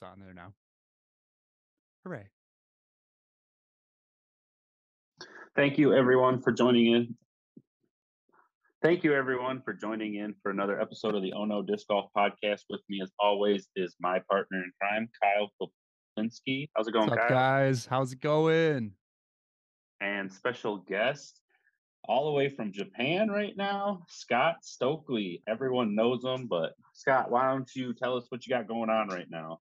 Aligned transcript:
Goes 0.00 0.08
on 0.08 0.20
there 0.20 0.34
now. 0.34 0.52
Hooray. 2.04 2.26
Thank 5.54 5.78
you, 5.78 5.94
everyone, 5.94 6.42
for 6.42 6.52
joining 6.52 6.92
in. 6.92 7.14
Thank 8.82 9.04
you, 9.04 9.14
everyone, 9.14 9.62
for 9.62 9.72
joining 9.72 10.16
in 10.16 10.34
for 10.42 10.50
another 10.50 10.78
episode 10.80 11.14
of 11.14 11.22
the 11.22 11.32
oh 11.32 11.42
Ono 11.42 11.62
Disc 11.62 11.88
Golf 11.88 12.10
Podcast. 12.16 12.62
With 12.68 12.82
me, 12.88 13.00
as 13.02 13.10
always, 13.18 13.68
is 13.74 13.96
my 13.98 14.20
partner 14.30 14.58
in 14.58 14.70
crime, 14.80 15.08
Kyle 15.22 15.50
Koplinski. 15.60 16.68
How's 16.76 16.88
it 16.88 16.92
going, 16.92 17.08
What's 17.08 17.22
up, 17.22 17.28
Kyle? 17.28 17.36
guys? 17.36 17.86
How's 17.86 18.12
it 18.12 18.20
going? 18.20 18.92
And 20.02 20.30
special 20.30 20.78
guest, 20.78 21.40
all 22.06 22.26
the 22.26 22.32
way 22.32 22.50
from 22.50 22.70
Japan 22.70 23.30
right 23.30 23.56
now, 23.56 24.04
Scott 24.08 24.56
Stokely. 24.60 25.42
Everyone 25.48 25.94
knows 25.94 26.22
him, 26.22 26.48
but 26.48 26.74
Scott, 26.92 27.30
why 27.30 27.50
don't 27.50 27.70
you 27.74 27.94
tell 27.94 28.16
us 28.16 28.26
what 28.28 28.46
you 28.46 28.54
got 28.54 28.68
going 28.68 28.90
on 28.90 29.08
right 29.08 29.30
now? 29.30 29.60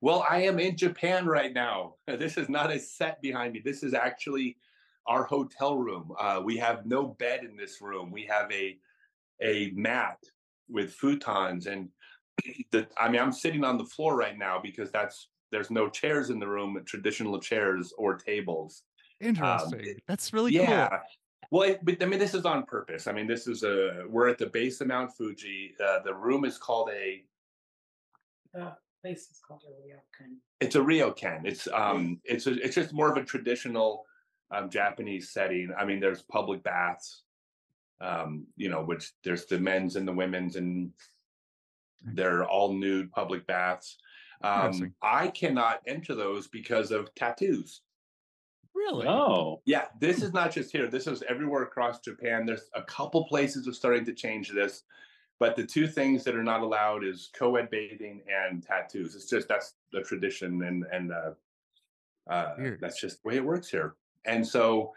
Well, 0.00 0.24
I 0.28 0.42
am 0.42 0.58
in 0.58 0.76
Japan 0.76 1.26
right 1.26 1.52
now. 1.52 1.94
This 2.06 2.36
is 2.36 2.48
not 2.48 2.70
a 2.70 2.78
set 2.78 3.20
behind 3.22 3.54
me. 3.54 3.62
This 3.64 3.82
is 3.82 3.94
actually 3.94 4.56
our 5.06 5.24
hotel 5.24 5.76
room. 5.76 6.12
Uh, 6.18 6.40
we 6.44 6.56
have 6.58 6.86
no 6.86 7.08
bed 7.08 7.44
in 7.44 7.56
this 7.56 7.80
room. 7.80 8.10
We 8.10 8.24
have 8.24 8.50
a 8.52 8.78
a 9.42 9.72
mat 9.74 10.18
with 10.68 10.96
futons, 10.96 11.66
and 11.66 11.88
the, 12.70 12.86
I 12.98 13.08
mean, 13.08 13.20
I'm 13.20 13.32
sitting 13.32 13.64
on 13.64 13.78
the 13.78 13.84
floor 13.84 14.16
right 14.16 14.38
now 14.38 14.60
because 14.62 14.90
that's 14.90 15.28
there's 15.50 15.70
no 15.70 15.88
chairs 15.88 16.30
in 16.30 16.38
the 16.38 16.48
room, 16.48 16.80
traditional 16.84 17.38
chairs 17.38 17.92
or 17.96 18.16
tables. 18.16 18.82
Interesting. 19.20 20.00
That's 20.08 20.32
really 20.32 20.52
yeah. 20.52 20.88
cool. 20.88 20.98
Well, 21.50 21.70
it, 21.70 21.84
but 21.84 22.02
I 22.02 22.06
mean, 22.06 22.18
this 22.18 22.34
is 22.34 22.44
on 22.44 22.64
purpose. 22.64 23.06
I 23.06 23.12
mean, 23.12 23.26
this 23.26 23.46
is 23.46 23.62
a 23.62 24.04
we're 24.08 24.28
at 24.28 24.38
the 24.38 24.46
base 24.46 24.80
of 24.80 24.88
Mount 24.88 25.12
Fuji. 25.16 25.74
Uh, 25.84 26.00
the 26.04 26.14
room 26.14 26.44
is 26.44 26.58
called 26.58 26.90
a 26.90 27.22
The 28.52 28.72
place 29.04 29.30
is 29.30 29.40
called 29.46 29.62
a 29.68 29.72
ryokan. 29.72 30.36
it's 30.60 30.76
a 30.76 30.80
ryokan. 30.80 31.44
It's 31.44 31.68
um 31.72 32.20
it's 32.24 32.46
a, 32.46 32.52
it's 32.64 32.74
just 32.74 32.94
more 32.94 33.10
of 33.10 33.18
a 33.18 33.24
traditional 33.24 34.04
um, 34.50 34.70
Japanese 34.70 35.30
setting. 35.30 35.70
I 35.78 35.84
mean, 35.84 36.00
there's 36.00 36.22
public 36.22 36.62
baths, 36.62 37.22
um, 38.00 38.46
you 38.56 38.68
know, 38.70 38.82
which 38.82 39.12
there's 39.22 39.44
the 39.46 39.58
men's 39.58 39.96
and 39.96 40.08
the 40.08 40.12
women's, 40.12 40.56
and 40.56 40.92
they're 42.14 42.44
all 42.44 42.72
nude 42.72 43.10
public 43.10 43.46
baths. 43.46 43.98
Um, 44.42 44.94
I 45.02 45.28
cannot 45.28 45.80
enter 45.86 46.14
those 46.14 46.48
because 46.48 46.90
of 46.90 47.14
tattoos. 47.14 47.82
Really? 48.74 49.06
Oh, 49.06 49.62
Yeah, 49.64 49.86
this 50.00 50.22
is 50.22 50.32
not 50.32 50.50
just 50.52 50.72
here. 50.72 50.88
This 50.88 51.06
is 51.06 51.22
everywhere 51.28 51.62
across 51.62 52.00
Japan. 52.00 52.44
There's 52.44 52.68
a 52.74 52.82
couple 52.82 53.24
places 53.26 53.68
are 53.68 53.72
starting 53.72 54.04
to 54.06 54.12
change 54.12 54.50
this, 54.50 54.82
but 55.44 55.56
the 55.56 55.66
two 55.66 55.86
things 55.86 56.24
that 56.24 56.34
are 56.34 56.42
not 56.42 56.62
allowed 56.62 57.04
is 57.04 57.28
co-ed 57.34 57.68
bathing 57.68 58.22
and 58.34 58.62
tattoos. 58.62 59.14
It's 59.14 59.28
just 59.28 59.46
that's 59.46 59.74
the 59.92 60.00
tradition, 60.00 60.62
and 60.62 60.86
and 60.90 61.12
uh, 61.12 61.32
uh, 62.30 62.54
that's 62.80 62.98
just 62.98 63.22
the 63.22 63.28
way 63.28 63.36
it 63.36 63.44
works 63.44 63.68
here. 63.68 63.96
And 64.24 64.46
so, 64.46 64.94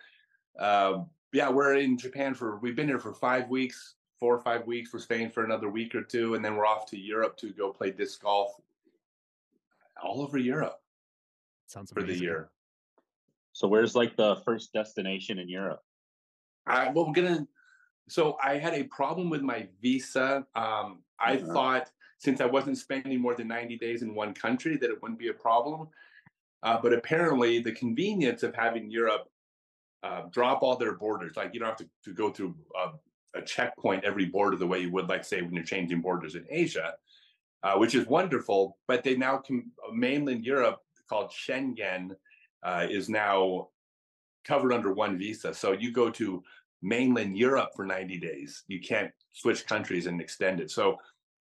uh, 0.58 1.00
yeah, 1.34 1.50
we're 1.50 1.76
in 1.76 1.98
Japan 1.98 2.34
for 2.34 2.60
we've 2.60 2.78
been 2.78 2.88
here 2.88 2.98
for 2.98 3.14
five 3.14 3.50
weeks, 3.50 3.96
four 4.22 4.36
or 4.36 4.40
five 4.40 4.66
weeks. 4.66 4.94
We're 4.94 5.00
staying 5.00 5.32
for 5.32 5.44
another 5.44 5.68
week 5.68 5.94
or 5.94 6.02
two, 6.02 6.36
and 6.36 6.46
then 6.46 6.56
we're 6.56 6.66
off 6.66 6.86
to 6.92 6.98
Europe 6.98 7.36
to 7.40 7.50
go 7.52 7.74
play 7.74 7.92
disc 7.92 8.22
golf 8.22 8.54
all 10.02 10.22
over 10.22 10.38
Europe 10.38 10.80
Sounds 11.66 11.92
for 11.92 12.04
the 12.04 12.18
year. 12.18 12.52
so 13.52 13.68
where's 13.68 13.96
like 13.96 14.16
the 14.16 14.38
first 14.46 14.72
destination 14.72 15.40
in 15.40 15.50
Europe? 15.50 15.84
I, 16.66 16.90
well, 16.92 17.06
we're 17.06 17.22
gonna. 17.22 17.46
So 18.08 18.38
I 18.44 18.58
had 18.58 18.74
a 18.74 18.84
problem 18.84 19.30
with 19.30 19.42
my 19.42 19.68
visa. 19.82 20.46
Um, 20.56 21.04
I 21.20 21.38
Uh-huh. 21.38 21.54
thought 21.54 21.92
since 22.20 22.42
I 22.42 22.46
wasn't 22.46 22.78
spending 22.78 23.20
more 23.20 23.36
than 23.36 23.48
90 23.48 23.78
days 23.78 24.02
in 24.02 24.16
one 24.16 24.34
country 24.34 24.76
that 24.78 24.90
it 24.90 25.02
wouldn't 25.02 25.20
be 25.20 25.28
a 25.28 25.34
problem. 25.34 25.90
Uh, 26.64 26.80
but 26.82 26.94
apparently, 26.94 27.60
the 27.60 27.72
convenience 27.72 28.42
of 28.44 28.56
having 28.56 28.90
Europe 28.90 29.30
uh, 30.04 30.24
drop 30.32 30.64
all 30.64 30.76
their 30.78 30.96
borders, 30.96 31.36
like 31.36 31.54
you 31.54 31.60
don't 31.60 31.70
have 31.70 31.78
to, 31.78 31.90
to 32.04 32.14
go 32.14 32.32
through 32.32 32.56
a, 32.76 33.38
a 33.38 33.42
checkpoint 33.44 34.04
every 34.04 34.26
border 34.26 34.58
the 34.58 34.66
way 34.66 34.80
you 34.80 34.92
would, 34.92 35.08
like 35.10 35.24
say 35.24 35.42
when 35.42 35.54
you're 35.54 35.64
changing 35.64 36.02
borders 36.02 36.36
in 36.36 36.46
Asia, 36.50 36.96
uh, 37.64 37.76
which 37.78 37.94
is 37.94 38.08
wonderful. 38.08 38.78
But 38.88 39.04
they 39.04 39.16
now 39.16 39.38
com- 39.38 39.72
mainland 39.94 40.44
Europe 40.46 40.82
called 41.10 41.32
Schengen 41.32 42.16
uh, 42.64 42.88
is 42.90 43.10
now 43.10 43.70
covered 44.46 44.74
under 44.74 44.94
one 44.94 45.18
visa. 45.18 45.54
So 45.54 45.74
you 45.74 45.92
go 45.92 46.10
to 46.12 46.44
mainland 46.82 47.38
Europe 47.38 47.70
for 47.76 47.86
90 47.86 48.20
days. 48.20 48.64
You 48.68 48.80
can't 48.80 49.12
switch 49.34 49.66
countries 49.66 50.08
and 50.08 50.22
extend 50.22 50.60
it. 50.60 50.72
So 50.72 50.94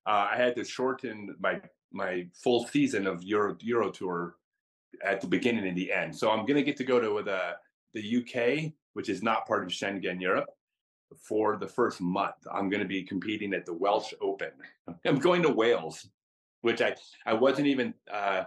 uh, 0.06 0.28
I 0.32 0.36
had 0.36 0.56
to 0.56 0.64
shorten 0.64 1.34
my 1.38 1.60
my 1.92 2.26
full 2.34 2.66
season 2.66 3.06
of 3.06 3.22
Euro 3.22 3.56
Euro 3.60 3.90
Tour 3.90 4.36
at 5.04 5.20
the 5.20 5.26
beginning 5.26 5.66
and 5.66 5.76
the 5.76 5.92
end. 5.92 6.14
So 6.14 6.30
I'm 6.30 6.46
going 6.46 6.56
to 6.56 6.62
get 6.62 6.76
to 6.78 6.84
go 6.84 7.00
to 7.00 7.22
the 7.22 7.56
the 7.94 8.16
UK, 8.18 8.72
which 8.92 9.08
is 9.08 9.22
not 9.22 9.46
part 9.46 9.64
of 9.64 9.70
Schengen 9.70 10.20
Europe, 10.20 10.48
for 11.16 11.56
the 11.56 11.66
first 11.66 12.00
month. 12.00 12.36
I'm 12.52 12.68
going 12.68 12.82
to 12.82 12.88
be 12.88 13.02
competing 13.02 13.54
at 13.54 13.66
the 13.66 13.72
Welsh 13.72 14.12
Open. 14.20 14.50
I'm 15.04 15.18
going 15.18 15.42
to 15.42 15.52
Wales, 15.52 16.08
which 16.62 16.82
I 16.82 16.96
I 17.24 17.34
wasn't 17.34 17.68
even 17.68 17.94
uh, 18.12 18.44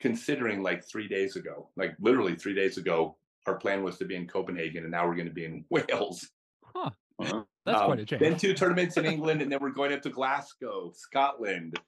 considering 0.00 0.62
like 0.62 0.84
three 0.84 1.08
days 1.08 1.36
ago. 1.36 1.68
Like 1.76 1.94
literally 2.00 2.34
three 2.34 2.54
days 2.54 2.78
ago, 2.78 3.16
our 3.46 3.56
plan 3.56 3.82
was 3.82 3.98
to 3.98 4.04
be 4.04 4.14
in 4.16 4.26
Copenhagen, 4.26 4.82
and 4.84 4.92
now 4.92 5.06
we're 5.06 5.14
going 5.14 5.28
to 5.28 5.32
be 5.34 5.44
in 5.44 5.64
Wales. 5.70 6.28
Huh. 6.64 6.90
Uh-huh. 7.18 7.42
That's 7.66 7.80
Um, 7.80 7.86
quite 7.86 8.00
a 8.00 8.04
change. 8.06 8.20
Then 8.20 8.36
two 8.36 8.54
tournaments 8.54 8.96
in 8.96 9.04
England, 9.06 9.42
and 9.42 9.50
then 9.50 9.58
we're 9.60 9.70
going 9.70 9.92
up 9.92 10.02
to 10.02 10.10
Glasgow, 10.10 10.92
Scotland, 10.94 11.78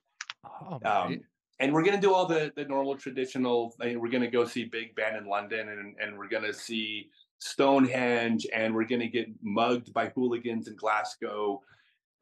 Oh, 0.45 0.79
um, 0.85 1.21
and 1.59 1.73
we're 1.73 1.83
going 1.83 1.95
to 1.95 2.01
do 2.01 2.15
all 2.15 2.25
the 2.27 2.51
the 2.57 2.65
normal 2.65 2.97
traditional. 2.97 3.75
like, 3.79 3.97
we're 3.97 4.09
going 4.11 4.23
to 4.23 4.31
go 4.31 4.45
see 4.47 4.65
Big 4.65 4.95
Ben 4.95 5.17
in 5.17 5.27
London, 5.27 5.69
and 5.69 5.95
and 6.01 6.19
we're 6.19 6.29
going 6.29 6.45
to 6.45 6.53
see 6.55 7.11
Stonehenge, 7.39 8.47
and 8.55 8.75
we're 8.75 8.87
going 8.87 9.01
to 9.03 9.09
get 9.09 9.29
mugged 9.43 9.93
by 9.93 10.09
hooligans 10.09 10.67
in 10.69 10.77
Glasgow. 10.77 11.61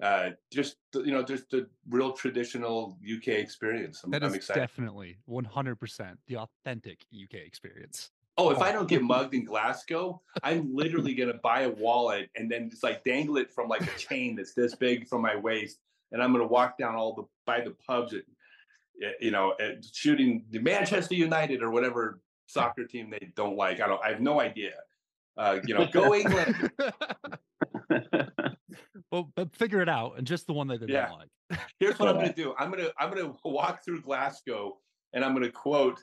Uh, 0.02 0.30
just 0.52 0.76
you 0.94 1.10
know, 1.12 1.22
just 1.22 1.48
the 1.50 1.68
real 1.88 2.12
traditional 2.12 2.98
UK 3.16 3.28
experience. 3.28 4.02
I'm, 4.04 4.10
That 4.10 4.22
I'm 4.24 4.34
excited. 4.34 4.60
definitely 4.60 5.18
100% 5.28 6.16
the 6.28 6.36
authentic 6.36 7.04
UK 7.12 7.34
experience. 7.34 8.10
Oh, 8.40 8.50
if 8.50 8.58
I 8.58 8.70
don't 8.70 8.88
get 8.88 9.02
mugged 9.02 9.34
in 9.34 9.44
Glasgow, 9.44 10.22
I'm 10.44 10.72
literally 10.74 11.12
gonna 11.12 11.34
buy 11.42 11.62
a 11.62 11.70
wallet 11.70 12.30
and 12.36 12.48
then 12.50 12.70
just 12.70 12.84
like 12.84 13.02
dangle 13.02 13.36
it 13.36 13.50
from 13.52 13.68
like 13.68 13.82
a 13.82 13.98
chain 13.98 14.36
that's 14.36 14.54
this 14.54 14.76
big 14.76 15.08
from 15.08 15.22
my 15.22 15.34
waist, 15.34 15.80
and 16.12 16.22
I'm 16.22 16.30
gonna 16.32 16.46
walk 16.46 16.78
down 16.78 16.94
all 16.94 17.14
the 17.14 17.24
by 17.44 17.60
the 17.60 17.72
pubs 17.84 18.14
at, 18.14 18.22
eh, 19.02 19.10
you 19.20 19.32
know, 19.32 19.54
at 19.60 19.84
shooting 19.84 20.44
the 20.50 20.60
Manchester 20.60 21.16
United 21.16 21.62
or 21.62 21.70
whatever 21.70 22.20
soccer 22.46 22.84
team 22.84 23.10
they 23.10 23.32
don't 23.34 23.56
like. 23.56 23.80
I 23.80 23.88
don't. 23.88 24.02
I 24.04 24.10
have 24.10 24.20
no 24.20 24.40
idea. 24.40 24.74
Uh, 25.36 25.58
you 25.66 25.74
know, 25.74 25.86
go 25.86 26.14
England. 26.14 26.70
well, 29.10 29.32
but 29.34 29.54
figure 29.54 29.80
it 29.82 29.88
out, 29.88 30.16
and 30.16 30.26
just 30.26 30.46
the 30.46 30.52
one 30.52 30.68
that 30.68 30.80
they 30.86 30.92
Yeah. 30.92 31.08
don't 31.08 31.18
like. 31.18 31.60
Here's 31.80 31.98
what 31.98 32.08
I'm 32.08 32.16
gonna 32.16 32.32
do. 32.32 32.54
I'm 32.58 32.70
gonna 32.70 32.90
I'm 32.98 33.10
gonna 33.12 33.34
walk 33.44 33.84
through 33.84 34.02
Glasgow 34.02 34.78
and 35.12 35.24
I'm 35.24 35.32
gonna 35.32 35.50
quote 35.50 36.00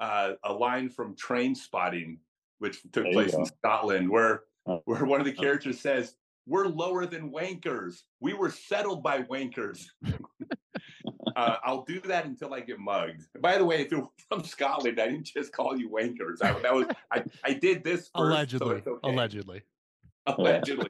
uh, 0.00 0.32
a 0.44 0.52
line 0.52 0.88
from 0.88 1.14
Trainspotting, 1.16 2.18
which 2.58 2.82
took 2.92 3.04
There 3.04 3.12
place 3.12 3.34
in. 3.34 3.44
Scotland, 3.46 4.08
where 4.10 4.42
Oh. 4.68 4.82
where 4.84 5.04
one 5.04 5.20
of 5.20 5.26
the 5.26 5.32
characters 5.32 5.80
says, 5.80 6.16
"We're 6.46 6.66
lower 6.66 7.06
than 7.06 7.30
wankers. 7.30 8.02
We 8.20 8.34
were 8.34 8.50
settled 8.50 9.00
by 9.02 9.22
wankers." 9.22 9.86
uh, 11.36 11.56
I'll 11.64 11.84
do 11.84 12.00
that 12.00 12.24
until 12.26 12.52
I 12.54 12.60
get 12.60 12.78
mugged. 12.78 13.22
By 13.40 13.58
the 13.58 13.64
way, 13.64 13.80
if 13.82 13.90
you're 13.92 14.08
from 14.28 14.42
Scotland, 14.44 14.98
I 15.00 15.06
didn't 15.06 15.26
just 15.26 15.52
call 15.52 15.78
you 15.78 15.88
wankers. 15.90 16.42
I, 16.42 16.58
that 16.60 16.74
was 16.74 16.86
I, 17.12 17.22
I 17.44 17.52
did 17.52 17.84
this 17.84 18.02
first, 18.08 18.10
allegedly. 18.14 18.76
it's 18.78 18.86
okay. 18.88 19.08
Allegedly. 19.12 19.62
allegedly. 20.26 20.88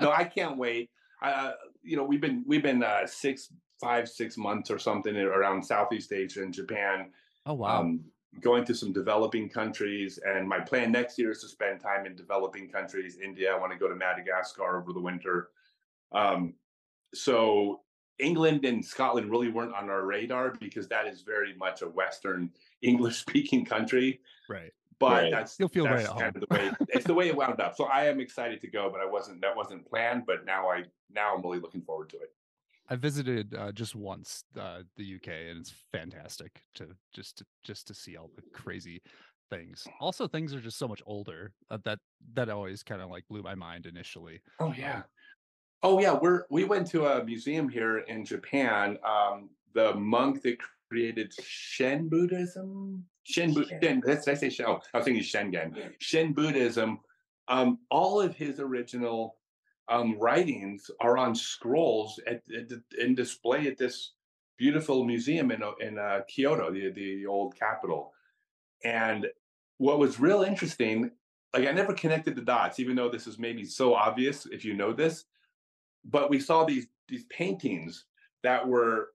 no, 0.00 0.10
I 0.10 0.24
can't 0.24 0.58
wait. 0.58 0.90
Uh, 1.22 1.52
you 1.82 1.96
know, 1.96 2.02
we've 2.04 2.20
been 2.20 2.42
we've 2.46 2.62
been 2.62 2.82
uh, 2.82 3.06
six, 3.06 3.52
five, 3.80 4.08
six 4.08 4.36
months 4.36 4.70
or 4.70 4.78
something 4.80 5.16
around 5.16 5.62
Southeast 5.64 6.12
Asia 6.12 6.42
and 6.42 6.52
Japan, 6.52 7.10
Oh 7.46 7.54
wow. 7.54 7.80
um, 7.82 8.00
going 8.40 8.64
to 8.64 8.74
some 8.74 8.92
developing 8.92 9.48
countries. 9.48 10.18
And 10.24 10.48
my 10.48 10.60
plan 10.60 10.90
next 10.92 11.18
year 11.18 11.30
is 11.30 11.40
to 11.42 11.48
spend 11.48 11.80
time 11.80 12.06
in 12.06 12.16
developing 12.16 12.68
countries. 12.68 13.18
India. 13.22 13.52
I 13.52 13.58
want 13.58 13.72
to 13.72 13.78
go 13.78 13.88
to 13.88 13.94
Madagascar 13.94 14.80
over 14.80 14.92
the 14.92 15.00
winter. 15.00 15.50
Um, 16.12 16.54
so 17.14 17.80
England 18.18 18.64
and 18.64 18.84
Scotland 18.84 19.30
really 19.30 19.48
weren't 19.48 19.74
on 19.74 19.90
our 19.90 20.04
radar 20.04 20.54
because 20.60 20.88
that 20.88 21.06
is 21.06 21.22
very 21.22 21.54
much 21.56 21.82
a 21.82 21.88
Western 21.88 22.50
English 22.82 23.16
speaking 23.18 23.64
country. 23.64 24.20
Right. 24.48 24.72
But 24.98 25.24
Right. 25.24 25.30
that's 25.32 25.58
You'll 25.58 25.68
feel 25.68 25.84
that's 25.84 26.08
right 26.08 26.18
kind 26.18 26.36
of 26.36 26.48
the 26.48 26.54
way 26.54 26.70
it's 26.90 27.04
the 27.04 27.14
way 27.14 27.26
it 27.26 27.36
wound 27.36 27.60
up. 27.60 27.74
So 27.76 27.84
I 27.84 28.04
am 28.06 28.20
excited 28.20 28.60
to 28.60 28.68
go, 28.68 28.88
but 28.88 29.00
I 29.00 29.06
wasn't 29.06 29.40
that 29.40 29.54
wasn't 29.56 29.84
planned. 29.84 30.24
But 30.26 30.44
now 30.46 30.70
I 30.70 30.84
now 31.12 31.34
I'm 31.34 31.42
really 31.42 31.58
looking 31.58 31.82
forward 31.82 32.08
to 32.10 32.16
it. 32.18 32.32
I 32.92 32.96
visited 32.96 33.54
uh, 33.54 33.72
just 33.72 33.94
once 33.94 34.44
uh, 34.60 34.80
the 34.98 35.14
UK, 35.14 35.28
and 35.48 35.60
it's 35.60 35.72
fantastic 35.92 36.62
to 36.74 36.88
just 37.14 37.38
to, 37.38 37.46
just 37.64 37.86
to 37.86 37.94
see 37.94 38.18
all 38.18 38.30
the 38.36 38.42
crazy 38.52 39.00
things. 39.48 39.88
Also, 39.98 40.28
things 40.28 40.52
are 40.52 40.60
just 40.60 40.76
so 40.76 40.86
much 40.86 41.02
older. 41.06 41.54
Uh, 41.70 41.78
that 41.86 42.00
that 42.34 42.50
always 42.50 42.82
kind 42.82 43.00
of 43.00 43.08
like 43.08 43.26
blew 43.30 43.40
my 43.40 43.54
mind 43.54 43.86
initially. 43.86 44.42
Oh 44.60 44.74
yeah. 44.76 45.04
Oh 45.82 46.00
yeah, 46.00 46.12
we're 46.12 46.44
we 46.50 46.64
went 46.64 46.86
to 46.88 47.06
a 47.06 47.24
museum 47.24 47.66
here 47.66 48.00
in 48.00 48.26
Japan. 48.26 48.98
Um, 49.06 49.48
the 49.72 49.94
monk 49.94 50.42
that 50.42 50.58
created 50.90 51.32
Shen 51.40 52.10
Buddhism. 52.10 53.06
Shen, 53.22 53.54
Bu- 53.54 53.64
Shen. 53.64 53.80
Shen 53.82 54.00
did 54.00 54.28
I 54.28 54.34
say 54.34 54.50
Shen? 54.50 54.66
Oh, 54.68 54.80
I 54.92 54.98
was 54.98 55.06
thinking 55.06 55.22
Schengen. 55.24 55.94
Shen 55.98 56.34
Buddhism. 56.34 57.00
Um, 57.48 57.78
all 57.90 58.20
of 58.20 58.36
his 58.36 58.60
original 58.60 59.36
um, 59.88 60.18
writings 60.18 60.90
are 61.00 61.18
on 61.18 61.34
scrolls 61.34 62.20
at, 62.26 62.42
at 62.56 62.70
in 62.98 63.14
display 63.14 63.66
at 63.66 63.78
this 63.78 64.12
beautiful 64.56 65.04
museum 65.04 65.50
in 65.50 65.62
in 65.80 65.98
uh, 65.98 66.20
Kyoto, 66.28 66.72
the 66.72 66.90
the 66.92 67.26
old 67.26 67.56
capital. 67.56 68.12
And 68.84 69.26
what 69.78 69.98
was 69.98 70.20
real 70.20 70.42
interesting, 70.42 71.10
like 71.54 71.66
I 71.66 71.72
never 71.72 71.92
connected 71.92 72.36
the 72.36 72.42
dots, 72.42 72.80
even 72.80 72.96
though 72.96 73.10
this 73.10 73.26
is 73.26 73.38
maybe 73.38 73.64
so 73.64 73.94
obvious 73.94 74.46
if 74.46 74.64
you 74.64 74.74
know 74.74 74.92
this, 74.92 75.24
but 76.04 76.30
we 76.30 76.40
saw 76.40 76.64
these 76.64 76.86
these 77.08 77.24
paintings 77.24 78.04
that 78.42 78.66
were 78.66 79.10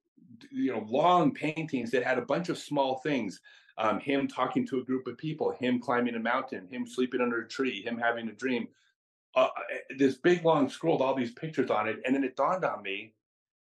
you 0.51 0.71
know 0.71 0.85
long 0.87 1.33
paintings 1.33 1.91
that 1.91 2.03
had 2.03 2.17
a 2.17 2.25
bunch 2.25 2.49
of 2.49 2.57
small 2.57 2.99
things 2.99 3.39
um, 3.77 3.99
him 3.99 4.27
talking 4.27 4.65
to 4.67 4.79
a 4.79 4.83
group 4.83 5.07
of 5.07 5.17
people 5.17 5.55
him 5.59 5.79
climbing 5.79 6.15
a 6.15 6.19
mountain 6.19 6.67
him 6.69 6.85
sleeping 6.85 7.21
under 7.21 7.41
a 7.41 7.47
tree 7.47 7.81
him 7.81 7.97
having 7.97 8.27
a 8.27 8.33
dream 8.33 8.67
uh, 9.35 9.49
this 9.97 10.15
big 10.15 10.43
long 10.43 10.69
scroll 10.69 10.93
with 10.95 11.01
all 11.01 11.13
these 11.15 11.31
pictures 11.31 11.69
on 11.69 11.87
it 11.87 11.99
and 12.05 12.15
then 12.15 12.23
it 12.23 12.35
dawned 12.35 12.65
on 12.65 12.81
me 12.81 13.13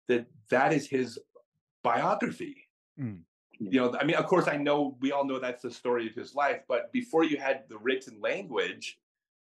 that 0.07 0.27
that 0.51 0.73
is 0.73 0.87
his 0.89 1.19
biography 1.83 2.65
Mm. 3.01 3.21
you 3.61 3.81
know 3.81 3.97
i 4.01 4.05
mean 4.05 4.17
of 4.17 4.27
course 4.27 4.49
i 4.49 4.57
know 4.57 4.97
we 5.01 5.13
all 5.13 5.25
know 5.25 5.39
that's 5.39 5.63
the 5.63 5.71
story 5.71 6.09
of 6.09 6.15
his 6.17 6.35
life 6.35 6.63
but 6.67 6.91
before 6.93 7.23
you 7.23 7.37
had 7.37 7.63
the 7.69 7.79
written 7.79 8.21
language 8.21 8.99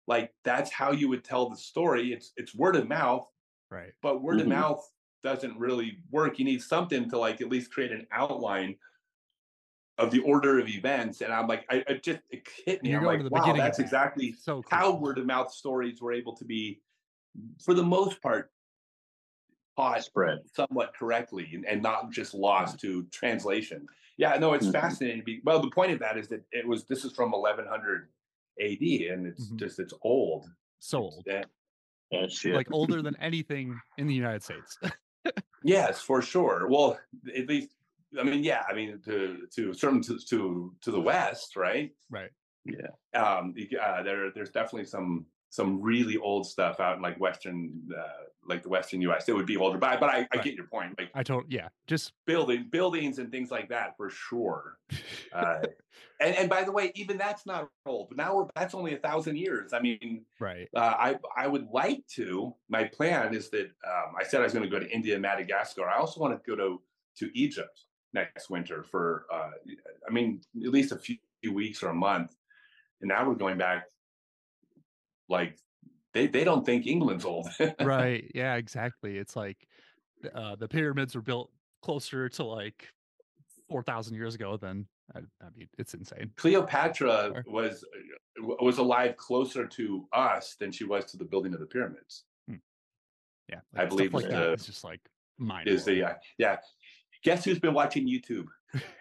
like 0.06 0.32
that's 0.42 0.70
how 0.72 0.90
you 0.90 1.06
would 1.10 1.22
tell 1.22 1.50
the 1.50 1.56
story 1.56 2.14
it's 2.14 2.32
it's 2.38 2.54
word 2.54 2.76
of 2.76 2.88
mouth 2.88 3.30
Right. 3.70 3.92
but 4.02 4.22
word 4.22 4.38
Mhm. 4.38 4.42
of 4.42 4.48
mouth 4.48 4.92
doesn't 5.22 5.58
really 5.58 5.98
work 6.10 6.38
you 6.38 6.46
need 6.46 6.62
something 6.62 7.10
to 7.10 7.18
like 7.18 7.42
at 7.42 7.48
least 7.50 7.70
create 7.70 7.92
an 7.92 8.06
outline 8.10 8.76
of 9.98 10.10
the 10.10 10.20
order 10.20 10.58
of 10.58 10.68
events 10.68 11.20
and 11.20 11.32
i'm 11.32 11.46
like 11.46 11.64
i, 11.70 11.84
I 11.88 11.94
just 11.94 12.20
it 12.30 12.46
hit 12.64 12.82
me 12.82 12.90
You're 12.90 13.00
i'm 13.00 13.06
like 13.06 13.18
to 13.18 13.24
the 13.24 13.30
wow 13.30 13.40
beginning 13.40 13.60
of 13.60 13.66
that's 13.66 13.76
that. 13.78 13.84
exactly 13.84 14.32
So 14.40 14.62
how 14.70 14.94
word 14.96 15.18
of 15.18 15.26
mouth 15.26 15.52
stories 15.52 16.00
were 16.00 16.12
able 16.12 16.34
to 16.36 16.44
be 16.44 16.80
for 17.62 17.74
the 17.74 17.82
most 17.82 18.20
part 18.22 18.50
taught 19.76 20.02
Spread. 20.04 20.38
somewhat 20.54 20.94
correctly 20.98 21.48
and, 21.54 21.64
and 21.66 21.82
not 21.82 22.10
just 22.10 22.34
lost 22.34 22.78
to 22.80 23.04
translation. 23.04 23.86
Yeah, 24.18 24.36
no, 24.36 24.52
it's 24.52 24.66
Mhm. 24.66 24.72
fascinating. 24.72 25.20
to 25.20 25.24
be- 25.24 25.40
Well, 25.44 25.62
the 25.62 25.70
point 25.70 25.92
of 25.92 25.98
that 26.00 26.18
is 26.18 26.28
that 26.28 26.44
it 26.52 26.66
was 26.66 26.84
this 26.84 27.06
is 27.06 27.12
from 27.14 27.32
1100 27.32 28.10
AD, 28.60 29.06
and 29.08 29.26
it's 29.26 29.46
Mhm. 29.50 29.56
just 29.58 29.78
it's 29.78 29.94
old. 30.02 30.50
so 30.78 30.98
old, 31.04 31.22
Yeah. 31.26 31.44
Yeah, 32.10 32.26
shit. 32.26 32.54
like 32.54 32.70
older 32.70 33.00
than 33.00 33.16
anything 33.16 33.80
in 33.96 34.06
the 34.06 34.14
United 34.14 34.42
States. 34.42 34.78
Yes, 35.64 36.02
for 36.02 36.20
sure. 36.20 36.66
Well, 36.68 36.98
at 37.34 37.46
least 37.46 37.70
I 38.18 38.22
mean, 38.22 38.44
yeah, 38.44 38.62
I 38.68 38.74
mean 38.74 39.00
to 39.04 39.46
to 39.54 39.72
certain 39.74 40.02
to 40.02 40.18
to, 40.30 40.74
to 40.82 40.90
the 40.90 41.00
west, 41.00 41.56
right? 41.56 41.90
right. 42.10 42.30
yeah. 42.64 43.20
Um, 43.20 43.54
you- 43.56 43.78
uh, 43.78 44.02
there 44.02 44.30
there's 44.32 44.50
definitely 44.50 44.86
some 44.86 45.26
some 45.50 45.82
really 45.82 46.16
old 46.16 46.46
stuff 46.46 46.80
out 46.80 46.96
in 46.96 47.02
like 47.02 47.20
western 47.20 47.72
uh, 47.96 48.24
like 48.48 48.62
the 48.62 48.68
western 48.70 49.02
U.S. 49.02 49.28
It 49.28 49.34
would 49.34 49.44
be 49.46 49.58
older, 49.58 49.76
but 49.76 49.90
I, 49.90 49.96
but 50.00 50.08
I, 50.08 50.16
I 50.16 50.26
Right. 50.36 50.42
get 50.44 50.54
your 50.54 50.66
point. 50.66 50.98
Like 50.98 51.10
I 51.14 51.22
told 51.22 51.44
yeah, 51.48 51.68
just 51.86 52.12
building 52.26 52.68
buildings 52.70 53.18
and 53.18 53.30
things 53.30 53.50
like 53.50 53.68
that 53.68 53.94
for 53.98 54.08
sure. 54.08 54.78
Uh, 55.32 55.60
and 56.20 56.34
and 56.36 56.48
by 56.48 56.64
the 56.64 56.72
way, 56.72 56.90
even 56.94 57.18
that's 57.18 57.44
not 57.44 57.68
old. 57.84 58.08
But 58.08 58.16
now 58.16 58.34
we're 58.34 58.46
that's 58.56 58.74
only 58.74 58.94
a 58.94 58.98
thousand 58.98 59.36
years. 59.36 59.72
I 59.74 59.80
mean, 59.80 60.24
right. 60.40 60.68
uh, 60.74 60.94
I 60.98 61.16
I 61.36 61.46
would 61.48 61.66
like 61.70 62.06
to. 62.14 62.54
My 62.70 62.84
plan 62.84 63.34
is 63.34 63.50
that 63.50 63.66
um, 63.86 64.14
I 64.18 64.24
said 64.24 64.40
I 64.40 64.44
was 64.44 64.54
going 64.54 64.64
to 64.64 64.70
go 64.70 64.78
to 64.82 64.90
India 64.90 65.14
and 65.14 65.22
Madagascar. 65.22 65.86
I 65.88 65.98
also 65.98 66.18
want 66.20 66.32
to 66.42 66.50
go 66.50 66.56
to 66.56 66.80
to 67.18 67.30
Egypt 67.38 67.84
next 68.14 68.50
winter 68.50 68.82
for 68.82 69.26
uh, 69.32 69.50
I 70.08 70.12
mean 70.12 70.40
at 70.64 70.70
least 70.70 70.92
a 70.92 70.96
few, 70.96 71.16
weeks 71.52 71.82
or 71.82 71.88
a 71.88 71.94
month. 71.94 72.34
And 73.00 73.08
now 73.08 73.26
we're 73.26 73.34
going 73.34 73.58
back. 73.58 73.86
Like 75.28 75.58
they 76.14 76.26
they 76.26 76.44
don't 76.44 76.64
think 76.64 76.86
England's 76.86 77.24
old. 77.24 77.48
right. 77.80 78.30
Yeah, 78.34 78.54
exactly. 78.54 79.18
It's 79.18 79.34
like 79.34 79.56
uh, 80.34 80.56
the 80.56 80.68
pyramids 80.68 81.14
were 81.14 81.22
built 81.22 81.50
closer 81.82 82.28
to 82.28 82.44
like 82.44 82.88
4,000 83.68 84.14
years 84.14 84.34
ago 84.36 84.56
than, 84.56 84.86
I, 85.16 85.18
I 85.18 85.48
mean, 85.56 85.68
it's 85.78 85.94
insane. 85.94 86.30
Cleopatra 86.36 87.42
was 87.46 87.84
uh, 87.84 88.54
was 88.60 88.78
alive 88.78 89.16
closer 89.16 89.66
to 89.66 90.06
us 90.12 90.54
than 90.60 90.70
she 90.70 90.84
was 90.84 91.06
to 91.06 91.16
the 91.16 91.24
building 91.24 91.54
of 91.54 91.60
the 91.60 91.66
pyramids. 91.66 92.24
Yeah. 93.48 93.60
I 93.76 93.84
believe 93.84 94.14
like 94.14 94.28
that 94.28 94.52
uh, 94.52 94.56
just 94.56 94.84
like 94.84 95.00
mind 95.38 95.68
Is 95.68 95.84
the 95.84 96.04
uh, 96.04 96.14
yeah? 96.38 96.56
Guess 97.24 97.44
who's 97.44 97.58
been 97.58 97.74
watching 97.74 98.08
YouTube? 98.08 98.46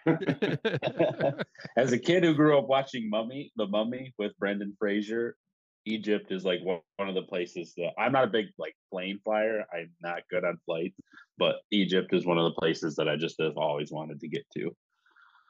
As 1.76 1.92
a 1.92 1.98
kid 1.98 2.24
who 2.24 2.34
grew 2.34 2.58
up 2.58 2.68
watching 2.68 3.08
Mummy, 3.08 3.52
The 3.56 3.66
Mummy 3.66 4.14
with 4.18 4.38
Brendan 4.38 4.76
Fraser, 4.78 5.36
Egypt 5.84 6.30
is 6.30 6.44
like 6.44 6.60
one 6.62 6.80
one 6.96 7.08
of 7.08 7.14
the 7.14 7.22
places 7.22 7.74
that 7.76 7.90
I'm 7.98 8.12
not 8.12 8.24
a 8.24 8.28
big 8.28 8.46
like 8.58 8.76
plane 8.90 9.18
flyer. 9.24 9.64
I'm 9.74 9.90
not 10.00 10.22
good 10.30 10.44
on 10.44 10.58
flights, 10.64 10.96
but 11.38 11.56
Egypt 11.72 12.12
is 12.12 12.24
one 12.24 12.38
of 12.38 12.44
the 12.44 12.60
places 12.60 12.94
that 12.96 13.08
I 13.08 13.16
just 13.16 13.40
have 13.40 13.56
always 13.56 13.90
wanted 13.90 14.20
to 14.20 14.28
get 14.28 14.44
to. 14.56 14.70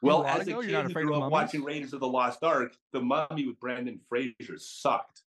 Well, 0.01 0.23
wanna 0.23 0.39
as 0.39 0.47
a 0.47 0.53
kid 0.53 0.69
You're 0.69 0.83
not 0.83 0.91
who 0.91 0.93
grew 0.93 1.21
up 1.21 1.31
watching 1.31 1.63
Raiders 1.63 1.93
of 1.93 1.99
the 1.99 2.07
Lost 2.07 2.43
Ark, 2.43 2.73
the 2.91 3.01
Mummy 3.01 3.47
with 3.47 3.59
Brendan 3.59 3.99
Fraser 4.09 4.57
sucked. 4.57 5.21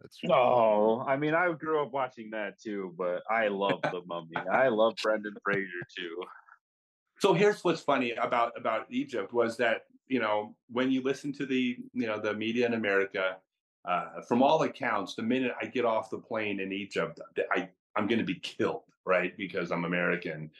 That's 0.00 0.18
true. 0.18 0.28
No, 0.28 1.04
I 1.06 1.16
mean 1.16 1.34
I 1.34 1.50
grew 1.52 1.82
up 1.82 1.92
watching 1.92 2.30
that 2.30 2.60
too, 2.60 2.94
but 2.96 3.22
I 3.28 3.48
love 3.48 3.80
The 3.82 4.02
Mummy. 4.06 4.36
I 4.52 4.68
love 4.68 4.94
Brendan 5.02 5.34
Fraser 5.42 5.82
too. 5.96 6.22
So 7.24 7.32
here's 7.32 7.64
what's 7.64 7.80
funny 7.80 8.10
about 8.10 8.52
about 8.54 8.84
Egypt 8.90 9.32
was 9.32 9.56
that 9.56 9.86
you 10.08 10.20
know 10.20 10.54
when 10.68 10.90
you 10.90 11.00
listen 11.00 11.32
to 11.32 11.46
the 11.46 11.78
you 11.94 12.06
know 12.06 12.20
the 12.20 12.34
media 12.34 12.66
in 12.66 12.74
America, 12.74 13.38
uh, 13.88 14.20
from 14.28 14.42
all 14.42 14.60
accounts, 14.60 15.14
the 15.14 15.22
minute 15.22 15.52
I 15.58 15.64
get 15.64 15.86
off 15.86 16.10
the 16.10 16.18
plane 16.18 16.60
in 16.60 16.70
Egypt, 16.70 17.18
I 17.50 17.70
I'm 17.96 18.06
going 18.08 18.18
to 18.18 18.26
be 18.26 18.34
killed, 18.40 18.82
right? 19.06 19.34
Because 19.38 19.72
I'm 19.72 19.86
American, 19.86 20.50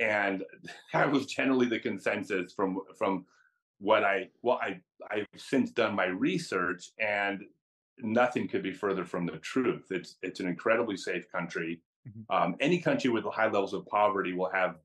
and 0.00 0.42
that 0.92 1.12
was 1.12 1.26
generally 1.26 1.68
the 1.68 1.78
consensus 1.78 2.52
from 2.54 2.80
from 2.98 3.24
what 3.78 4.02
I 4.02 4.30
well 4.42 4.58
I 4.60 4.80
I've 5.12 5.28
since 5.36 5.70
done 5.70 5.94
my 5.94 6.06
research 6.06 6.90
and 6.98 7.44
nothing 7.98 8.48
could 8.48 8.64
be 8.64 8.72
further 8.72 9.04
from 9.04 9.26
the 9.26 9.38
truth. 9.38 9.86
It's 9.92 10.16
it's 10.22 10.40
an 10.40 10.48
incredibly 10.48 10.96
safe 10.96 11.30
country. 11.30 11.82
Mhm. 12.08 12.24
Um, 12.30 12.56
any 12.58 12.80
country 12.80 13.10
with 13.10 13.24
high 13.26 13.44
levels 13.44 13.74
of 13.74 13.86
poverty 13.86 14.32
will 14.32 14.50
have 14.50 14.80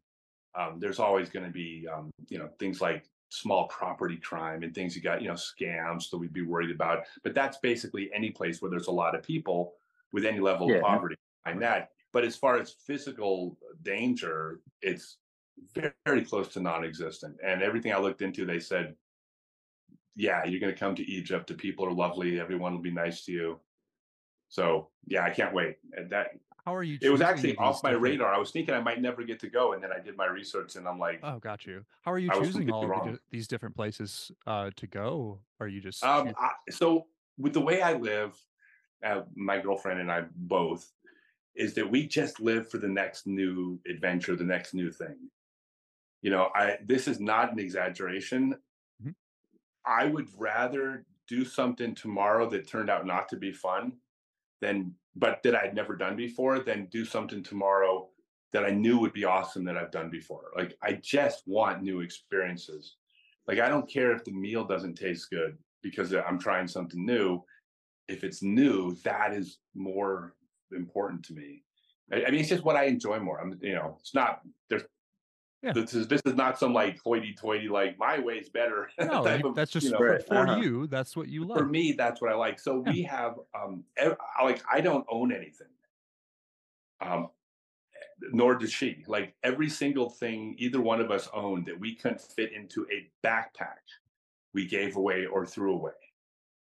um, 0.57 0.79
there's 0.79 0.99
always 0.99 1.29
going 1.29 1.45
to 1.45 1.51
be 1.51 1.87
um, 1.93 2.11
you 2.29 2.37
know 2.39 2.49
things 2.59 2.81
like 2.81 3.05
small 3.29 3.67
property 3.67 4.17
crime 4.17 4.63
and 4.63 4.73
things 4.73 4.95
you 4.95 5.01
got 5.01 5.21
you 5.21 5.27
know 5.27 5.33
scams 5.33 6.09
that 6.09 6.17
we'd 6.17 6.31
be 6.33 6.41
worried 6.43 6.71
about 6.71 7.03
but 7.23 7.33
that's 7.33 7.57
basically 7.57 8.09
any 8.13 8.29
place 8.29 8.61
where 8.61 8.71
there's 8.71 8.87
a 8.87 8.91
lot 8.91 9.15
of 9.15 9.23
people 9.23 9.73
with 10.11 10.25
any 10.25 10.39
level 10.39 10.69
Yeah. 10.69 10.77
of 10.77 10.83
poverty 10.83 11.15
behind 11.43 11.61
that 11.61 11.89
but 12.13 12.23
as 12.23 12.35
far 12.35 12.57
as 12.57 12.75
physical 12.85 13.57
danger 13.81 14.61
it's 14.81 15.17
very, 15.73 15.91
very 16.05 16.23
close 16.23 16.49
to 16.49 16.59
non-existent 16.59 17.35
and 17.43 17.61
everything 17.61 17.91
i 17.93 17.97
looked 17.97 18.21
into 18.21 18.45
they 18.45 18.59
said 18.59 18.95
yeah 20.15 20.45
you're 20.45 20.61
going 20.61 20.73
to 20.73 20.79
come 20.79 20.95
to 20.95 21.11
egypt 21.11 21.47
the 21.47 21.53
people 21.55 21.85
are 21.85 21.91
lovely 21.91 22.39
everyone 22.39 22.73
will 22.73 22.81
be 22.81 22.91
nice 22.91 23.25
to 23.25 23.31
you 23.31 23.59
so 24.49 24.89
yeah 25.07 25.23
i 25.23 25.29
can't 25.29 25.53
wait 25.53 25.77
and 25.93 26.09
that 26.09 26.27
How 26.65 26.73
are 26.73 26.83
you? 26.83 26.97
it 26.99 27.09
was 27.11 27.21
actually 27.21 27.55
off 27.57 27.83
my 27.83 27.91
radar. 27.91 28.33
I 28.33 28.39
was 28.39 28.49
thinking 28.49 28.73
I 28.73 28.79
might 28.79 28.99
never 28.99 29.23
get 29.23 29.39
to 29.41 29.49
go, 29.49 29.73
and 29.73 29.83
then 29.83 29.91
I 29.91 29.99
did 29.99 30.17
my 30.17 30.25
research, 30.25 30.75
and 30.75 30.87
I'm 30.87 30.97
like, 30.97 31.19
Oh, 31.21 31.37
got 31.37 31.67
you. 31.67 31.85
How 32.01 32.11
are 32.11 32.17
you 32.17 32.31
choosing 32.31 32.71
all 32.71 32.91
of 32.91 33.05
the, 33.05 33.19
these 33.29 33.47
different 33.47 33.75
places 33.75 34.31
uh, 34.47 34.71
to 34.75 34.87
go? 34.87 35.39
Are 35.59 35.67
you 35.67 35.79
just 35.79 36.03
um, 36.03 36.33
I, 36.39 36.51
so 36.71 37.05
with 37.37 37.53
the 37.53 37.61
way 37.61 37.83
I 37.83 37.93
live, 37.93 38.35
uh, 39.03 39.21
my 39.35 39.59
girlfriend 39.59 39.99
and 39.99 40.11
I 40.11 40.23
both, 40.35 40.91
is 41.55 41.75
that 41.75 41.89
we 41.89 42.07
just 42.07 42.39
live 42.39 42.69
for 42.69 42.79
the 42.79 42.87
next 42.87 43.27
new 43.27 43.79
adventure, 43.87 44.35
the 44.35 44.43
next 44.43 44.73
new 44.73 44.91
thing. 44.91 45.15
You 46.23 46.31
know, 46.31 46.49
I 46.55 46.79
this 46.83 47.07
is 47.07 47.19
not 47.19 47.51
an 47.51 47.59
exaggeration. 47.59 48.55
Mhm. 49.03 49.13
I 49.85 50.05
would 50.05 50.29
rather 50.35 51.05
do 51.27 51.45
something 51.45 51.93
tomorrow 51.93 52.49
that 52.49 52.67
turned 52.67 52.89
out 52.89 53.05
not 53.05 53.29
to 53.29 53.35
be 53.35 53.51
fun 53.51 53.93
than 54.61 54.95
but 55.15 55.41
that 55.43 55.55
I'd 55.55 55.75
never 55.75 55.95
done 55.95 56.15
before 56.15 56.59
than 56.59 56.87
do 56.87 57.05
something 57.05 57.43
tomorrow 57.43 58.09
that 58.53 58.65
I 58.65 58.71
knew 58.71 58.99
would 58.99 59.13
be 59.13 59.25
awesome 59.25 59.63
that 59.65 59.77
I've 59.77 59.91
done 59.91 60.09
before. 60.09 60.51
Like 60.55 60.77
I 60.81 60.93
just 60.93 61.43
want 61.45 61.83
new 61.83 62.01
experiences. 62.01 62.95
Like 63.47 63.59
I 63.59 63.69
don't 63.69 63.89
care 63.89 64.11
if 64.13 64.23
the 64.23 64.31
meal 64.31 64.63
doesn't 64.63 64.95
taste 64.95 65.29
good 65.29 65.57
because 65.81 66.13
I'm 66.13 66.39
trying 66.39 66.67
something 66.67 67.05
new. 67.05 67.43
If 68.07 68.23
it's 68.23 68.41
new, 68.43 68.95
that 69.03 69.33
is 69.33 69.59
more 69.73 70.35
important 70.71 71.23
to 71.25 71.33
me. 71.33 71.63
I, 72.11 72.25
I 72.25 72.31
mean, 72.31 72.41
it's 72.41 72.49
just 72.49 72.63
what 72.63 72.75
I 72.75 72.85
enjoy 72.85 73.19
more. 73.19 73.41
I'm, 73.41 73.57
you 73.61 73.75
know, 73.75 73.97
it's 73.99 74.13
not 74.13 74.41
there's. 74.69 74.83
Yeah. 75.65 75.73
This 75.73 75.95
is 75.95 76.07
this 76.07 76.21
is 76.25 76.35
not 76.35 76.59
some 76.59 76.73
like 76.73 76.99
hoity-toity 77.03 77.67
like 77.69 77.97
my 77.97 78.19
way 78.19 78.35
is 78.35 78.49
better. 78.49 78.87
No, 78.99 79.23
type 79.23 79.43
of, 79.43 79.55
that's 79.55 79.71
just 79.71 79.85
you 79.87 79.91
know, 79.93 79.97
for, 79.97 80.19
for 80.19 80.37
uh-huh. 80.37 80.57
you. 80.57 80.85
That's 80.87 81.17
what 81.17 81.27
you 81.27 81.43
love. 81.43 81.57
for 81.57 81.65
me 81.65 81.91
that's 81.91 82.21
what 82.21 82.31
i 82.31 82.35
like 82.35 82.59
so 82.59 82.83
Yeah. 82.85 82.91
we 82.91 83.01
have 83.03 83.35
um 83.59 83.83
ev- 83.97 84.17
like 84.43 84.61
i 84.71 84.79
don't 84.79 85.05
own 85.09 85.31
anything 85.31 85.67
um 87.01 87.29
nor 88.31 88.55
does 88.55 88.71
she 88.71 89.03
like 89.07 89.33
every 89.43 89.69
single 89.69 90.09
thing 90.09 90.55
either 90.57 90.81
one 90.81 91.01
of 91.01 91.09
us 91.11 91.27
owned 91.33 91.65
that 91.65 91.79
we 91.79 91.95
couldn't 91.95 92.21
fit 92.21 92.53
into 92.53 92.85
a 92.91 93.09
backpack 93.25 93.83
we 94.53 94.65
gave 94.67 94.95
away 94.97 95.25
or 95.25 95.45
threw 95.45 95.73
away 95.73 95.91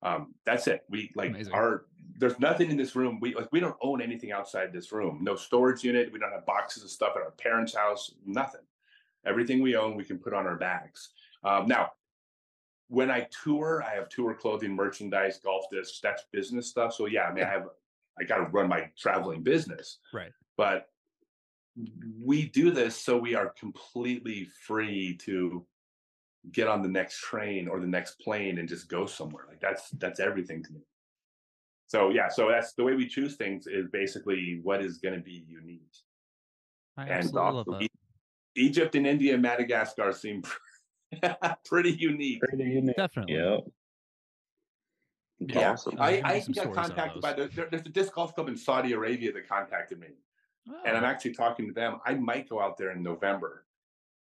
um 0.04 0.34
that's 0.46 0.68
it 0.68 0.84
we 0.90 1.12
like 1.16 1.30
Amazing. 1.30 1.54
our 1.54 1.86
there's 2.18 2.40
nothing 2.40 2.70
in 2.72 2.78
this 2.78 2.96
room 2.96 3.20
we 3.22 3.36
like 3.36 3.52
we 3.52 3.60
don't 3.60 3.78
own 3.82 4.02
anything 4.02 4.32
outside 4.32 4.72
this 4.72 4.92
room 4.92 5.20
no 5.22 5.36
storage 5.36 5.84
unit 5.84 6.12
we 6.12 6.20
don't 6.20 6.32
have 6.32 6.46
boxes 6.46 6.84
of 6.84 6.90
stuff 6.90 7.14
at 7.16 7.22
our 7.22 7.32
parents 7.32 7.76
house 7.76 8.14
nothing 8.26 8.62
everything 9.28 9.62
we 9.62 9.76
own 9.76 9.96
we 9.96 10.04
can 10.04 10.18
put 10.18 10.34
on 10.34 10.48
our 10.48 10.58
bags 10.58 11.10
um, 11.44 11.68
now 11.68 11.92
when 12.90 13.12
I 13.12 13.28
tour, 13.44 13.84
I 13.84 13.96
have 13.96 14.10
tour 14.10 14.34
clothing, 14.34 14.76
merchandise, 14.76 15.40
golf 15.44 15.66
discs. 15.72 16.00
That's 16.02 16.24
business 16.32 16.68
stuff. 16.68 16.94
So 16.94 17.06
yeah, 17.06 17.24
I 17.24 17.34
mean, 17.34 17.44
I 17.44 17.50
have, 17.50 17.68
I 18.20 18.24
got 18.24 18.38
to 18.38 18.44
run 18.44 18.70
my 18.70 18.90
traveling 18.98 19.44
business. 19.44 20.00
Right. 20.14 20.32
But 20.56 20.88
we 22.24 22.46
do 22.50 22.72
this 22.72 22.96
so 22.96 23.18
we 23.18 23.36
are 23.36 23.54
completely 23.60 24.48
free 24.66 25.16
to 25.18 25.66
get 26.52 26.68
on 26.68 26.82
the 26.82 26.88
next 26.88 27.20
train 27.20 27.68
or 27.68 27.80
the 27.80 27.88
next 27.88 28.20
plane 28.20 28.58
and 28.58 28.70
just 28.70 28.90
go 28.90 29.06
somewhere. 29.06 29.46
Like 29.48 29.60
that's 29.60 29.90
that's 29.92 30.20
everything 30.20 30.64
to 30.64 30.74
me. 30.74 30.82
So 31.88 32.10
yeah, 32.10 32.30
so 32.30 32.50
that's 32.50 32.74
the 32.74 32.84
way 32.84 32.96
we 32.96 33.08
choose 33.08 33.36
things 33.36 33.68
is 33.68 33.88
basically 33.92 34.60
what 34.64 34.82
is 34.82 34.98
going 34.98 35.16
to 35.16 35.22
be 35.22 35.46
unique. 35.48 35.82
I 36.98 37.04
and 37.04 37.12
absolutely 37.12 37.54
love 37.54 37.66
that. 37.80 37.90
Egypt 38.58 38.96
and 38.96 39.06
India 39.08 39.34
and 39.34 39.42
Madagascar 39.42 40.12
seem 40.12 40.44
pretty 41.66 41.92
unique. 41.92 42.42
Pretty 42.42 42.64
unique. 42.64 42.96
Definitely. 42.98 43.36
Yep. 43.36 43.60
Yeah, 45.40 45.72
awesome. 45.72 45.96
Uh, 46.00 46.04
I, 46.04 46.08
I 46.26 46.40
got 46.40 46.44
stories 46.44 46.58
out 46.58 46.68
of 46.68 46.76
contacted 46.76 47.22
by 47.22 47.34
the 47.34 47.48
there, 47.54 47.68
there's 47.70 47.84
a 47.86 47.90
disc 47.90 48.12
golf 48.14 48.34
club 48.34 48.48
in 48.50 48.58
Saudi 48.58 48.94
Arabia 48.94 49.32
that 49.34 49.48
contacted 49.48 50.00
me, 50.00 50.08
and 50.86 50.98
I'm 50.98 51.04
Oh, 51.04 51.08
actually 51.08 51.36
talking 51.36 51.68
to 51.68 51.74
them. 51.74 52.00
I 52.06 52.16
might 52.16 52.50
go 52.50 52.60
out 52.60 52.76
there 52.76 52.90
in 52.92 53.04
November, 53.04 53.66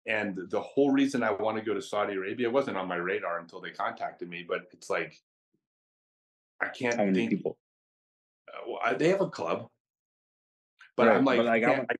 and 0.06 0.38
the 0.50 0.60
whole 0.60 0.92
reason 0.92 1.24
I 1.24 1.32
want 1.32 1.58
to 1.58 1.64
go 1.64 1.74
to 1.74 1.82
Saudi 1.82 2.16
Arabia 2.16 2.50
wasn't 2.50 2.76
on 2.76 2.90
my 2.90 2.98
radar 2.98 3.40
until 3.40 3.62
they 3.62 3.72
contacted 3.72 4.30
me. 4.30 4.46
But 4.48 4.64
it's 4.74 4.90
like 4.90 5.22
I 6.62 6.68
can't 6.68 6.96
How 6.96 7.06
many 7.06 7.16
think. 7.20 7.30
people? 7.30 7.58
uh, 8.54 8.60
well, 8.68 8.80
I- 8.84 8.94
they 8.96 9.08
have 9.08 9.22
a 9.22 9.30
club, 9.30 9.70
but 10.98 11.08
Right, 11.08 11.16
I'm 11.16 11.24
like, 11.24 11.38
but 11.38 11.46
like, 11.46 11.64
I 11.64 11.76
how 11.76 11.82
I- 11.90 11.96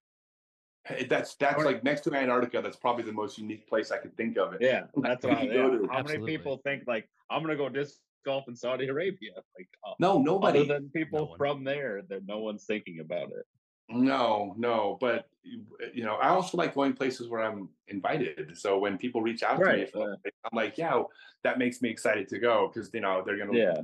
that's 1.10 1.36
that's 1.36 1.64
like 1.64 1.84
next 1.84 2.02
to 2.02 2.14
Antarctica. 2.14 2.62
That's 2.62 2.76
probably 2.78 3.04
the 3.04 3.12
most 3.12 3.38
unique 3.38 3.68
place 3.68 3.92
I 3.92 3.98
could 3.98 4.16
think 4.18 4.38
of 4.38 4.54
it. 4.54 4.62
Yeah, 4.62 4.84
that's 4.98 5.26
what 5.26 5.38
I, 5.38 5.42
You 5.44 5.54
go 5.54 5.72
yeah. 5.72 5.78
to- 5.80 5.88
How 5.88 6.00
Absolutely. 6.00 6.18
many 6.26 6.38
people 6.38 6.58
think 6.64 6.84
like 6.88 7.08
I'm 7.30 7.42
gonna 7.42 7.56
go 7.56 7.70
disc 7.70 8.00
golf 8.26 8.48
in 8.48 8.56
Saudi 8.56 8.88
Arabia? 8.88 9.32
Like 9.58 9.68
uh, 9.84 9.94
No, 10.00 10.20
nobody. 10.22 10.60
other 10.62 10.74
than 10.76 10.90
people 10.90 11.30
one. 11.30 11.38
from 11.38 11.64
there, 11.64 12.02
that 12.10 12.26
no 12.26 12.40
one's 12.40 12.66
thinking 12.66 13.00
about 13.00 13.30
it. 13.30 13.46
No, 13.88 14.56
no, 14.58 14.98
but 15.00 15.28
you 15.44 15.64
you 15.94 16.04
know, 16.04 16.16
I 16.16 16.30
also 16.30 16.58
like 16.58 16.74
going 16.74 16.94
places 16.94 17.28
where 17.30 17.42
I'm 17.42 17.70
invited. 17.88 18.58
So 18.58 18.80
when 18.80 18.98
people 18.98 19.22
reach 19.22 19.44
out 19.44 19.60
to 19.60 19.66
me, 19.74 19.88
uh, 19.96 20.16
I'm 20.44 20.54
like, 20.54 20.78
yeah, 20.78 21.04
that 21.44 21.60
makes 21.60 21.82
me 21.84 21.90
excited 21.90 22.28
to 22.30 22.40
go 22.40 22.72
because 22.74 22.90
you 22.94 23.02
know 23.02 23.22
they're 23.26 23.38
gonna 23.38 23.58
Yeah. 23.58 23.76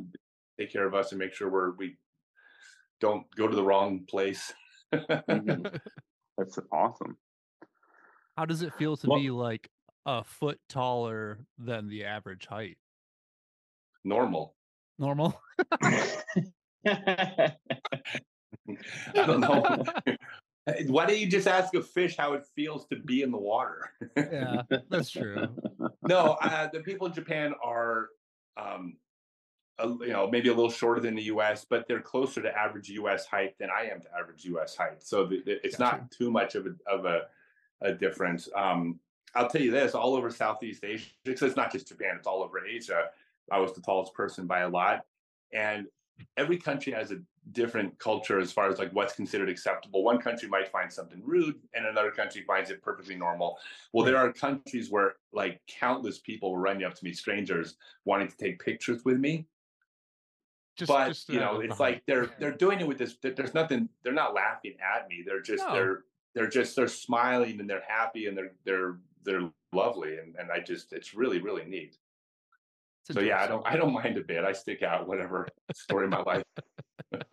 take 0.59 0.71
care 0.71 0.85
of 0.87 0.93
us 0.95 1.11
and 1.11 1.19
make 1.19 1.33
sure 1.33 1.49
we're 1.49 1.71
we 1.71 1.97
don't 2.99 3.25
go 3.35 3.47
to 3.47 3.55
the 3.55 3.63
wrong 3.63 4.05
place. 4.07 4.53
Mhm. 4.93 5.79
That's 6.37 6.57
awesome. 6.71 7.17
How 8.37 8.45
does 8.45 8.61
it 8.61 8.73
feel 8.75 8.97
to 8.97 9.09
Well- 9.09 9.19
be 9.19 9.29
like 9.29 9.69
a 10.05 10.23
foot 10.23 10.59
taller 10.69 11.45
than 11.57 11.87
the 11.87 12.05
average 12.05 12.47
height? 12.47 12.77
Normal. 14.03 14.55
Normal? 14.97 15.39
I 16.87 17.55
don't 19.15 19.41
know. 19.41 19.83
Why 20.87 21.05
don't 21.05 21.17
you 21.17 21.27
just 21.27 21.47
ask 21.47 21.73
a 21.75 21.81
fish 21.81 22.15
how 22.17 22.33
it 22.33 22.43
feels 22.55 22.85
to 22.87 22.95
be 22.97 23.21
in 23.23 23.31
the 23.31 23.37
water? 23.37 23.91
yeah, 24.15 24.61
that's 24.89 25.09
true. 25.09 25.47
no, 26.07 26.37
uh, 26.41 26.69
the 26.71 26.79
people 26.81 27.07
in 27.07 27.13
Japan 27.13 27.53
are, 27.63 28.09
um, 28.57 28.95
a, 29.81 29.87
you 30.05 30.13
know, 30.13 30.29
maybe 30.29 30.49
a 30.49 30.53
little 30.53 30.71
shorter 30.71 31.01
than 31.01 31.15
the 31.15 31.23
U.S., 31.23 31.65
but 31.69 31.87
they're 31.87 32.01
closer 32.01 32.41
to 32.41 32.57
average 32.57 32.89
U.S. 32.89 33.25
height 33.25 33.57
than 33.59 33.69
I 33.69 33.85
am 33.85 34.01
to 34.01 34.07
average 34.17 34.45
U.S. 34.45 34.75
height. 34.75 35.03
So 35.03 35.25
the, 35.25 35.41
the- 35.45 35.65
it's 35.65 35.77
Gotcha. 35.77 35.97
not 35.97 36.11
too 36.11 36.31
much 36.31 36.55
of 36.55 36.67
a 36.67 36.73
of 36.91 37.05
a, 37.05 37.23
a 37.81 37.93
difference. 37.93 38.49
Um, 38.55 38.99
I'll 39.35 39.49
tell 39.49 39.61
you 39.61 39.71
this: 39.71 39.93
all 39.95 40.15
over 40.15 40.29
Southeast 40.29 40.83
Asia, 40.83 41.09
because 41.23 41.43
it's 41.49 41.57
not 41.57 41.71
just 41.71 41.87
Japan; 41.87 42.15
it's 42.17 42.27
all 42.27 42.43
over 42.43 42.65
Asia. 42.65 43.05
I 43.51 43.59
was 43.59 43.73
the 43.73 43.81
tallest 43.81 44.13
person 44.13 44.47
by 44.47 44.59
a 44.61 44.69
lot, 44.69 45.05
and 45.53 45.87
every 46.37 46.57
country 46.57 46.93
has 46.93 47.11
a 47.11 47.17
different 47.53 47.97
culture 47.97 48.39
as 48.39 48.51
far 48.51 48.69
as 48.69 48.77
like 48.77 48.91
what's 48.91 49.13
considered 49.15 49.49
acceptable. 49.49 50.03
One 50.03 50.19
country 50.19 50.47
might 50.47 50.67
find 50.67 50.91
something 50.91 51.21
rude, 51.25 51.55
and 51.73 51.85
another 51.85 52.11
country 52.11 52.43
finds 52.43 52.69
it 52.69 52.81
perfectly 52.83 53.15
normal. 53.15 53.57
Well, 53.93 54.05
there 54.05 54.17
are 54.17 54.31
countries 54.31 54.91
where 54.91 55.15
like 55.33 55.59
countless 55.67 56.19
people 56.19 56.51
will 56.51 56.59
run 56.59 56.83
up 56.83 56.93
to 56.95 57.03
me, 57.03 57.13
strangers, 57.13 57.75
wanting 58.05 58.27
to 58.27 58.37
take 58.37 58.63
pictures 58.63 59.03
with 59.03 59.17
me. 59.17 59.47
Just, 60.77 60.89
but 60.89 61.07
just, 61.09 61.29
you 61.29 61.39
know, 61.39 61.59
it's 61.59 61.77
height. 61.77 61.79
like 61.79 62.03
they're 62.07 62.29
they're 62.39 62.55
doing 62.55 62.79
it 62.79 62.87
with 62.87 62.97
this. 62.97 63.15
There's 63.21 63.53
nothing. 63.53 63.89
They're 64.03 64.13
not 64.13 64.33
laughing 64.33 64.75
at 64.81 65.07
me. 65.09 65.23
They're 65.25 65.41
just 65.41 65.63
No. 65.65 65.73
they're 65.73 66.03
they're 66.33 66.47
just 66.49 66.75
they're 66.75 66.87
smiling 66.87 67.59
and 67.59 67.69
they're 67.69 67.83
happy 67.87 68.27
and 68.27 68.37
they're 68.37 68.53
they're 68.65 68.97
they're 69.23 69.49
lovely 69.73 70.17
and 70.17 70.35
and 70.37 70.51
I 70.51 70.59
just 70.59 70.93
it's 70.93 71.13
really 71.13 71.41
really 71.41 71.65
neat. 71.65 71.97
It's 73.07 73.15
So 73.15 73.21
yeah, 73.21 73.41
I 73.41 73.47
don't 73.47 73.67
I 73.67 73.75
don't 73.75 73.93
mind 73.93 74.17
a 74.17 74.23
bit. 74.23 74.43
I 74.45 74.53
stick 74.53 74.81
out 74.81 75.07
whatever 75.07 75.47
story 75.75 76.05
of 76.05 76.11
my 76.11 76.21
life. 76.21 76.43
That's 77.11 77.31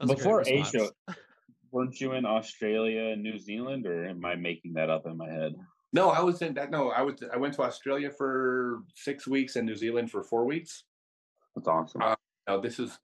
a 0.00 0.06
great 0.06 0.16
Before. 0.16 0.42
Asia, 0.46 0.90
weren't 1.70 2.00
you 2.00 2.12
in 2.12 2.24
Australia 2.24 3.10
and 3.12 3.22
New 3.22 3.38
Zealand, 3.38 3.86
or 3.86 4.06
am 4.06 4.24
I 4.24 4.34
making 4.34 4.74
that 4.74 4.90
up 4.90 5.06
in 5.06 5.16
my 5.16 5.28
head? 5.28 5.54
No, 5.92 6.10
I 6.10 6.20
was 6.20 6.40
in 6.40 6.54
that. 6.54 6.70
No, 6.70 6.90
I 6.90 7.02
was. 7.02 7.22
I 7.32 7.36
went 7.36 7.54
to 7.54 7.62
Australia 7.62 8.10
for 8.10 8.82
six 8.94 9.26
weeks 9.26 9.56
and 9.56 9.66
New 9.66 9.76
Zealand 9.76 10.10
for 10.10 10.22
four 10.22 10.46
weeks. 10.46 10.84
That's 11.54 11.68
awesome. 11.68 12.02
Uh, 12.02 12.14
Now 12.46 12.58
this 12.60 12.78
is, 12.78 12.98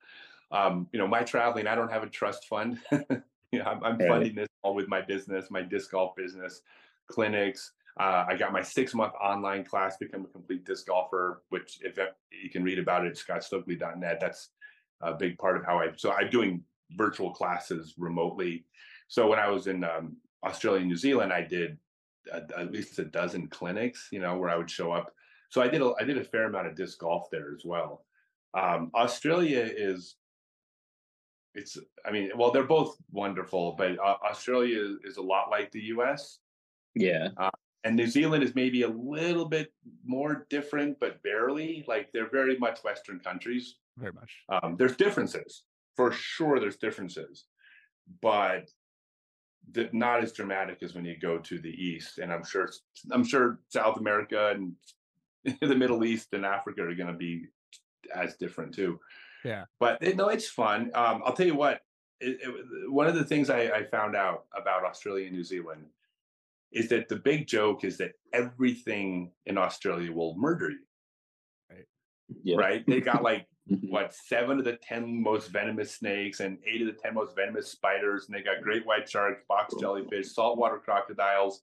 um, 0.51 0.89
you 0.93 0.99
know, 0.99 1.07
my 1.07 1.23
traveling. 1.23 1.67
I 1.67 1.75
don't 1.75 1.91
have 1.93 2.03
a 2.03 2.09
trust 2.09 2.47
fund. 2.47 2.81
you 2.93 3.59
know, 3.59 3.65
I'm, 3.65 3.85
I'm 3.85 3.99
Right. 3.99 4.09
funding 4.09 4.35
this 4.35 4.49
all 4.63 4.75
with 4.75 4.89
my 4.89 5.01
business, 5.01 5.51
my 5.51 5.63
disc 5.63 5.91
golf 5.91 6.17
business, 6.17 6.63
clinics. 7.07 7.73
Uh, 7.99 8.25
I 8.29 8.37
got 8.37 8.53
my 8.53 8.63
six 8.63 8.95
month 8.95 9.13
online 9.21 9.65
class, 9.65 9.97
become 9.97 10.25
a 10.25 10.29
complete 10.29 10.65
disc 10.65 10.87
golfer, 10.87 11.43
which 11.49 11.81
if 11.83 11.99
you 12.31 12.51
can 12.51 12.63
read 12.63 12.79
about 12.79 13.05
it, 13.05 13.15
scottstokely.net. 13.19 14.19
That's 14.21 14.51
a 15.01 15.15
big 15.15 15.37
part 15.39 15.57
of 15.57 15.65
how 15.65 15.79
I. 15.79 15.89
So 15.97 16.13
I'm 16.13 16.31
doing 16.31 16.63
virtual 16.93 17.33
classes 17.33 17.95
remotely. 17.99 18.65
So 19.09 19.29
when 19.29 19.39
I 19.39 19.49
was 19.49 19.67
in 19.67 19.83
um, 19.85 20.17
Australia 20.45 20.81
and 20.81 20.89
New 20.89 20.97
Zealand, 20.97 21.33
I 21.33 21.43
did 21.43 21.79
a, 22.33 22.43
at 22.59 22.71
least 22.73 22.99
a 23.01 23.05
dozen 23.05 23.49
clinics. 23.49 24.09
You 24.13 24.21
know, 24.21 24.37
where 24.39 24.51
I 24.51 24.57
would 24.57 24.71
show 24.71 24.93
up. 24.93 25.13
So 25.51 25.61
I 25.61 25.69
did 25.69 25.83
a, 25.83 25.93
I 25.99 26.05
did 26.05 26.19
a 26.19 26.25
fair 26.25 26.45
amount 26.45 26.69
of 26.69 26.77
disc 26.77 26.99
golf 27.01 27.29
there 27.31 27.53
as 27.55 27.65
well. 27.65 28.05
Um, 28.55 28.91
Australia 28.95 29.61
is, 29.61 30.17
it's, 31.55 31.77
I 32.07 32.11
mean, 32.11 32.31
well, 32.37 32.51
they're 32.51 32.65
both 32.65 32.97
wonderful, 33.11 33.75
but 33.77 33.99
uh, 33.99 34.17
Australia 34.29 34.81
is, 34.81 34.97
is 35.05 35.17
a 35.17 35.23
lot 35.23 35.51
like 35.51 35.71
the 35.73 35.83
US. 35.95 36.39
yeah. 36.95 37.51
And 37.85 37.95
New 37.95 38.09
Zealand 38.09 38.43
is 38.43 38.55
maybe 38.57 38.83
a 38.83 38.89
little 38.89 39.45
bit 39.45 39.73
more 40.05 40.47
different, 40.51 40.99
but 40.99 41.23
barely. 41.23 41.85
Like 41.87 42.11
they're 42.13 42.29
very 42.29 42.59
much 42.59 42.83
Western 42.83 43.21
countries. 43.21 43.77
Very 43.97 44.13
much. 44.13 44.33
Um, 44.49 44.77
there's 44.77 44.97
differences 44.97 45.63
for 45.97 46.13
sure. 46.13 46.59
There's 46.59 46.77
differences, 46.77 47.45
but 48.21 48.69
the, 49.73 49.89
not 49.93 50.23
as 50.23 50.33
dramatic 50.33 50.83
as 50.83 50.95
when 50.95 51.05
you 51.05 51.17
go 51.19 51.39
to 51.39 51.59
the 51.61 51.71
east. 51.71 52.19
And 52.19 52.33
I'm 52.33 52.45
sure 52.45 52.69
I'm 53.13 53.25
sure 53.25 53.61
South 53.69 53.99
America 53.99 54.55
and 54.55 54.75
the 55.61 55.77
Middle 55.77 56.05
East 56.05 56.29
and 56.33 56.45
Africa 56.45 56.83
are 56.83 56.95
going 56.95 57.13
to 57.13 57.19
be 57.19 57.47
as 58.15 58.37
different 58.37 58.75
too. 58.75 58.99
Yeah. 59.45 59.65
But 59.81 59.99
it, 60.03 60.17
no, 60.17 60.29
it's 60.29 60.49
fun. 60.49 60.91
Um, 60.95 61.23
I'll 61.25 61.33
tell 61.35 61.47
you 61.47 61.55
what. 61.55 61.81
It, 62.21 62.39
it, 62.43 62.91
one 62.91 63.07
of 63.07 63.15
the 63.15 63.25
things 63.25 63.49
I, 63.49 63.69
I 63.69 63.85
found 63.85 64.17
out 64.17 64.47
about 64.57 64.85
Australia 64.85 65.27
and 65.27 65.37
New 65.37 65.45
Zealand 65.45 65.87
is 66.73 66.89
that 66.89 67.09
the 67.09 67.17
big 67.17 67.47
joke 67.47 67.85
is 67.85 67.97
that 67.99 68.13
everything 68.33 69.31
in 69.47 69.57
Australia 69.57 70.13
will 70.13 70.37
murder 70.37 70.71
you 70.71 70.79
Yeah. 72.43 72.57
right? 72.57 72.85
They 72.87 73.01
got 73.01 73.23
like 73.23 73.47
Mhm. 73.71 73.91
what 73.91 74.15
seven 74.15 74.59
of 74.59 74.65
the 74.65 74.77
ten 74.79 75.23
most 75.23 75.49
venomous 75.49 75.95
snakes 75.95 76.41
and 76.41 76.59
eight 76.67 76.81
of 76.81 76.87
the 76.89 77.01
ten 77.01 77.15
most 77.15 77.37
venomous 77.37 77.71
spiders, 77.71 78.27
and 78.27 78.35
they 78.37 78.43
got 78.43 78.63
great 78.63 78.85
white 78.87 79.09
sharks, 79.09 79.43
box 79.49 79.75
jellyfish, 79.79 80.33
saltwater 80.35 80.79
crocodiles, 80.79 81.63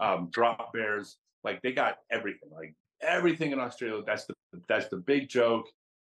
um, 0.00 0.30
drop 0.30 0.72
bears. 0.72 1.18
Like 1.42 1.60
they 1.62 1.72
got 1.72 1.98
everything. 2.10 2.50
Like 2.52 2.74
everything 3.04 3.52
in 3.52 3.58
Australia. 3.60 4.02
That's 4.06 4.26
the 4.26 4.34
that's 4.68 4.88
the 4.88 4.96
big 4.98 5.28
joke, 5.28 5.66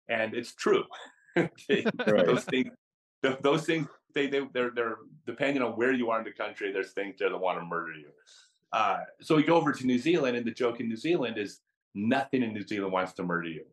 and 0.08 0.34
it's 0.34 0.54
true. 0.54 0.84
They- 1.68 1.84
Right. 2.06 2.24
Those 2.26 2.44
things, 2.44 2.70
th- 3.22 3.38
those 3.42 3.66
things, 3.66 3.86
they 4.14 4.26
they 4.26 4.40
they're 4.54 4.70
they're 4.70 4.96
depending 5.26 5.62
on 5.62 5.72
where 5.72 5.92
you 5.92 6.10
are 6.10 6.18
in 6.18 6.24
the 6.24 6.32
country. 6.32 6.72
There's 6.72 6.92
things 6.92 7.16
there 7.18 7.28
that 7.30 7.36
want 7.38 7.58
to 7.58 7.64
murder 7.64 7.92
you. 7.92 8.10
Uh, 8.72 9.00
so 9.20 9.36
we 9.36 9.42
go 9.42 9.54
over 9.56 9.72
to 9.72 9.86
New 9.86 9.98
Zealand, 9.98 10.36
and 10.36 10.46
the 10.46 10.50
joke 10.50 10.80
in 10.80 10.88
New 10.88 10.96
Zealand 10.96 11.36
is 11.38 11.60
nothing 11.94 12.42
in 12.42 12.52
New 12.54 12.66
Zealand 12.66 12.92
wants 12.92 13.12
to 13.14 13.22
murder 13.22 13.48
you. 13.48 13.64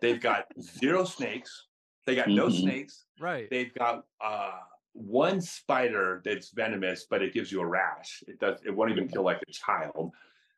They've 0.00 0.20
got 0.20 0.46
zero 0.60 1.04
snakes. 1.04 1.66
They 2.06 2.14
got 2.16 2.28
no 2.28 2.46
Mhm. 2.48 2.60
snakes. 2.60 3.06
Right. 3.20 3.48
They've 3.50 3.72
got 3.74 4.04
uh, 4.20 4.58
one 4.92 5.40
spider 5.40 6.22
that's 6.24 6.50
venomous, 6.50 7.06
but 7.08 7.22
it 7.22 7.32
gives 7.32 7.52
you 7.52 7.60
a 7.60 7.66
rash. 7.66 8.22
It 8.26 8.40
does. 8.40 8.58
It 8.64 8.74
won't 8.74 8.90
even 8.90 9.06
kill 9.08 9.22
like 9.22 9.40
a 9.48 9.52
child. 9.52 10.12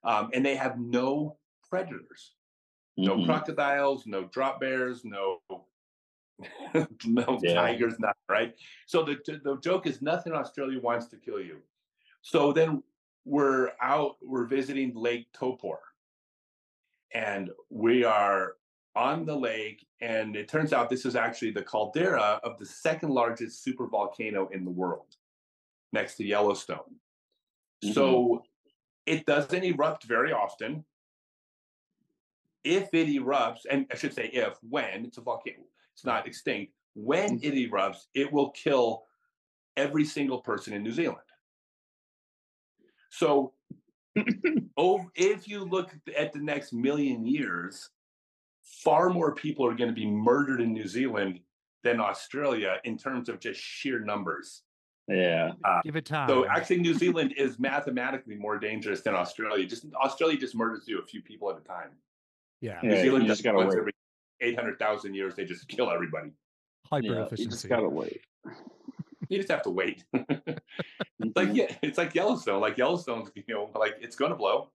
Um, 0.04 0.30
and 0.32 0.44
they 0.46 0.56
have 0.56 0.78
no 0.80 1.36
predators. 1.72 2.34
No 2.98 3.16
Mhm. 3.16 3.24
crocodiles. 3.24 4.06
No 4.06 4.24
drop 4.24 4.60
bears. 4.60 5.06
No. 5.06 5.40
no 7.06 7.38
Yeah. 7.42 7.54
tigers. 7.54 7.98
Nothing. 7.98 8.26
Right. 8.28 8.54
So 8.86 9.02
the 9.02 9.14
the 9.42 9.56
joke 9.60 9.86
is 9.86 10.02
nothing 10.02 10.34
Australia 10.34 10.78
wants 10.80 11.06
to 11.08 11.16
kill 11.16 11.40
you. 11.40 11.62
So 12.20 12.52
then 12.52 12.82
we're 13.24 13.70
out. 13.80 14.16
We're 14.20 14.44
visiting 14.46 14.94
Lake 14.94 15.28
Taupo, 15.32 15.78
and 17.14 17.50
we 17.70 18.04
are 18.04 18.56
on 18.94 19.24
the 19.24 19.34
lake, 19.50 19.86
and 20.00 20.36
it 20.36 20.46
turns 20.48 20.74
out 20.74 20.90
this 20.90 21.06
is 21.06 21.16
actually 21.16 21.52
the 21.52 21.62
caldera 21.64 22.38
of 22.44 22.58
the 22.58 22.66
second 22.66 23.08
largest 23.08 23.62
super 23.62 23.86
volcano 23.86 24.48
in 24.48 24.66
the 24.66 24.70
world, 24.82 25.16
next 25.92 26.16
to 26.16 26.24
Yellowstone. 26.24 27.00
So 27.94 28.44
it 29.06 29.24
doesn't 29.24 29.64
erupt 29.64 30.04
very 30.04 30.32
often. 30.32 30.84
If 32.64 32.92
it 32.92 33.08
erupts, 33.08 33.60
and 33.70 33.86
I 33.90 33.96
should 33.96 34.14
say 34.14 34.28
if, 34.32 34.56
when 34.68 35.04
it's 35.04 35.18
a 35.18 35.20
volcano, 35.20 35.64
it's 35.94 36.04
not 36.04 36.26
extinct. 36.26 36.72
When 36.94 37.38
mm-hmm. 37.38 37.58
it 37.58 37.70
erupts, 37.70 38.06
it 38.14 38.32
will 38.32 38.50
kill 38.50 39.04
every 39.76 40.04
single 40.04 40.38
person 40.38 40.72
in 40.74 40.82
New 40.82 40.92
Zealand. 40.92 41.18
So, 43.10 43.52
oh, 44.76 45.04
if 45.14 45.48
you 45.48 45.64
look 45.64 45.90
at 46.16 46.32
the 46.32 46.38
next 46.38 46.72
million 46.72 47.26
years, 47.26 47.90
far 48.62 49.10
more 49.10 49.34
people 49.34 49.66
are 49.66 49.74
going 49.74 49.90
to 49.90 49.94
be 49.94 50.06
murdered 50.06 50.60
in 50.60 50.72
New 50.72 50.86
Zealand 50.86 51.40
than 51.82 52.00
Australia 52.00 52.76
in 52.84 52.96
terms 52.96 53.28
of 53.28 53.40
just 53.40 53.60
sheer 53.60 54.00
numbers. 54.00 54.62
Yeah. 55.08 55.52
Uh, 55.64 55.80
Give 55.82 55.96
it 55.96 56.06
time. 56.06 56.28
So 56.28 56.46
actually, 56.46 56.78
New 56.78 56.94
Zealand 57.02 57.34
is 57.36 57.58
mathematically 57.58 58.36
more 58.36 58.58
dangerous 58.58 59.02
than 59.02 59.14
Australia. 59.14 59.66
Just 59.66 59.86
Australia 60.02 60.38
just 60.38 60.54
murders 60.54 60.84
you 60.86 61.00
a 61.00 61.06
few 61.06 61.22
people 61.22 61.50
at 61.50 61.56
a 61.56 61.60
time. 61.60 61.90
Yeah. 62.62 62.78
Yeah, 62.82 62.88
New 62.90 63.02
Zealand 63.02 63.24
you 63.24 63.28
just 63.28 63.42
just 63.42 63.44
gotta 63.44 63.58
once 63.58 63.74
wait. 63.74 63.80
every 63.80 63.92
eight 64.40 64.54
hundred 64.56 64.78
thousand 64.78 65.14
years 65.14 65.34
they 65.34 65.44
just 65.44 65.68
kill 65.74 65.90
everybody. 65.90 66.30
Hyper 66.90 67.06
Yeah, 67.06 67.12
efficiency. 67.26 67.42
you 67.44 67.48
just 67.50 67.68
gotta 67.68 67.88
wait. 67.88 68.22
You 69.28 69.38
just 69.38 69.50
have 69.50 69.62
to 69.62 69.70
wait. 69.70 70.04
like 70.12 71.48
Mhm. 71.48 71.54
yeah, 71.56 71.74
it's 71.82 71.96
like 71.96 72.14
Yellowstone. 72.14 72.60
Like 72.60 72.76
Yellowstone's, 72.76 73.30
you 73.34 73.44
know, 73.48 73.70
like 73.74 73.94
it's 74.00 74.14
going 74.16 74.30
to 74.30 74.36
blow 74.36 74.70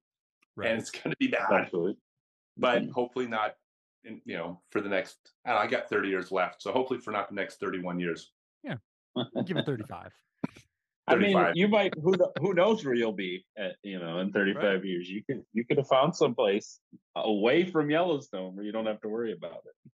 Right. 0.56 0.70
and 0.72 0.80
it's 0.80 0.90
going 0.90 1.12
to 1.12 1.18
be 1.20 1.28
bad, 1.28 1.52
Absolutely. 1.52 1.98
but 2.58 2.82
Mhm. 2.84 2.92
hopefully 2.92 3.28
not. 3.28 3.56
In, 4.04 4.20
you 4.26 4.36
know, 4.38 4.62
for 4.72 4.80
the 4.82 4.90
next, 4.90 5.18
I, 5.46 5.50
don't 5.50 5.60
know, 5.60 5.64
I 5.64 5.68
got 5.68 5.90
thirty 5.90 6.08
years 6.10 6.32
left, 6.32 6.62
so 6.64 6.72
hopefully 6.72 7.00
for 7.00 7.12
not 7.12 7.28
the 7.30 7.36
next 7.36 7.60
thirty-one 7.60 8.00
years. 8.00 8.32
Yeah. 8.64 8.78
Give 9.46 9.58
it 9.58 9.66
35. 9.66 10.12
I 11.08 11.16
mean, 11.16 11.38
you 11.54 11.68
might. 11.68 11.94
Who 12.02 12.14
who 12.40 12.54
knows 12.54 12.84
where 12.84 12.94
you'll 12.94 13.14
be 13.14 13.46
at? 13.58 13.76
You 13.84 14.00
know, 14.00 14.20
in 14.20 14.32
thirty 14.32 14.54
five 14.54 14.84
years, 14.84 15.10
you 15.10 15.24
could 15.24 15.44
you 15.54 15.64
could 15.66 15.78
have 15.78 15.88
found 15.88 16.16
someplace 16.16 16.80
away 17.16 17.66
from 17.66 17.90
Yellowstone 17.90 18.56
where 18.56 18.66
you 18.66 18.72
don't 18.72 18.86
have 18.86 19.02
to 19.02 19.08
worry 19.08 19.32
about 19.32 19.62
it. 19.66 19.92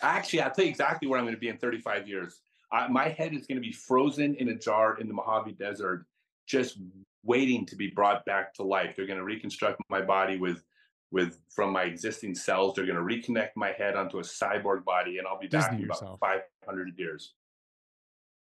Actually, 0.00 0.42
I'll 0.42 0.50
tell 0.50 0.64
you 0.64 0.70
exactly 0.70 1.08
where 1.08 1.18
I'm 1.18 1.24
going 1.24 1.34
to 1.34 1.40
be 1.40 1.48
in 1.48 1.58
35 1.58 2.08
years. 2.08 2.40
I, 2.72 2.88
my 2.88 3.08
head 3.08 3.34
is 3.34 3.46
going 3.46 3.56
to 3.56 3.66
be 3.66 3.72
frozen 3.72 4.34
in 4.36 4.48
a 4.48 4.54
jar 4.54 4.98
in 4.98 5.06
the 5.06 5.14
Mojave 5.14 5.52
Desert, 5.52 6.06
just 6.46 6.78
waiting 7.24 7.66
to 7.66 7.76
be 7.76 7.88
brought 7.88 8.24
back 8.24 8.54
to 8.54 8.62
life. 8.62 8.94
They're 8.96 9.06
going 9.06 9.18
to 9.18 9.24
reconstruct 9.24 9.80
my 9.90 10.00
body 10.00 10.38
with, 10.38 10.62
with 11.10 11.38
from 11.50 11.72
my 11.72 11.82
existing 11.82 12.34
cells. 12.34 12.74
They're 12.74 12.86
going 12.86 12.96
to 12.96 13.02
reconnect 13.02 13.50
my 13.56 13.72
head 13.72 13.94
onto 13.94 14.18
a 14.18 14.22
cyborg 14.22 14.84
body, 14.84 15.18
and 15.18 15.26
I'll 15.26 15.38
be 15.38 15.46
back 15.46 15.70
Disney 15.70 15.84
in 15.84 15.90
about 15.90 16.18
500 16.18 16.98
years. 16.98 17.34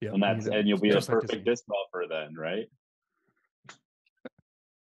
Yeah. 0.01 0.11
And 0.13 0.21
that's 0.23 0.47
and 0.47 0.67
you'll 0.67 0.79
be 0.79 0.89
a 0.89 0.93
just 0.93 1.09
like 1.09 1.21
perfect 1.21 1.45
Disney. 1.45 1.51
disc 1.51 1.63
golfer 1.67 2.07
then, 2.09 2.35
right? 2.35 2.67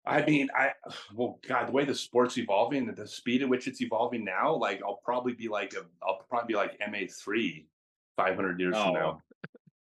I 0.05 0.25
mean, 0.25 0.47
I 0.55 0.71
well, 1.13 1.39
God, 1.47 1.67
the 1.67 1.71
way 1.71 1.85
the 1.85 1.93
sport's 1.93 2.37
evolving, 2.37 2.91
the 2.93 3.07
speed 3.07 3.43
at 3.43 3.49
which 3.49 3.67
it's 3.67 3.81
evolving 3.81 4.23
now, 4.25 4.55
like 4.55 4.81
I'll 4.83 5.01
probably 5.03 5.33
be 5.33 5.49
like 5.49 5.73
a, 5.73 5.85
I'll 6.01 6.25
probably 6.29 6.47
be 6.47 6.55
like 6.55 6.79
MA 6.89 6.99
three, 7.11 7.67
500 8.15 8.59
years 8.59 8.75
from 8.75 8.93
now. 8.93 9.21
Oh. 9.21 9.21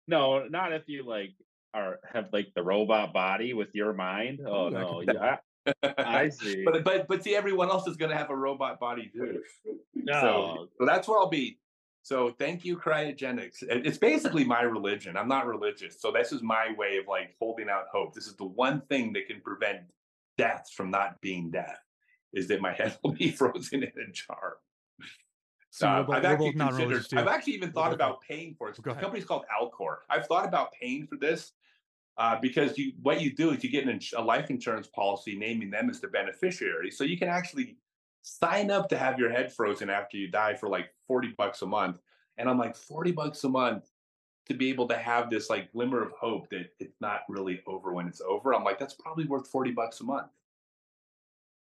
No, 0.07 0.47
not 0.47 0.73
if 0.73 0.88
you 0.88 1.05
like 1.05 1.33
are 1.75 1.99
have 2.11 2.29
like 2.33 2.53
the 2.55 2.62
robot 2.62 3.12
body 3.12 3.53
with 3.53 3.75
your 3.75 3.92
mind. 3.92 4.40
Oh 4.47 4.68
no, 4.68 5.03
yeah, 5.03 5.38
I 5.99 6.29
see. 6.31 6.62
but 6.64 6.85
but 6.85 7.09
but 7.09 7.23
see, 7.25 7.35
everyone 7.35 7.68
else 7.68 7.87
is 7.87 7.97
going 7.97 8.11
to 8.11 8.16
have 8.16 8.31
a 8.31 8.37
robot 8.37 8.79
body 8.79 9.11
too. 9.12 9.40
no, 9.94 10.20
So, 10.20 10.68
so 10.79 10.87
that's 10.87 11.09
where 11.09 11.18
I'll 11.18 11.29
be. 11.29 11.59
So 12.04 12.34
thank 12.38 12.66
you, 12.66 12.76
cryogenics. 12.76 13.62
It's 13.62 13.96
basically 13.96 14.44
my 14.44 14.60
religion. 14.60 15.16
I'm 15.16 15.26
not 15.26 15.46
religious, 15.46 16.02
so 16.02 16.12
this 16.12 16.32
is 16.32 16.42
my 16.42 16.74
way 16.76 16.98
of 16.98 17.06
like 17.08 17.34
holding 17.38 17.70
out 17.70 17.84
hope. 17.90 18.14
This 18.14 18.26
is 18.26 18.36
the 18.36 18.44
one 18.44 18.82
thing 18.90 19.14
that 19.14 19.26
can 19.26 19.40
prevent 19.40 19.80
death 20.36 20.68
from 20.76 20.90
not 20.90 21.18
being 21.22 21.50
death, 21.50 21.80
is 22.34 22.46
that 22.48 22.60
my 22.60 22.74
head 22.74 22.98
will 23.02 23.12
be 23.12 23.30
frozen 23.30 23.82
in 23.82 23.88
a 23.88 24.12
jar. 24.12 24.58
So 25.70 25.88
Uh, 25.88 26.02
both, 26.02 26.16
I've 26.16 26.24
actually 26.26 26.52
considered. 26.52 27.06
I've 27.14 27.26
actually 27.26 27.54
even 27.54 27.72
thought 27.72 27.94
about 27.94 28.20
paying 28.20 28.54
for 28.58 28.68
it. 28.68 28.76
The 28.76 28.82
company's 28.82 29.24
called 29.24 29.46
Alcor. 29.58 29.96
I've 30.10 30.26
thought 30.26 30.46
about 30.46 30.72
paying 30.78 31.06
for 31.06 31.16
this 31.16 31.52
uh, 32.18 32.36
because 32.38 32.76
you 32.76 32.92
what 33.00 33.22
you 33.22 33.34
do 33.34 33.52
is 33.52 33.64
you 33.64 33.70
get 33.70 33.88
an 33.88 33.98
a 34.14 34.22
life 34.22 34.50
insurance 34.50 34.88
policy 34.88 35.38
naming 35.38 35.70
them 35.70 35.88
as 35.88 36.02
the 36.02 36.08
beneficiary, 36.08 36.90
so 36.90 37.02
you 37.02 37.16
can 37.16 37.28
actually 37.28 37.78
sign 38.24 38.70
up 38.70 38.88
to 38.88 38.96
have 38.96 39.18
your 39.18 39.30
head 39.30 39.52
frozen 39.52 39.90
after 39.90 40.16
you 40.16 40.28
die 40.28 40.54
for 40.54 40.68
like 40.68 40.90
forty 41.06 41.34
bucks 41.37 41.60
a 41.62 41.66
month. 41.66 41.98
And 42.38 42.48
I'm 42.48 42.58
like 42.58 42.74
forty 42.74 43.12
bucks 43.12 43.44
a 43.44 43.48
month 43.48 43.90
to 44.46 44.54
be 44.54 44.70
able 44.70 44.88
to 44.88 44.96
have 44.96 45.30
this 45.30 45.48
like 45.50 45.72
glimmer 45.72 46.02
of 46.02 46.12
hope 46.12 46.48
that 46.50 46.70
it's 46.80 47.00
not 47.00 47.20
really 47.28 47.62
over 47.66 47.92
when 47.92 48.08
it's 48.08 48.22
over. 48.22 48.54
I'm 48.54 48.64
like 48.64 48.78
that's 48.78 48.94
probably 48.94 49.26
worth 49.26 49.48
forty 49.48 49.72
bucks 49.72 50.00
a 50.00 50.04
month. 50.04 50.32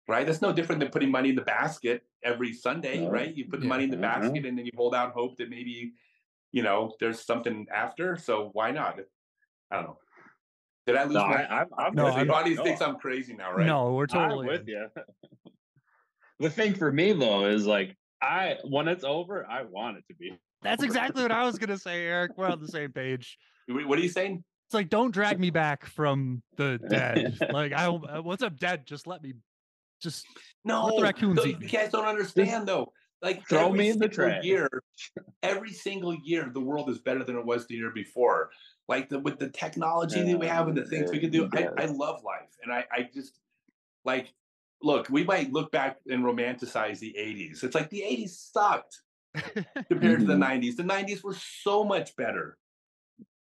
Right? 0.09 0.27
That's 0.27 0.43
no 0.43 0.53
different 0.53 0.81
than 0.81 0.91
putting 0.91 1.11
money 1.11 1.29
in 1.29 1.37
the 1.37 1.43
basket 1.43 2.03
every 2.25 2.53
Sunday, 2.53 2.99
No. 2.99 3.11
right? 3.11 3.33
You 3.33 3.45
put 3.45 3.61
the 3.61 3.67
Yeah. 3.67 3.69
money 3.69 3.85
in 3.85 3.91
the 3.91 3.97
Mhm. 3.97 4.03
basket 4.03 4.45
and 4.45 4.59
then 4.59 4.67
you 4.67 4.73
hold 4.75 4.93
out 4.93 5.13
hope 5.13 5.37
that 5.37 5.49
maybe, 5.49 5.95
you 6.51 6.65
know, 6.65 6.93
there's 6.99 7.25
something 7.25 7.69
after. 7.73 8.17
So 8.17 8.51
why 8.53 8.73
not? 8.73 8.99
I 9.71 9.77
don't 9.77 9.85
know. 9.85 9.99
Did 10.87 10.97
I 10.97 11.05
lose 11.05 11.15
no, 11.15 11.27
my? 11.27 11.45
I, 11.45 11.61
I'm, 11.61 11.69
I'm 11.79 11.95
No, 11.95 12.07
the 12.25 12.33
audience 12.33 12.59
No, 12.59 12.65
thinks 12.65 12.83
I'm 12.83 12.97
crazy 12.97 13.35
now, 13.35 13.53
right? 13.53 13.69
No, 13.69 13.93
we're 13.93 14.03
I'm 14.05 14.09
totally 14.09 14.49
with 14.49 14.67
you. 14.67 14.89
the 16.41 16.51
thing 16.51 16.75
for 16.75 16.91
me 16.91 17.13
though 17.13 17.47
is 17.47 17.67
like 17.67 17.97
I 18.21 18.57
when 18.65 18.89
it's 18.89 19.05
over, 19.05 19.47
I 19.49 19.63
want 19.63 19.99
it 19.99 20.05
to 20.09 20.15
be. 20.15 20.37
That's 20.63 20.83
exactly 20.83 21.23
what 21.23 21.33
I 21.33 21.45
was 21.45 21.59
gonna 21.59 21.79
say, 21.79 22.07
Eric. 22.07 22.33
We're 22.37 22.49
on 22.49 22.61
the 22.61 22.69
same 22.69 22.93
page. 22.93 23.39
What 23.69 23.99
are 23.99 24.03
you 24.03 24.09
saying? 24.09 24.43
It's 24.67 24.75
like 24.75 24.89
don't 24.89 25.13
drag 25.13 25.39
me 25.39 25.51
back 25.51 25.87
from 25.87 26.43
the 26.57 26.79
dead. 26.91 27.39
like 27.53 27.73
I 27.73 27.87
uh, 27.87 28.23
once 28.23 28.43
I'm 28.43 28.57
dead, 28.57 28.87
just 28.87 29.07
let 29.07 29.23
me 29.23 29.35
just 30.03 30.27
No, 30.65 30.97
the 30.97 31.03
raccoons 31.03 31.37
no, 31.37 31.45
eat 31.45 31.61
you 31.61 31.69
guys 31.69 31.91
don't 31.91 32.07
understand 32.07 32.67
though. 32.67 32.93
Like 33.23 33.47
Throw 33.49 33.71
me 33.71 33.91
in 33.91 33.99
the 33.99 34.05
single 34.05 34.31
trash. 34.31 34.45
year, 34.45 34.69
every 35.43 35.73
single 35.73 36.15
year, 36.25 36.51
the 36.53 36.61
world 36.61 36.89
is 36.89 36.99
better 36.99 37.23
than 37.23 37.37
it 37.37 37.45
was 37.45 37.67
the 37.67 37.75
year 37.75 37.91
before. 37.91 38.51
Like 38.89 39.11
the 39.11 39.19
with 39.19 39.39
the 39.39 39.51
technology 39.51 40.23
that 40.23 40.39
we 40.39 40.47
have 40.47 40.69
and 40.69 40.77
the 40.77 40.87
things 40.87 41.11
we 41.11 41.21
can 41.21 41.31
do, 41.31 41.49
I, 41.53 41.69
I 41.77 41.85
love 41.85 42.23
life, 42.25 42.49
and 42.63 42.73
I, 42.73 42.85
I 42.91 43.09
just 43.13 43.39
like 44.05 44.33
look. 44.83 45.09
We 45.11 45.25
might 45.25 45.53
look 45.53 45.71
back 45.73 45.99
and 46.09 46.23
romanticize 46.25 46.99
the 46.99 47.15
'80s. 47.19 47.63
It's 47.65 47.75
like 47.75 47.91
the 47.91 48.03
'80s 48.03 48.31
sucked 48.53 49.01
compared 49.89 50.21
to 50.21 50.27
the 50.27 50.35
Mhm. 50.35 50.63
'90s. 50.63 50.77
The 50.77 50.83
'90s 50.85 51.23
were 51.23 51.35
so 51.35 51.85
much 51.85 52.15
better. 52.17 52.59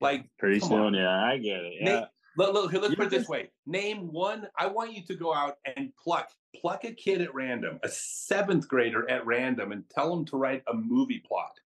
Like 0.01 0.27
Pretty 0.39 0.61
soon, 0.61 0.73
on. 0.81 0.95
yeah, 0.95 1.25
I 1.25 1.39
get 1.39 1.61
it. 1.61 1.83
Nate, 1.83 1.89
Yeah. 1.95 2.05
Look, 2.39 2.53
look, 2.53 2.73
let's 2.75 2.91
You 2.91 2.97
put 2.97 3.07
it 3.07 3.11
this 3.11 3.29
way. 3.29 3.51
Name 3.65 4.13
one. 4.13 4.47
I 4.59 4.67
want 4.67 4.93
you 4.93 5.03
to 5.07 5.15
go 5.15 5.33
out 5.35 5.57
and 5.75 5.91
pluck 5.97 6.31
pluck 6.61 6.85
a 6.85 6.93
kid 6.93 7.21
at 7.23 7.35
random, 7.35 7.79
a 7.83 7.89
seventh 7.89 8.67
grader 8.69 9.09
at 9.11 9.25
random, 9.27 9.73
and 9.73 9.89
tell 9.91 10.15
them 10.15 10.25
to 10.27 10.37
write 10.37 10.63
a 10.69 10.75
movie 10.75 11.19
plot. 11.27 11.59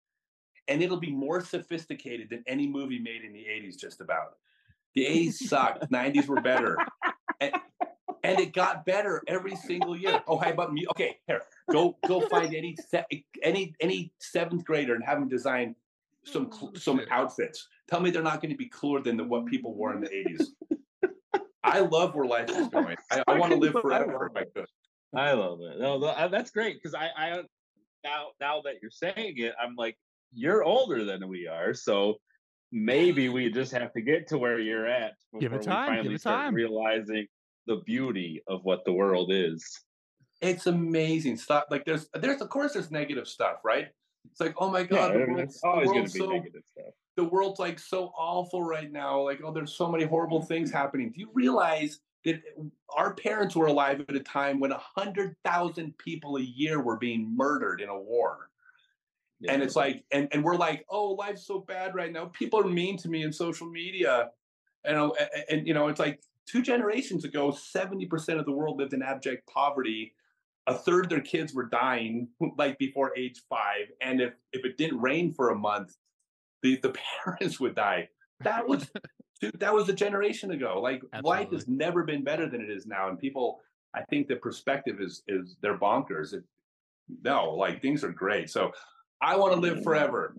And 0.67 0.83
it'll 0.83 1.01
be 1.01 1.11
more 1.11 1.41
sophisticated 1.43 2.29
than 2.31 2.45
any 2.47 2.67
movie 2.67 2.99
made 2.99 3.23
in 3.25 3.33
the 3.33 3.45
80s, 3.47 3.79
just 3.79 4.01
about. 4.03 4.37
The 4.95 5.05
80s 5.07 5.35
sucked. 5.49 5.91
90s 5.93 6.27
were 6.27 6.41
better. 6.43 6.77
And, 7.41 7.53
and 8.23 8.39
it 8.41 8.53
got 8.53 8.85
better 8.85 9.23
every 9.27 9.57
single 9.57 9.97
year. 9.97 10.23
Oh, 10.27 10.39
how 10.39 10.51
about 10.51 10.73
me? 10.73 10.87
Okay, 10.91 11.19
here, 11.27 11.43
go 11.71 11.97
go 12.07 12.21
find 12.23 12.55
any 12.55 12.77
se- 12.77 13.25
any 13.43 13.75
any 13.81 14.13
seventh 14.19 14.65
grader 14.65 14.95
and 14.95 15.05
have 15.05 15.21
them 15.21 15.29
design 15.29 15.75
some 16.25 16.51
cl- 16.53 16.73
oh, 16.75 16.79
some 16.79 17.01
outfits. 17.11 17.69
Tell 17.89 18.01
me 18.01 18.11
they're 18.11 18.23
not 18.23 18.41
going 18.41 18.51
to 18.51 18.57
be 18.57 18.71
cooler 18.73 19.01
than 19.01 19.17
the, 19.17 19.25
what 19.25 19.47
people 19.47 19.75
wore 19.75 19.95
in 19.95 20.01
the 20.01 20.15
eighties. 20.15 20.55
I 21.63 21.81
love 21.81 22.15
where 22.15 22.27
life 22.27 22.51
is 22.51 22.69
going. 22.69 22.97
I, 23.11 23.23
I 23.27 23.39
want 23.39 23.53
to 23.53 23.59
live 23.59 23.73
forever 23.73 24.31
if 24.31 24.37
I 24.37 24.45
could. 24.45 24.69
I 25.15 25.33
love 25.33 25.61
it. 25.63 25.79
No, 25.79 25.99
no, 25.99 26.29
that's 26.29 26.51
great 26.51 26.77
because 26.83 26.95
I, 26.95 27.09
I 27.17 27.43
now 28.05 28.27
now 28.41 28.63
that 28.63 28.75
you're 28.81 28.91
saying 28.91 29.35
it, 29.39 29.55
I'm 29.63 29.75
like, 29.77 29.97
you're 30.33 30.65
older 30.65 31.05
than 31.05 31.27
we 31.29 31.47
are, 31.47 31.75
so 31.75 32.17
maybe 32.71 33.29
we 33.29 33.51
just 33.51 33.73
have 33.73 33.93
to 33.95 34.03
get 34.03 34.29
to 34.29 34.39
where 34.39 34.59
you're 34.59 34.87
at 34.87 35.15
Give 35.41 35.53
it 35.53 35.59
before 35.61 35.73
time, 35.73 35.91
we 35.91 35.97
give 35.97 36.03
finally 36.03 36.15
it 36.15 36.21
start 36.21 36.55
realizing 36.55 37.27
the 37.69 37.77
beauty 37.87 38.43
of 38.49 38.65
what 38.65 38.85
the 38.85 38.93
world 38.93 39.31
is. 39.33 39.65
It's 40.41 40.67
amazing 40.67 41.37
stuff. 41.37 41.65
Like 41.71 41.85
there's 41.85 42.09
there's 42.15 42.41
of 42.41 42.49
course 42.49 42.73
there's 42.75 42.91
negative 42.91 43.29
stuff, 43.29 43.59
right? 43.65 43.89
It's 44.31 44.41
like 44.41 44.55
oh 44.59 44.71
my 44.71 44.87
Yeah, 44.91 45.09
god, 45.11 45.13
I 45.13 45.19
mean, 45.19 45.35
world's, 45.35 45.61
always 45.63 45.93
going 45.93 46.07
to 46.07 46.13
be 46.13 46.19
so 46.19 46.27
negative 46.31 46.63
stuff. 46.73 46.95
the 47.17 47.25
world's 47.25 47.59
like 47.61 47.79
so 47.79 48.13
awful 48.17 48.63
right 48.63 48.91
now. 48.91 49.21
Like, 49.23 49.41
oh, 49.45 49.53
there's 49.53 49.75
so 49.75 49.91
many 49.91 50.05
horrible 50.05 50.43
things 50.43 50.71
happening. 50.71 51.11
Do 51.13 51.21
you 51.21 51.31
realize 51.35 52.01
that 52.25 52.41
our 52.97 53.15
parents 53.15 53.57
were 53.57 53.67
alive 53.67 54.01
at 54.09 54.15
a 54.17 54.21
time 54.21 54.61
when 54.61 54.73
a 54.73 54.79
hundred 54.79 55.37
thousand 55.45 55.97
people 55.99 56.37
a 56.37 56.43
year 56.43 56.81
were 56.83 56.97
being 56.97 57.37
murdered 57.37 57.81
in 57.81 57.89
a 57.89 57.99
war? 57.99 58.51
And 59.49 59.63
it's 59.63 59.77
like, 59.77 60.05
and, 60.11 60.29
and 60.33 60.43
we're 60.43 60.57
like, 60.57 60.85
oh, 60.91 61.11
life's 61.13 61.47
so 61.47 61.61
bad 61.61 61.95
right 61.95 62.13
now. 62.13 62.27
People 62.27 62.59
are 62.61 62.69
mean 62.69 62.97
to 62.99 63.09
me 63.09 63.23
in 63.23 63.33
social 63.33 63.69
media. 63.71 64.31
And, 64.85 64.97
and, 64.97 65.13
and 65.49 65.67
you 65.67 65.75
know, 65.75 65.87
it's 65.89 66.01
like 66.01 66.21
two 66.49 66.63
generations 66.63 67.25
ago, 67.25 67.51
70% 67.51 68.39
of 68.39 68.47
the 68.47 68.53
world 68.53 68.79
lived 68.79 68.95
in 68.95 69.03
abject 69.03 69.49
poverty. 69.49 70.15
A 70.67 70.75
third 70.75 71.05
of 71.05 71.11
their 71.11 71.21
kids 71.21 71.55
were 71.55 71.67
dying 71.67 72.29
like 72.59 72.79
before 72.79 73.13
age 73.17 73.43
five. 73.49 73.87
And 74.01 74.21
if, 74.21 74.35
if 74.53 74.65
it 74.65 74.77
didn't 74.77 75.01
rain 75.01 75.33
for 75.33 75.51
a 75.51 75.55
month, 75.55 75.97
the, 76.63 76.79
the 76.83 76.95
parents 77.25 77.61
would 77.61 77.75
die. 77.75 78.09
That 78.41 78.67
was 78.67 78.91
dude, 79.41 79.59
that 79.61 79.73
was 79.73 79.89
a 79.89 79.93
generation 79.93 80.51
ago. 80.53 80.81
Like 80.81 81.03
life 81.23 81.51
has 81.53 81.69
never 81.69 82.05
been 82.05 82.25
better 82.25 82.49
than 82.49 82.61
it 82.61 82.71
is 82.71 82.87
now. 82.87 83.09
And 83.09 83.19
people, 83.19 83.61
I 83.95 84.03
think 84.11 84.29
the 84.29 84.37
perspective 84.37 85.01
is 85.01 85.23
is 85.29 85.57
they're 85.63 85.79
bonkers. 85.79 86.35
It, 86.35 86.45
no, 87.25 87.51
like 87.51 87.81
things 87.81 88.05
are 88.05 88.13
great. 88.13 88.51
So 88.51 88.73
I 89.23 89.37
want 89.37 89.55
to 89.55 89.61
live 89.61 89.83
forever. 89.83 90.37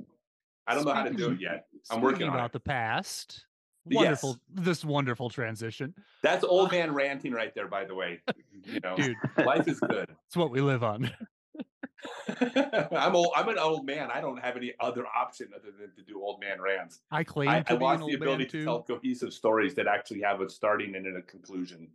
I 0.68 0.76
don't 0.76 0.86
know 0.86 0.94
how 0.94 1.04
to 1.04 1.14
do 1.14 1.32
it 1.32 1.42
yet. 1.42 1.66
I'm 1.90 2.00
working 2.00 2.18
Speaking 2.18 2.30
on 2.30 2.36
about 2.36 2.50
it. 2.52 2.54
the 2.54 2.60
past. 2.60 3.46
Yes. 3.90 4.22
Wonderful, 4.24 4.38
this 4.54 4.86
wonderful 4.86 5.30
transition, 5.30 5.94
That's 6.22 6.44
old 6.44 6.72
man 6.72 6.94
ranting 6.94 7.32
right 7.32 7.54
there, 7.56 7.68
by 7.68 7.86
the 7.86 7.96
way. 7.96 8.22
You 8.64 8.80
know, 8.82 8.96
dude. 8.96 9.16
life 9.46 9.68
is 9.68 9.80
good. 9.80 10.10
It's 10.28 10.38
what 10.38 10.52
we 10.52 10.62
live 10.62 10.84
on. 10.84 11.10
I'm 12.92 13.16
old. 13.16 13.34
I'm 13.36 13.50
an 13.50 13.58
old 13.58 13.86
man. 13.86 14.10
I 14.14 14.22
don't 14.22 14.38
have 14.38 14.56
any 14.56 14.74
other 14.80 15.06
option 15.08 15.48
other 15.56 15.72
than 15.78 15.92
to 15.96 16.02
do 16.04 16.22
old 16.22 16.40
man 16.40 16.62
rants. 16.62 17.00
I 17.12 17.24
claim 17.24 17.50
I, 17.50 17.62
to 17.62 17.74
I 17.74 17.76
be 17.76 17.76
an 17.76 17.82
lost 17.82 18.02
old 18.02 18.12
the 18.12 18.16
ability 18.16 18.46
to 18.46 18.64
tell 18.64 18.84
cohesive 18.84 19.34
stories 19.34 19.74
that 19.76 19.88
actually 19.88 20.22
have 20.22 20.40
a 20.42 20.50
starting 20.50 20.96
and 20.96 21.18
a 21.18 21.22
conclusion. 21.24 21.90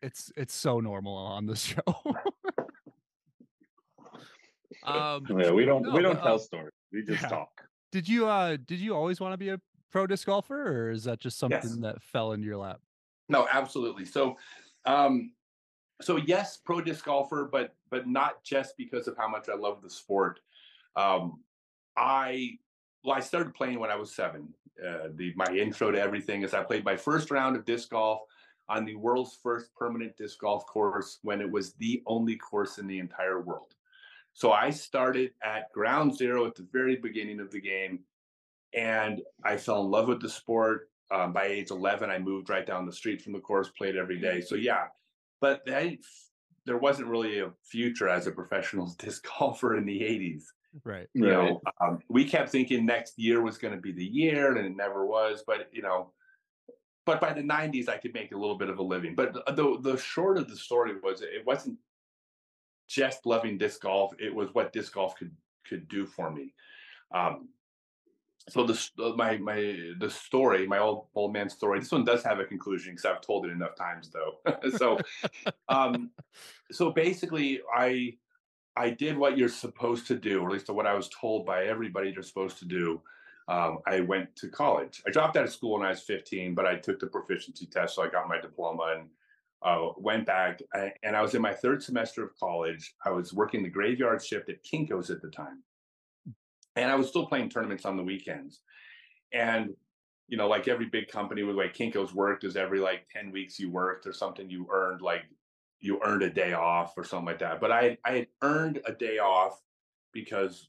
It's 0.00 0.32
it's 0.36 0.54
so 0.54 0.80
normal 0.80 1.14
on 1.14 1.46
this 1.46 1.60
show. 1.60 1.82
um, 4.84 5.26
Yeah, 5.28 5.50
we 5.50 5.64
don't 5.64 5.82
No, 5.82 5.92
we 5.92 6.02
don't 6.02 6.14
but, 6.14 6.22
uh, 6.22 6.24
tell 6.24 6.38
stories. 6.38 6.72
We 6.92 7.02
just 7.04 7.22
yeah. 7.22 7.28
talk. 7.28 7.62
did 7.92 8.08
you 8.08 8.26
uh 8.26 8.56
did 8.64 8.78
you 8.78 8.94
always 8.94 9.20
want 9.20 9.34
to 9.34 9.38
be 9.38 9.50
a 9.50 9.60
pro 9.90 10.06
disc 10.06 10.26
golfer, 10.26 10.68
or 10.68 10.90
is 10.90 11.04
that 11.04 11.20
just 11.20 11.38
something 11.38 11.80
that 11.80 12.02
fell 12.02 12.32
into 12.32 12.46
your 12.46 12.56
lap? 12.56 12.80
No, 13.28 13.46
absolutely. 13.52 14.04
So, 14.04 14.36
um, 14.86 15.32
so 16.00 16.16
yes, 16.16 16.56
pro 16.56 16.80
disc 16.80 17.04
golfer, 17.04 17.48
but 17.50 17.74
but 17.90 18.08
not 18.08 18.42
just 18.42 18.76
because 18.76 19.08
of 19.08 19.16
how 19.16 19.28
much 19.28 19.48
I 19.48 19.56
love 19.56 19.82
the 19.82 19.90
sport. 19.90 20.40
Um, 20.96 21.40
I 21.96 22.58
well, 23.04 23.16
I 23.16 23.20
started 23.20 23.54
playing 23.54 23.78
when 23.78 23.90
I 23.90 23.96
was 23.96 24.14
seven. 24.14 24.52
Uh, 24.80 25.08
the 25.14 25.32
my 25.36 25.46
intro 25.52 25.90
to 25.90 26.00
everything 26.00 26.42
is 26.42 26.54
I 26.54 26.62
played 26.62 26.84
my 26.84 26.96
first 26.96 27.30
round 27.30 27.56
of 27.56 27.64
disc 27.64 27.90
golf 27.90 28.20
on 28.68 28.84
the 28.84 28.94
world's 28.94 29.38
first 29.42 29.74
permanent 29.74 30.16
disc 30.16 30.38
golf 30.38 30.64
course 30.66 31.18
when 31.22 31.40
it 31.40 31.50
was 31.50 31.74
the 31.74 32.02
only 32.06 32.36
course 32.36 32.78
in 32.78 32.86
the 32.86 32.98
entire 32.98 33.40
world. 33.40 33.74
So 34.32 34.52
I 34.52 34.70
started 34.70 35.32
at 35.42 35.72
ground 35.72 36.16
zero 36.16 36.46
at 36.46 36.54
the 36.54 36.66
very 36.72 36.96
beginning 36.96 37.40
of 37.40 37.50
the 37.50 37.60
game, 37.60 38.00
and 38.74 39.20
I 39.44 39.56
fell 39.56 39.84
in 39.84 39.90
love 39.90 40.08
with 40.08 40.20
the 40.20 40.28
sport. 40.28 40.88
Um, 41.12 41.32
by 41.32 41.46
age 41.46 41.70
11, 41.72 42.08
I 42.08 42.18
moved 42.18 42.50
right 42.50 42.64
down 42.64 42.86
the 42.86 42.92
street 42.92 43.20
from 43.20 43.32
the 43.32 43.40
course, 43.40 43.68
played 43.76 43.96
every 43.96 44.20
day. 44.20 44.40
So 44.40 44.54
yeah, 44.54 44.86
but 45.40 45.62
I, 45.66 45.98
there 46.66 46.78
wasn't 46.78 47.08
really 47.08 47.40
a 47.40 47.50
future 47.64 48.08
as 48.08 48.26
a 48.28 48.32
professional 48.32 48.94
disc 48.98 49.26
golfer 49.26 49.76
in 49.76 49.86
the 49.86 50.00
80s. 50.00 50.44
Right. 50.84 51.08
You 51.14 51.24
Right. 51.28 51.32
know, 51.32 51.60
um, 51.80 51.98
we 52.08 52.24
kept 52.24 52.50
thinking 52.50 52.86
next 52.86 53.18
year 53.18 53.42
was 53.42 53.58
going 53.58 53.74
to 53.74 53.80
be 53.80 53.90
the 53.90 54.04
year, 54.04 54.56
and 54.56 54.64
it 54.64 54.76
never 54.76 55.04
was. 55.04 55.42
But 55.44 55.68
you 55.72 55.82
know, 55.82 56.12
but 57.04 57.20
by 57.20 57.32
the 57.32 57.42
90s, 57.42 57.88
I 57.88 57.96
could 57.96 58.14
make 58.14 58.30
a 58.30 58.38
little 58.38 58.56
bit 58.56 58.70
of 58.70 58.78
a 58.78 58.82
living. 58.82 59.16
But 59.16 59.32
the 59.32 59.42
the, 59.52 59.78
the 59.80 59.96
short 59.98 60.38
of 60.38 60.48
the 60.48 60.56
story 60.56 60.92
was 61.02 61.22
it 61.22 61.44
wasn't 61.44 61.76
just 62.86 63.26
loving 63.26 63.58
disc 63.58 63.80
golf; 63.80 64.14
it 64.20 64.32
was 64.32 64.54
what 64.54 64.72
disc 64.72 64.92
golf 64.94 65.16
could 65.16 65.34
could 65.66 65.88
do 65.88 66.06
for 66.06 66.30
me. 66.30 66.54
Um, 67.12 67.48
so 68.50 68.64
the 68.64 68.90
uh, 69.02 69.12
my 69.16 69.38
my 69.38 69.76
the 69.98 70.10
story, 70.10 70.66
my 70.66 70.78
old 70.78 71.06
old 71.14 71.32
man 71.32 71.48
story. 71.48 71.78
This 71.78 71.92
one 71.92 72.04
does 72.04 72.22
have 72.24 72.40
a 72.40 72.44
conclusion 72.44 72.92
because 72.92 73.04
I've 73.04 73.20
told 73.20 73.46
it 73.46 73.52
enough 73.52 73.76
times, 73.76 74.10
though. 74.10 74.70
so, 74.76 74.98
um, 75.68 76.10
so 76.70 76.90
basically, 76.90 77.60
I 77.74 78.14
I 78.76 78.90
did 78.90 79.16
what 79.16 79.38
you're 79.38 79.48
supposed 79.48 80.06
to 80.08 80.16
do, 80.16 80.40
or 80.40 80.48
at 80.48 80.52
least 80.52 80.70
what 80.70 80.86
I 80.86 80.94
was 80.94 81.08
told 81.08 81.46
by 81.46 81.64
everybody 81.64 82.10
you're 82.10 82.22
supposed 82.22 82.58
to 82.58 82.64
do. 82.64 83.00
Um, 83.48 83.78
I 83.86 84.00
went 84.00 84.36
to 84.36 84.48
college. 84.48 85.02
I 85.06 85.10
dropped 85.10 85.36
out 85.36 85.44
of 85.44 85.52
school 85.52 85.78
when 85.78 85.86
I 85.86 85.90
was 85.90 86.02
15, 86.02 86.54
but 86.54 86.66
I 86.66 86.76
took 86.76 87.00
the 87.00 87.08
proficiency 87.08 87.66
test, 87.66 87.96
so 87.96 88.02
I 88.02 88.08
got 88.08 88.28
my 88.28 88.40
diploma 88.40 88.94
and 88.96 89.08
uh, 89.62 89.92
went 89.96 90.26
back. 90.26 90.60
I, 90.72 90.92
and 91.02 91.16
I 91.16 91.22
was 91.22 91.34
in 91.34 91.42
my 91.42 91.52
third 91.52 91.82
semester 91.82 92.22
of 92.22 92.38
college. 92.38 92.94
I 93.04 93.10
was 93.10 93.32
working 93.32 93.62
the 93.62 93.68
graveyard 93.68 94.24
shift 94.24 94.48
at 94.48 94.62
Kinko's 94.62 95.10
at 95.10 95.20
the 95.20 95.30
time, 95.30 95.62
and 96.76 96.90
I 96.90 96.94
was 96.94 97.08
still 97.08 97.26
playing 97.26 97.50
tournaments 97.50 97.84
on 97.84 97.96
the 97.96 98.02
weekends. 98.04 98.60
And 99.32 99.76
you 100.28 100.36
know, 100.36 100.48
like 100.48 100.68
every 100.68 100.86
big 100.86 101.08
company, 101.08 101.42
with 101.42 101.56
way 101.56 101.68
Kinko's 101.68 102.14
worked 102.14 102.44
is 102.44 102.56
every 102.56 102.78
like 102.80 103.08
10 103.10 103.32
weeks 103.32 103.58
you 103.58 103.70
worked 103.70 104.06
or 104.06 104.12
something, 104.12 104.48
you 104.48 104.68
earned 104.72 105.02
like 105.02 105.22
you 105.80 106.00
earned 106.04 106.22
a 106.22 106.30
day 106.30 106.52
off 106.52 106.94
or 106.96 107.04
something 107.04 107.26
like 107.26 107.40
that. 107.40 107.60
But 107.60 107.72
I 107.72 107.98
I 108.04 108.12
had 108.12 108.28
earned 108.42 108.80
a 108.86 108.92
day 108.92 109.18
off 109.18 109.60
because 110.12 110.68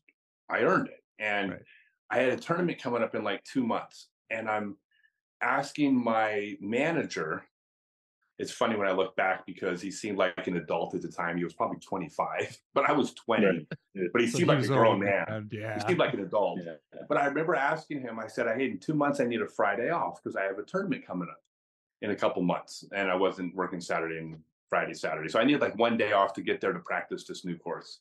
I 0.49 0.61
earned 0.61 0.87
it. 0.89 1.03
And 1.19 1.51
Right. 1.51 1.61
I 2.09 2.17
had 2.19 2.29
a 2.29 2.37
tournament 2.37 2.81
coming 2.81 3.03
up 3.03 3.15
in 3.15 3.23
like 3.23 3.43
two 3.43 3.65
months. 3.65 4.09
And 4.29 4.49
I'm 4.49 4.77
asking 5.41 5.95
my 6.01 6.57
manager. 6.59 7.45
It's 8.41 8.51
funny 8.51 8.75
when 8.75 8.87
I 8.87 8.91
look 8.91 9.15
back 9.15 9.45
because 9.45 9.81
he 9.81 9.91
seemed 9.91 10.17
like 10.17 10.47
an 10.47 10.57
adult 10.57 10.95
at 10.95 11.03
the 11.03 11.07
time. 11.07 11.37
He 11.37 11.43
was 11.43 11.53
probably 11.53 11.77
25, 11.79 12.57
but 12.73 12.89
I 12.89 12.91
was 12.91 13.13
20. 13.13 13.45
Right. 13.45 13.67
But 14.11 14.21
he 14.21 14.27
So 14.27 14.39
seemed 14.39 14.49
like 14.49 14.63
a 14.63 14.67
grown 14.67 14.95
old, 14.95 14.99
man. 14.99 15.49
Yeah. 15.51 15.75
He 15.75 15.87
seemed 15.87 15.99
like 15.99 16.13
an 16.13 16.21
adult. 16.21 16.59
Yeah. 16.65 16.73
But 17.07 17.17
I 17.17 17.25
remember 17.25 17.55
asking 17.55 18.01
him, 18.01 18.19
I 18.19 18.27
said, 18.27 18.47
hey, 18.57 18.65
in 18.65 18.79
two 18.79 18.95
months, 18.95 19.19
I 19.19 19.25
need 19.25 19.41
a 19.41 19.47
Friday 19.47 19.89
off 19.91 20.21
because 20.21 20.35
I 20.35 20.43
have 20.43 20.57
a 20.57 20.63
tournament 20.63 21.05
coming 21.05 21.27
up 21.29 21.41
in 22.01 22.11
a 22.11 22.15
couple 22.15 22.41
months. 22.41 22.83
And 22.95 23.11
I 23.11 23.15
wasn't 23.15 23.55
working 23.55 23.79
Saturday 23.79 24.17
and 24.17 24.39
Friday, 24.69 24.95
Saturday. 24.95 25.29
So 25.29 25.39
I 25.39 25.43
needed 25.43 25.61
like 25.61 25.77
one 25.77 25.95
day 25.95 26.13
off 26.13 26.33
to 26.33 26.41
get 26.41 26.61
there 26.61 26.73
to 26.73 26.79
practice 26.79 27.25
this 27.25 27.45
new 27.45 27.57
course. 27.57 27.99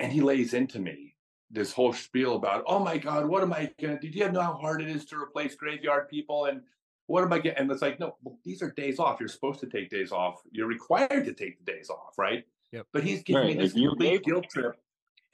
And 0.00 0.12
he 0.12 0.22
lays 0.22 0.54
into 0.54 0.80
me 0.80 1.14
this 1.50 1.72
whole 1.72 1.92
spiel 1.92 2.34
about, 2.34 2.64
oh 2.66 2.80
my 2.80 2.98
God, 2.98 3.26
what 3.26 3.42
am 3.42 3.52
I 3.52 3.70
going 3.80 3.96
to 3.96 4.00
do? 4.00 4.10
Do 4.10 4.18
you 4.18 4.32
know 4.32 4.40
how 4.40 4.54
hard 4.54 4.82
it 4.82 4.88
is 4.88 5.04
to 5.06 5.16
replace 5.16 5.54
graveyard 5.54 6.08
people? 6.08 6.46
And 6.46 6.62
what 7.06 7.22
am 7.22 7.32
I 7.32 7.38
getting? 7.38 7.58
And 7.62 7.70
it's 7.70 7.82
like, 7.82 8.00
no, 8.00 8.16
well, 8.22 8.38
these 8.44 8.62
are 8.62 8.70
days 8.70 8.98
off. 8.98 9.20
You're 9.20 9.28
supposed 9.28 9.60
to 9.60 9.66
take 9.66 9.90
days 9.90 10.10
off. 10.12 10.40
You're 10.50 10.66
required 10.68 11.24
to 11.26 11.34
take 11.34 11.64
the 11.64 11.70
days 11.72 11.90
off, 11.90 12.16
right? 12.16 12.44
Yep. 12.72 12.86
But 12.92 13.04
he's 13.04 13.22
giving 13.22 13.42
Right, 13.42 13.56
me 13.56 13.62
this 13.62 13.74
you 13.74 13.90
complete 13.90 14.10
gave- 14.10 14.22
guilt 14.24 14.46
trip 14.50 14.80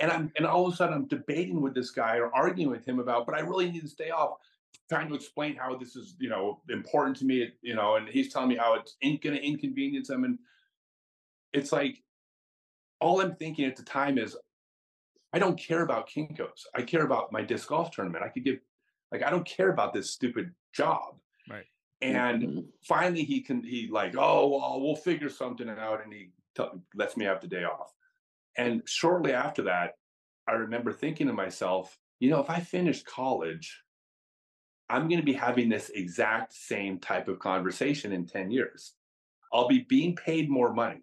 and 0.00 0.10
I'm 0.10 0.32
and 0.36 0.46
all 0.46 0.66
of 0.66 0.72
a 0.72 0.76
sudden 0.76 0.94
I'm 0.94 1.06
debating 1.06 1.60
with 1.60 1.74
this 1.74 1.90
guy 1.90 2.16
or 2.16 2.34
arguing 2.34 2.70
with 2.70 2.86
him 2.86 2.98
about, 2.98 3.26
but 3.26 3.34
I 3.34 3.40
really 3.40 3.70
need 3.70 3.82
to 3.82 3.88
stay 3.88 4.10
off, 4.10 4.38
trying 4.88 5.08
to 5.08 5.14
explain 5.14 5.56
how 5.56 5.76
this 5.76 5.94
is, 5.94 6.16
you 6.18 6.28
know, 6.30 6.60
important 6.70 7.16
to 7.18 7.24
me, 7.24 7.48
you 7.62 7.74
know, 7.74 7.96
and 7.96 8.08
he's 8.08 8.32
telling 8.32 8.48
me 8.48 8.56
how 8.56 8.74
it's 8.74 8.96
in, 9.02 9.18
going 9.22 9.36
to 9.36 9.42
inconvenience 9.44 10.08
him, 10.10 10.24
and 10.24 10.38
it's 11.52 11.70
like 11.70 12.02
all 13.00 13.20
I'm 13.20 13.34
thinking 13.36 13.64
at 13.66 13.76
the 13.76 13.82
time 13.82 14.18
is, 14.18 14.36
I 15.32 15.38
don't 15.38 15.58
care 15.58 15.82
about 15.82 16.08
Kinko's. 16.08 16.66
I 16.74 16.82
care 16.82 17.04
about 17.04 17.30
my 17.30 17.40
disc 17.42 17.68
golf 17.68 17.90
tournament. 17.92 18.24
I 18.24 18.28
could 18.28 18.44
give, 18.44 18.58
like, 19.12 19.22
I 19.22 19.30
don't 19.30 19.46
care 19.46 19.70
about 19.70 19.92
this 19.94 20.10
stupid 20.10 20.52
job. 20.74 21.16
Right. 22.06 22.26
And 22.32 22.42
Mhm. 22.42 22.72
finally, 22.82 23.24
he 23.24 23.42
can 23.42 23.62
he 23.62 23.88
like, 23.88 24.14
oh, 24.16 24.48
well, 24.48 24.80
we'll 24.80 24.96
figure 24.96 25.28
something 25.28 25.68
out, 25.68 26.02
and 26.02 26.12
he 26.12 26.32
t- 26.56 26.64
lets 26.94 27.16
me 27.16 27.24
have 27.26 27.40
the 27.40 27.48
day 27.48 27.64
off. 27.64 27.94
And 28.56 28.88
shortly 28.88 29.32
after 29.34 29.62
that, 29.64 29.98
I 30.48 30.52
remember 30.54 30.92
thinking 30.92 31.28
to 31.28 31.34
myself, 31.34 31.98
you 32.20 32.30
know, 32.30 32.40
if 32.40 32.50
I 32.50 32.60
finish 32.60 33.02
college, 33.04 33.84
I'm 34.88 35.08
going 35.08 35.20
to 35.20 35.24
be 35.26 35.32
having 35.34 35.68
this 35.68 35.90
exact 35.90 36.52
same 36.52 36.98
type 36.98 37.28
of 37.28 37.38
conversation 37.38 38.12
in 38.12 38.26
10 38.26 38.50
years. 38.50 38.96
I'll 39.52 39.68
be 39.68 39.80
being 39.80 40.16
paid 40.16 40.50
more 40.50 40.72
money, 40.72 41.02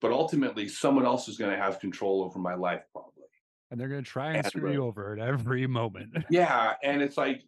but 0.00 0.12
ultimately 0.12 0.68
someone 0.68 1.06
else 1.06 1.28
is 1.28 1.38
going 1.38 1.52
to 1.52 1.58
have 1.62 1.80
control 1.80 2.22
over 2.24 2.38
my 2.38 2.54
life 2.54 2.84
probably. 2.92 3.24
And 3.70 3.80
they're 3.80 3.88
going 3.88 4.04
to 4.04 4.10
try 4.10 4.32
and 4.32 4.44
And, 4.44 4.44
screw 4.44 4.70
you 4.70 4.84
over 4.84 5.12
at 5.12 5.18
every 5.18 5.66
moment. 5.66 6.14
Yeah, 6.28 6.74
and 6.82 7.02
it's 7.02 7.16
like, 7.16 7.42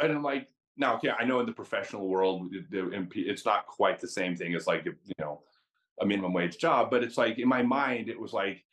and 0.00 0.12
I'm 0.12 0.22
like, 0.22 0.48
now, 0.76 0.96
okay, 0.96 1.10
I 1.10 1.24
know 1.24 1.40
in 1.40 1.46
the 1.46 1.52
professional 1.52 2.08
world, 2.08 2.50
the- 2.50 2.66
the 2.70 2.94
MP 2.96 3.28
it's 3.28 3.44
not 3.44 3.66
quite 3.66 4.00
the 4.00 4.08
same 4.08 4.36
thing 4.36 4.54
as 4.54 4.66
like, 4.66 4.84
you 4.84 4.94
know, 5.18 5.42
a 6.00 6.06
minimum 6.06 6.32
wage 6.32 6.58
job, 6.58 6.90
but 6.90 7.02
it's 7.04 7.16
like 7.16 7.38
in 7.38 7.48
my 7.48 7.62
mind, 7.62 8.08
it 8.08 8.18
was 8.18 8.32
like, 8.32 8.64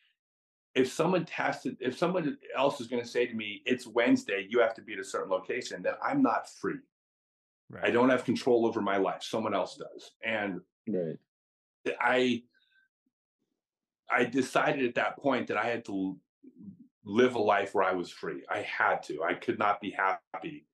if 0.74 0.92
someone 0.92 1.26
tested, 1.26 1.78
if 1.80 1.98
someone 1.98 2.38
else 2.56 2.80
is 2.82 2.88
going 2.88 3.02
to 3.04 3.08
say 3.08 3.26
to 3.28 3.34
me, 3.34 3.62
it's 3.66 3.86
Wednesday, 3.86 4.48
you 4.50 4.60
have 4.60 4.74
to 4.76 4.82
be 4.82 4.94
at 4.94 5.00
a 5.00 5.04
certain 5.04 5.30
location, 5.30 5.82
then 5.84 5.94
I'm 6.02 6.22
not 6.22 6.50
free. 6.50 6.80
Right. 7.70 7.86
I 7.86 7.92
don't 7.92 8.10
have 8.10 8.24
control 8.26 8.66
over 8.66 8.82
my 8.82 8.98
life. 8.98 9.22
Someone 9.24 9.54
else 9.54 9.76
does. 9.78 10.12
And 10.24 10.62
Right. 10.88 11.18
I 12.00 12.44
I 14.10 14.26
decided 14.26 14.86
at 14.86 14.96
that 14.96 15.18
point 15.18 15.48
that 15.48 15.58
I 15.58 15.66
had 15.68 15.86
to 15.86 16.20
live 17.04 17.36
a 17.36 17.40
life 17.40 17.74
where 17.74 17.86
I 17.86 17.94
was 17.94 18.12
free. 18.12 18.44
I 18.50 18.62
had 18.62 19.04
to. 19.04 19.24
I 19.24 19.36
could 19.36 19.58
not 19.58 19.80
be 19.80 19.92
happy, 19.92 20.68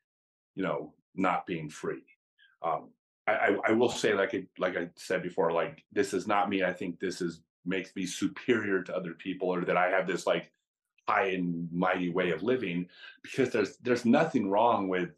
you 0.55 0.63
know, 0.63 0.95
not 1.15 1.45
being 1.45 1.69
free. 1.69 2.03
Um, 2.61 2.89
I, 3.27 3.57
I, 3.67 3.71
will 3.71 3.89
say, 3.89 4.13
like 4.13 4.33
I, 4.33 4.45
like 4.57 4.77
I 4.77 4.89
said 4.95 5.21
before, 5.21 5.51
like 5.51 5.83
this 5.91 6.13
is 6.13 6.27
not 6.27 6.49
me. 6.49 6.63
I 6.63 6.71
think 6.71 6.99
this 6.99 7.21
is 7.21 7.41
makes 7.65 7.93
me 7.95 8.05
superior 8.05 8.81
to 8.83 8.95
other 8.95 9.13
people, 9.13 9.49
or 9.49 9.65
that 9.65 9.75
I 9.75 9.89
have 9.89 10.07
this 10.07 10.25
like 10.25 10.51
high 11.07 11.27
and 11.27 11.67
mighty 11.71 12.09
way 12.09 12.31
of 12.31 12.43
living. 12.43 12.87
Because 13.21 13.49
there's 13.49 13.77
there's 13.77 14.05
nothing 14.05 14.49
wrong 14.49 14.87
with 14.87 15.09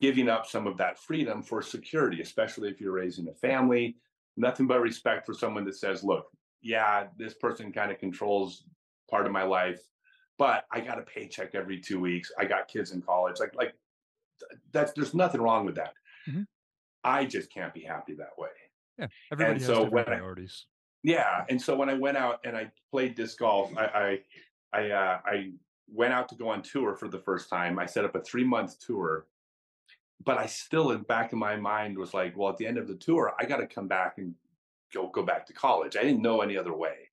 giving 0.00 0.28
up 0.28 0.46
some 0.46 0.66
of 0.66 0.76
that 0.78 0.98
freedom 0.98 1.42
for 1.42 1.60
security, 1.60 2.22
especially 2.22 2.70
if 2.70 2.80
you're 2.80 2.92
raising 2.92 3.28
a 3.28 3.34
family. 3.34 3.96
Nothing 4.36 4.66
but 4.66 4.80
respect 4.80 5.26
for 5.26 5.34
someone 5.34 5.64
that 5.64 5.74
says, 5.74 6.04
look, 6.04 6.26
yeah, 6.62 7.08
this 7.18 7.34
person 7.34 7.72
kind 7.72 7.90
of 7.90 7.98
controls 7.98 8.64
part 9.10 9.26
of 9.26 9.32
my 9.32 9.42
life, 9.42 9.80
but 10.38 10.64
I 10.72 10.80
got 10.80 10.98
a 10.98 11.02
paycheck 11.02 11.54
every 11.54 11.80
two 11.80 12.00
weeks. 12.00 12.30
I 12.38 12.44
got 12.44 12.68
kids 12.68 12.92
in 12.92 13.02
college. 13.02 13.40
Like, 13.40 13.54
like 13.54 13.74
that's 14.72 14.92
there's 14.92 15.14
nothing 15.14 15.40
wrong 15.40 15.64
with 15.66 15.76
that. 15.76 15.94
Mhm. 16.28 16.46
I 17.04 17.24
just 17.24 17.52
can't 17.52 17.72
be 17.74 17.80
happy 17.82 18.14
that 18.14 18.36
way. 18.38 18.48
yeah. 18.98 19.06
Everybody 19.32 19.58
has 19.60 19.66
so 19.66 19.84
when 19.88 20.02
I- 20.04 20.06
priorities. 20.06 20.66
Yeah, 21.02 21.46
and 21.48 21.60
so 21.60 21.74
when 21.76 21.88
I 21.88 21.94
went 21.94 22.18
out 22.18 22.40
and 22.44 22.54
I 22.54 22.70
played 22.90 23.14
disc 23.14 23.38
golf, 23.38 23.70
I 23.76 23.86
I 24.72 24.78
I, 24.78 24.90
uh, 24.90 25.20
I 25.24 25.52
went 25.88 26.12
out 26.12 26.28
to 26.28 26.34
go 26.36 26.48
on 26.50 26.62
tour 26.62 26.94
for 26.94 27.08
the 27.08 27.18
first 27.18 27.48
time. 27.48 27.78
I 27.78 27.86
set 27.86 28.04
up 28.04 28.14
a 28.14 28.20
three 28.20 28.44
month 28.44 28.78
tour, 28.78 29.26
but 30.22 30.36
I 30.38 30.44
still, 30.46 30.90
in 30.92 31.02
back 31.02 31.32
of 31.32 31.38
my 31.38 31.56
mind, 31.56 31.96
was 31.98 32.12
like, 32.12 32.36
well, 32.36 32.50
at 32.50 32.58
the 32.58 32.66
end 32.66 32.76
of 32.78 32.86
the 32.86 32.94
tour, 32.96 33.32
I 33.40 33.46
got 33.46 33.56
to 33.56 33.66
come 33.66 33.88
back 33.88 34.18
and 34.18 34.34
go 34.92 35.08
go 35.08 35.22
back 35.22 35.46
to 35.46 35.52
college. 35.54 35.96
I 35.96 36.02
didn't 36.02 36.20
know 36.22 36.42
any 36.42 36.56
other 36.58 36.74
way, 36.74 37.08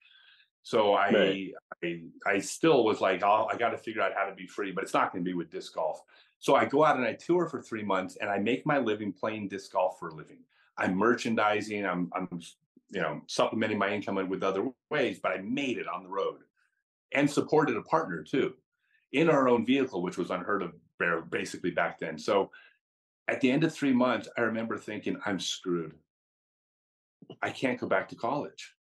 so 0.63 0.93
I 0.93 1.09
Right. 1.11 1.51
I 1.83 2.01
I 2.25 2.39
still 2.39 2.83
was 2.83 2.99
like, 2.99 3.23
oh, 3.23 3.47
I 3.51 3.55
got 3.55 3.69
to 3.69 3.77
figure 3.77 4.01
out 4.01 4.13
how 4.13 4.25
to 4.25 4.35
be 4.35 4.47
free, 4.47 4.71
but 4.73 4.83
it's 4.83 4.93
not 4.93 5.13
going 5.13 5.23
to 5.23 5.29
be 5.29 5.33
with 5.33 5.49
disc 5.49 5.73
golf. 5.73 6.01
So 6.39 6.55
I 6.55 6.65
go 6.65 6.83
out 6.83 6.97
and 6.97 7.05
I 7.05 7.13
tour 7.13 7.47
for 7.47 7.61
three 7.61 7.83
months, 7.83 8.17
and 8.21 8.29
I 8.29 8.37
make 8.37 8.65
my 8.65 8.77
living 8.77 9.11
playing 9.11 9.47
disc 9.47 9.71
golf 9.71 9.99
for 9.99 10.09
a 10.09 10.15
living. 10.15 10.39
I'm 10.77 10.95
merchandising. 10.95 11.85
I'm 11.85 12.11
I'm 12.15 12.41
you 12.91 13.01
know 13.01 13.21
supplementing 13.27 13.77
my 13.77 13.89
income 13.89 14.15
with 14.29 14.43
other 14.43 14.69
ways, 14.89 15.19
but 15.21 15.31
I 15.31 15.37
made 15.37 15.77
it 15.77 15.87
on 15.87 16.03
the 16.03 16.09
road 16.09 16.41
and 17.13 17.29
supported 17.29 17.77
a 17.77 17.81
partner 17.81 18.23
too 18.23 18.53
in 19.13 19.29
our 19.29 19.47
own 19.47 19.65
vehicle, 19.65 20.01
which 20.01 20.17
was 20.17 20.29
unheard 20.29 20.61
of 20.61 20.73
basically 21.29 21.71
back 21.71 21.99
then. 21.99 22.17
So 22.17 22.51
at 23.27 23.41
the 23.41 23.51
end 23.51 23.63
of 23.63 23.73
three 23.73 23.93
months, 23.93 24.27
I 24.37 24.41
remember 24.41 24.77
thinking, 24.77 25.17
I'm 25.25 25.39
screwed. 25.39 25.93
I 27.41 27.49
can't 27.49 27.79
go 27.79 27.87
back 27.87 28.09
to 28.09 28.15
college. 28.15 28.73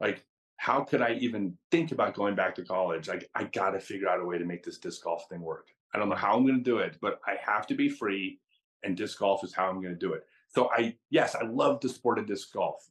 Like, 0.00 0.24
how 0.56 0.82
could 0.82 1.02
I 1.02 1.14
even 1.14 1.56
think 1.70 1.92
about 1.92 2.14
going 2.14 2.34
back 2.34 2.54
to 2.56 2.64
college? 2.64 3.08
Like, 3.08 3.28
I 3.34 3.44
got 3.44 3.70
to 3.70 3.80
figure 3.80 4.08
out 4.08 4.20
a 4.20 4.24
way 4.24 4.38
to 4.38 4.44
make 4.44 4.64
this 4.64 4.78
disc 4.78 5.02
golf 5.02 5.28
thing 5.28 5.40
work. 5.40 5.68
I 5.96 5.98
don't 5.98 6.10
know 6.10 6.14
how 6.14 6.36
I'm 6.36 6.44
going 6.46 6.58
to 6.58 6.62
do 6.62 6.78
it, 6.78 6.98
but 7.00 7.20
I 7.26 7.36
have 7.42 7.66
to 7.68 7.74
be 7.74 7.88
free, 7.88 8.38
and 8.82 8.94
disc 8.96 9.18
golf 9.18 9.42
is 9.42 9.54
how 9.54 9.66
I'm 9.68 9.80
going 9.80 9.94
to 9.94 9.98
do 9.98 10.12
it. 10.12 10.26
So 10.48 10.70
I, 10.70 10.94
yes, 11.08 11.34
I 11.34 11.44
love 11.46 11.80
the 11.80 11.88
sport 11.88 12.18
of 12.18 12.26
disc 12.26 12.52
golf, 12.52 12.86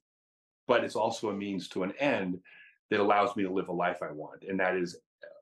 but 0.67 0.83
it's 0.83 0.95
also 0.95 1.29
a 1.29 1.33
means 1.33 1.69
to 1.69 1.83
an 1.83 1.93
end 1.99 2.39
that 2.89 2.99
allows 2.99 3.35
me 3.35 3.43
to 3.43 3.51
live 3.51 3.69
a 3.69 3.73
life 3.73 3.99
I 4.01 4.11
want, 4.11 4.43
and 4.49 4.59
that 4.59 4.75
is 4.75 4.97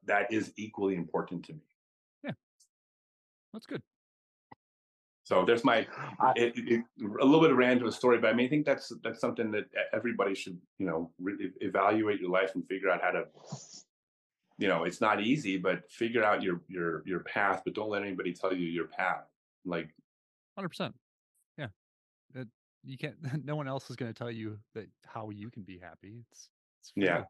that 0.06 0.32
is 0.34 0.52
equally 0.58 0.95
important 0.95 1.45
to 1.45 1.54
me. 1.54 1.62
Yeah. 2.26 2.32
That's 3.54 3.65
good. 3.65 3.82
So 5.23 5.45
there's 5.45 5.63
my 5.63 5.88
I- 6.19 6.34
it, 6.36 6.54
it, 6.58 6.82
a 6.99 7.23
little 7.23 7.39
bit 7.39 7.52
of 7.52 7.58
random 7.58 7.89
story, 7.91 8.17
but 8.17 8.30
I 8.30 8.34
mean, 8.34 8.47
I 8.47 8.49
think 8.49 8.65
that's 8.65 8.91
that's 9.04 9.21
something 9.21 9.52
that 9.52 9.65
everybody 9.93 10.36
should, 10.36 10.60
you 10.80 10.86
know, 10.86 11.12
really 11.17 11.52
evaluate 11.62 12.19
your 12.19 12.30
life 12.30 12.52
and 12.56 12.67
figure 12.67 12.89
out 12.89 13.02
how 13.02 13.12
to, 13.12 13.23
you 14.57 14.67
know, 14.67 14.83
it's 14.83 15.01
not 15.01 15.21
easy, 15.21 15.57
but 15.57 15.89
figure 15.89 16.23
out 16.23 16.43
your 16.43 16.61
your 16.67 17.03
your 17.05 17.21
path, 17.21 17.61
but 17.65 17.73
don't 17.73 17.89
let 17.89 18.03
anybody 18.03 18.33
tell 18.33 18.53
you 18.53 18.67
your 18.67 18.87
path. 18.87 19.25
Like, 19.65 19.89
Hundred 20.55 20.69
percent. 20.69 20.95
Yeah. 21.57 21.67
It, 22.35 22.47
you 22.83 22.97
can't. 22.97 23.15
No 23.45 23.55
one 23.55 23.67
else 23.67 23.89
is 23.89 23.95
going 23.95 24.13
to 24.13 24.17
tell 24.17 24.31
you 24.31 24.57
that 24.75 24.87
how 25.05 25.29
you 25.29 25.49
can 25.49 25.63
be 25.63 25.79
happy. 25.79 26.23
It's, 26.31 26.49
it's 26.81 26.91
Yeah. 26.95 27.23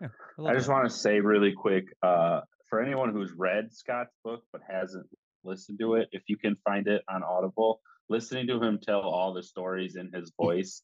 Yeah. 0.00 0.08
I, 0.38 0.50
I 0.50 0.54
just 0.54 0.68
want 0.68 0.88
to 0.88 0.94
say 0.94 1.20
really 1.20 1.52
quick 1.52 1.84
uh, 2.02 2.40
for 2.68 2.80
anyone 2.80 3.12
who's 3.12 3.32
read 3.32 3.72
Scott's 3.72 4.14
book 4.24 4.42
but 4.52 4.62
hasn't 4.68 5.06
listened 5.44 5.78
to 5.80 5.94
it, 5.94 6.08
if 6.12 6.22
you 6.26 6.36
can 6.36 6.56
find 6.64 6.86
it 6.86 7.02
on 7.08 7.22
Audible, 7.22 7.80
listening 8.08 8.46
to 8.48 8.62
him 8.62 8.78
tell 8.82 9.00
all 9.00 9.32
the 9.32 9.42
stories 9.42 9.96
in 9.96 10.10
his 10.12 10.32
voice 10.40 10.82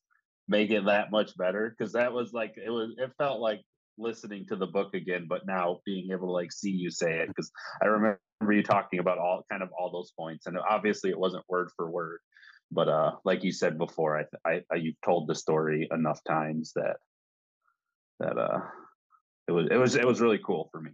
make 0.49 0.71
it 0.71 0.85
that 0.87 1.11
much 1.11 1.37
better 1.37 1.75
because 1.77 1.93
that 1.93 2.13
was 2.13 2.33
like 2.33 2.55
it 2.57 2.71
was 2.71 2.95
it 2.99 3.11
felt 3.19 3.41
like 3.41 3.61
listening 3.99 4.47
to 4.47 4.57
the 4.57 4.67
book 4.67 4.95
again 4.95 5.27
but 5.29 5.47
now 5.47 5.81
being 5.85 6.11
able 6.11 6.27
to 6.27 6.33
like 6.33 6.53
see 6.53 6.71
you 6.71 6.91
say 6.91 7.19
it 7.21 7.29
because 7.29 7.51
i 7.83 7.87
remember 7.87 8.21
you 8.51 8.63
talking 8.63 8.99
about 8.99 9.19
all 9.19 9.45
kind 9.51 9.63
of 9.63 9.71
all 9.79 9.91
those 9.91 10.13
points 10.19 10.47
and 10.47 10.59
obviously 10.69 11.11
it 11.11 11.19
wasn't 11.19 11.45
word 11.49 11.71
for 11.77 11.91
word 11.91 12.21
but 12.71 12.89
uh 12.89 13.13
like 13.25 13.43
you 13.43 13.53
said 13.53 13.79
before 13.79 14.19
i 14.19 14.51
i, 14.51 14.61
I 14.71 14.77
you've 14.77 15.01
told 15.05 15.29
the 15.29 15.35
story 15.35 15.89
enough 15.91 16.21
times 16.25 16.73
that 16.75 16.97
that 18.21 18.37
uh 18.39 18.61
it 19.49 19.53
was 19.53 19.69
it 19.71 19.77
was 19.77 19.95
it 19.95 20.07
was 20.07 20.21
really 20.21 20.41
cool 20.45 20.69
for 20.73 20.81
me 20.81 20.91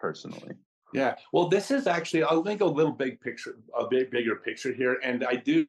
personally. 0.00 0.54
yeah. 0.92 1.14
Well, 1.32 1.48
this 1.48 1.70
is 1.70 1.86
actually 1.86 2.24
I'll 2.24 2.42
make 2.42 2.60
a 2.60 2.66
little 2.66 2.92
big 2.92 3.20
picture, 3.20 3.56
a 3.78 3.86
big 3.86 4.10
bigger 4.10 4.36
picture 4.36 4.72
here, 4.72 4.98
and 5.02 5.24
I 5.24 5.36
do 5.36 5.66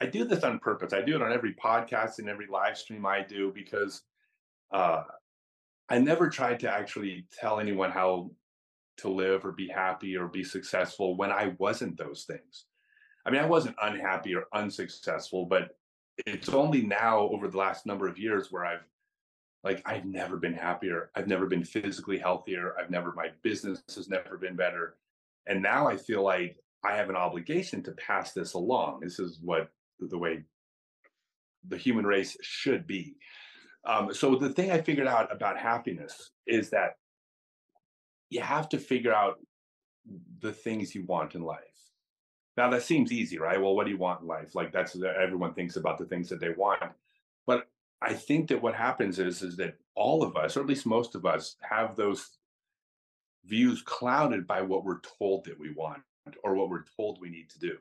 I 0.00 0.06
do 0.06 0.24
this 0.24 0.44
on 0.44 0.58
purpose. 0.58 0.92
I 0.92 1.00
do 1.00 1.16
it 1.16 1.22
on 1.22 1.32
every 1.32 1.54
podcast 1.54 2.18
and 2.18 2.28
every 2.28 2.46
live 2.46 2.76
stream 2.76 3.06
I 3.06 3.22
do 3.22 3.52
because 3.54 4.02
uh, 4.72 5.04
I 5.88 5.98
never 5.98 6.28
tried 6.28 6.60
to 6.60 6.70
actually 6.70 7.26
tell 7.38 7.60
anyone 7.60 7.90
how 7.90 8.30
to 8.98 9.08
live 9.08 9.44
or 9.44 9.52
be 9.52 9.68
happy 9.68 10.16
or 10.16 10.28
be 10.28 10.44
successful 10.44 11.16
when 11.16 11.30
I 11.30 11.54
wasn't 11.58 11.98
those 11.98 12.24
things. 12.24 12.66
I 13.26 13.30
mean, 13.30 13.40
I 13.40 13.46
wasn't 13.46 13.76
unhappy 13.82 14.34
or 14.34 14.44
unsuccessful, 14.52 15.46
but 15.46 15.76
it's 16.26 16.48
only 16.48 16.82
now 16.82 17.20
over 17.20 17.48
the 17.48 17.58
last 17.58 17.86
number 17.86 18.06
of 18.06 18.18
years 18.18 18.48
where 18.50 18.64
I've 18.64 18.84
like 19.64 19.82
I've 19.86 20.04
never 20.04 20.36
been 20.36 20.52
happier. 20.52 21.10
I've 21.14 21.26
never 21.26 21.46
been 21.46 21.64
physically 21.64 22.18
healthier. 22.18 22.74
I've 22.78 22.90
never 22.90 23.12
my 23.14 23.30
business 23.42 23.82
has 23.94 24.08
never 24.08 24.36
been 24.36 24.56
better. 24.56 24.96
And 25.46 25.62
now 25.62 25.88
I 25.88 25.96
feel 25.96 26.22
like 26.22 26.58
I 26.84 26.96
have 26.96 27.08
an 27.08 27.16
obligation 27.16 27.82
to 27.84 27.92
pass 27.92 28.32
this 28.32 28.52
along. 28.52 29.00
This 29.00 29.18
is 29.18 29.40
what 29.42 29.70
the 29.98 30.18
way 30.18 30.44
the 31.66 31.78
human 31.78 32.06
race 32.06 32.36
should 32.42 32.86
be. 32.86 33.16
Um, 33.86 34.14
so 34.14 34.36
the 34.36 34.50
thing 34.50 34.70
I 34.70 34.80
figured 34.80 35.06
out 35.06 35.34
about 35.34 35.58
happiness 35.58 36.30
is 36.46 36.70
that 36.70 36.96
you 38.30 38.40
have 38.40 38.68
to 38.70 38.78
figure 38.78 39.12
out 39.12 39.38
the 40.40 40.52
things 40.52 40.94
you 40.94 41.04
want 41.04 41.34
in 41.34 41.42
life. 41.42 41.60
Now 42.56 42.70
that 42.70 42.82
seems 42.82 43.12
easy, 43.12 43.38
right? 43.38 43.60
Well, 43.60 43.74
what 43.74 43.84
do 43.84 43.90
you 43.90 43.98
want 43.98 44.22
in 44.22 44.26
life? 44.26 44.54
Like 44.54 44.72
that's 44.72 44.96
everyone 44.96 45.54
thinks 45.54 45.76
about 45.76 45.98
the 45.98 46.06
things 46.06 46.28
that 46.28 46.40
they 46.40 46.50
want. 46.50 46.82
But 47.46 47.68
I 48.00 48.12
think 48.12 48.48
that 48.48 48.62
what 48.62 48.74
happens 48.74 49.18
is 49.18 49.42
is 49.42 49.56
that 49.56 49.76
all 49.94 50.22
of 50.22 50.36
us, 50.36 50.56
or 50.56 50.60
at 50.60 50.66
least 50.66 50.86
most 50.86 51.14
of 51.14 51.26
us, 51.26 51.56
have 51.62 51.96
those 51.96 52.30
views 53.44 53.82
clouded 53.82 54.46
by 54.46 54.62
what 54.62 54.84
we're 54.84 55.00
told 55.18 55.44
that 55.44 55.58
we 55.58 55.72
want 55.72 56.02
or 56.42 56.54
what 56.54 56.70
we're 56.70 56.84
told 56.96 57.20
we 57.20 57.30
need 57.30 57.50
to 57.50 57.58
do. 57.58 57.76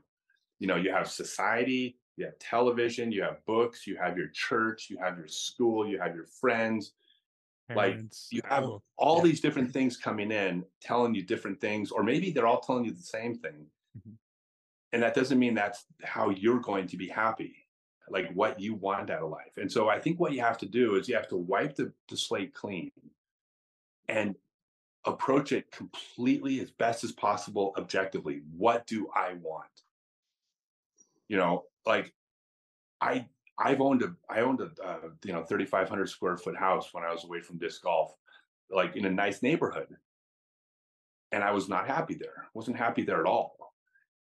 You 0.60 0.68
know, 0.68 0.76
you 0.76 0.92
have 0.92 1.10
society, 1.10 1.98
you 2.18 2.26
have 2.26 2.38
television, 2.40 3.12
you 3.12 3.24
have 3.24 3.44
books, 3.46 3.88
you 3.88 3.98
have 3.98 4.18
your 4.18 4.28
church, 4.30 4.88
you 4.90 4.98
have 4.98 5.18
your 5.18 5.28
school, 5.28 5.88
you 5.88 6.00
have 6.00 6.16
your 6.16 6.26
friends, 6.26 6.94
like 7.76 8.00
you 8.30 8.42
have 8.46 8.64
oh, 8.64 8.82
all 8.98 9.18
yeah. 9.18 9.24
these 9.24 9.42
different 9.42 9.72
things 9.72 9.98
coming 9.98 10.32
in 10.32 10.64
telling 10.82 11.16
you 11.16 11.24
different 11.24 11.60
things 11.60 11.92
or 11.92 12.04
maybe 12.04 12.32
they're 12.32 12.48
all 12.48 12.60
telling 12.60 12.86
you 12.86 12.92
the 12.92 13.02
same 13.02 13.36
thing. 13.36 13.68
Mhm. 13.98 14.18
and 14.92 15.04
that 15.04 15.14
doesn't 15.14 15.38
mean 15.38 15.54
that's 15.54 15.86
how 16.04 16.30
you're 16.30 16.60
going 16.60 16.88
to 16.88 16.98
be 16.98 17.08
happy 17.08 17.56
like 18.10 18.32
what 18.34 18.60
you 18.60 18.74
want 18.74 19.10
out 19.10 19.22
of 19.22 19.30
life. 19.30 19.58
And 19.58 19.72
so 19.72 19.88
i 19.88 20.00
think 20.00 20.20
what 20.20 20.34
you 20.34 20.42
have 20.42 20.58
to 20.60 20.66
do 20.66 20.96
is 20.96 21.08
you 21.08 21.16
have 21.16 21.30
to 21.30 21.38
wipe 21.38 21.76
the, 21.76 21.94
the 22.10 22.18
slate 22.18 22.54
clean 22.54 22.92
and 24.08 24.36
approach 25.06 25.52
it 25.52 25.72
completely 25.72 26.60
as 26.60 26.72
best 26.72 27.04
as 27.04 27.12
possible 27.12 27.74
objectively. 27.78 28.42
What 28.58 28.88
do 28.88 29.10
i 29.16 29.34
want 29.34 29.83
you 31.34 31.40
know 31.40 31.64
like 31.88 32.14
I 33.02 33.26
I've 33.58 33.82
owned 33.82 34.04
a 34.04 34.14
I 34.30 34.42
owned 34.42 34.62
a 34.62 34.70
uh, 34.86 35.10
you 35.26 35.34
know 35.34 35.44
3,500 35.44 36.08
square 36.08 36.38
foot 36.38 36.56
house 36.56 36.90
when 36.94 37.04
I 37.04 37.12
was 37.12 37.24
away 37.24 37.42
from 37.42 37.58
disc 37.58 37.82
golf, 37.82 38.14
like 38.70 38.96
in 38.96 39.06
a 39.06 39.10
nice 39.10 39.42
neighborhood, 39.42 39.88
and 41.32 41.44
I 41.44 41.50
was 41.50 41.68
not 41.68 41.88
happy 41.88 42.14
there. 42.14 42.48
wasn't 42.54 42.78
happy 42.78 43.04
there 43.04 43.20
at 43.20 43.26
all. 43.26 43.56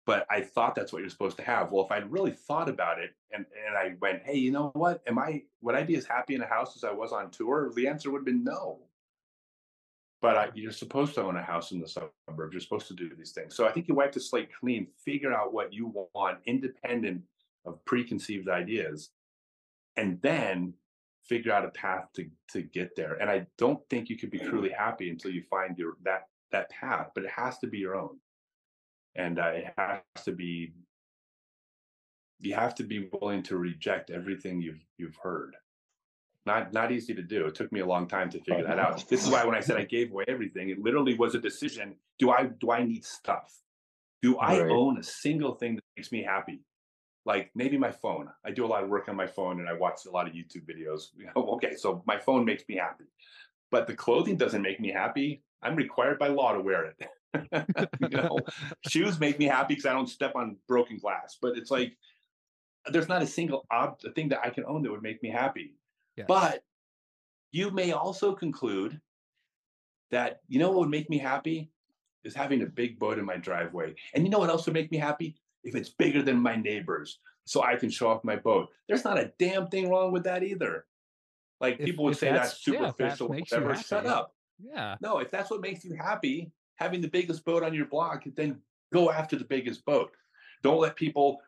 But 0.07 0.27
I 0.31 0.41
thought 0.41 0.75
that's 0.75 0.93
what 0.93 1.01
you're 1.01 1.11
supposed 1.11 1.37
to 1.39 1.45
have. 1.45 1.71
Well, 1.71 1.85
if 1.85 1.93
I'd 1.93 2.11
really 2.11 2.33
thought 2.33 2.71
about 2.71 2.99
it 2.99 3.11
and 3.33 3.45
and 3.67 3.77
I 3.77 3.97
went, 4.01 4.23
hey, 4.25 4.39
you 4.39 4.51
know 4.51 4.71
what? 4.73 5.03
Am 5.07 5.19
I 5.19 5.43
would 5.61 5.75
I 5.75 5.83
be 5.83 5.97
as 5.97 6.07
happy 6.07 6.35
in 6.35 6.41
a 6.41 6.47
house 6.47 6.75
as 6.75 6.85
I 6.85 6.93
was 6.93 7.13
on 7.13 7.31
tour? 7.31 7.71
The 7.77 7.87
answer 7.87 8.11
would 8.11 8.21
have 8.21 8.33
been 8.33 8.45
no. 8.45 8.81
But 10.25 10.39
I, 10.39 10.49
you're 10.55 10.73
supposed 10.73 11.15
to 11.17 11.23
own 11.23 11.37
a 11.37 11.43
house 11.43 11.71
in 11.73 11.81
the 11.81 11.87
suburbs. 11.87 12.55
You're 12.55 12.61
supposed 12.63 12.89
to 12.89 12.95
do 12.95 13.11
these 13.15 13.33
things. 13.33 13.55
So 13.55 13.69
I 13.69 13.73
think 13.73 13.89
you 13.89 13.95
wipe 13.95 14.13
the 14.13 14.21
slate 14.21 14.49
clean, 14.59 14.87
figure 15.05 15.35
out 15.35 15.53
what 15.53 15.71
you 15.75 15.93
want, 16.15 16.39
independent 16.47 17.21
of 17.67 17.85
preconceived 17.85 18.49
ideas, 18.49 19.11
and 19.99 20.19
then 20.23 20.73
figure 21.27 21.53
out 21.53 21.67
a 21.67 21.69
path 21.69 22.07
to 22.15 22.27
to 22.53 22.63
get 22.63 22.97
there. 22.97 23.19
And 23.21 23.29
I 23.29 23.47
don't 23.59 23.87
think 23.91 24.09
you 24.09 24.17
could 24.17 24.31
be 24.31 24.39
truly 24.39 24.71
happy 24.71 25.11
until 25.11 25.31
you 25.31 25.43
find 25.51 25.77
your 25.77 25.99
that 26.05 26.23
that 26.53 26.71
path, 26.71 27.11
but 27.15 27.25
it 27.25 27.31
has 27.31 27.59
to 27.59 27.67
be 27.67 27.77
your 27.77 27.95
own. 27.95 28.17
And 29.17 29.39
uh, 29.39 29.53
it 29.55 29.75
has 29.77 30.25
to 30.25 30.33
be 30.33 30.73
you 32.39 32.55
have 32.55 32.75
to 32.77 32.83
be 32.83 33.11
willing 33.13 33.43
to 33.43 33.59
reject 33.59 34.09
everything 34.09 34.63
you've 34.63 34.87
you've 34.97 35.19
heard. 35.23 35.55
Not 36.47 36.73
not 36.73 36.93
easy 36.93 37.15
to 37.15 37.23
do. 37.23 37.47
It 37.47 37.55
took 37.55 37.73
me 37.73 37.81
a 37.81 37.87
long 37.87 38.07
time 38.07 38.29
to 38.31 38.39
figure 38.41 38.65
that 38.65 38.79
out. 38.79 39.09
This 39.09 39.25
is 39.25 39.31
why 39.31 39.45
when 39.45 39.55
I 39.55 39.61
said 39.61 39.79
I 39.79 39.85
gave 39.85 40.11
away 40.11 40.25
everything, 40.29 40.69
it 40.69 40.79
literally 40.79 41.15
was 41.17 41.35
a 41.35 41.41
decision. 41.41 41.95
Do 42.19 42.31
I 42.31 42.47
do 42.47 42.71
I 42.71 42.85
need 42.85 43.05
stuff? 43.05 43.63
Do 44.21 44.37
I 44.39 44.61
Right. 44.61 44.71
own 44.71 44.99
a 44.99 45.03
single 45.03 45.55
thing 45.55 45.77
that 45.77 45.85
makes 45.97 46.13
me 46.13 46.23
happy? 46.23 46.61
Like 47.25 47.51
maybe 47.55 47.79
my 47.79 47.91
phone. 47.91 48.29
I 48.45 48.51
do 48.51 48.65
a 48.67 48.69
lot 48.69 48.85
of 48.85 48.91
work 48.91 49.09
on 49.09 49.17
my 49.17 49.27
phone 49.27 49.61
and 49.61 49.69
I 49.69 49.73
watch 49.73 50.05
a 50.07 50.11
lot 50.11 50.27
of 50.27 50.35
YouTube 50.35 50.67
videos. 50.67 51.09
You 51.17 51.27
know, 51.37 51.53
okay, 51.55 51.77
so 51.77 52.03
my 52.07 52.19
phone 52.19 52.45
makes 52.45 52.65
me 52.69 52.77
happy. 52.77 53.05
But 53.71 53.87
the 53.87 53.95
clothing 53.95 54.37
doesn't 54.37 54.61
make 54.61 54.81
me 54.81 54.91
happy. 54.91 55.43
I'm 55.63 55.75
required 55.77 56.19
by 56.19 56.29
law 56.29 56.53
to 56.53 56.61
wear 56.61 56.85
it. 56.93 57.09
you 58.01 58.09
know, 58.09 58.39
shoes 58.89 59.19
make 59.19 59.39
me 59.39 59.47
happy 59.47 59.75
because 59.75 59.87
I 59.87 59.95
don't 59.95 60.09
step 60.09 60.37
on 60.37 60.57
broken 60.69 60.99
glass. 60.99 61.39
But 61.41 61.57
it's 61.57 61.71
like 61.71 61.97
there's 62.93 63.09
not 63.09 63.23
a 63.23 63.27
single 63.27 63.65
ob- 63.73 63.99
thing 64.15 64.29
that 64.29 64.41
I 64.45 64.51
can 64.51 64.65
own 64.67 64.83
that 64.83 64.91
would 64.91 65.03
make 65.03 65.23
me 65.23 65.31
happy. 65.31 65.75
Yes. 66.17 66.27
But 66.29 66.63
you 67.53 67.71
may 67.71 67.93
also 67.93 68.35
conclude 68.35 69.01
that 70.11 70.41
you 70.49 70.59
know 70.59 70.71
what 70.71 70.81
would 70.81 70.91
make 70.91 71.11
me 71.11 71.19
happy 71.19 71.71
is 72.25 72.35
having 72.35 72.63
a 72.63 72.67
big 72.67 72.99
boat 72.99 73.19
in 73.19 73.25
my 73.25 73.37
driveway. 73.37 73.95
And 74.15 74.25
you 74.25 74.31
know 74.31 74.39
what 74.39 74.51
else 74.51 74.67
would 74.67 74.75
make 74.75 74.91
me 74.91 74.99
happy? 74.99 75.37
If 75.65 75.75
it's 75.75 75.89
bigger 75.89 76.23
than 76.23 76.39
my 76.41 76.57
neighbors, 76.57 77.19
so 77.47 77.63
I 77.63 77.77
can 77.77 77.91
show 77.91 78.09
off 78.09 78.25
my 78.25 78.37
boat. 78.37 78.69
There's 78.89 79.05
not 79.05 79.19
a 79.19 79.33
damn 79.39 79.69
thing 79.69 79.89
wrong 79.91 80.13
with 80.13 80.25
that 80.25 80.43
either. 80.43 80.87
Like 81.61 81.79
If- 81.81 81.87
people 81.87 82.05
would 82.05 82.17
say 82.17 82.33
that's, 82.33 82.65
that's- 82.65 82.81
yeah, 82.81 82.93
that 83.07 83.19
superficial, 83.19 83.29
whatever. 83.61 83.75
Shut 83.83 84.07
up. 84.07 84.35
yeah. 84.63 84.97
No, 85.01 85.19
if 85.19 85.31
that's 85.31 85.51
what 85.51 85.61
makes 85.61 85.85
you 85.85 85.95
happy, 85.95 86.53
having 86.77 87.01
the 87.01 87.09
biggest 87.09 87.45
boat 87.45 87.63
on 87.63 87.73
your 87.75 87.87
block, 87.87 88.25
then 88.37 88.61
go 88.93 89.11
after 89.11 89.37
the 89.37 89.45
biggest 89.45 89.85
boat. 89.85 90.11
Don't 90.63 90.81
let 90.81 90.97
people 90.97 91.41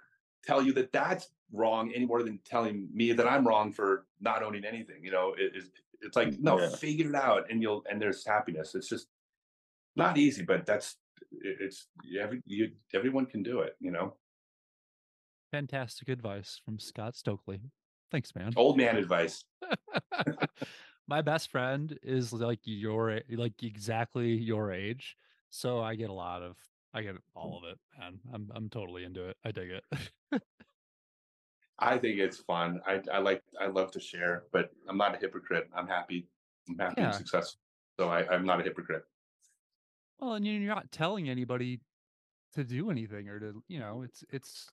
tell 0.44 0.62
you 0.62 0.72
that 0.74 0.92
that's 0.92 1.28
wrong 1.52 1.92
any 1.94 2.06
more 2.06 2.22
than 2.22 2.38
telling 2.44 2.88
me 2.92 3.12
that 3.12 3.26
I'm 3.26 3.46
wrong 3.46 3.72
for 3.72 4.06
not 4.20 4.42
owning 4.42 4.64
anything. 4.64 5.02
You 5.02 5.10
know, 5.10 5.34
it, 5.38 5.52
it's 5.54 5.68
it's 6.00 6.16
like 6.16 6.28
mm, 6.28 6.40
no, 6.40 6.60
Yeah. 6.60 6.70
figure 6.70 7.08
it 7.08 7.14
out, 7.14 7.50
and 7.50 7.62
you'll 7.62 7.84
and 7.90 8.00
there's 8.00 8.24
happiness. 8.26 8.74
It's 8.74 8.88
just 8.88 9.08
not 9.94 10.18
easy, 10.18 10.42
but 10.42 10.66
that's 10.66 10.96
it's 11.32 11.86
every 12.20 12.42
you 12.46 12.72
everyone 12.94 13.26
can 13.26 13.42
do 13.42 13.60
it. 13.60 13.76
You 13.80 13.90
know, 13.90 14.14
Fantastic 15.52 16.08
advice 16.08 16.60
from 16.64 16.78
Scott 16.78 17.16
Stokely. 17.16 17.60
Thanks, 18.10 18.34
man. 18.34 18.52
old 18.56 18.76
man 18.76 18.96
advice. 18.96 19.44
My 21.08 21.22
best 21.22 21.50
friend 21.50 21.96
is 22.02 22.32
like 22.32 22.60
your 22.64 23.20
like 23.30 23.62
exactly 23.62 24.32
your 24.32 24.72
age, 24.72 25.16
so 25.50 25.80
I 25.80 25.94
get 25.94 26.10
a 26.10 26.12
lot 26.12 26.42
of 26.42 26.56
I 26.92 27.02
get 27.02 27.16
all 27.34 27.60
mm. 27.60 27.64
of 27.64 27.72
it, 27.72 27.78
man. 27.98 28.18
I'm 28.32 28.50
I'm 28.54 28.68
totally 28.68 29.04
into 29.04 29.28
it. 29.28 29.36
I 29.44 29.52
dig 29.52 29.70
it. 29.70 29.84
I 31.78 31.98
think 31.98 32.18
it's 32.18 32.38
fun. 32.38 32.80
I 32.86 33.00
I 33.12 33.18
like 33.18 33.42
I 33.60 33.66
love 33.66 33.90
to 33.92 34.00
share, 34.00 34.44
but 34.52 34.70
I'm 34.88 34.96
not 34.96 35.14
a 35.14 35.18
hypocrite. 35.18 35.68
I'm 35.74 35.86
happy. 35.86 36.28
I'm 36.68 36.78
happy 36.78 37.02
and 37.02 37.14
successful. 37.14 37.60
So 37.98 38.08
I, 38.08 38.26
I'm 38.28 38.44
not 38.44 38.60
a 38.60 38.62
hypocrite. 38.62 39.04
well, 40.18 40.34
and 40.34 40.46
you're 40.46 40.74
not 40.74 40.90
telling 40.92 41.28
anybody 41.28 41.80
to 42.54 42.64
do 42.64 42.90
anything 42.90 43.28
or 43.28 43.38
to 43.40 43.62
you 43.68 43.78
know 43.78 44.02
it's 44.02 44.24
it's 44.30 44.68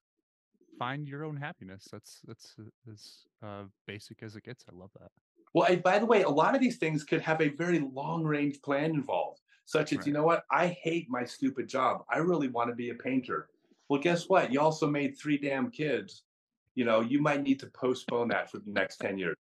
find 0.80 1.08
your 1.08 1.24
own 1.24 1.36
happiness. 1.38 1.88
That's 1.92 2.22
that's 2.26 2.56
uh, 2.60 2.92
as 2.92 3.26
uh, 3.44 3.64
basic 3.86 4.24
as 4.24 4.36
it 4.36 4.44
gets. 4.44 4.64
I 4.72 4.76
love 4.76 4.92
that. 5.00 5.12
Well, 5.54 5.68
and 5.72 5.84
by 5.84 6.00
the 6.00 6.06
way, 6.06 6.24
a 6.24 6.30
lot 6.30 6.56
of 6.56 6.62
these 6.62 6.78
things 6.78 7.04
could 7.04 7.22
have 7.22 7.40
a 7.42 7.50
very 7.50 7.80
long 7.80 8.24
range 8.24 8.62
plan 8.64 8.92
involved, 8.92 9.42
such 9.66 9.94
as, 9.94 10.08
you 10.08 10.12
know 10.12 10.24
what? 10.24 10.46
I 10.50 10.66
hate 10.82 11.08
my 11.12 11.24
stupid 11.26 11.68
job. 11.68 12.04
I 12.10 12.18
really 12.18 12.48
want 12.48 12.70
to 12.72 12.76
be 12.76 12.90
a 12.90 12.96
painter. 12.96 13.50
Well, 13.88 14.02
guess 14.02 14.28
what? 14.28 14.52
You 14.52 14.60
also 14.60 14.88
made 14.88 15.16
three 15.16 15.38
damn 15.38 15.70
kids. 15.70 16.24
You 16.76 16.86
know, 16.86 17.02
you 17.02 17.22
might 17.22 17.44
need 17.44 17.60
to 17.60 17.68
postpone 17.68 18.30
that 18.30 18.50
for 18.50 18.60
the 18.60 18.72
next 18.72 18.98
10 18.98 19.18
years. 19.18 19.36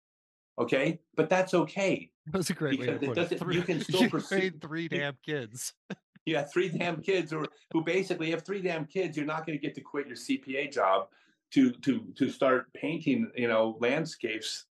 Okay. 0.59 0.99
But 1.15 1.29
that's 1.29 1.53
okay. 1.53 2.09
That's 2.31 2.49
a 2.51 2.53
great 2.53 2.79
way 2.79 2.85
to 2.85 2.91
Because 2.93 3.09
it 3.09 3.15
doesn't- 3.15 3.37
Three, 3.39 3.55
you 3.55 3.61
can 3.63 3.81
still 3.81 4.01
you 4.03 4.51
three 4.61 4.87
damn 4.87 5.17
kids. 5.25 5.73
You 6.25 6.35
have 6.35 6.51
three 6.51 6.69
damn 6.69 7.01
kids 7.01 7.33
or 7.33 7.45
who 7.73 7.83
basically 7.83 8.29
have 8.29 8.45
three 8.45 8.61
damn 8.61 8.85
kids. 8.85 9.17
You're 9.17 9.25
not 9.25 9.47
going 9.47 9.57
to 9.57 9.61
get 9.65 9.73
to 9.75 9.81
quit 9.81 10.05
your 10.05 10.17
CPA 10.17 10.71
job 10.71 11.07
to 11.53 11.71
to 11.71 12.01
to 12.17 12.29
start 12.29 12.71
painting, 12.73 13.31
you 13.35 13.47
know, 13.47 13.77
landscapes 13.79 14.65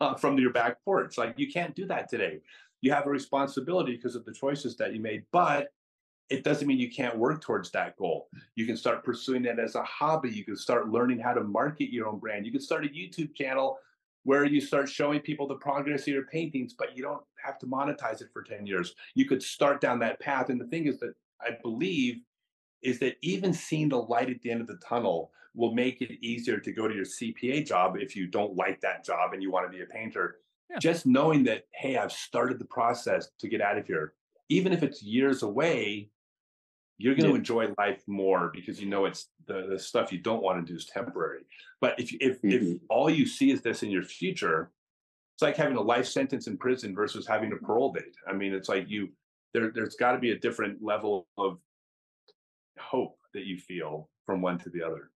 uh, 0.00 0.14
from 0.16 0.38
your 0.38 0.52
back 0.52 0.84
porch. 0.84 1.16
Like 1.16 1.38
you 1.38 1.50
can't 1.50 1.74
do 1.74 1.86
that 1.86 2.10
today. 2.10 2.40
You 2.82 2.92
have 2.92 3.06
a 3.06 3.10
responsibility 3.10 3.96
because 3.96 4.16
of 4.16 4.24
the 4.26 4.32
choices 4.34 4.76
that 4.76 4.92
you 4.92 5.00
made, 5.00 5.22
but 5.32 5.68
it 6.30 6.44
doesn't 6.44 6.66
mean 6.66 6.78
you 6.78 6.90
can't 6.90 7.16
work 7.16 7.40
towards 7.40 7.70
that 7.70 7.96
goal. 7.96 8.28
You 8.54 8.66
can 8.66 8.76
start 8.76 9.04
pursuing 9.04 9.44
it 9.46 9.58
as 9.58 9.74
a 9.74 9.82
hobby. 9.82 10.30
You 10.30 10.44
can 10.44 10.56
start 10.56 10.90
learning 10.90 11.20
how 11.20 11.32
to 11.32 11.42
market 11.42 11.92
your 11.92 12.06
own 12.06 12.18
brand. 12.18 12.44
You 12.44 12.52
can 12.52 12.60
start 12.60 12.84
a 12.84 12.88
YouTube 12.88 13.34
channel 13.34 13.78
where 14.24 14.44
you 14.44 14.60
start 14.60 14.88
showing 14.88 15.20
people 15.20 15.46
the 15.46 15.54
progress 15.54 16.02
of 16.02 16.08
your 16.08 16.26
paintings, 16.26 16.74
but 16.74 16.94
you 16.94 17.02
don't 17.02 17.22
have 17.42 17.58
to 17.58 17.66
monetize 17.66 18.20
it 18.20 18.28
for 18.32 18.42
10 18.42 18.66
years. 18.66 18.94
You 19.14 19.26
could 19.26 19.42
start 19.42 19.80
down 19.80 19.98
that 20.00 20.20
path. 20.20 20.50
And 20.50 20.60
the 20.60 20.66
thing 20.66 20.86
is 20.86 20.98
that 21.00 21.14
I 21.40 21.56
believe 21.62 22.20
is 22.82 22.98
that 22.98 23.16
even 23.22 23.54
seeing 23.54 23.88
the 23.88 23.96
light 23.96 24.28
at 24.28 24.42
the 24.42 24.50
end 24.50 24.60
of 24.60 24.66
the 24.66 24.78
tunnel 24.86 25.30
will 25.54 25.72
make 25.72 26.02
it 26.02 26.22
easier 26.24 26.58
to 26.58 26.72
go 26.72 26.86
to 26.86 26.94
your 26.94 27.04
CPA 27.04 27.66
job 27.66 27.96
if 27.98 28.14
you 28.14 28.26
don't 28.26 28.54
like 28.54 28.80
that 28.82 29.04
job 29.04 29.32
and 29.32 29.42
you 29.42 29.50
want 29.50 29.70
to 29.70 29.76
be 29.76 29.82
a 29.82 29.86
painter. 29.86 30.36
Yeah. 30.70 30.78
Just 30.78 31.06
knowing 31.06 31.44
that, 31.44 31.66
hey, 31.72 31.96
I've 31.96 32.12
started 32.12 32.58
the 32.58 32.66
process 32.66 33.30
to 33.38 33.48
get 33.48 33.62
out 33.62 33.78
of 33.78 33.86
here, 33.86 34.12
even 34.50 34.72
if 34.72 34.82
it's 34.82 35.02
years 35.02 35.42
away, 35.42 36.10
you're 36.98 37.14
going 37.14 37.24
to 37.26 37.30
Yeah. 37.30 37.36
enjoy 37.38 37.72
life 37.78 38.02
more 38.08 38.50
because 38.52 38.80
you 38.80 38.88
know 38.88 39.04
it's 39.06 39.30
the, 39.46 39.66
the 39.70 39.78
stuff 39.78 40.12
you 40.12 40.18
don't 40.18 40.42
want 40.42 40.64
to 40.64 40.70
do 40.72 40.76
is 40.76 40.84
temporary. 40.86 41.44
But 41.80 41.98
if 41.98 42.12
if 42.20 42.44
if 42.44 42.62
Mhm. 42.62 42.80
all 42.90 43.08
you 43.08 43.24
see 43.24 43.50
is 43.52 43.62
this 43.62 43.82
in 43.82 43.90
your 43.90 44.02
future, 44.02 44.72
it's 45.34 45.42
like 45.42 45.56
having 45.56 45.76
a 45.76 45.80
life 45.80 46.06
sentence 46.06 46.48
in 46.48 46.58
prison 46.58 46.94
versus 46.94 47.26
having 47.26 47.52
a 47.52 47.56
parole 47.56 47.92
date. 47.92 48.16
I 48.26 48.32
mean, 48.32 48.52
it's 48.52 48.68
like 48.68 48.88
you 48.88 49.12
there 49.54 49.70
there's 49.70 49.94
got 49.94 50.12
to 50.12 50.18
be 50.18 50.32
a 50.32 50.38
different 50.38 50.82
level 50.82 51.28
of 51.38 51.60
hope 52.78 53.18
that 53.32 53.44
you 53.46 53.58
feel 53.58 54.10
from 54.26 54.42
one 54.42 54.58
to 54.58 54.70
the 54.70 54.82
other. 54.82 55.10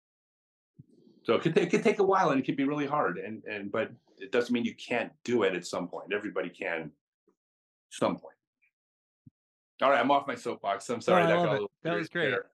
So 1.24 1.34
it 1.34 1.42
could, 1.42 1.56
it 1.56 1.70
could 1.70 1.82
take 1.84 1.98
a 2.00 2.04
while 2.04 2.30
and 2.30 2.40
it 2.40 2.44
could 2.44 2.56
be 2.56 2.64
really 2.64 2.86
hard. 2.86 3.18
And 3.18 3.42
and 3.44 3.72
but 3.72 3.90
it 4.18 4.30
doesn't 4.30 4.52
mean 4.52 4.64
you 4.64 4.76
can't 4.76 5.12
do 5.24 5.42
it 5.42 5.54
at 5.54 5.66
some 5.66 5.88
point. 5.88 6.12
Everybody 6.12 6.48
can 6.48 6.92
some 7.90 8.16
point. 8.16 8.36
All 9.82 9.90
right, 9.90 9.98
I'm 10.00 10.10
off 10.10 10.26
my 10.26 10.34
soapbox. 10.36 10.88
I'm 10.90 11.00
sorry. 11.00 11.24
I 11.24 11.26
that 11.26 11.34
love 11.36 11.44
got 11.44 11.50
a 11.50 11.50
it. 11.50 11.52
little 11.54 11.70
That 11.82 11.96
was 11.96 12.08
great. 12.08 12.30
there. 12.30 12.46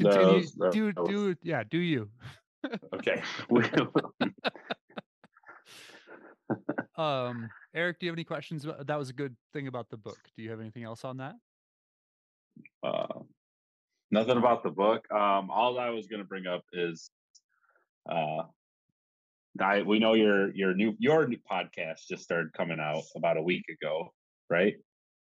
Continue. 0.00 0.34
was- 0.34 0.54
that- 0.54 0.72
do 0.72 0.92
that 0.92 1.00
was- 1.00 1.08
do 1.08 1.34
yeah. 1.42 1.62
Do 1.68 1.78
you? 1.78 2.10
Okay. 2.94 3.22
Um, 6.96 7.48
Eric, 7.74 7.98
do 8.00 8.06
you 8.06 8.10
have 8.10 8.16
any 8.16 8.24
questions? 8.24 8.66
That 8.86 8.98
was 8.98 9.10
a 9.10 9.12
good 9.12 9.36
thing 9.52 9.66
about 9.66 9.90
the 9.90 9.96
book. 9.98 10.18
Do 10.36 10.42
you 10.42 10.50
have 10.50 10.60
anything 10.60 10.84
else 10.84 11.04
on 11.04 11.18
that? 11.18 11.34
uh, 12.82 13.20
nothing 14.10 14.38
about 14.38 14.62
the 14.62 14.70
book. 14.70 15.04
Um, 15.12 15.50
all 15.50 15.78
I 15.78 15.90
was 15.90 16.06
going 16.06 16.22
to 16.22 16.26
bring 16.28 16.46
up 16.46 16.64
is, 16.72 17.10
uh, 18.10 18.44
I 19.60 19.82
we 19.82 19.98
know 19.98 20.14
your 20.14 20.54
your 20.54 20.72
new 20.74 20.94
your 20.98 21.26
new 21.28 21.38
podcast 21.50 22.06
just 22.08 22.22
started 22.22 22.52
coming 22.54 22.80
out 22.80 23.02
about 23.14 23.36
a 23.36 23.42
week 23.42 23.64
ago, 23.68 24.12
right? 24.48 24.76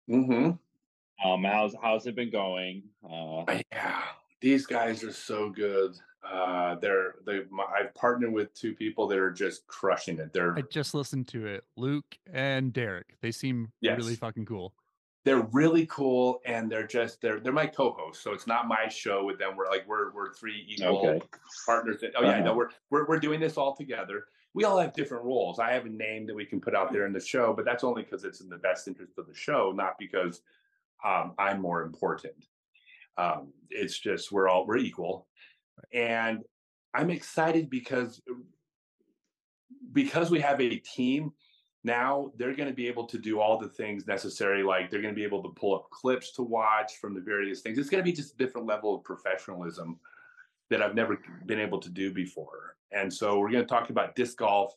Mm-hmm. 0.09 0.51
Um, 1.23 1.43
how's 1.43 1.75
how's 1.81 2.05
it 2.07 2.15
been 2.15 2.31
going? 2.31 2.83
Uh, 3.07 3.43
Yeah, 3.71 4.01
these 4.41 4.65
guys 4.65 5.03
are 5.03 5.11
so 5.13 5.49
good. 5.49 5.95
Uh, 6.23 6.75
they're 6.75 7.15
they. 7.25 7.41
My, 7.49 7.63
I've 7.63 7.93
partnered 7.95 8.33
with 8.33 8.53
two 8.53 8.73
people 8.73 9.07
that 9.07 9.17
are 9.17 9.31
just 9.31 9.65
crushing 9.67 10.19
it. 10.19 10.33
They're 10.33 10.55
I 10.57 10.61
just 10.61 10.93
listened 10.93 11.27
to 11.29 11.45
it. 11.47 11.63
Luke 11.75 12.17
and 12.31 12.73
Derek. 12.73 13.15
They 13.21 13.31
seem 13.31 13.71
really 13.81 14.15
fucking 14.15 14.45
cool. 14.45 14.73
they're 15.25 15.47
really 15.51 15.85
cool 15.87 16.39
and 16.45 16.71
they're 16.71 16.87
just 16.87 17.21
they're 17.21 17.39
they're 17.39 17.51
my 17.51 17.65
co-hosts 17.67 18.23
so 18.23 18.31
it's 18.33 18.47
not 18.47 18.67
my 18.67 18.87
show 18.87 19.25
with 19.25 19.37
them 19.39 19.57
we're 19.57 19.69
like 19.69 19.85
we're 19.87 20.11
we're 20.13 20.31
three 20.33 20.63
equal 20.69 21.05
Okay. 21.05 21.21
partners 21.65 21.99
that, 22.01 22.11
oh 22.17 22.23
yeah 22.23 22.29
Uh-huh. 22.29 22.39
no 22.45 22.55
we're, 22.55 22.69
we're 22.89 23.05
we're 23.07 23.19
doing 23.19 23.39
this 23.41 23.57
all 23.57 23.75
together 23.75 24.25
we 24.53 24.63
all 24.63 24.77
have 24.79 24.93
different 24.93 25.25
roles 25.25 25.59
i 25.59 25.71
have 25.73 25.85
a 25.85 25.89
name 25.89 26.25
that 26.27 26.33
we 26.35 26.45
can 26.45 26.61
put 26.61 26.73
out 26.73 26.93
there 26.93 27.05
in 27.05 27.11
the 27.11 27.19
show 27.19 27.51
but 27.51 27.65
that's 27.65 27.83
only 27.83 28.03
because 28.03 28.23
it's 28.23 28.39
in 28.39 28.47
the 28.47 28.57
best 28.57 28.87
interest 28.87 29.17
of 29.17 29.27
the 29.27 29.33
show 29.35 29.73
not 29.75 29.97
because 29.99 30.41
um, 31.05 31.33
i'm 31.37 31.61
more 31.61 31.83
important. 31.83 32.45
Um, 33.17 33.51
it's 33.69 33.97
just 33.97 34.31
we're 34.31 34.47
all 34.47 34.65
we're 34.67 34.77
equal. 34.77 35.27
And 35.93 36.43
i'm 36.93 37.09
excited 37.09 37.69
because 37.69 38.21
because 39.91 40.31
we 40.31 40.39
have 40.39 40.61
a 40.61 40.77
team 40.77 41.31
now 41.83 42.31
they're 42.37 42.55
going 42.55 42.69
to 42.69 42.75
be 42.75 42.87
able 42.87 43.05
to 43.05 43.17
do 43.17 43.39
all 43.39 43.57
the 43.57 43.69
things 43.69 44.07
necessary 44.07 44.63
like 44.63 44.89
they're 44.89 45.01
going 45.01 45.13
to 45.13 45.19
be 45.19 45.23
able 45.23 45.41
to 45.43 45.49
pull 45.49 45.75
up 45.75 45.89
clips 45.89 46.31
to 46.33 46.41
watch 46.41 46.97
from 46.99 47.13
the 47.13 47.21
various 47.21 47.61
things. 47.61 47.77
It's 47.77 47.89
going 47.89 48.03
to 48.03 48.09
be 48.11 48.15
just 48.15 48.33
a 48.33 48.37
different 48.37 48.67
level 48.67 48.95
of 48.95 49.03
professionalism 49.03 49.99
that 50.69 50.81
i've 50.81 50.95
never 50.95 51.17
been 51.45 51.59
able 51.59 51.79
to 51.79 51.89
do 51.89 52.13
before. 52.13 52.75
And 52.91 53.11
so 53.11 53.39
we're 53.39 53.51
going 53.51 53.63
to 53.63 53.69
talk 53.69 53.89
about 53.89 54.15
disc 54.15 54.37
golf 54.37 54.73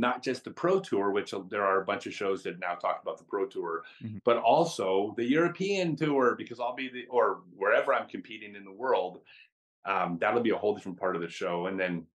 not 0.00 0.22
just 0.22 0.44
the 0.44 0.50
pro 0.50 0.80
tour 0.80 1.10
which 1.10 1.32
uh, 1.34 1.40
there 1.48 1.64
are 1.64 1.82
a 1.82 1.84
bunch 1.84 2.06
of 2.06 2.14
shows 2.14 2.42
that 2.42 2.58
now 2.58 2.74
talk 2.74 3.00
about 3.02 3.18
the 3.18 3.24
pro 3.24 3.46
tour 3.46 3.84
Mhm. 4.02 4.20
but 4.24 4.38
also 4.38 5.14
the 5.16 5.24
european 5.24 5.94
tour 5.96 6.34
because 6.36 6.58
i'll 6.60 6.74
be 6.74 6.88
the 6.88 7.06
or 7.10 7.42
wherever 7.56 7.94
i'm 7.94 8.08
competing 8.08 8.56
in 8.56 8.64
the 8.64 8.72
world 8.72 9.20
um, 9.84 10.18
that'll 10.20 10.42
be 10.42 10.50
a 10.50 10.56
whole 10.56 10.74
different 10.74 10.98
part 10.98 11.16
of 11.16 11.22
the 11.22 11.28
show 11.28 11.66
and 11.66 11.78
then 11.78 12.06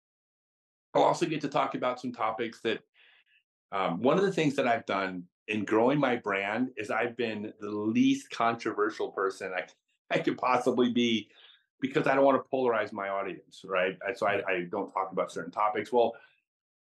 i'll 0.94 1.04
also 1.04 1.26
get 1.26 1.42
to 1.42 1.48
talk 1.48 1.76
about 1.76 2.00
some 2.02 2.12
topics 2.12 2.60
that 2.62 2.80
um, 3.72 4.02
one 4.02 4.18
of 4.18 4.24
the 4.24 4.32
things 4.32 4.56
that 4.56 4.68
I've 4.68 4.86
done 4.86 5.24
in 5.48 5.66
growing 5.66 6.00
my 6.00 6.16
brand 6.16 6.70
is 6.78 6.90
I've 6.90 7.18
been 7.18 7.52
the 7.60 7.70
least 7.70 8.30
controversial 8.30 9.10
person 9.12 9.52
I, 9.56 9.64
I 10.16 10.20
could 10.20 10.38
possibly 10.38 10.92
be 10.92 11.30
because 11.82 12.08
I 12.08 12.16
don't 12.16 12.24
want 12.24 12.42
to 12.42 12.50
polarize 12.50 12.94
my 12.94 13.10
audience, 13.10 13.64
right? 13.66 13.98
So 14.16 14.28
I, 14.28 14.42
I 14.48 14.62
don't 14.70 14.92
talk 14.92 15.12
about 15.12 15.32
certain 15.32 15.52
topics. 15.52 15.92
Well, 15.92 16.14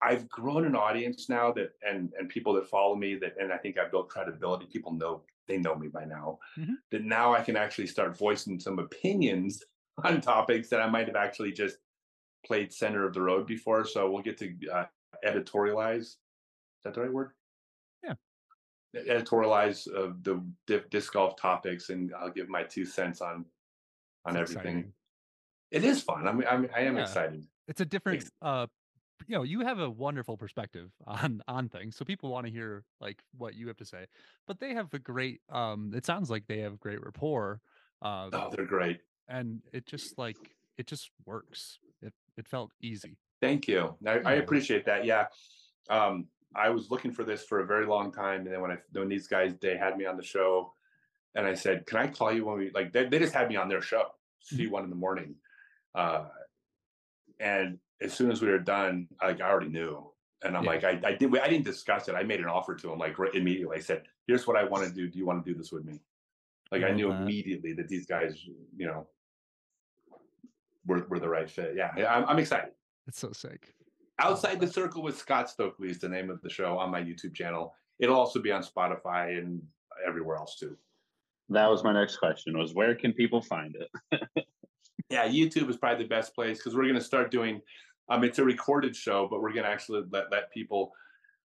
I've 0.00 0.28
grown 0.28 0.64
an 0.64 0.76
audience 0.76 1.28
now 1.28 1.52
that 1.52 1.72
and 1.86 2.12
and 2.18 2.28
people 2.28 2.52
that 2.54 2.66
follow 2.66 2.94
me 2.94 3.16
that 3.16 3.34
and 3.40 3.52
I 3.52 3.58
think 3.58 3.78
I've 3.78 3.90
built 3.90 4.08
credibility. 4.08 4.66
People 4.66 4.92
know 4.92 5.22
they 5.48 5.58
know 5.58 5.74
me 5.74 5.88
by 5.88 6.04
now. 6.04 6.38
Mhm. 6.56 6.74
That 6.90 7.04
now 7.04 7.34
I 7.34 7.42
can 7.42 7.56
actually 7.56 7.86
start 7.88 8.16
voicing 8.16 8.60
some 8.60 8.78
opinions 8.78 9.62
on 10.04 10.20
topics 10.20 10.68
that 10.68 10.80
I 10.80 10.88
might 10.88 11.06
have 11.08 11.16
actually 11.16 11.52
just 11.52 11.78
played 12.46 12.72
center 12.72 13.04
of 13.06 13.14
the 13.14 13.20
road 13.22 13.46
before. 13.46 13.84
So 13.84 14.10
we'll 14.10 14.22
get 14.22 14.38
to 14.38 14.54
uh, 14.72 14.86
editorialize 15.26 16.00
is 16.00 16.18
that 16.84 16.94
the 16.94 17.00
right 17.02 17.12
word? 17.12 17.32
Yeah. 18.04 18.14
Editorialize 18.94 19.88
uh, 19.94 20.12
the 20.22 20.42
di- 20.66 20.84
disc 20.90 21.12
golf 21.12 21.36
topics, 21.36 21.90
and 21.90 22.12
I'll 22.14 22.30
give 22.30 22.48
my 22.48 22.62
two 22.62 22.84
cents 22.84 23.20
on 23.20 23.44
on 24.24 24.36
It's 24.36 24.50
everything. 24.52 24.78
exciting. 24.78 24.92
It 25.70 25.84
is 25.84 26.02
fun. 26.02 26.26
I'm, 26.28 26.42
I'm 26.46 26.68
I 26.74 26.80
am 26.80 26.96
Yeah. 26.96 27.02
excited. 27.02 27.46
it's 27.66 27.80
a 27.80 27.84
different 27.84 28.24
uh 28.42 28.66
you 29.26 29.36
know 29.36 29.42
you 29.42 29.60
have 29.60 29.78
a 29.78 29.90
wonderful 29.90 30.36
perspective 30.36 30.90
on 31.06 31.42
on 31.48 31.68
things 31.68 31.96
so 31.96 32.04
people 32.04 32.30
want 32.30 32.46
to 32.46 32.52
hear 32.52 32.84
like 33.00 33.22
what 33.36 33.54
you 33.54 33.66
have 33.66 33.76
to 33.76 33.84
say 33.84 34.06
but 34.46 34.58
they 34.60 34.74
have 34.74 34.92
a 34.94 34.98
great 34.98 35.40
um 35.50 35.92
it 35.94 36.06
sounds 36.06 36.30
like 36.30 36.46
they 36.46 36.58
have 36.60 36.78
great 36.80 37.02
rapport 37.04 37.60
uh 38.02 38.28
Oh, 38.32 38.50
they're 38.54 38.64
great. 38.66 39.00
and 39.28 39.60
it 39.72 39.86
just 39.86 40.18
like 40.18 40.36
it 40.76 40.86
just 40.86 41.10
works 41.26 41.78
it 42.02 42.12
it 42.36 42.46
felt 42.46 42.70
easy 42.80 43.16
Thank 43.40 43.68
you. 43.68 43.96
I, 44.04 44.18
I 44.24 44.32
appreciate 44.34 44.84
that. 44.86 45.04
Yeah. 45.04 45.26
Um, 45.88 46.26
I 46.56 46.70
was 46.70 46.90
looking 46.90 47.12
for 47.12 47.22
this 47.22 47.44
for 47.44 47.60
a 47.60 47.66
very 47.66 47.86
long 47.86 48.10
time, 48.10 48.40
and 48.40 48.52
then 48.52 48.60
when 48.60 48.72
I 48.72 48.78
when 48.92 49.08
these 49.08 49.28
guys 49.28 49.54
they 49.60 49.76
had 49.76 49.96
me 49.96 50.06
on 50.06 50.16
the 50.16 50.24
show, 50.24 50.72
and 51.36 51.46
I 51.46 51.54
said, 51.54 51.86
"Can 51.86 51.98
I 51.98 52.08
call 52.08 52.32
you 52.32 52.44
when 52.44 52.58
we 52.58 52.70
like?" 52.72 52.92
They, 52.92 53.06
they 53.06 53.20
just 53.20 53.32
had 53.32 53.48
me 53.48 53.54
on 53.54 53.68
their 53.68 53.80
show, 53.80 54.06
C 54.40 54.66
one 54.66 54.82
in 54.82 54.90
the 54.90 54.96
morning, 54.96 55.36
uh, 55.94 56.24
and 57.38 57.78
as 58.00 58.12
soon 58.12 58.30
as 58.30 58.40
we 58.42 58.48
were 58.48 58.58
done, 58.58 59.08
like 59.22 59.40
I 59.40 59.48
already 59.50 59.70
knew, 59.70 60.12
and 60.42 60.56
I'm 60.56 60.64
Yeah. 60.64 60.70
like, 60.70 60.84
I, 60.84 61.00
I 61.04 61.12
did 61.14 61.36
I 61.38 61.48
didn't 61.48 61.64
discuss 61.64 62.08
it. 62.08 62.14
I 62.14 62.22
made 62.22 62.40
an 62.40 62.46
offer 62.46 62.74
to 62.74 62.92
him 62.92 62.98
like 62.98 63.18
right 63.18 63.34
immediately. 63.34 63.76
I 63.76 63.80
said, 63.80 64.04
"Here's 64.26 64.46
what 64.46 64.56
I 64.56 64.64
want 64.64 64.86
to 64.86 64.92
do. 64.94 65.08
Do 65.08 65.18
you 65.18 65.26
want 65.26 65.44
to 65.44 65.52
do 65.52 65.56
this 65.58 65.72
with 65.72 65.84
me?" 65.84 66.00
Like 66.70 66.82
I 66.82 66.88
Love 66.88 66.96
knew 66.96 67.08
that. 67.08 67.22
immediately 67.22 67.72
that 67.74 67.88
these 67.88 68.06
guys, 68.06 68.44
you 68.76 68.86
know, 68.86 69.06
were 70.86 71.06
were 71.08 71.18
the 71.18 71.28
right 71.28 71.50
fit. 71.50 71.74
Yeah, 71.76 71.90
I'm, 72.08 72.24
I'm 72.26 72.38
excited. 72.38 72.72
it's 73.06 73.18
so 73.18 73.32
sick 73.32 73.74
Outside 74.20 74.58
the 74.60 74.66
Circle 74.66 75.02
with 75.02 75.16
Scott 75.16 75.48
Stokely 75.48 75.88
is 75.90 75.98
the 76.00 76.08
name 76.08 76.28
of 76.28 76.40
the 76.42 76.50
show 76.50 76.76
on 76.78 76.90
my 76.90 77.00
YouTube 77.00 77.34
channel. 77.34 77.74
It'll 78.00 78.16
also 78.16 78.40
be 78.42 78.50
on 78.52 78.62
Spotify 78.62 79.38
and 79.38 79.62
everywhere 80.06 80.36
else 80.36 80.56
too. 80.58 80.76
That 81.50 81.68
was 81.70 81.82
my 81.84 81.92
next 81.92 82.16
question 82.18 82.58
was 82.58 82.74
where 82.74 82.94
can 82.96 83.12
people 83.12 83.40
find 83.40 83.76
it? 83.76 84.46
Yeah, 85.10 85.26
YouTube 85.26 85.70
is 85.70 85.76
probably 85.76 86.04
the 86.04 86.08
best 86.08 86.34
place 86.34 86.58
because 86.58 86.74
we're 86.74 86.82
going 86.84 86.94
to 86.94 87.00
start 87.00 87.30
doing. 87.30 87.60
Um, 88.08 88.24
it's 88.24 88.38
a 88.38 88.44
recorded 88.44 88.96
show, 88.96 89.26
but 89.30 89.40
we're 89.40 89.52
going 89.52 89.64
to 89.64 89.70
actually 89.70 90.04
let 90.10 90.30
let 90.30 90.52
people 90.52 90.92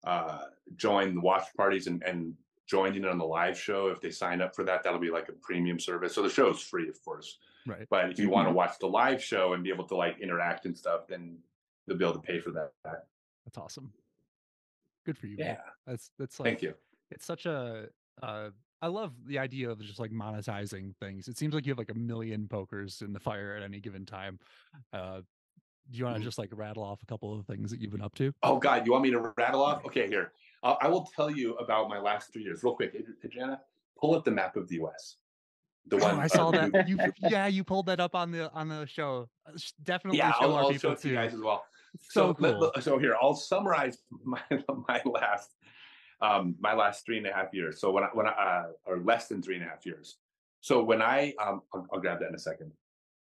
uh, 0.03 0.45
join 0.75 1.15
the 1.15 1.21
watch 1.21 1.45
parties 1.55 1.87
and 1.87 2.01
and 2.03 2.33
joining 2.67 3.03
on 3.05 3.17
the 3.17 3.25
live 3.25 3.59
show 3.59 3.87
if 3.87 3.99
they 3.99 4.11
sign 4.11 4.41
up 4.41 4.55
for 4.55 4.63
that. 4.63 4.83
That'll 4.83 4.99
be 4.99 5.11
like 5.11 5.29
a 5.29 5.33
premium 5.33 5.79
service. 5.79 6.15
So 6.15 6.21
the 6.21 6.29
show 6.29 6.49
is 6.49 6.61
free, 6.61 6.87
of 6.87 7.03
course. 7.03 7.37
right 7.67 7.85
But 7.89 8.09
if 8.11 8.17
you 8.19 8.29
want 8.29 8.47
to 8.47 8.53
watch 8.53 8.79
the 8.79 8.87
live 8.87 9.21
show 9.21 9.53
and 9.53 9.63
be 9.63 9.69
able 9.69 9.85
to 9.87 9.95
like 9.95 10.19
interact 10.19 10.65
and 10.65 10.77
stuff, 10.77 11.07
then 11.07 11.37
you'll 11.85 11.97
be 11.97 12.05
able 12.05 12.13
to 12.15 12.21
pay 12.21 12.39
for 12.39 12.51
that. 12.51 12.71
that's 12.83 13.57
awesome 13.57 13.91
good 15.05 15.17
for 15.17 15.27
you 15.27 15.37
man. 15.37 15.47
Yeah. 15.47 15.57
that's 15.87 16.11
that's 16.17 16.39
like 16.39 16.47
Thank 16.47 16.61
you. 16.61 16.73
it's 17.09 17.25
such 17.25 17.45
a 17.45 17.87
uh 18.21 18.49
I 18.81 18.87
love 18.87 19.13
the 19.27 19.37
idea 19.37 19.69
of 19.69 19.79
just 19.79 19.99
like 19.99 20.11
monetizing 20.11 20.95
things. 20.97 21.27
It 21.27 21.37
seems 21.37 21.53
like 21.53 21.65
you 21.65 21.71
have 21.71 21.77
like 21.77 21.91
a 21.91 21.97
million 21.97 22.47
pokers 22.47 23.01
in 23.01 23.13
the 23.13 23.19
fire 23.19 23.55
at 23.55 23.63
any 23.63 23.79
given 23.79 24.05
time. 24.05 24.39
Uh 24.91 25.21
do 25.89 25.97
you 25.97 26.05
want 26.05 26.15
to 26.15 26.21
Mhm. 26.21 26.25
just 26.25 26.37
like 26.37 26.49
rattle 26.53 26.83
off 26.83 27.01
a 27.03 27.05
couple 27.05 27.37
of 27.37 27.45
things 27.45 27.69
that 27.71 27.81
you've 27.81 27.91
been 27.91 28.01
up 28.03 28.13
to? 28.15 28.31
Oh 28.43 28.57
God, 28.57 28.85
you 28.85 28.91
want 28.93 29.03
me 29.03 29.11
to 29.11 29.33
rattle 29.35 29.61
off? 29.61 29.83
Okay, 29.83 30.07
here. 30.07 30.31
I'll, 30.63 30.77
I 30.79 30.87
will 30.87 31.05
tell 31.15 31.29
you 31.29 31.55
about 31.55 31.89
my 31.89 31.99
last 31.99 32.31
three 32.31 32.43
years 32.43 32.63
real 32.63 32.75
quick. 32.75 32.95
Adriana, 33.25 33.59
pull 33.99 34.15
up 34.15 34.23
the 34.23 34.31
map 34.31 34.55
of 34.55 34.69
the 34.69 34.75
U.S. 34.75 35.17
The 35.87 35.97
Oh, 35.97 36.03
one 36.03 36.19
I 36.19 36.25
uh, 36.25 36.27
saw 36.29 36.51
that. 36.51 36.87
You, 36.87 36.97
yeah, 37.17 37.47
you 37.47 37.63
pulled 37.63 37.87
that 37.87 37.99
up 37.99 38.15
on 38.15 38.31
the 38.31 38.51
on 38.53 38.69
the 38.69 38.85
show. 38.85 39.27
Uh, 39.45 39.57
Definitely 39.83 40.19
Yeah, 40.19 40.31
show 40.33 40.51
I'll, 40.51 40.53
our 40.53 40.63
I'll 40.65 40.73
show 40.77 40.91
it 40.91 40.99
to 40.99 41.09
you 41.09 41.15
guys 41.15 41.33
as 41.33 41.41
well. 41.41 41.65
It's 41.95 42.13
so, 42.13 42.33
cool. 42.35 42.71
let- 42.75 42.83
so 42.83 42.97
here, 42.99 43.17
I'll 43.19 43.33
summarize 43.33 43.97
my 44.23 44.41
my 44.87 45.01
last 45.03 45.55
um 46.21 46.55
my 46.59 46.73
last 46.73 47.05
three 47.05 47.17
and 47.17 47.27
a 47.27 47.33
half 47.33 47.53
years. 47.53 47.79
So 47.79 47.91
when 47.91 48.03
I 48.03 48.09
when 48.13 48.27
I 48.27 48.31
uh, 48.31 48.63
or 48.85 48.99
less 48.99 49.27
than 49.27 49.41
three 49.41 49.55
and 49.55 49.65
a 49.65 49.67
half 49.67 49.85
years. 49.85 50.17
So 50.61 50.83
when 50.83 51.01
I 51.01 51.33
um 51.43 51.61
I'll, 51.73 51.87
I'll 51.93 51.99
grab 51.99 52.19
that 52.19 52.29
in 52.29 52.35
a 52.35 52.39
second. 52.39 52.71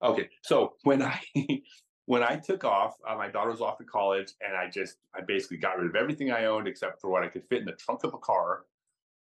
Okay, 0.02 0.28
so 0.42 0.74
when 0.82 1.02
I 1.02 1.20
when 2.06 2.22
I 2.22 2.36
took 2.36 2.64
off, 2.64 2.96
uh, 3.08 3.14
my 3.14 3.28
daughter 3.28 3.50
was 3.50 3.60
off 3.60 3.78
to 3.78 3.84
college, 3.84 4.32
and 4.46 4.56
I 4.56 4.68
just 4.68 4.96
I 5.14 5.20
basically 5.20 5.58
got 5.58 5.78
rid 5.78 5.86
of 5.86 5.96
everything 5.96 6.32
I 6.32 6.46
owned 6.46 6.66
except 6.66 7.00
for 7.00 7.10
what 7.10 7.22
I 7.22 7.28
could 7.28 7.44
fit 7.48 7.60
in 7.60 7.66
the 7.66 7.72
trunk 7.72 8.04
of 8.04 8.14
a 8.14 8.18
car, 8.18 8.64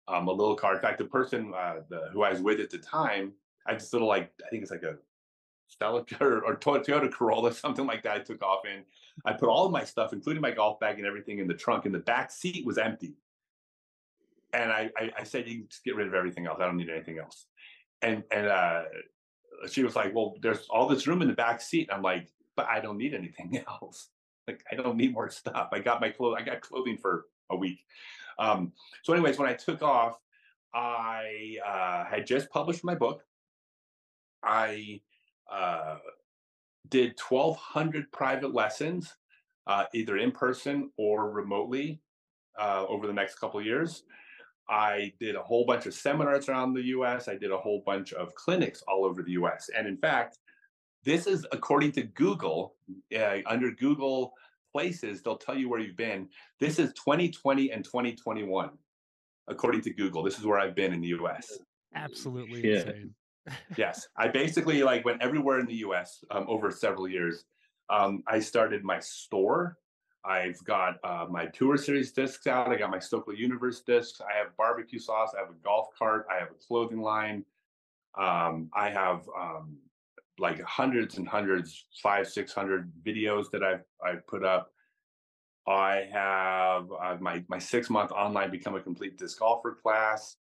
um, 0.08 0.28
a 0.28 0.32
little 0.32 0.54
car. 0.54 0.74
In 0.74 0.80
fact, 0.80 0.98
the 0.98 1.04
person 1.04 1.52
uh, 1.56 1.80
the, 1.88 2.10
who 2.12 2.22
I 2.22 2.30
was 2.30 2.40
with 2.40 2.60
at 2.60 2.70
the 2.70 2.78
time, 2.78 3.32
I 3.66 3.74
just 3.74 3.92
little 3.92 4.08
like 4.08 4.30
I 4.44 4.48
think 4.50 4.62
it's 4.62 4.70
like 4.70 4.82
a 4.82 4.96
Stella 5.68 6.04
or, 6.20 6.44
or 6.44 6.56
Toyota 6.56 7.10
Corolla, 7.10 7.52
something 7.54 7.86
like 7.86 8.02
that. 8.04 8.16
I 8.16 8.20
took 8.20 8.42
off 8.42 8.64
in. 8.66 8.84
I 9.24 9.32
put 9.32 9.48
all 9.48 9.66
of 9.66 9.72
my 9.72 9.84
stuff, 9.84 10.12
including 10.12 10.42
my 10.42 10.50
golf 10.50 10.78
bag 10.78 10.98
and 10.98 11.06
everything, 11.06 11.38
in 11.38 11.48
the 11.48 11.54
trunk, 11.54 11.86
and 11.86 11.94
the 11.94 12.00
back 12.00 12.30
seat 12.30 12.66
was 12.66 12.78
empty. 12.78 13.14
And 14.56 14.72
I, 14.72 14.90
I, 14.96 15.10
I 15.18 15.24
said, 15.24 15.46
"You 15.46 15.58
can 15.58 15.68
just 15.68 15.84
get 15.84 15.96
rid 15.96 16.06
of 16.06 16.14
everything 16.14 16.46
else. 16.46 16.58
I 16.60 16.64
don't 16.64 16.78
need 16.78 16.88
anything 16.90 17.18
else." 17.18 17.46
And 18.00 18.24
and 18.30 18.46
uh, 18.46 18.84
she 19.70 19.84
was 19.84 19.94
like, 19.94 20.14
"Well, 20.14 20.34
there's 20.40 20.66
all 20.70 20.88
this 20.88 21.06
room 21.06 21.20
in 21.22 21.28
the 21.28 21.34
back 21.34 21.60
seat." 21.60 21.90
I'm 21.92 22.02
like, 22.02 22.28
"But 22.56 22.66
I 22.66 22.80
don't 22.80 22.96
need 22.96 23.14
anything 23.14 23.62
else. 23.82 24.08
Like, 24.48 24.64
I 24.72 24.76
don't 24.76 24.96
need 24.96 25.12
more 25.12 25.28
stuff. 25.30 25.68
I 25.72 25.80
got 25.80 26.00
my 26.00 26.08
clothes. 26.08 26.36
I 26.38 26.42
got 26.42 26.62
clothing 26.62 26.96
for 26.96 27.26
a 27.50 27.56
week." 27.56 27.80
Um, 28.38 28.72
so, 29.02 29.12
anyways, 29.12 29.38
when 29.38 29.48
I 29.48 29.54
took 29.54 29.82
off, 29.82 30.18
I 30.74 31.56
uh, 31.66 32.04
had 32.04 32.26
just 32.26 32.50
published 32.50 32.82
my 32.82 32.94
book. 32.94 33.22
I 34.42 35.00
uh, 35.52 35.96
did 36.88 37.18
1,200 37.28 38.10
private 38.12 38.54
lessons, 38.54 39.14
uh, 39.66 39.84
either 39.92 40.16
in 40.16 40.32
person 40.32 40.90
or 40.96 41.30
remotely, 41.30 42.00
uh, 42.58 42.86
over 42.88 43.06
the 43.06 43.12
next 43.12 43.38
couple 43.38 43.60
years. 43.60 44.04
I 44.68 45.12
did 45.20 45.36
a 45.36 45.42
whole 45.42 45.64
bunch 45.64 45.86
of 45.86 45.94
seminars 45.94 46.48
around 46.48 46.74
the 46.74 46.84
US. 46.86 47.28
I 47.28 47.36
did 47.36 47.50
a 47.50 47.56
whole 47.56 47.82
bunch 47.86 48.12
of 48.12 48.34
clinics 48.34 48.82
all 48.88 49.04
over 49.04 49.22
the 49.22 49.32
US. 49.32 49.70
And 49.76 49.86
in 49.86 49.96
fact, 49.96 50.38
this 51.04 51.26
is 51.26 51.46
according 51.52 51.92
to 51.92 52.02
Google, 52.02 52.74
uh, 53.16 53.38
under 53.46 53.70
Google 53.70 54.32
Places, 54.72 55.22
they'll 55.22 55.38
tell 55.38 55.56
you 55.56 55.68
where 55.68 55.80
you've 55.80 55.96
been. 55.96 56.28
This 56.60 56.78
is 56.78 56.92
2020 56.94 57.70
and 57.70 57.84
2021, 57.84 58.70
according 59.48 59.80
to 59.82 59.90
Google. 59.92 60.22
This 60.22 60.38
is 60.38 60.44
where 60.44 60.58
I've 60.58 60.74
been 60.74 60.92
in 60.92 61.00
the 61.00 61.08
US 61.08 61.58
Absolutely 61.94 62.68
Yeah. 62.68 62.80
insane. 62.80 63.14
yes 63.76 64.08
i 64.16 64.26
basically 64.26 64.82
like 64.82 65.04
went 65.04 65.22
everywhere 65.22 65.60
in 65.60 65.66
the 65.66 65.74
us 65.76 66.24
um, 66.32 66.44
over 66.48 66.70
several 66.70 67.06
years 67.06 67.44
um, 67.90 68.22
i 68.26 68.40
started 68.40 68.82
my 68.82 68.98
store 68.98 69.78
I've 70.26 70.62
got 70.64 70.96
uh, 71.04 71.26
my 71.30 71.46
tour 71.46 71.76
series 71.76 72.12
discs 72.12 72.46
out. 72.46 72.70
I 72.70 72.76
got 72.76 72.90
my 72.90 72.98
Stokely 72.98 73.36
Universe 73.38 73.80
discs. 73.80 74.20
I 74.20 74.36
have 74.36 74.56
barbecue 74.56 74.98
sauce. 74.98 75.32
I 75.36 75.40
have 75.40 75.50
a 75.50 75.58
golf 75.64 75.88
cart. 75.96 76.26
I 76.30 76.38
have 76.38 76.48
a 76.50 76.66
clothing 76.66 77.00
line. 77.00 77.44
Um, 78.18 78.68
I 78.74 78.90
have 78.90 79.28
um, 79.38 79.76
like 80.38 80.60
hundreds 80.62 81.18
and 81.18 81.28
hundreds, 81.28 81.86
five, 82.02 82.26
six 82.28 82.52
hundred 82.52 82.90
videos 83.06 83.50
that 83.52 83.62
I've 83.62 83.84
I've 84.04 84.26
put 84.26 84.44
up. 84.44 84.72
I 85.68 86.08
have 86.12 86.86
uh, 86.92 87.16
my 87.20 87.44
my 87.48 87.58
six 87.58 87.88
month 87.90 88.12
online 88.12 88.50
become 88.50 88.74
a 88.74 88.80
complete 88.80 89.18
disc 89.18 89.38
golfer 89.38 89.76
class. 89.80 90.36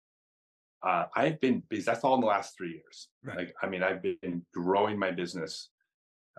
Uh, 0.83 1.07
I've 1.15 1.41
been 1.41 1.63
busy. 1.69 1.83
That's 1.83 2.05
all 2.05 2.15
in 2.15 2.21
the 2.21 2.27
last 2.27 2.57
three 2.57 2.73
years. 2.73 3.09
Right. 3.25 3.39
Like 3.39 3.55
I 3.63 3.69
mean, 3.69 3.83
I've 3.83 4.03
been 4.03 4.45
growing 4.53 4.99
my 4.99 5.11
business. 5.11 5.71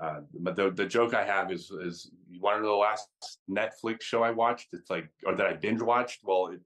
Uh, 0.02 0.22
but 0.40 0.56
the 0.56 0.72
the 0.72 0.86
joke 0.86 1.14
I 1.14 1.24
have 1.24 1.52
is 1.52 1.70
is 1.72 2.12
you 2.30 2.42
want 2.42 2.58
to 2.58 2.62
know 2.64 2.70
the 2.70 2.76
last 2.76 3.08
Netflix 3.50 4.02
show 4.02 4.24
I 4.24 4.32
watched? 4.32 4.70
It's 4.74 4.90
like 4.90 5.10
or 5.26 5.36
that 5.36 5.46
I 5.46 5.54
binge 5.54 5.82
watched. 5.82 6.22
Well, 6.24 6.48
it, 6.48 6.62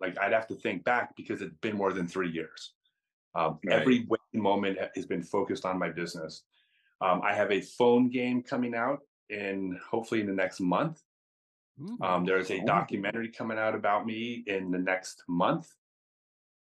like 0.00 0.18
I'd 0.18 0.32
have 0.32 0.46
to 0.48 0.54
think 0.54 0.84
back 0.84 1.14
because 1.16 1.42
it's 1.42 1.56
been 1.60 1.76
more 1.76 1.92
than 1.92 2.06
three 2.06 2.30
years. 2.30 2.74
Um, 3.34 3.58
Right. 3.64 3.80
Every 3.80 4.06
waking 4.08 4.42
moment 4.42 4.78
has 4.94 5.06
been 5.06 5.22
focused 5.22 5.66
on 5.66 5.78
my 5.78 5.90
business. 5.90 6.44
Um, 7.02 7.20
I 7.22 7.34
have 7.34 7.52
a 7.52 7.60
phone 7.60 8.08
game 8.08 8.42
coming 8.42 8.74
out 8.74 9.00
in 9.28 9.78
hopefully 9.90 10.22
in 10.22 10.26
the 10.26 10.32
next 10.32 10.60
month. 10.60 11.02
Um, 12.00 12.24
there's 12.24 12.50
a 12.50 12.60
Oh. 12.62 12.64
documentary 12.64 13.30
coming 13.30 13.58
out 13.58 13.74
about 13.74 14.06
me 14.06 14.42
in 14.46 14.70
the 14.70 14.78
next 14.78 15.22
month. 15.28 15.70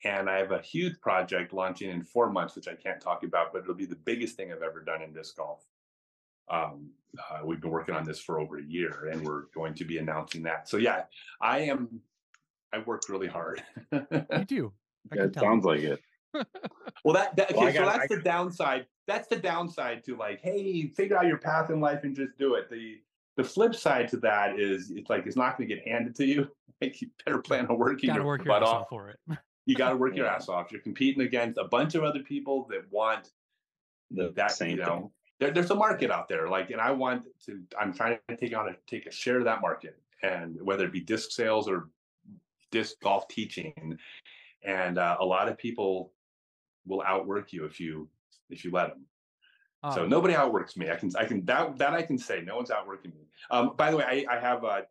And 0.03 0.27
I 0.27 0.37
have 0.39 0.51
a 0.51 0.59
huge 0.61 0.99
project 1.01 1.53
launching 1.53 1.91
in 1.91 2.01
four 2.01 2.31
months, 2.31 2.55
which 2.55 2.67
I 2.67 2.73
can't 2.75 2.99
talk 2.99 3.23
about, 3.23 3.53
but 3.53 3.61
it'll 3.61 3.75
be 3.75 3.85
the 3.85 3.95
biggest 3.95 4.35
thing 4.35 4.51
I've 4.51 4.63
ever 4.63 4.81
done 4.83 5.03
in 5.03 5.13
disc 5.13 5.37
golf. 5.37 5.63
Um, 6.49 6.89
uh, 7.17 7.39
we've 7.45 7.61
been 7.61 7.71
working 7.71 7.95
on 7.95 8.03
this 8.05 8.19
for 8.19 8.39
over 8.39 8.57
a 8.57 8.63
year 8.63 9.09
and 9.11 9.25
we're 9.25 9.43
going 9.53 9.73
to 9.75 9.85
be 9.85 9.97
announcing 9.99 10.43
that. 10.43 10.67
So, 10.67 10.77
yeah, 10.77 11.03
I 11.41 11.59
am, 11.59 12.01
I 12.73 12.79
worked 12.79 13.09
really 13.09 13.27
hard. 13.27 13.63
you 13.91 13.99
do. 14.47 14.73
I 15.11 15.15
Yeah, 15.17 15.23
it 15.25 15.35
sounds 15.35 15.65
like 15.65 15.81
it. 15.81 16.01
Well, 17.03 17.13
that, 17.15 17.35
that 17.35 17.51
okay, 17.51 17.57
Well, 17.57 17.67
I 17.67 17.73
so 17.73 17.85
that's 17.85 18.11
I 18.11 18.15
the 18.15 18.21
downside. 18.21 18.85
That's 19.07 19.27
the 19.27 19.35
downside 19.35 20.03
to 20.05 20.15
like, 20.15 20.39
hey, 20.41 20.87
figure 20.87 21.17
out 21.17 21.27
your 21.27 21.37
path 21.37 21.69
in 21.69 21.79
life 21.81 22.03
and 22.03 22.15
just 22.15 22.37
do 22.37 22.55
it. 22.55 22.69
The 22.69 23.01
the 23.35 23.43
flip 23.43 23.75
side 23.75 24.07
to 24.09 24.17
that 24.17 24.59
is 24.59 24.91
it's 24.91 25.09
like 25.09 25.25
it's 25.27 25.35
not 25.35 25.57
going 25.57 25.67
to 25.67 25.75
get 25.75 25.85
handed 25.87 26.15
to 26.15 26.25
you. 26.25 26.47
Like 26.81 27.01
you 27.01 27.09
better 27.23 27.37
plan 27.39 27.67
on 27.67 27.77
working 27.77 28.07
Gotta 28.07 28.19
your 28.19 28.27
work 28.27 28.43
your 28.43 28.53
butt 28.53 28.63
ass 28.63 28.69
off. 28.69 28.81
off 28.83 28.89
for 28.89 29.09
it. 29.09 29.19
You 29.65 29.75
got 29.75 29.89
to 29.91 29.95
work 29.95 30.15
your 30.15 30.25
ass 30.27 30.49
off. 30.49 30.71
You're 30.71 30.81
competing 30.81 31.21
against 31.23 31.57
a 31.57 31.63
bunch 31.65 31.95
of 31.95 32.03
other 32.03 32.19
people 32.21 32.67
that 32.71 32.91
want 32.91 33.29
The 34.11 34.31
that. 34.35 34.51
same 34.51 34.77
you 34.79 34.83
thing. 34.83 35.09
There, 35.43 35.51
there's 35.51 35.71
a 35.71 35.75
market 35.75 36.09
out 36.09 36.29
there. 36.29 36.47
Like, 36.47 36.69
and 36.71 36.79
I 36.79 36.91
want 36.91 37.25
to. 37.45 37.61
I'm 37.79 37.93
trying 37.93 38.17
to 38.29 38.37
take 38.37 38.55
on 38.55 38.69
a 38.69 38.75
take 38.87 39.05
a 39.05 39.11
share 39.11 39.39
of 39.39 39.45
that 39.45 39.61
market, 39.61 39.99
and 40.21 40.57
whether 40.61 40.85
it 40.85 40.91
be 40.91 41.01
disc 41.01 41.31
sales 41.31 41.67
or 41.67 41.89
disc 42.71 42.95
golf 43.01 43.27
teaching, 43.27 43.97
and 44.63 44.97
uh, 44.97 45.17
a 45.19 45.25
lot 45.25 45.49
of 45.49 45.57
people 45.57 46.13
will 46.85 47.03
outwork 47.05 47.51
you 47.53 47.65
if 47.65 47.79
you 47.79 48.07
if 48.49 48.63
you 48.63 48.71
let 48.71 48.89
them. 48.89 49.05
So 49.93 50.03
Um, 50.03 50.09
nobody 50.09 50.33
outworks 50.33 50.77
me. 50.77 50.89
I 50.89 50.95
can 50.95 51.11
I 51.17 51.25
can 51.25 51.43
that 51.45 51.77
that 51.77 51.93
I 51.93 52.03
can 52.03 52.17
say. 52.17 52.41
No 52.41 52.55
one's 52.55 52.71
outworking 52.71 53.11
me. 53.11 53.27
Um, 53.51 53.73
by 53.75 53.91
the 53.91 53.97
way, 53.97 54.25
I, 54.29 54.35
I 54.35 54.39
have 54.39 54.63
uh, 54.63 54.81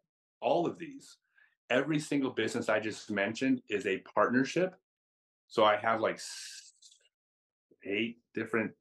all 0.40 0.66
of 0.66 0.78
these. 0.78 1.16
Every 1.70 1.98
single 1.98 2.30
business 2.30 2.68
I 2.68 2.78
just 2.78 3.10
mentioned 3.10 3.62
is 3.70 3.86
a 3.86 3.98
partnership. 4.14 4.76
So 5.48 5.64
I 5.64 5.76
have 5.76 6.00
like 6.00 6.20
eight 7.84 8.18
different 8.34 8.72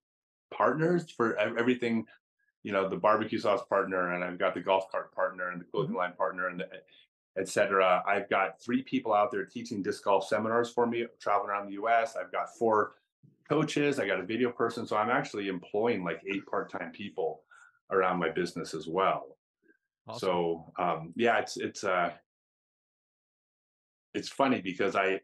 partners 0.62 1.10
for 1.10 1.28
everything. 1.38 2.06
You 2.64 2.72
know, 2.72 2.88
the 2.88 2.96
barbecue 3.08 3.40
sauce 3.40 3.64
partner, 3.68 4.14
and 4.14 4.24
I've 4.24 4.38
got 4.38 4.54
the 4.54 4.60
golf 4.62 4.92
cart 4.92 5.14
partner, 5.16 5.50
and 5.50 5.60
the 5.60 5.66
clothing 5.66 5.96
line 5.96 6.14
partner, 6.14 6.50
and 6.50 6.60
the, 6.60 6.68
et 7.38 7.48
cetera. 7.48 8.04
I've 8.08 8.30
got 8.30 8.62
three 8.62 8.84
people 8.84 9.14
out 9.14 9.32
there 9.32 9.46
teaching 9.46 9.82
disc 9.82 10.04
golf 10.04 10.28
seminars 10.28 10.70
for 10.70 10.86
me, 10.86 11.08
traveling 11.20 11.50
around 11.50 11.68
the 11.68 11.74
U.S. 11.74 12.16
I've 12.16 12.32
got 12.32 12.56
four 12.60 12.94
coaches. 13.50 14.00
I 14.00 14.06
got 14.06 14.20
a 14.20 14.26
video 14.34 14.52
person. 14.52 14.86
So 14.86 14.96
I'm 14.96 15.10
actually 15.10 15.48
employing 15.48 16.04
like 16.04 16.22
eight 16.32 16.46
part-time 16.46 16.92
people 16.92 17.42
around 17.90 18.20
my 18.20 18.30
business 18.30 18.74
as 18.74 18.88
well. 18.88 19.38
awesome. 20.08 20.20
So 20.20 20.74
um, 20.78 21.14
yeah, 21.16 21.40
it's 21.40 21.58
it's 21.58 21.84
uh 21.84 22.12
it's 24.14 24.30
funny 24.30 24.62
because 24.62 24.96
I 24.96 25.22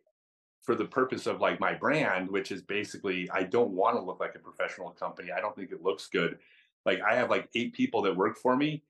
for 0.68 0.76
the 0.76 0.86
purpose 0.86 1.28
of 1.28 1.40
like 1.40 1.62
my 1.62 1.74
brand, 1.74 2.30
which 2.30 2.52
is 2.52 2.62
basically 2.62 3.30
I 3.32 3.44
don't 3.44 3.70
want 3.70 3.96
to 3.96 4.02
look 4.02 4.20
like 4.20 4.36
a 4.36 4.40
professional 4.40 4.90
company. 4.92 5.32
I 5.32 5.40
don't 5.40 5.56
think 5.56 5.72
it 5.72 5.82
looks 5.82 6.08
good. 6.08 6.40
Like 6.86 7.00
I 7.02 7.16
have 7.16 7.30
like 7.30 7.48
eight 7.56 7.72
people 7.72 8.02
that 8.02 8.18
work 8.18 8.38
for 8.38 8.54
me, 8.58 8.84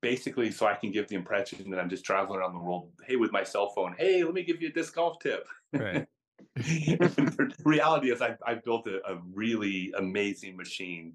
basically 0.00 0.50
so 0.50 0.66
I 0.66 0.74
can 0.74 0.90
give 0.90 1.08
the 1.08 1.16
impression 1.16 1.70
that 1.70 1.78
I'm 1.78 1.90
just 1.90 2.06
traveling 2.06 2.40
around 2.40 2.54
the 2.54 2.60
world, 2.60 2.88
hey, 3.06 3.16
with 3.16 3.32
my 3.32 3.44
cell 3.44 3.68
phone. 3.68 3.94
Hey, 3.98 4.24
let 4.24 4.32
me 4.32 4.42
give 4.42 4.62
you 4.62 4.68
a 4.68 4.72
disc 4.72 4.94
golf 4.94 5.18
tip. 5.18 5.46
right. 5.74 6.06
the 6.56 7.54
reality 7.66 8.10
is 8.10 8.22
I've, 8.22 8.38
I've 8.46 8.64
built 8.64 8.86
a, 8.86 9.06
a 9.06 9.20
really 9.34 9.92
amazing 9.98 10.56
machine 10.56 11.12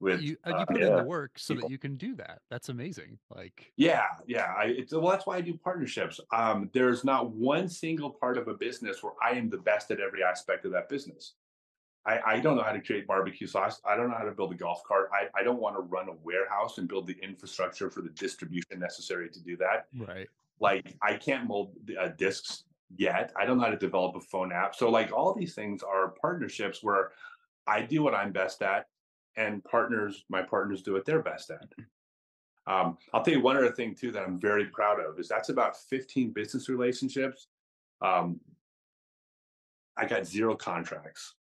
with 0.00 0.20
you 0.20 0.36
uh, 0.46 0.50
uh, 0.50 0.58
you 0.60 0.66
put 0.66 0.82
in 0.82 0.96
the 0.96 1.04
work 1.04 1.32
so 1.38 1.54
people. 1.54 1.68
that 1.68 1.72
you 1.72 1.78
can 1.78 1.96
do 1.96 2.14
that. 2.16 2.40
That's 2.50 2.68
amazing. 2.68 3.18
Like 3.34 3.72
yeah 3.76 4.04
yeah 4.26 4.52
I, 4.56 4.66
it's, 4.66 4.92
well 4.92 5.10
that's 5.10 5.26
why 5.26 5.36
i 5.36 5.40
do 5.40 5.54
partnerships 5.54 6.20
um, 6.32 6.70
there's 6.72 7.04
not 7.04 7.30
one 7.32 7.68
single 7.68 8.10
part 8.10 8.38
of 8.38 8.48
a 8.48 8.54
business 8.54 9.02
where 9.02 9.12
i 9.22 9.30
am 9.30 9.48
the 9.50 9.58
best 9.58 9.90
at 9.90 10.00
every 10.00 10.22
aspect 10.22 10.64
of 10.64 10.72
that 10.72 10.88
business 10.88 11.34
I, 12.06 12.20
I 12.24 12.40
don't 12.40 12.56
know 12.56 12.62
how 12.62 12.72
to 12.72 12.80
create 12.80 13.06
barbecue 13.06 13.48
sauce. 13.48 13.80
I 13.84 13.96
don't 13.96 14.08
know 14.08 14.16
how 14.16 14.24
to 14.24 14.30
build 14.30 14.52
a 14.52 14.54
golf 14.54 14.82
cart. 14.84 15.10
I, 15.12 15.26
I 15.38 15.42
don't 15.42 15.60
want 15.60 15.74
to 15.74 15.80
run 15.80 16.08
a 16.08 16.12
warehouse 16.22 16.78
and 16.78 16.88
build 16.88 17.06
the 17.08 17.16
infrastructure 17.20 17.90
for 17.90 18.00
the 18.00 18.10
distribution 18.10 18.78
necessary 18.78 19.28
to 19.28 19.40
do 19.40 19.56
that. 19.56 19.86
right. 20.06 20.28
Like 20.60 20.94
I 21.02 21.14
can't 21.14 21.48
mold 21.48 21.74
uh, 22.00 22.08
discs 22.16 22.64
yet. 22.96 23.32
I 23.36 23.44
don't 23.44 23.58
know 23.58 23.64
how 23.64 23.70
to 23.70 23.76
develop 23.76 24.14
a 24.14 24.20
phone 24.20 24.52
app. 24.52 24.74
So 24.76 24.88
like 24.88 25.12
all 25.12 25.34
these 25.34 25.54
things 25.54 25.82
are 25.82 26.14
partnerships 26.20 26.82
where 26.82 27.10
I 27.66 27.82
do 27.82 28.02
what 28.02 28.14
I'm 28.14 28.30
best 28.30 28.62
at, 28.62 28.86
and 29.36 29.62
partners, 29.64 30.24
my 30.28 30.42
partners 30.42 30.82
do 30.82 30.92
what 30.92 31.04
they're 31.04 31.22
best 31.22 31.50
at. 31.50 31.68
Um, 32.66 32.98
I'll 33.12 33.22
tell 33.22 33.34
you 33.34 33.40
one 33.40 33.56
other 33.56 33.70
thing 33.70 33.94
too 33.94 34.10
that 34.12 34.22
I'm 34.22 34.40
very 34.40 34.66
proud 34.66 34.98
of 34.98 35.18
is 35.18 35.28
that's 35.28 35.50
about 35.50 35.76
15 35.76 36.30
business 36.30 36.68
relationships. 36.68 37.46
Um, 38.00 38.40
I 39.96 40.06
got 40.06 40.26
zero 40.26 40.56
contracts. 40.56 41.34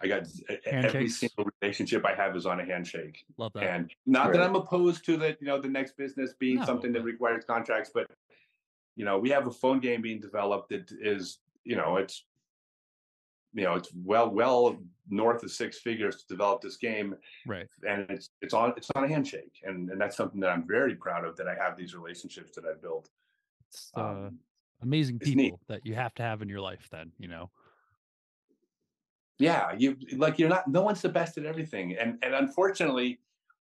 I 0.00 0.06
got 0.06 0.26
e- 0.50 0.56
every 0.66 1.08
single 1.08 1.46
relationship 1.60 2.04
I 2.04 2.14
have 2.14 2.36
is 2.36 2.46
on 2.46 2.60
a 2.60 2.64
handshake. 2.64 3.24
Love 3.38 3.52
that. 3.54 3.64
And 3.64 3.92
not 4.06 4.32
that 4.32 4.42
I'm 4.42 4.56
opposed 4.56 5.04
to 5.06 5.16
the, 5.16 5.36
you 5.40 5.46
know, 5.46 5.60
the 5.60 5.68
next 5.68 5.96
business 5.96 6.32
being 6.38 6.58
No, 6.58 6.64
something 6.64 6.92
that 6.92 7.02
requires 7.02 7.44
contracts, 7.44 7.90
but 7.92 8.06
you 8.94 9.04
know, 9.04 9.18
we 9.18 9.30
have 9.30 9.46
a 9.46 9.50
phone 9.50 9.80
game 9.80 10.02
being 10.02 10.20
developed 10.20 10.68
that 10.70 10.90
is, 11.00 11.38
you 11.64 11.76
know, 11.76 11.96
it's 11.96 12.24
you 13.54 13.64
know, 13.64 13.74
it's 13.74 13.90
well, 13.94 14.30
well 14.30 14.78
north 15.08 15.42
of 15.42 15.50
six 15.50 15.78
figures 15.78 16.16
to 16.16 16.26
develop 16.28 16.60
this 16.62 16.76
game, 16.76 17.14
right. 17.46 17.68
and 17.88 18.06
it's 18.08 18.30
it's 18.40 18.54
on 18.54 18.72
it's 18.76 18.90
on 18.94 19.04
a 19.04 19.08
handshake, 19.08 19.60
and 19.64 19.90
and 19.90 20.00
that's 20.00 20.16
something 20.16 20.40
that 20.40 20.50
I'm 20.50 20.66
very 20.66 20.94
proud 20.94 21.24
of 21.24 21.36
that 21.36 21.48
I 21.48 21.54
have 21.54 21.76
these 21.76 21.94
relationships 21.94 22.52
that 22.54 22.64
I've 22.64 22.80
built. 22.80 23.08
It's 23.68 23.90
uh, 23.96 24.00
Um, 24.00 24.38
amazing 24.82 25.16
it's 25.20 25.28
people 25.28 25.42
neat. 25.44 25.54
that 25.68 25.84
you 25.86 25.94
have 25.94 26.14
to 26.14 26.22
have 26.22 26.42
in 26.42 26.48
your 26.48 26.60
life 26.60 26.88
then, 26.90 27.12
you 27.18 27.28
know. 27.28 27.50
yeah 29.38 29.72
you 29.76 29.96
like 30.16 30.38
you're 30.38 30.48
not 30.48 30.68
no 30.68 30.82
one's 30.82 31.00
the 31.02 31.08
best 31.08 31.38
at 31.38 31.44
everything 31.44 31.96
and 31.98 32.18
and 32.22 32.34
unfortunately 32.34 33.18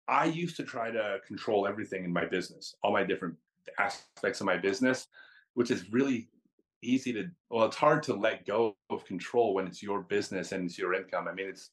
i 0.09 0.25
used 0.25 0.57
to 0.57 0.65
try 0.65 0.91
to 0.91 1.19
control 1.27 1.67
everything 1.67 2.05
in 2.05 2.13
my 2.13 2.25
business 2.25 2.75
all 2.83 2.93
my 2.93 3.05
different 3.05 3.35
aspects 3.79 4.41
of 4.41 4.47
my 4.47 4.57
business 4.57 5.07
which 5.55 5.71
is 5.71 5.91
really 5.93 6.29
easy 6.83 7.13
to 7.13 7.31
well 7.51 7.67
it's 7.67 7.77
hard 7.77 8.03
to 8.03 8.15
let 8.15 8.47
go 8.47 8.77
of 8.91 9.05
control 9.05 9.55
when 9.55 9.67
it's 9.67 9.83
your 9.83 10.01
business 10.03 10.53
and 10.53 10.65
it's 10.65 10.79
your 10.79 10.95
income 10.95 11.29
i 11.29 11.33
mean 11.33 11.49
it's 11.49 11.71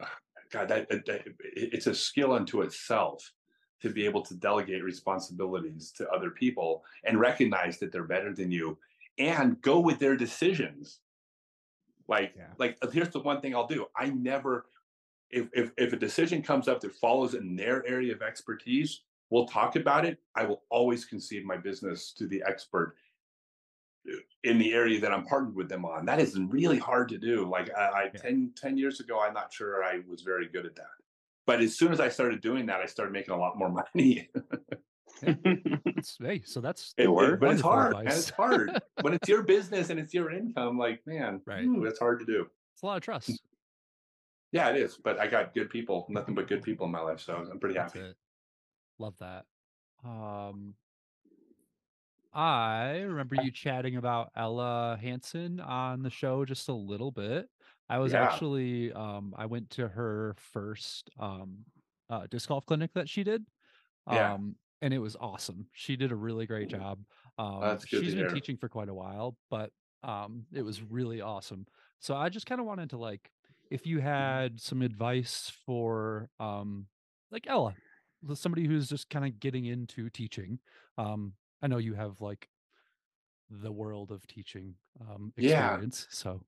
god 0.50 0.68
that, 0.68 0.88
that- 0.88 1.24
it's 1.40 1.86
a 1.86 1.94
skill 1.94 2.32
unto 2.32 2.62
itself 2.62 3.32
to 3.80 3.90
be 3.90 4.04
able 4.04 4.22
to 4.22 4.34
delegate 4.34 4.84
responsibilities 4.84 5.90
to 5.92 6.08
other 6.10 6.30
people 6.30 6.84
and 7.04 7.18
recognize 7.18 7.78
that 7.78 7.90
they're 7.90 8.04
better 8.04 8.32
than 8.32 8.50
you 8.50 8.78
and 9.18 9.60
go 9.60 9.80
with 9.80 9.98
their 9.98 10.16
decisions 10.16 11.00
like, 12.08 12.34
Yeah. 12.36 12.48
like 12.58 12.78
uh, 12.82 12.90
here's 12.90 13.10
the 13.10 13.20
one 13.20 13.40
thing 13.40 13.54
I'll 13.54 13.66
do. 13.66 13.86
I 13.96 14.06
never, 14.10 14.66
if 15.30 15.48
if 15.52 15.70
if 15.78 15.92
a 15.92 15.96
decision 15.96 16.42
comes 16.42 16.68
up 16.68 16.80
that 16.80 16.92
follows 16.94 17.34
in 17.34 17.56
their 17.56 17.86
area 17.86 18.12
of 18.12 18.22
expertise, 18.22 19.02
we'll 19.30 19.46
talk 19.46 19.76
about 19.76 20.04
it. 20.04 20.18
I 20.34 20.44
will 20.44 20.62
always 20.68 21.04
concede 21.04 21.46
my 21.46 21.56
business 21.56 22.12
to 22.14 22.26
the 22.26 22.42
expert 22.46 22.96
in 24.44 24.58
the 24.58 24.72
area 24.74 25.00
that 25.00 25.12
I'm 25.12 25.24
partnered 25.24 25.54
with 25.54 25.68
them 25.68 25.84
on. 25.84 26.04
That 26.06 26.18
is 26.20 26.38
really 26.38 26.78
hard 26.78 27.08
to 27.10 27.18
do. 27.18 27.48
Like 27.48 27.70
I, 27.76 27.82
I 27.82 28.02
Yeah. 28.14 28.20
10, 28.20 28.52
10 28.56 28.76
years 28.78 29.00
ago, 29.00 29.20
I'm 29.20 29.34
not 29.34 29.52
sure 29.52 29.84
I 29.84 30.00
was 30.08 30.22
very 30.22 30.48
good 30.48 30.66
at 30.66 30.74
that. 30.76 30.86
But 31.46 31.60
as 31.60 31.76
soon 31.76 31.92
as 31.92 32.00
I 32.00 32.08
started 32.08 32.40
doing 32.40 32.66
that, 32.66 32.80
I 32.80 32.86
started 32.86 33.12
making 33.12 33.34
a 33.34 33.38
lot 33.38 33.56
more 33.58 33.70
money. 33.94 34.28
It's, 35.24 36.16
hey, 36.20 36.42
so 36.44 36.60
that's 36.60 36.94
It 36.96 37.06
worked. 37.06 37.40
but 37.40 37.50
it's 37.52 37.60
hard, 37.60 37.92
man. 37.92 38.00
advice. 38.06 38.18
It's 38.18 38.30
hard 38.30 38.80
when 39.02 39.12
it's 39.14 39.28
your 39.28 39.42
business 39.44 39.90
and 39.90 40.00
it's 40.00 40.12
your 40.12 40.32
income. 40.32 40.76
Like, 40.78 41.00
man, 41.06 41.40
Right. 41.46 41.64
ooh, 41.64 41.84
that's 41.84 42.00
hard 42.00 42.18
to 42.20 42.26
do. 42.26 42.48
it's 42.74 42.82
a 42.82 42.86
lot 42.86 42.96
of 42.96 43.02
trust. 43.04 43.30
Yeah, 44.50 44.68
it 44.70 44.76
is. 44.76 44.96
But 44.96 45.20
I 45.20 45.28
got 45.28 45.54
good 45.54 45.70
people, 45.70 46.06
nothing 46.08 46.34
but 46.34 46.48
good 46.48 46.62
people 46.62 46.86
in 46.86 46.92
my 46.92 46.98
life, 47.00 47.20
so 47.20 47.36
I'm 47.36 47.60
pretty 47.60 47.74
That's 47.76 47.92
happy. 47.92 48.06
it. 48.06 48.16
Love 48.98 49.14
that. 49.20 49.44
Um, 50.04 50.74
I 52.32 53.00
remember 53.00 53.34
you 53.36 53.50
chatting 53.50 53.96
about 53.96 54.30
Ella 54.34 54.98
Hansen 55.00 55.60
on 55.60 56.02
the 56.02 56.10
show 56.10 56.44
just 56.44 56.68
a 56.68 56.72
little 56.74 57.10
bit. 57.10 57.50
I 57.90 57.98
was 57.98 58.14
Yeah. 58.14 58.14
actually 58.14 58.92
um 58.92 59.34
I 59.36 59.46
went 59.46 59.68
to 59.70 59.88
her 59.88 60.34
first 60.38 61.10
um 61.18 61.66
uh 62.08 62.26
disc 62.30 62.48
golf 62.48 62.64
clinic 62.66 62.92
that 62.94 63.08
she 63.08 63.22
did. 63.22 63.44
Yeah. 64.08 64.34
Um 64.36 64.56
and 64.82 64.94
it 64.94 64.98
was 64.98 65.16
awesome. 65.16 65.68
She 65.72 65.96
did 65.96 66.12
a 66.12 66.16
really 66.16 66.46
great 66.46 66.68
job. 66.68 67.04
Um 67.38 67.80
That's 67.80 67.84
good 67.86 68.04
she's 68.04 68.14
been 68.14 68.26
hear. 68.26 68.28
teaching 68.28 68.56
for 68.56 68.68
quite 68.68 68.88
a 68.88 68.94
while, 68.94 69.36
but 69.50 69.72
um 70.02 70.46
it 70.52 70.62
was 70.62 70.82
really 70.82 71.20
awesome. 71.20 71.66
So 72.00 72.16
I 72.16 72.28
just 72.30 72.46
kind 72.46 72.60
of 72.60 72.66
wanted 72.66 72.90
to 72.90 72.98
like 72.98 73.30
if 73.70 73.86
you 73.86 74.00
had 74.00 74.60
some 74.60 74.82
advice 74.82 75.50
for 75.66 76.30
um 76.40 76.88
like 77.30 77.46
Ella, 77.46 77.76
somebody 78.34 78.66
who's 78.66 78.88
just 78.88 79.10
kind 79.10 79.24
of 79.26 79.40
getting 79.40 79.64
into 79.66 80.08
teaching. 80.10 80.60
I 81.62 81.66
know 81.68 81.78
you 81.78 81.94
have 81.94 82.20
like 82.20 82.50
the 83.50 83.72
world 83.72 84.10
of 84.10 84.26
teaching 84.26 84.76
um 85.00 85.32
Yeah. 85.38 85.82
experience, 85.82 86.06
so 86.10 86.44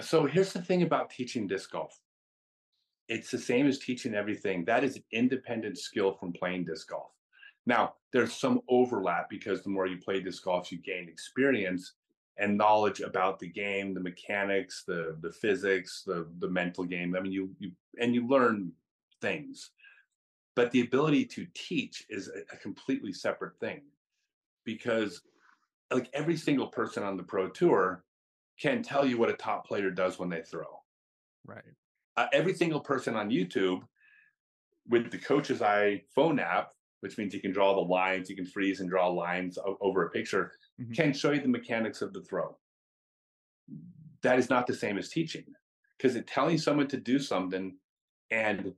So 0.00 0.26
here's 0.26 0.52
the 0.52 0.62
thing 0.62 0.82
about 0.82 1.10
teaching 1.10 1.46
disc 1.46 1.70
golf. 1.70 2.02
It's 3.08 3.30
the 3.30 3.38
same 3.38 3.66
as 3.66 3.78
teaching 3.78 4.14
everything. 4.14 4.64
That 4.64 4.84
is 4.84 4.96
an 4.96 5.04
independent 5.10 5.78
skill 5.78 6.12
from 6.12 6.32
playing 6.32 6.64
disc 6.64 6.88
golf. 6.88 7.12
Now, 7.66 7.96
there's 8.12 8.32
some 8.32 8.60
overlap 8.68 9.28
because 9.28 9.62
the 9.62 9.70
more 9.70 9.86
you 9.86 9.98
play 9.98 10.20
disc 10.20 10.44
golf, 10.44 10.70
you 10.70 10.78
gain 10.78 11.08
experience 11.08 11.94
and 12.38 12.56
knowledge 12.56 13.00
about 13.00 13.38
the 13.38 13.48
game, 13.48 13.92
the 13.94 14.00
mechanics, 14.00 14.84
the 14.84 15.18
the 15.20 15.32
physics, 15.32 16.02
the 16.04 16.30
the 16.38 16.48
mental 16.48 16.84
game. 16.84 17.14
I 17.16 17.20
mean, 17.20 17.32
you 17.32 17.54
you 17.58 17.72
and 18.00 18.14
you 18.14 18.26
learn 18.26 18.72
things. 19.20 19.72
But 20.56 20.72
the 20.72 20.82
ability 20.82 21.26
to 21.26 21.46
teach 21.54 22.06
is 22.10 22.28
a, 22.28 22.42
a 22.54 22.58
completely 22.58 23.12
separate 23.12 23.58
thing 23.60 23.89
because 24.74 25.22
like 25.92 26.08
every 26.12 26.36
single 26.36 26.68
person 26.68 27.02
on 27.02 27.16
the 27.16 27.22
pro 27.22 27.48
tour 27.48 28.04
can 28.60 28.82
tell 28.82 29.04
you 29.06 29.18
what 29.18 29.28
a 29.30 29.34
top 29.34 29.66
player 29.66 29.90
does 29.90 30.18
when 30.18 30.28
they 30.28 30.42
throw. 30.42 30.82
right. 31.46 31.64
Uh, 32.16 32.26
every 32.32 32.54
single 32.54 32.80
person 32.80 33.14
on 33.16 33.30
YouTube 33.30 33.82
with 34.86 35.10
the 35.10 35.18
coach's 35.18 35.62
eye 35.62 36.02
phone 36.14 36.38
app, 36.38 36.72
which 37.00 37.16
means 37.16 37.32
you 37.32 37.40
can 37.40 37.52
draw 37.52 37.74
the 37.74 37.80
lines, 37.80 38.28
you 38.28 38.36
can 38.36 38.44
freeze 38.46 38.80
and 38.80 38.90
draw 38.90 39.08
lines 39.08 39.56
o- 39.58 39.78
over 39.80 40.06
a 40.06 40.10
picture, 40.10 40.52
Mhm. 40.80 40.94
can 40.94 41.12
show 41.12 41.32
you 41.32 41.40
the 41.40 41.48
mechanics 41.48 42.02
of 42.02 42.12
the 42.12 42.22
throw. 42.22 42.58
That 44.22 44.38
is 44.38 44.50
not 44.50 44.66
the 44.66 44.74
same 44.74 44.98
as 44.98 45.08
teaching 45.08 45.46
because 45.96 46.14
it 46.16 46.26
telling 46.26 46.58
someone 46.58 46.88
to 46.88 46.98
do 46.98 47.18
something 47.18 47.78
and 48.30 48.74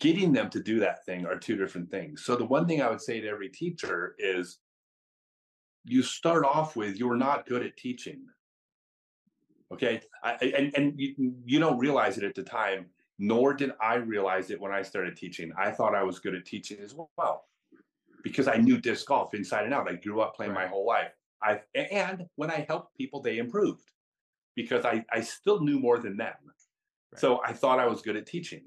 getting 0.00 0.32
them 0.32 0.48
to 0.50 0.62
do 0.62 0.80
that 0.80 1.04
thing 1.04 1.26
are 1.26 1.38
two 1.38 1.56
different 1.56 1.90
things. 1.90 2.24
So 2.24 2.36
the 2.36 2.44
one 2.44 2.66
thing 2.66 2.82
I 2.82 2.90
would 2.90 3.00
say 3.00 3.20
to 3.20 3.28
every 3.28 3.48
teacher 3.48 4.14
is 4.18 4.58
you 5.84 6.02
start 6.02 6.44
off 6.44 6.76
with 6.76 6.96
you're 6.96 7.16
not 7.16 7.46
good 7.46 7.64
at 7.64 7.76
teaching. 7.76 8.26
Okay. 9.72 10.00
I, 10.22 10.32
and 10.34 10.72
and 10.76 10.94
you, 10.98 11.34
you 11.44 11.58
don't 11.58 11.78
realize 11.78 12.18
it 12.18 12.24
at 12.24 12.34
the 12.34 12.42
time, 12.42 12.86
nor 13.18 13.54
did 13.54 13.72
I 13.80 13.96
realize 13.96 14.50
it 14.50 14.60
when 14.60 14.72
I 14.72 14.82
started 14.82 15.16
teaching. 15.16 15.52
I 15.58 15.70
thought 15.70 15.94
I 15.94 16.02
was 16.02 16.18
good 16.18 16.34
at 16.34 16.44
teaching 16.44 16.78
as 16.82 16.94
well 16.94 17.44
because 18.22 18.48
I 18.48 18.56
knew 18.56 18.78
disc 18.78 19.06
golf 19.06 19.34
inside 19.34 19.64
and 19.64 19.74
out. 19.74 19.90
I 19.90 19.94
grew 19.94 20.20
up 20.20 20.34
playing 20.34 20.52
my 20.52 20.66
whole 20.66 20.86
life. 20.86 21.12
I 21.42 21.60
and 21.74 22.26
when 22.36 22.50
I 22.50 22.64
helped 22.68 22.96
people, 22.96 23.20
they 23.20 23.38
improved 23.38 23.90
because 24.54 24.84
I, 24.84 25.04
I 25.12 25.20
still 25.20 25.60
knew 25.60 25.78
more 25.78 25.98
than 25.98 26.16
them. 26.16 26.34
Right. 26.44 27.20
So 27.20 27.40
I 27.44 27.52
thought 27.52 27.78
I 27.78 27.86
was 27.86 28.02
good 28.02 28.16
at 28.16 28.26
teaching. 28.26 28.62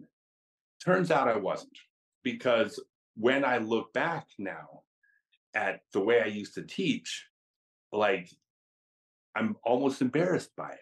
Turns 0.84 1.12
out 1.12 1.28
I 1.28 1.38
wasn't 1.38 1.78
because 2.24 2.84
when 3.16 3.46
I 3.46 3.58
look 3.58 3.94
back 3.94 4.28
now 4.40 4.84
at 5.54 5.82
the 5.94 6.00
way 6.00 6.22
I 6.22 6.28
used 6.28 6.56
to 6.56 6.64
teach, 6.64 7.28
like 7.92 8.30
I'm 9.36 9.56
almost 9.64 10.02
embarrassed 10.02 10.56
by 10.56 10.70
it. 10.70 10.80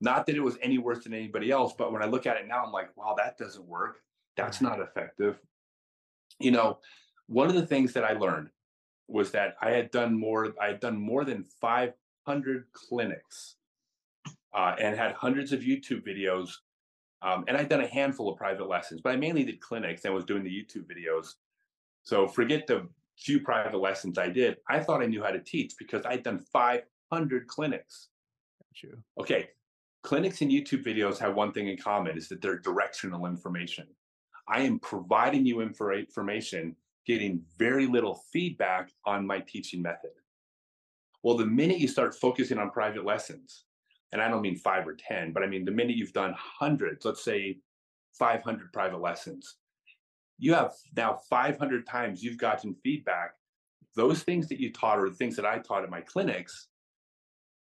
Not 0.00 0.26
that 0.26 0.36
it 0.36 0.42
was 0.42 0.58
any 0.62 0.78
worse 0.78 1.04
than 1.04 1.14
anybody 1.14 1.50
else, 1.50 1.74
but 1.76 1.92
when 1.92 2.02
I 2.02 2.06
look 2.06 2.26
at 2.26 2.36
it 2.36 2.46
now, 2.46 2.64
I'm 2.64 2.72
like, 2.72 2.96
wow, 2.96 3.14
that 3.18 3.38
doesn't 3.38 3.66
work. 3.66 3.96
That's 4.36 4.60
not 4.60 4.80
effective. 4.80 5.38
You 6.38 6.50
know, 6.50 6.78
one 7.26 7.48
of 7.48 7.54
the 7.54 7.66
things 7.66 7.92
that 7.94 8.04
I 8.04 8.12
learned 8.12 8.48
was 9.08 9.30
that 9.32 9.54
I 9.60 9.70
had 9.70 9.90
done 9.90 10.18
more, 10.18 10.54
I 10.60 10.68
had 10.68 10.80
done 10.80 10.98
more 10.98 11.24
than 11.24 11.44
500 11.60 12.64
clinics 12.72 13.56
uh, 14.54 14.74
and 14.78 14.96
had 14.96 15.12
hundreds 15.12 15.52
of 15.52 15.60
YouTube 15.60 16.06
videos. 16.06 16.50
Um, 17.22 17.44
and 17.46 17.56
I'd 17.56 17.68
done 17.68 17.82
a 17.82 17.86
handful 17.86 18.28
of 18.30 18.36
private 18.36 18.68
lessons, 18.68 19.00
but 19.00 19.12
I 19.12 19.16
mainly 19.16 19.44
did 19.44 19.60
clinics 19.60 20.04
and 20.04 20.12
was 20.12 20.24
doing 20.24 20.42
the 20.42 20.50
YouTube 20.50 20.86
videos. 20.86 21.34
So 22.02 22.26
forget 22.26 22.66
the 22.66 22.88
few 23.16 23.40
private 23.40 23.78
lessons 23.78 24.18
I 24.18 24.28
did. 24.28 24.56
I 24.68 24.80
thought 24.80 25.02
I 25.02 25.06
knew 25.06 25.22
how 25.22 25.30
to 25.30 25.38
teach 25.38 25.74
because 25.78 26.04
I'd 26.04 26.24
done 26.24 26.40
500 26.52 27.46
clinics. 27.46 28.08
Got 28.58 28.82
you. 28.82 28.98
Okay, 29.20 29.50
clinics 30.02 30.40
and 30.42 30.50
YouTube 30.50 30.84
videos 30.84 31.18
have 31.18 31.34
one 31.34 31.52
thing 31.52 31.68
in 31.68 31.76
common 31.76 32.16
is 32.16 32.28
that 32.28 32.42
they're 32.42 32.58
directional 32.58 33.26
information. 33.26 33.86
I 34.48 34.62
am 34.62 34.80
providing 34.80 35.46
you 35.46 35.60
information, 35.60 36.74
getting 37.06 37.42
very 37.58 37.86
little 37.86 38.22
feedback 38.32 38.90
on 39.06 39.26
my 39.26 39.40
teaching 39.40 39.80
method. 39.80 40.10
Well, 41.22 41.36
the 41.36 41.46
minute 41.46 41.78
you 41.78 41.86
start 41.86 42.16
focusing 42.16 42.58
on 42.58 42.70
private 42.70 43.04
lessons, 43.04 43.64
and 44.12 44.20
I 44.20 44.28
don't 44.28 44.42
mean 44.42 44.56
five 44.56 44.86
or 44.86 44.94
10, 44.94 45.32
but 45.32 45.42
I 45.42 45.46
mean 45.46 45.64
the 45.64 45.70
minute 45.70 45.96
you've 45.96 46.12
done 46.12 46.34
hundreds, 46.36 47.04
let's 47.04 47.24
say 47.24 47.58
500 48.18 48.72
private 48.72 49.00
lessons, 49.00 49.56
you 50.38 50.54
have 50.54 50.72
now 50.96 51.18
500 51.30 51.86
times 51.86 52.22
you've 52.22 52.38
gotten 52.38 52.74
feedback. 52.82 53.34
Those 53.96 54.22
things 54.22 54.48
that 54.48 54.60
you 54.60 54.72
taught 54.72 54.98
or 54.98 55.08
the 55.08 55.16
things 55.16 55.36
that 55.36 55.46
I 55.46 55.58
taught 55.58 55.84
at 55.84 55.90
my 55.90 56.00
clinics, 56.00 56.68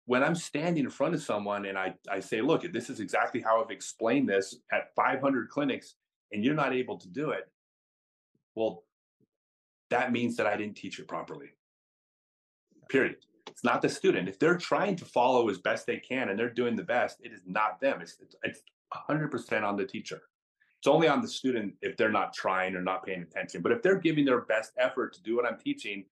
when 0.06 0.24
I'm 0.24 0.36
standing 0.36 0.86
in 0.86 0.90
front 0.90 1.14
of 1.14 1.22
someone 1.22 1.66
and 1.66 1.78
I, 1.78 1.94
I 2.10 2.20
say, 2.20 2.42
look, 2.42 2.64
this 2.72 2.90
is 2.90 3.00
exactly 3.00 3.42
how 3.42 3.64
I've 3.64 3.72
explained 3.72 4.30
this 4.30 4.56
at 4.72 4.94
500 4.96 5.50
clinics 5.50 5.96
and 6.32 6.44
you're 6.44 6.56
not 6.56 6.74
able 6.74 6.98
to 6.98 7.08
do 7.08 7.32
it, 7.32 7.50
well, 8.56 8.84
that 9.90 10.12
means 10.12 10.36
that 10.38 10.48
I 10.48 10.58
didn't 10.58 10.78
teach 10.78 11.00
it 11.00 11.08
properly. 11.08 11.50
Period. 12.90 13.18
It's 13.60 13.66
not 13.66 13.82
the 13.82 13.90
student. 13.90 14.30
If 14.30 14.40
they're 14.40 14.56
trying 14.56 14.96
to 14.96 15.04
follow 15.04 15.50
as 15.50 15.58
best 15.58 15.86
they 15.86 15.98
can 15.98 16.30
and 16.30 16.40
they're 16.40 16.50
doing 16.50 16.78
the 16.78 16.84
best, 16.84 17.18
it 17.20 17.34
is 17.34 17.42
not 17.46 17.82
them. 17.82 18.00
It's, 18.00 18.16
it's, 18.22 18.34
it's 18.42 18.62
100% 19.10 19.64
on 19.64 19.76
the 19.76 19.84
teacher. 19.84 20.22
It's 20.80 20.88
only 20.88 21.10
on 21.10 21.22
the 21.22 21.28
student 21.28 21.74
if 21.82 21.98
they're 21.98 22.10
not 22.10 22.32
trying 22.32 22.74
or 22.74 22.82
not 22.82 23.06
paying 23.06 23.22
attention. 23.22 23.62
But 23.62 23.74
if 23.74 23.82
they're 23.82 24.00
giving 24.00 24.24
their 24.24 24.46
best 24.46 24.72
effort 24.78 25.12
to 25.16 25.24
do 25.24 25.36
what 25.36 25.46
I'm 25.46 25.60
teaching 25.60 26.06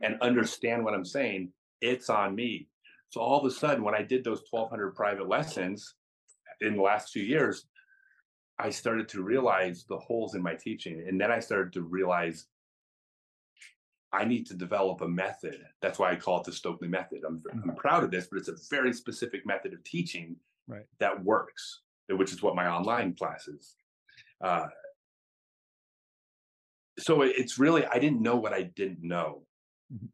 and 0.00 0.18
understand 0.22 0.82
what 0.82 0.94
I'm 0.94 1.04
saying, 1.04 1.52
it's 1.82 2.08
on 2.08 2.34
me. 2.34 2.68
So 3.10 3.20
all 3.20 3.38
of 3.38 3.44
a 3.44 3.50
sudden, 3.50 3.84
when 3.84 3.94
I 3.94 4.00
did 4.00 4.24
those 4.24 4.40
1,200 4.50 4.94
private 4.94 5.28
lessons 5.28 5.96
in 6.62 6.74
the 6.76 6.82
last 6.82 7.12
two 7.12 7.20
years, 7.20 7.66
I 8.58 8.70
started 8.70 9.10
to 9.10 9.22
realize 9.22 9.84
the 9.86 9.98
holes 9.98 10.34
in 10.34 10.42
my 10.42 10.54
teaching. 10.54 11.04
And 11.06 11.20
then 11.20 11.30
I 11.30 11.40
started 11.40 11.74
to 11.74 11.82
realize 11.82 12.46
I 14.14 14.24
need 14.24 14.46
to 14.46 14.54
develop 14.54 15.00
a 15.00 15.08
method. 15.08 15.66
That's 15.82 15.98
why 15.98 16.12
I 16.12 16.16
call 16.16 16.38
it 16.40 16.44
the 16.44 16.52
Stokely 16.52 16.86
method. 16.86 17.22
I'm, 17.26 17.42
I'm 17.52 17.74
proud 17.74 18.04
of 18.04 18.12
this, 18.12 18.28
but 18.30 18.38
it's 18.38 18.48
a 18.48 18.56
very 18.70 18.92
specific 18.92 19.44
method 19.44 19.72
of 19.72 19.82
teaching 19.84 20.36
Right. 20.66 20.86
that 20.98 21.22
works, 21.22 21.80
which 22.08 22.32
is 22.32 22.42
what 22.42 22.54
my 22.54 22.68
online 22.68 23.14
classes. 23.14 23.76
Uh, 24.40 24.68
so 26.98 27.20
it's 27.20 27.58
really, 27.58 27.84
I 27.86 27.98
didn't 27.98 28.22
know 28.22 28.36
what 28.36 28.54
I 28.54 28.62
didn't 28.62 29.02
know. 29.02 29.42
Mhm. 29.92 30.08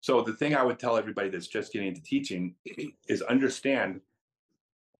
So 0.00 0.20
the 0.20 0.34
thing 0.34 0.54
I 0.54 0.62
would 0.62 0.78
tell 0.78 0.98
everybody 0.98 1.30
that's 1.30 1.46
just 1.46 1.72
getting 1.72 1.88
into 1.88 2.02
teaching 2.02 2.54
is 3.08 3.22
understand 3.22 4.02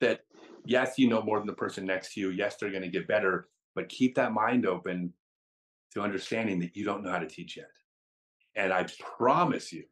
that 0.00 0.24
yes, 0.64 0.96
you 0.96 1.08
know 1.08 1.20
more 1.22 1.38
than 1.38 1.46
the 1.46 1.52
person 1.52 1.84
next 1.84 2.14
to 2.14 2.20
you. 2.20 2.30
Yes, 2.30 2.56
they're 2.56 2.70
going 2.70 2.82
to 2.82 2.88
get 2.88 3.06
better, 3.08 3.48
but 3.74 3.88
keep 3.90 4.14
that 4.14 4.32
mind 4.32 4.64
open 4.64 5.12
to 5.92 6.00
understanding 6.02 6.60
that 6.60 6.76
you 6.76 6.84
don't 6.84 7.02
know 7.02 7.10
how 7.10 7.18
to 7.18 7.26
teach 7.26 7.56
yet. 7.56 7.70
And 8.58 8.72
I 8.72 8.86
promise 9.16 9.72
you, 9.72 9.84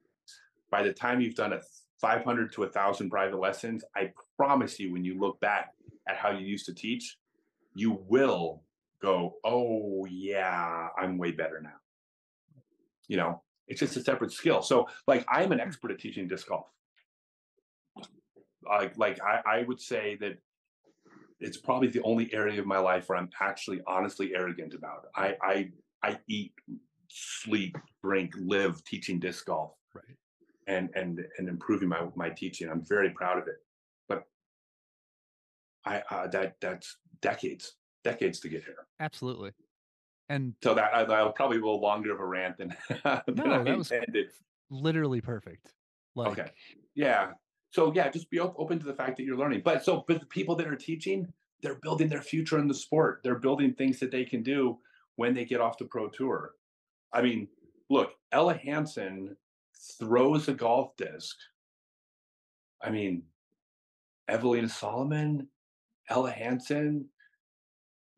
by 0.70 0.82
the 0.82 0.92
time 0.92 1.20
you've 1.20 1.36
done 1.36 1.52
a 1.52 1.60
500 2.00 2.52
to 2.52 2.60
1,000 2.62 3.08
private 3.08 3.38
lessons, 3.38 3.84
I 3.94 4.12
promise 4.36 4.78
you, 4.78 4.92
when 4.92 5.04
you 5.04 5.18
look 5.18 5.40
back 5.40 5.70
at 6.08 6.16
how 6.16 6.30
you 6.30 6.44
used 6.44 6.66
to 6.66 6.74
teach, 6.74 7.16
you 7.74 8.04
will 8.08 8.64
go, 9.00 9.36
oh, 9.44 10.04
yeah, 10.10 10.88
I'm 10.98 11.16
way 11.16 11.30
better 11.30 11.60
now. 11.62 11.78
You 13.06 13.18
know, 13.18 13.42
it's 13.68 13.80
just 13.80 13.96
a 13.96 14.02
separate 14.02 14.32
skill. 14.32 14.62
So, 14.62 14.88
like, 15.06 15.24
I'm 15.28 15.52
an 15.52 15.60
expert 15.60 15.92
at 15.92 16.00
teaching 16.00 16.26
disc 16.26 16.48
golf. 16.48 16.66
Like, 18.68 18.98
like 18.98 19.20
I, 19.22 19.42
I 19.46 19.62
would 19.62 19.80
say 19.80 20.16
that 20.20 20.38
it's 21.38 21.56
probably 21.56 21.88
the 21.88 22.02
only 22.02 22.34
area 22.34 22.58
of 22.58 22.66
my 22.66 22.78
life 22.78 23.08
where 23.08 23.16
I'm 23.16 23.30
actually 23.40 23.80
honestly 23.86 24.34
arrogant 24.34 24.74
about. 24.74 25.04
it. 25.04 25.10
I, 25.14 25.36
I, 25.40 25.70
I 26.02 26.18
eat, 26.28 26.52
sleep, 27.16 27.76
drink, 28.04 28.34
live 28.38 28.82
teaching 28.84 29.18
disc 29.18 29.46
golf 29.46 29.72
Right. 29.94 30.04
and 30.66 30.90
and 30.94 31.20
and 31.38 31.48
improving 31.48 31.88
my 31.88 32.06
my 32.14 32.28
teaching. 32.30 32.68
I'm 32.68 32.84
very 32.84 33.10
proud 33.10 33.38
of 33.38 33.48
it. 33.48 33.56
But 34.08 34.24
I 35.84 36.02
uh, 36.10 36.26
that 36.28 36.56
that's 36.60 36.96
decades, 37.22 37.76
decades 38.04 38.40
to 38.40 38.48
get 38.48 38.64
here. 38.64 38.86
Absolutely. 39.00 39.52
And 40.28 40.54
So 40.62 40.74
that 40.74 40.92
I, 40.92 41.04
was 41.04 41.32
probably 41.36 41.58
a 41.58 41.60
little 41.60 41.80
longer 41.80 42.12
of 42.12 42.18
a 42.20 42.26
rant 42.26 42.58
than, 42.58 42.74
than 43.04 43.22
No, 43.36 43.44
I 43.60 43.62
that 43.62 43.78
was- 43.78 43.90
intended. 43.92 44.30
literally 44.70 45.20
perfect. 45.20 45.72
Like, 46.16 46.32
okay. 46.32 46.50
Yeah. 46.94 47.32
So 47.70 47.92
yeah, 47.94 48.08
just 48.10 48.28
be 48.30 48.40
op- 48.40 48.58
open 48.58 48.78
to 48.80 48.84
the 48.86 48.94
fact 48.94 49.16
that 49.18 49.22
you're 49.24 49.36
learning. 49.36 49.62
But 49.64 49.84
so, 49.84 50.04
but 50.08 50.18
the 50.20 50.26
people 50.26 50.56
that 50.56 50.66
are 50.66 50.74
teaching, 50.76 51.32
they're 51.62 51.76
building 51.76 52.08
their 52.08 52.22
future 52.22 52.58
in 52.58 52.66
the 52.66 52.74
sport. 52.74 53.20
They're 53.22 53.38
building 53.38 53.74
things 53.74 54.00
that 54.00 54.10
they 54.10 54.24
can 54.24 54.42
do 54.42 54.78
when 55.14 55.32
they 55.34 55.44
get 55.44 55.60
off 55.60 55.78
the 55.78 55.84
pro 55.84 56.08
tour. 56.08 56.52
I 57.12 57.22
mean, 57.22 57.48
look, 57.88 58.12
Ella 58.32 58.54
Hansen 58.54 59.36
throws 59.98 60.48
a 60.48 60.54
golf 60.54 60.96
disc. 60.96 61.36
I 62.82 62.90
mean, 62.90 63.22
Eveliina 64.30 64.70
Salonen, 64.70 65.46
Ella 66.11 66.30
Hansen, 66.30 67.07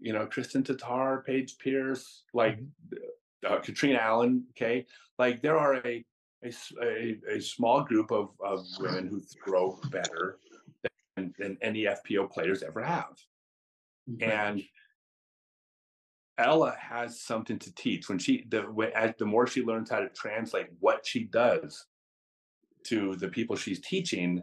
you 0.00 0.12
know, 0.12 0.26
Kristin 0.26 0.62
Tattar, 0.64 1.24
Paige 1.24 1.58
Pierce, 1.58 2.22
like 2.32 2.58
uh, 3.46 3.58
Catrina 3.58 3.98
Allen. 3.98 4.44
Okay, 4.50 4.86
like 5.18 5.42
there 5.42 5.58
are 5.58 5.76
a 5.86 6.04
a 6.44 7.18
a 7.30 7.40
small 7.40 7.82
group 7.82 8.10
of, 8.10 8.30
of 8.40 8.64
women 8.78 9.06
who 9.08 9.20
throw 9.20 9.78
better 9.90 10.38
than, 11.16 11.34
than 11.38 11.58
any 11.62 11.84
FPO 11.84 12.30
players 12.30 12.62
ever 12.62 12.82
have. 12.82 13.16
And 14.20 14.62
Ella 16.38 16.76
has 16.78 17.20
something 17.20 17.58
to 17.58 17.74
teach 17.74 18.08
when 18.08 18.18
she 18.18 18.44
the 18.48 18.60
when, 18.62 18.92
as 18.92 19.12
the 19.18 19.26
more 19.26 19.46
she 19.46 19.62
learns 19.62 19.90
how 19.90 19.98
to 19.98 20.08
translate 20.10 20.68
what 20.78 21.04
she 21.04 21.24
does 21.24 21.86
to 22.84 23.16
the 23.16 23.28
people 23.28 23.56
she's 23.56 23.80
teaching, 23.80 24.42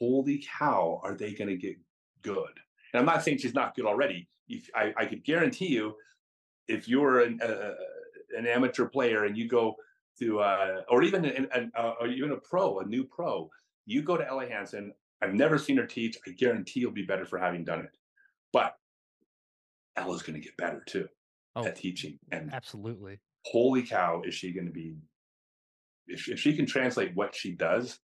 holy 0.00 0.44
cow, 0.58 1.00
are 1.04 1.14
they 1.14 1.32
going 1.32 1.48
to 1.48 1.56
get 1.56 1.76
good? 2.22 2.58
And 2.92 3.00
I'm 3.00 3.06
not 3.06 3.22
saying 3.22 3.38
she's 3.38 3.54
not 3.54 3.74
good 3.74 3.86
already. 3.86 4.28
If 4.48 4.68
I, 4.74 4.92
I 4.96 5.06
could 5.06 5.24
guarantee 5.24 5.68
you, 5.68 5.94
if 6.66 6.88
you're 6.88 7.20
an, 7.20 7.40
uh, 7.42 7.74
an 8.36 8.46
amateur 8.46 8.86
player 8.86 9.24
and 9.24 9.36
you 9.36 9.48
go 9.48 9.76
to, 10.18 10.40
uh, 10.40 10.82
or 10.88 11.02
even 11.02 11.24
an, 11.24 11.46
an, 11.54 11.72
uh, 11.74 11.92
or 12.00 12.08
even 12.08 12.32
a 12.32 12.36
pro, 12.36 12.80
a 12.80 12.84
new 12.84 13.04
pro, 13.04 13.48
you 13.86 14.02
go 14.02 14.16
to 14.16 14.26
Ella 14.26 14.48
Hansen. 14.48 14.92
I've 15.22 15.34
never 15.34 15.58
seen 15.58 15.76
her 15.76 15.86
teach. 15.86 16.16
I 16.26 16.32
guarantee 16.32 16.80
you'll 16.80 16.90
be 16.90 17.04
better 17.04 17.24
for 17.24 17.38
having 17.38 17.64
done 17.64 17.80
it. 17.80 17.96
But 18.52 18.76
Ella's 19.96 20.22
going 20.22 20.40
to 20.40 20.44
get 20.44 20.56
better 20.56 20.82
too 20.86 21.08
Oh, 21.54 21.66
at 21.66 21.76
teaching. 21.76 22.18
And 22.30 22.52
absolutely. 22.52 23.20
holy 23.44 23.82
cow, 23.82 24.22
is 24.24 24.34
she 24.34 24.52
going 24.52 24.66
to 24.66 24.72
be? 24.72 24.94
If 26.06 26.20
she, 26.20 26.32
if 26.32 26.40
she 26.40 26.56
can 26.56 26.66
translate 26.66 27.14
what 27.14 27.34
she 27.34 27.52
does, 27.52 27.98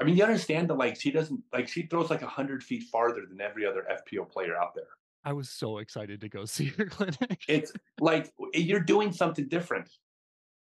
I 0.00 0.04
mean, 0.04 0.16
you 0.16 0.24
understand 0.24 0.68
that 0.68 0.74
like 0.74 1.00
she 1.00 1.12
doesn't 1.12 1.40
like 1.52 1.68
she 1.68 1.82
throws 1.82 2.10
like 2.10 2.22
a 2.22 2.26
hundred 2.26 2.62
feet 2.62 2.84
farther 2.90 3.22
than 3.28 3.40
every 3.40 3.64
other 3.64 3.86
FPO 3.90 4.28
player 4.30 4.56
out 4.56 4.74
there. 4.74 4.88
I 5.24 5.32
was 5.32 5.48
so 5.48 5.78
excited 5.78 6.20
to 6.22 6.28
go 6.28 6.44
see 6.46 6.66
her 6.66 6.86
clinic. 6.86 7.42
It's 7.48 7.72
like 8.00 8.32
eh, 8.54 8.58
you're 8.58 8.80
doing 8.80 9.12
something 9.12 9.48
different, 9.48 9.88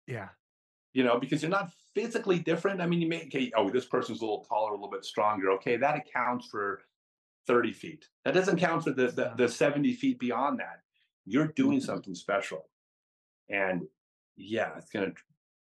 yeah. 0.07 0.29
you 0.93 1.03
know, 1.03 1.19
because 1.19 1.41
you're 1.41 1.49
not 1.49 1.71
physically 1.95 2.37
different. 2.37 2.81
I 2.81 2.85
mean, 2.85 3.01
you 3.01 3.09
may 3.09 3.23
okay, 3.25 3.51
oh, 3.57 3.69
this 3.69 3.85
person's 3.85 4.21
a 4.21 4.23
little 4.23 4.45
taller, 4.45 4.71
a 4.71 4.75
little 4.75 4.91
bit 4.91 5.05
stronger. 5.05 5.51
Okay, 5.53 5.75
that 5.77 5.97
accounts 5.97 6.47
for 6.47 6.81
30 7.47 7.73
feet. 7.73 8.05
That 8.25 8.33
doesn't 8.33 8.59
count 8.59 8.83
for 8.83 8.91
the 8.91 9.07
the, 9.07 9.33
the 9.37 9.47
70 9.47 9.93
feet 9.93 10.19
beyond 10.19 10.59
that. 10.59 10.81
You're 11.25 11.47
doing 11.47 11.81
something 11.81 12.15
special. 12.15 12.69
And 13.49 13.83
yeah, 14.37 14.71
it's 14.77 14.89
gonna 14.89 15.13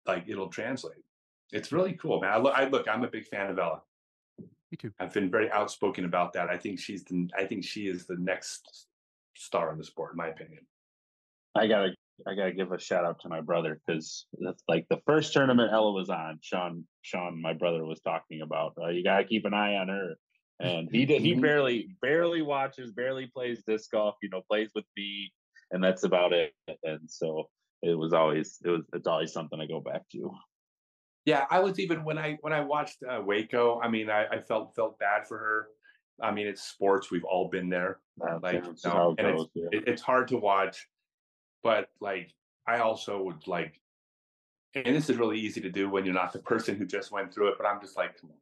like 0.06 0.24
it'll 0.26 0.48
translate. 0.48 1.04
It's 1.52 1.72
really 1.72 1.92
cool, 1.94 2.20
man. 2.20 2.32
I, 2.32 2.36
lo- 2.36 2.52
I 2.52 2.68
look, 2.68 2.88
I'm 2.88 3.04
a 3.04 3.08
big 3.08 3.26
fan 3.26 3.50
of 3.50 3.58
Ella. 3.58 3.82
Me 4.38 4.76
too. 4.78 4.92
I've 4.98 5.12
been 5.12 5.30
very 5.30 5.50
outspoken 5.52 6.04
about 6.04 6.32
that. 6.32 6.50
I 6.50 6.56
think 6.56 6.80
she's 6.80 7.04
the 7.04 7.28
I 7.36 7.44
think 7.44 7.64
she 7.64 7.86
is 7.86 8.06
the 8.06 8.16
next 8.18 8.86
star 9.34 9.70
in 9.72 9.78
the 9.78 9.84
sport, 9.84 10.12
in 10.12 10.16
my 10.16 10.28
opinion. 10.28 10.66
I 11.54 11.66
gotta 11.66 11.94
I 12.26 12.34
gotta 12.34 12.52
give 12.52 12.72
a 12.72 12.80
shout 12.80 13.04
out 13.04 13.20
to 13.20 13.28
my 13.28 13.40
brother 13.40 13.80
because 13.86 14.26
that's 14.40 14.62
like 14.68 14.86
the 14.88 15.00
first 15.06 15.32
tournament 15.32 15.72
Ella 15.72 15.92
was 15.92 16.10
on. 16.10 16.38
Sean 16.40 16.84
Sean, 17.02 17.40
my 17.40 17.52
brother 17.52 17.84
was 17.84 18.00
talking 18.00 18.40
about. 18.42 18.74
Uh, 18.80 18.88
you 18.88 19.04
gotta 19.04 19.24
keep 19.24 19.44
an 19.44 19.54
eye 19.54 19.74
on 19.76 19.88
her, 19.88 20.14
and 20.60 20.88
he 20.90 21.04
did. 21.06 21.22
He 21.22 21.34
Mhm. 21.34 21.42
barely 21.42 21.96
barely 22.02 22.42
watches, 22.42 22.92
barely 22.92 23.26
plays 23.26 23.62
disc 23.66 23.90
golf. 23.90 24.16
You 24.22 24.28
know, 24.30 24.42
plays 24.48 24.70
with 24.74 24.84
me, 24.96 25.32
and 25.70 25.82
that's 25.82 26.04
about 26.04 26.32
it. 26.32 26.52
And 26.82 27.10
so 27.10 27.48
it 27.82 27.94
was 27.96 28.12
always 28.12 28.58
it 28.64 28.70
was 28.70 28.82
it's 28.92 29.06
always 29.06 29.32
something 29.32 29.60
I 29.60 29.66
go 29.66 29.80
back 29.80 30.08
to. 30.12 30.32
Yeah, 31.24 31.44
I 31.50 31.58
was 31.58 31.80
even 31.80 32.04
when 32.04 32.18
I 32.18 32.38
when 32.40 32.52
I 32.52 32.60
watched 32.60 33.02
uh, 33.02 33.20
Waco. 33.24 33.80
I 33.80 33.88
mean, 33.88 34.08
I, 34.10 34.26
I 34.26 34.40
felt 34.40 34.74
felt 34.76 34.98
bad 34.98 35.26
for 35.26 35.38
her. 35.38 35.68
I 36.20 36.30
mean, 36.30 36.46
it's 36.46 36.62
sports. 36.62 37.10
We've 37.10 37.24
all 37.24 37.48
been 37.48 37.68
there. 37.68 38.00
That's, 38.16 38.42
Like, 38.42 38.64
no, 38.64 38.90
how 38.90 39.10
it 39.10 39.16
and 39.18 39.28
it's- 39.28 39.46
yeah. 39.54 39.68
It, 39.72 39.88
it's 39.88 40.00
hard 40.02 40.28
to 40.28 40.36
watch, 40.38 40.88
but 41.62 41.90
like 42.00 42.32
I 42.66 42.78
also 42.78 43.22
would 43.22 43.46
like, 43.46 43.78
and 44.74 44.94
this 44.96 45.10
is 45.10 45.18
really 45.18 45.38
easy 45.38 45.60
to 45.60 45.70
do 45.70 45.90
when 45.90 46.04
you're 46.06 46.14
not 46.14 46.32
the 46.32 46.38
person 46.38 46.76
who 46.76 46.86
just 46.86 47.10
went 47.12 47.34
through 47.34 47.48
it. 47.48 47.54
But 47.58 47.66
I'm 47.66 47.80
just 47.82 47.96
like, 47.96 48.18
come 48.20 48.30
on, 48.30 48.36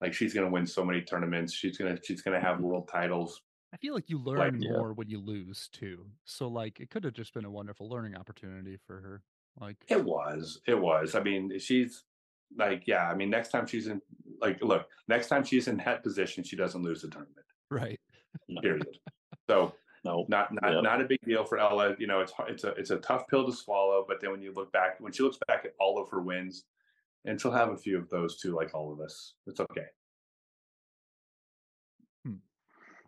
like 0.00 0.14
she's 0.14 0.34
gonna 0.34 0.50
win 0.50 0.66
so 0.66 0.84
many 0.84 1.02
tournaments. 1.02 1.52
She's 1.52 1.78
gonna 1.78 1.98
she's 2.02 2.22
gonna 2.22 2.40
have 2.40 2.56
mm-hmm. 2.56 2.64
world 2.64 2.88
titles. 2.88 3.42
I 3.74 3.76
feel 3.78 3.94
like 3.94 4.08
you 4.08 4.18
learn 4.18 4.62
yeah. 4.62 4.70
more 4.72 4.92
when 4.92 5.08
you 5.08 5.20
lose 5.20 5.68
too. 5.72 6.06
So 6.24 6.48
like 6.48 6.80
it 6.80 6.90
could 6.90 7.04
have 7.04 7.14
just 7.14 7.34
been 7.34 7.44
a 7.44 7.50
wonderful 7.50 7.88
learning 7.88 8.16
opportunity 8.16 8.78
for 8.86 9.00
her. 9.00 9.22
Like 9.60 9.76
It 9.88 10.02
was. 10.04 10.60
It 10.66 10.78
was. 10.78 11.14
I 11.14 11.22
mean, 11.22 11.50
eh, 11.54 11.58
she's 11.58 12.04
like, 12.56 12.84
yeah. 12.86 13.08
I 13.08 13.14
mean, 13.14 13.30
next 13.30 13.48
time 13.48 13.66
she's 13.66 13.86
in, 13.86 14.00
like, 14.40 14.62
look, 14.62 14.86
next 15.08 15.28
time 15.28 15.44
she's 15.44 15.66
in 15.66 15.78
that 15.78 16.02
position, 16.02 16.44
she 16.44 16.56
doesn't 16.56 16.82
lose 16.82 17.02
the 17.02 17.08
tournament. 17.08 17.46
right. 17.70 17.98
Period. 18.62 18.86
so 19.48 19.74
No, 20.06 20.24
not 20.28 20.52
not 20.52 20.72
Yep. 20.72 20.82
not 20.84 21.00
a 21.00 21.04
big 21.04 21.20
deal 21.22 21.44
for 21.44 21.58
Ella. 21.58 21.96
You 21.98 22.06
know, 22.06 22.20
it's 22.20 22.30
har- 22.30 22.48
it's 22.48 22.62
a 22.62 22.68
it's 22.74 22.90
a 22.90 22.98
tough 22.98 23.26
pill 23.26 23.44
to 23.44 23.52
swallow. 23.52 24.04
But 24.06 24.20
then 24.20 24.30
when 24.30 24.40
you 24.40 24.52
look 24.52 24.70
back, 24.72 25.00
when 25.00 25.12
she 25.12 25.24
looks 25.24 25.38
back 25.48 25.64
at 25.64 25.74
all 25.80 26.00
of 26.00 26.08
her 26.10 26.20
wins, 26.20 26.64
and 27.26 27.40
she'll 27.40 27.52
have 27.52 27.70
a 27.70 27.76
few 27.76 27.98
of 27.98 28.08
those 28.08 28.40
too, 28.40 28.54
like 28.54 28.74
all 28.74 28.92
of 28.92 29.00
us. 29.00 29.34
It's 29.46 29.60
okay. 29.60 29.86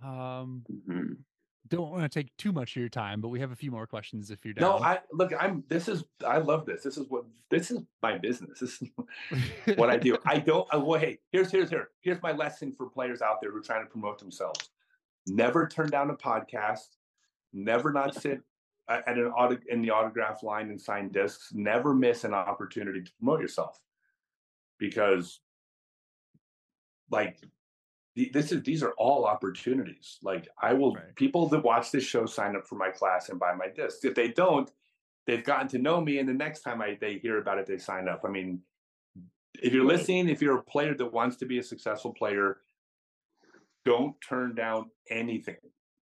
Um 0.03 0.64
Mhm. 0.89 1.16
don't 1.69 1.91
want 1.91 2.03
to 2.05 2.09
take 2.09 2.35
too 2.37 2.53
much 2.53 2.77
of 2.77 2.81
your 2.81 2.89
time, 2.89 3.21
but 3.21 3.29
we 3.29 3.41
have 3.41 3.51
a 3.51 3.57
few 3.57 3.71
more 3.73 3.87
questions 3.87 4.31
if 4.31 4.45
you're 4.45 4.55
down. 4.55 4.79
No. 4.81 4.85
I 4.85 5.01
look. 5.12 5.33
I'm. 5.39 5.64
This 5.69 5.89
is. 5.89 6.05
I 6.25 6.39
love 6.39 6.64
this. 6.66 6.85
This 6.85 6.97
is 6.97 7.09
what. 7.09 7.25
This 7.51 7.71
is 7.73 7.81
my 8.01 8.16
business. 8.16 8.61
This 8.61 8.81
is 8.81 8.89
what 9.77 9.91
I 9.91 9.97
do. 9.97 10.16
I 10.25 10.39
don't. 10.39 10.73
Uh, 10.73 10.79
well, 10.81 11.01
hey, 11.01 11.19
here's 11.33 11.51
here's 11.51 11.69
here. 11.69 11.91
Here's 12.01 12.23
my 12.23 12.31
lesson 12.33 12.73
for 12.73 12.89
players 12.89 13.21
out 13.23 13.41
there 13.41 13.51
who 13.51 13.59
are 13.59 13.62
trying 13.62 13.85
to 13.85 13.91
promote 13.91 14.19
themselves. 14.21 14.71
Never 15.27 15.66
turn 15.66 15.91
down 15.91 16.11
a 16.11 16.14
podcast. 16.16 16.97
Never 17.53 17.93
not 17.93 18.14
sit 18.14 18.41
at 18.89 19.07
an 19.19 19.27
auto, 19.27 19.59
in 19.69 19.83
the 19.83 19.91
autograph 19.91 20.43
line 20.45 20.71
and 20.71 20.81
sign 20.81 21.09
discs. 21.11 21.53
Never 21.53 21.93
miss 21.93 22.23
an 22.25 22.33
opportunity 22.35 23.03
to 23.03 23.11
promote 23.19 23.41
yourself, 23.41 23.79
because, 24.79 25.41
like, 27.11 27.39
this 28.33 28.51
is 28.53 28.62
these 28.62 28.83
are 28.83 28.93
all 28.99 29.24
opportunities. 29.26 30.18
Like, 30.22 30.49
I 30.61 30.72
will 30.72 30.95
Right. 30.95 31.14
people 31.14 31.49
that 31.49 31.62
watch 31.62 31.93
this 31.93 32.05
show 32.05 32.26
sign 32.26 32.57
up 32.57 32.66
for 32.66 32.74
my 32.74 32.91
class 32.91 33.29
and 33.29 33.39
buy 33.39 33.55
my 33.55 33.68
discs. 33.68 34.05
If 34.05 34.14
they 34.14 34.29
don't, 34.29 34.70
they've 35.26 35.45
gotten 35.45 35.68
to 35.68 35.79
know 35.79 36.01
me, 36.01 36.18
and 36.18 36.29
the 36.29 36.35
next 36.35 36.62
time 36.62 36.81
I 36.83 36.97
they 37.01 37.18
hear 37.18 37.39
about 37.39 37.59
it, 37.59 37.66
they 37.66 37.79
sign 37.79 38.09
up. 38.09 38.22
I 38.24 38.29
mean, 38.29 38.62
if 39.62 39.72
you're 39.72 39.85
listening, 39.85 40.29
if 40.29 40.43
you're 40.43 40.59
a 40.59 40.62
player 40.62 40.95
that 40.95 41.12
wants 41.12 41.37
to 41.39 41.47
be 41.47 41.59
a 41.59 41.62
successful 41.62 42.12
player, 42.12 42.61
don't 43.85 44.20
turn 44.20 44.55
down 44.55 44.91
anything 45.11 45.57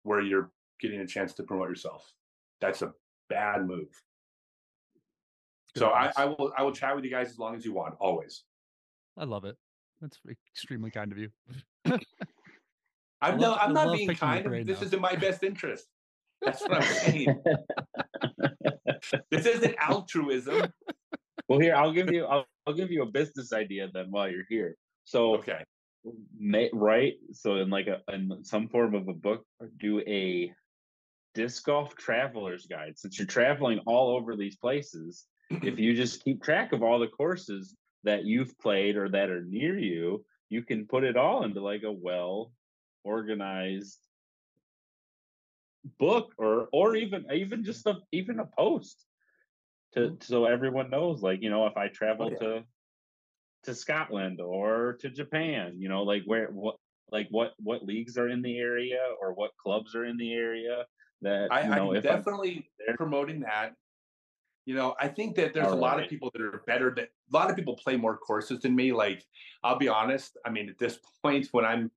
where 0.02 0.20
you're 0.20 0.50
getting 0.80 1.00
a 1.00 1.06
chance 1.06 1.34
to 1.34 1.42
promote 1.42 1.68
yourself. 1.68 2.12
That's 2.60 2.82
a 2.82 2.92
bad 3.28 3.66
move. 3.66 4.02
Good 5.74 5.80
So 5.80 5.90
I. 5.90 6.12
I 6.16 6.24
will 6.24 6.52
I 6.56 6.62
will 6.62 6.72
chat 6.72 6.94
with 6.96 7.04
you 7.04 7.10
guys 7.10 7.30
as 7.30 7.38
long 7.38 7.54
as 7.54 7.64
you 7.64 7.72
want, 7.72 7.94
always. 8.00 8.44
I 9.20 9.24
love 9.24 9.44
it. 9.44 9.54
That's 10.00 10.18
extremely 10.56 10.90
kind 10.90 11.12
of 11.12 11.18
you. 11.18 11.28
I'm 13.22 13.38
love- 13.38 13.40
no, 13.40 13.52
I 13.52 13.64
I'm 13.66 13.74
not 13.74 13.94
being 13.94 14.08
kind. 14.14 14.66
This 14.66 14.80
now. 14.80 14.86
is 14.86 14.94
in 14.94 15.00
my 15.00 15.14
best 15.14 15.42
interest. 15.44 15.86
That's 16.40 16.62
what 16.62 16.72
I'm 16.76 16.82
saying. 16.82 17.42
this 19.30 19.44
isn't 19.44 19.76
altruism. 19.78 20.72
well, 21.48 21.58
here 21.60 21.74
I'll 21.74 21.92
give 21.92 22.10
you 22.10 22.24
I'll, 22.24 22.46
I'll 22.66 22.72
give 22.72 22.90
you 22.90 23.02
a 23.02 23.06
business 23.06 23.52
idea 23.52 23.88
then 23.92 24.06
while 24.08 24.30
you're 24.30 24.46
here. 24.48 24.74
So 25.04 25.34
Okay. 25.36 25.62
ma- 26.38 26.68
right 26.72 27.14
so 27.32 27.56
in 27.56 27.68
like 27.68 27.88
a 27.88 28.00
in 28.14 28.42
some 28.42 28.68
form 28.68 28.94
of 28.94 29.06
a 29.08 29.12
book 29.12 29.44
do 29.78 30.00
a 30.06 30.50
disc 31.34 31.62
golf 31.66 31.94
traveler's 31.96 32.64
guide 32.66 32.94
since 32.98 33.18
you're 33.18 33.26
traveling 33.26 33.80
all 33.86 34.16
over 34.16 34.34
these 34.34 34.56
places 34.56 35.26
if 35.50 35.78
you 35.84 35.94
just 35.94 36.24
keep 36.24 36.42
track 36.42 36.72
of 36.72 36.82
all 36.82 36.98
the 36.98 37.06
courses 37.06 37.76
that 38.04 38.24
you've 38.24 38.58
played 38.58 38.96
or 38.96 39.08
that 39.08 39.30
are 39.30 39.44
near 39.44 39.78
you 39.78 40.24
you 40.48 40.62
can 40.62 40.86
put 40.86 41.04
it 41.04 41.16
all 41.16 41.44
into 41.44 41.60
like 41.60 41.82
a 41.82 41.92
well 41.92 42.52
organized 43.04 43.98
book 45.98 46.32
or 46.38 46.68
or 46.72 46.96
even 46.96 47.24
even 47.32 47.64
just 47.64 47.86
a 47.86 47.98
even 48.12 48.38
a 48.40 48.46
post 48.58 49.06
to 49.92 50.00
mm-hmm. 50.00 50.14
so 50.20 50.44
everyone 50.44 50.90
knows 50.90 51.22
like 51.22 51.42
you 51.42 51.50
know 51.50 51.66
if 51.66 51.76
i 51.76 51.86
oh, 51.86 51.88
travel 51.88 52.30
yeah. 52.30 52.38
to 52.38 52.64
to 53.64 53.74
Scotland 53.74 54.40
or 54.40 54.96
to 55.00 55.10
Japan, 55.10 55.74
you 55.78 55.88
know, 55.88 56.02
like 56.02 56.22
where 56.24 56.48
what 56.48 56.76
like 57.10 57.28
what 57.30 57.52
what 57.58 57.84
leagues 57.84 58.16
are 58.16 58.28
in 58.28 58.42
the 58.42 58.58
area 58.58 59.00
or 59.20 59.32
what 59.32 59.50
clubs 59.62 59.94
are 59.94 60.04
in 60.04 60.16
the 60.16 60.32
area. 60.32 60.84
that 61.22 61.52
I, 61.52 61.62
you 61.62 61.70
know 61.70 61.94
I'm 61.94 62.02
definitely 62.02 62.70
promoting 62.96 63.40
that. 63.40 63.74
You 64.66 64.74
know, 64.74 64.94
I 65.00 65.08
think 65.08 65.36
that 65.36 65.54
there's 65.54 65.72
a 65.72 65.76
lot 65.76 66.00
of 66.00 66.08
people 66.08 66.30
that 66.32 66.42
are 66.42 66.62
better. 66.66 66.92
That 66.94 67.08
a 67.32 67.36
lot 67.36 67.50
of 67.50 67.56
people 67.56 67.76
play 67.76 67.96
more 67.96 68.16
courses 68.16 68.60
than 68.60 68.76
me. 68.76 68.92
Like, 68.92 69.26
I'll 69.64 69.78
be 69.78 69.88
honest. 69.88 70.36
I 70.44 70.50
mean, 70.50 70.68
at 70.68 70.78
this 70.78 70.98
point, 71.22 71.48
when 71.52 71.64
I'm 71.64 71.90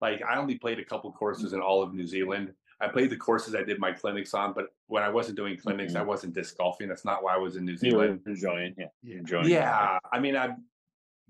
like, 0.00 0.22
I 0.22 0.36
only 0.36 0.56
played 0.56 0.78
a 0.78 0.84
couple 0.84 1.10
courses 1.12 1.52
in 1.52 1.60
all 1.60 1.82
of 1.82 1.94
New 1.94 2.06
Zealand. 2.06 2.52
I 2.80 2.86
played 2.86 3.10
the 3.10 3.16
courses 3.16 3.54
I 3.56 3.64
did 3.64 3.80
my 3.80 3.90
clinics 3.90 4.34
on, 4.34 4.52
but 4.52 4.66
when 4.86 5.02
I 5.02 5.08
wasn't 5.08 5.36
doing 5.36 5.56
clinics, 5.56 5.94
I 5.94 6.00
mm-hmm. 6.00 6.08
wasn't 6.08 6.34
disc 6.34 6.56
golfing. 6.56 6.88
That's 6.88 7.04
not 7.04 7.24
why 7.24 7.34
I 7.34 7.38
was 7.38 7.56
in 7.56 7.64
New 7.64 7.76
Zealand. 7.76 8.20
enjoying, 8.24 8.74
yeah, 8.78 8.86
Yeah. 9.02 9.16
enjoying. 9.16 9.48
Yeah, 9.48 9.98
I 10.12 10.20
mean, 10.20 10.36
I'm 10.36 10.64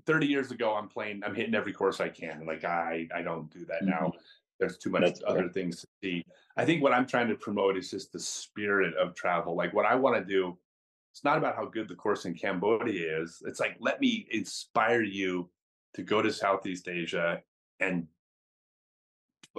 30 0.04 0.26
years 0.26 0.50
ago. 0.50 0.74
I'm 0.74 0.88
playing. 0.88 1.22
I'm 1.24 1.34
hitting 1.34 1.54
every 1.54 1.72
course 1.72 2.00
I 2.00 2.10
can. 2.10 2.44
Like, 2.46 2.64
I 2.64 3.08
I 3.14 3.22
don't 3.22 3.50
do 3.50 3.64
that 3.66 3.82
now. 3.82 4.08
Mm-hmm. 4.08 4.18
There's 4.58 4.76
too 4.76 4.90
much 4.90 5.02
That's 5.02 5.22
other 5.26 5.48
things 5.48 5.80
to 5.80 5.86
see. 6.02 6.24
I 6.56 6.64
think 6.64 6.82
what 6.82 6.92
I'm 6.92 7.06
trying 7.06 7.28
to 7.28 7.36
promote 7.36 7.76
is 7.76 7.90
just 7.90 8.12
the 8.12 8.18
spirit 8.18 8.94
of 8.96 9.14
travel. 9.14 9.56
Like 9.56 9.72
what 9.72 9.86
I 9.86 9.94
want 9.94 10.16
to 10.16 10.24
do, 10.24 10.58
it's 11.18 11.24
not 11.24 11.36
about 11.36 11.56
how 11.56 11.64
good 11.64 11.88
the 11.88 11.96
course 11.96 12.26
in 12.26 12.34
Cambodia 12.34 13.20
is. 13.20 13.42
It's 13.44 13.58
like 13.58 13.76
let 13.80 14.00
me 14.00 14.28
inspire 14.30 15.02
you 15.02 15.50
to 15.94 16.04
go 16.04 16.22
to 16.22 16.32
Southeast 16.32 16.86
Asia 16.86 17.42
and 17.80 18.06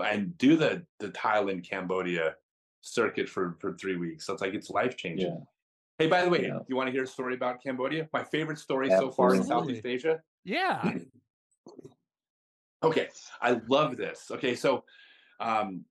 and 0.02 0.38
do 0.38 0.56
the 0.56 0.86
the 1.00 1.10
Thailand 1.10 1.70
Cambodia 1.70 2.36
circuit 2.80 3.28
for 3.28 3.58
for 3.60 3.74
three 3.74 3.98
weeks. 3.98 4.26
So 4.26 4.32
it's 4.32 4.42
like 4.42 4.54
it's 4.54 4.70
life 4.70 4.96
changing. 4.96 5.28
Yeah. 5.28 5.40
Hey, 5.98 6.08
by 6.08 6.24
the 6.24 6.30
way, 6.30 6.44
Yeah. 6.44 6.60
you 6.70 6.78
want 6.78 6.88
to 6.88 6.94
hear 6.94 7.04
a 7.04 7.08
story 7.08 7.34
about 7.36 7.62
Cambodia? 7.62 8.08
My 8.14 8.24
favorite 8.24 8.58
story 8.58 8.90
so 8.90 9.12
far 9.12 9.36
in 9.36 9.44
Southeast 9.44 9.86
Asia. 9.86 10.22
Yeah. 10.46 10.94
Okay, 12.82 13.10
I 13.42 13.60
love 13.68 13.98
this. 13.98 14.32
Okay, 14.32 14.56
so, 14.56 14.86
um, 15.42 15.84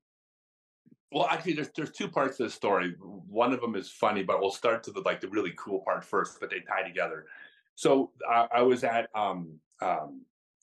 well, 1.11 1.27
actually, 1.31 1.55
there's 1.55 1.71
there's 1.71 1.93
two 1.93 2.09
parts 2.09 2.37
to 2.37 2.45
the 2.45 2.51
story. 2.51 2.95
One 3.01 3.53
of 3.53 3.61
them 3.61 3.75
is 3.77 3.91
funny, 3.91 4.23
but 4.23 4.41
we'll 4.41 4.51
start 4.51 4.83
to 4.85 4.93
the 4.93 5.01
like 5.01 5.21
the 5.21 5.29
really 5.29 5.53
cool 5.57 5.81
part 5.81 6.05
first. 6.05 6.39
But 6.41 6.51
they 6.51 6.61
tie 6.61 6.87
together. 6.87 7.27
So 7.75 8.11
I, 8.29 8.49
I 8.57 8.63
was 8.63 8.85
at 8.85 9.09
um, 9.15 9.55
um, 9.81 10.23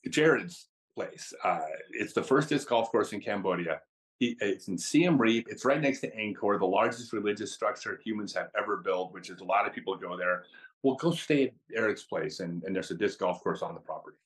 Jared's 0.09 0.67
place. 0.95 1.33
Uh, 1.43 1.61
it's 1.91 2.13
the 2.13 2.23
first 2.23 2.49
disc 2.49 2.67
golf 2.67 2.91
course 2.91 3.13
in 3.13 3.21
Cambodia. 3.21 3.81
He, 4.19 4.37
it's 4.39 4.67
in 4.67 4.77
Siem 4.77 5.17
Reap. 5.17 5.47
It's 5.49 5.65
right 5.65 5.81
next 5.81 5.99
to 6.01 6.11
Angkor, 6.11 6.59
the 6.59 6.65
largest 6.65 7.11
religious 7.11 7.53
structure 7.53 7.99
humans 8.03 8.33
have 8.33 8.49
ever 8.57 8.77
built, 8.77 9.13
which 9.13 9.29
is 9.29 9.41
a 9.41 9.43
lot 9.43 9.67
of 9.67 9.73
people 9.73 9.95
go 9.97 10.15
there. 10.17 10.43
Well, 10.83 10.95
go 10.95 11.11
stay 11.11 11.45
at 11.45 11.53
Eric's 11.75 12.03
place, 12.03 12.39
and, 12.39 12.63
and 12.63 12.75
there's 12.75 12.91
a 12.91 12.95
disc 12.95 13.19
golf 13.19 13.41
course 13.41 13.61
on 13.61 13.73
the 13.73 13.81
property. 13.81 14.17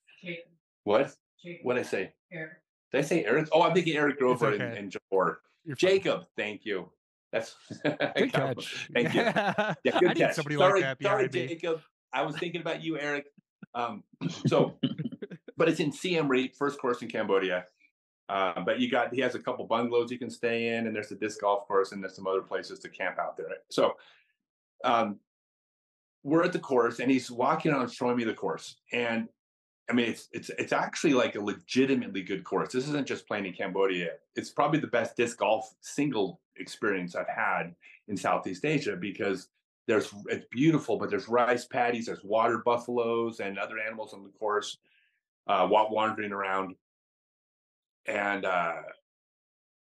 What? 0.83 1.13
What 1.63 1.75
did 1.75 1.85
I 1.85 1.87
say? 1.87 2.13
Eric. 2.31 2.51
Did 2.91 2.97
I 2.97 3.01
say 3.01 3.25
Eric? 3.25 3.49
Oh, 3.51 3.61
I'm 3.61 3.73
thinking 3.73 3.95
Eric 3.95 4.19
Grover 4.19 4.51
and, 4.51 4.61
okay. 4.61 4.79
and 4.79 4.91
Jabor. 4.91 5.37
You're 5.65 5.75
fine. 5.75 5.89
Jacob, 5.91 6.21
thank 6.37 6.65
you. 6.65 6.89
That's 7.31 7.55
Good 7.83 8.33
catch. 8.33 8.87
Thank 8.93 9.13
you. 9.13 9.21
Yeah, 9.21 9.73
good 9.99 10.09
I 10.09 10.13
catch. 10.15 10.35
somebody 10.35 10.55
sorry, 10.57 10.81
like 10.81 10.99
that 10.99 11.03
sorry. 11.03 11.29
Jacob. 11.29 11.81
I 12.11 12.23
was 12.23 12.35
thinking 12.37 12.61
about 12.61 12.81
you, 12.81 12.97
Eric. 12.97 13.27
Um, 13.75 14.03
so, 14.47 14.79
but 15.57 15.69
it's 15.69 15.79
in 15.79 15.91
Siem 15.91 16.27
Reap, 16.27 16.55
first 16.55 16.79
course 16.79 17.01
in 17.01 17.09
Cambodia. 17.09 17.65
Uh, 18.27 18.61
but 18.61 18.79
you 18.79 18.89
got 18.91 19.13
he 19.13 19.21
has 19.21 19.35
a 19.35 19.39
couple 19.39 19.65
bungalows 19.65 20.11
you 20.11 20.19
can 20.19 20.29
stay 20.29 20.75
in, 20.75 20.87
and 20.87 20.95
there's 20.95 21.11
a 21.11 21.15
disc 21.15 21.41
golf 21.41 21.67
course, 21.67 21.91
and 21.91 22.01
there's 22.03 22.15
some 22.15 22.27
other 22.27 22.41
places 22.41 22.79
to 22.79 22.89
camp 22.89 23.17
out 23.19 23.37
there. 23.37 23.47
So, 23.69 23.93
um, 24.83 25.19
we're 26.23 26.43
at 26.43 26.53
the 26.53 26.59
course, 26.59 26.99
and 26.99 27.09
he's 27.09 27.31
walking 27.31 27.71
around 27.71 27.91
showing 27.91 28.17
me 28.17 28.23
the 28.23 28.33
course, 28.33 28.75
and 28.91 29.27
I 29.89 29.93
mean, 29.93 30.09
it's 30.09 30.29
it's 30.31 30.51
it's 30.57 30.73
actually 30.73 31.13
like 31.13 31.35
a 31.35 31.41
legitimately 31.41 32.21
good 32.21 32.43
course. 32.43 32.71
This 32.71 32.87
isn't 32.87 33.07
just 33.07 33.27
playing 33.27 33.47
in 33.47 33.53
Cambodia. 33.53 34.11
It's 34.35 34.51
probably 34.51 34.79
the 34.79 34.87
best 34.87 35.17
disc 35.17 35.37
golf 35.37 35.73
single 35.81 36.39
experience 36.57 37.15
I've 37.15 37.27
had 37.27 37.75
in 38.07 38.15
Southeast 38.15 38.65
Asia 38.65 38.95
because 38.95 39.49
there's 39.87 40.13
it's 40.27 40.45
beautiful, 40.51 40.97
but 40.97 41.09
there's 41.09 41.27
rice 41.27 41.65
paddies, 41.65 42.05
there's 42.05 42.23
water 42.23 42.59
buffaloes 42.63 43.39
and 43.39 43.57
other 43.57 43.79
animals 43.79 44.13
on 44.13 44.23
the 44.23 44.29
course, 44.29 44.77
uh, 45.47 45.67
wandering 45.69 46.31
around. 46.31 46.75
And 48.05 48.45
uh, 48.45 48.81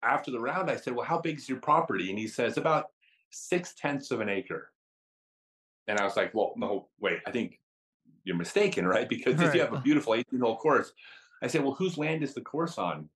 after 0.03 0.32
the 0.32 0.39
round, 0.39 0.70
I 0.70 0.78
said, 0.78 0.95
"Well, 0.95 1.05
how 1.05 1.20
big 1.20 1.38
is 1.38 1.49
your 1.49 1.60
property?" 1.60 2.10
And 2.10 2.18
he 2.18 2.28
says, 2.28 2.58
"About 2.58 2.86
six 3.32 3.74
tenths 3.74 4.12
of 4.12 4.22
an 4.22 4.30
acre." 4.30 4.72
And 5.89 5.99
I 5.99 6.05
was 6.05 6.16
like, 6.16 6.34
"Well, 6.34 6.53
no, 6.55 6.88
wait. 6.99 7.20
I 7.28 7.32
think 7.32 7.60
you're 8.28 8.36
mistaken, 8.36 8.86
right? 8.86 9.07
Because 9.15 9.41
if 9.41 9.55
you 9.55 9.61
have 9.61 9.73
a 9.73 9.82
beautiful 9.82 10.13
18 10.13 10.39
hole 10.39 10.57
course, 10.57 10.91
I 11.41 11.47
say, 11.47 11.59
well, 11.59 11.73
whose 11.73 11.97
land 11.97 12.23
is 12.23 12.34
the 12.34 12.41
course 12.41 12.78
on? 12.78 13.09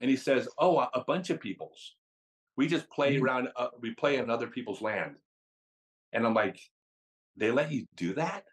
And 0.00 0.10
he 0.10 0.16
says, 0.16 0.48
oh, 0.58 0.78
a, 0.78 0.90
a 0.94 1.04
bunch 1.04 1.30
of 1.30 1.40
people's. 1.40 1.94
We 2.56 2.66
just 2.66 2.90
play 2.90 3.16
Mm. 3.16 3.22
around, 3.22 3.48
uh, 3.56 3.68
we 3.80 3.94
play 3.94 4.18
on 4.20 4.28
other 4.28 4.48
people's 4.48 4.82
land. 4.82 5.14
And 6.12 6.26
I'm 6.26 6.34
like, 6.34 6.58
they 7.36 7.50
let 7.50 7.72
you 7.72 7.86
do 7.96 8.14
that? 8.14 8.44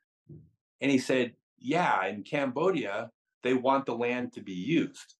And 0.80 0.92
he 0.92 1.00
said, 1.00 1.34
yeah, 1.58 2.06
in 2.06 2.24
Cambodia, 2.24 3.12
they 3.42 3.54
want 3.54 3.86
the 3.86 3.96
land 3.96 4.34
to 4.34 4.42
be 4.42 4.54
used. 4.54 5.16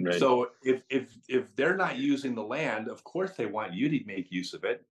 Right. 0.00 0.18
So 0.18 0.50
if 0.62 0.82
if 0.88 1.14
if 1.28 1.54
they're 1.54 1.76
not 1.76 1.96
using 1.98 2.34
the 2.34 2.42
land, 2.42 2.88
of 2.88 3.04
course 3.04 3.32
they 3.36 3.46
want 3.46 3.74
you 3.74 3.88
to 3.90 4.04
make 4.06 4.32
use 4.32 4.54
of 4.54 4.64
it 4.64 4.84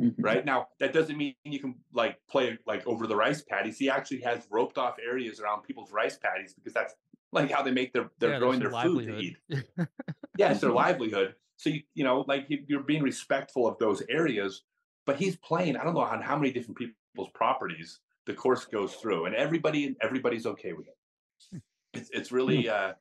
Mhm. 0.00 0.14
right? 0.22 0.44
Now 0.44 0.68
that 0.78 0.92
doesn't 0.92 1.16
mean 1.16 1.34
you 1.44 1.58
can 1.60 1.76
like 1.92 2.26
play 2.28 2.58
like 2.66 2.86
over 2.86 3.06
the 3.06 3.16
rice 3.16 3.42
paddies. 3.42 3.78
He 3.78 3.90
actually 3.90 4.20
has 4.22 4.46
roped 4.50 4.78
off 4.78 4.96
areas 4.98 5.40
around 5.40 5.62
people's 5.62 5.92
rice 5.92 6.18
paddies 6.18 6.54
because 6.54 6.72
that's 6.74 6.94
like 7.32 7.50
how 7.50 7.62
they 7.62 7.72
make 7.72 7.92
their 7.92 8.10
they're 8.18 8.32
Yeah, 8.32 8.38
growing 8.38 8.60
their 8.60 8.70
their 8.70 8.80
food 8.82 9.04
to 9.04 9.12
eat. 9.12 9.36
Yeah 10.36 10.50
it's 10.50 10.60
their 10.60 10.72
livelihood. 10.72 11.36
So 11.56 11.70
you 11.70 11.82
you 11.94 12.04
know 12.04 12.24
like 12.28 12.46
you- 12.50 12.64
you're 12.68 12.82
being 12.82 13.02
respectful 13.02 13.66
of 13.66 13.78
those 13.78 14.02
areas 14.08 14.62
but 15.06 15.16
he's 15.18 15.36
playing 15.36 15.76
i 15.76 15.84
don't 15.84 15.94
know 15.94 16.00
on 16.00 16.20
how 16.20 16.36
many 16.36 16.52
different 16.52 16.76
people's 16.76 17.30
properties 17.34 18.00
the 18.26 18.34
course 18.34 18.64
goes 18.66 18.96
through 18.96 19.24
and 19.26 19.34
everybody 19.34 19.96
everybody's 20.02 20.46
okay 20.46 20.72
with 20.74 20.88
it. 20.88 20.98
It's, 21.94 22.10
it's 22.10 22.32
really 22.32 22.68
uh 22.68 22.94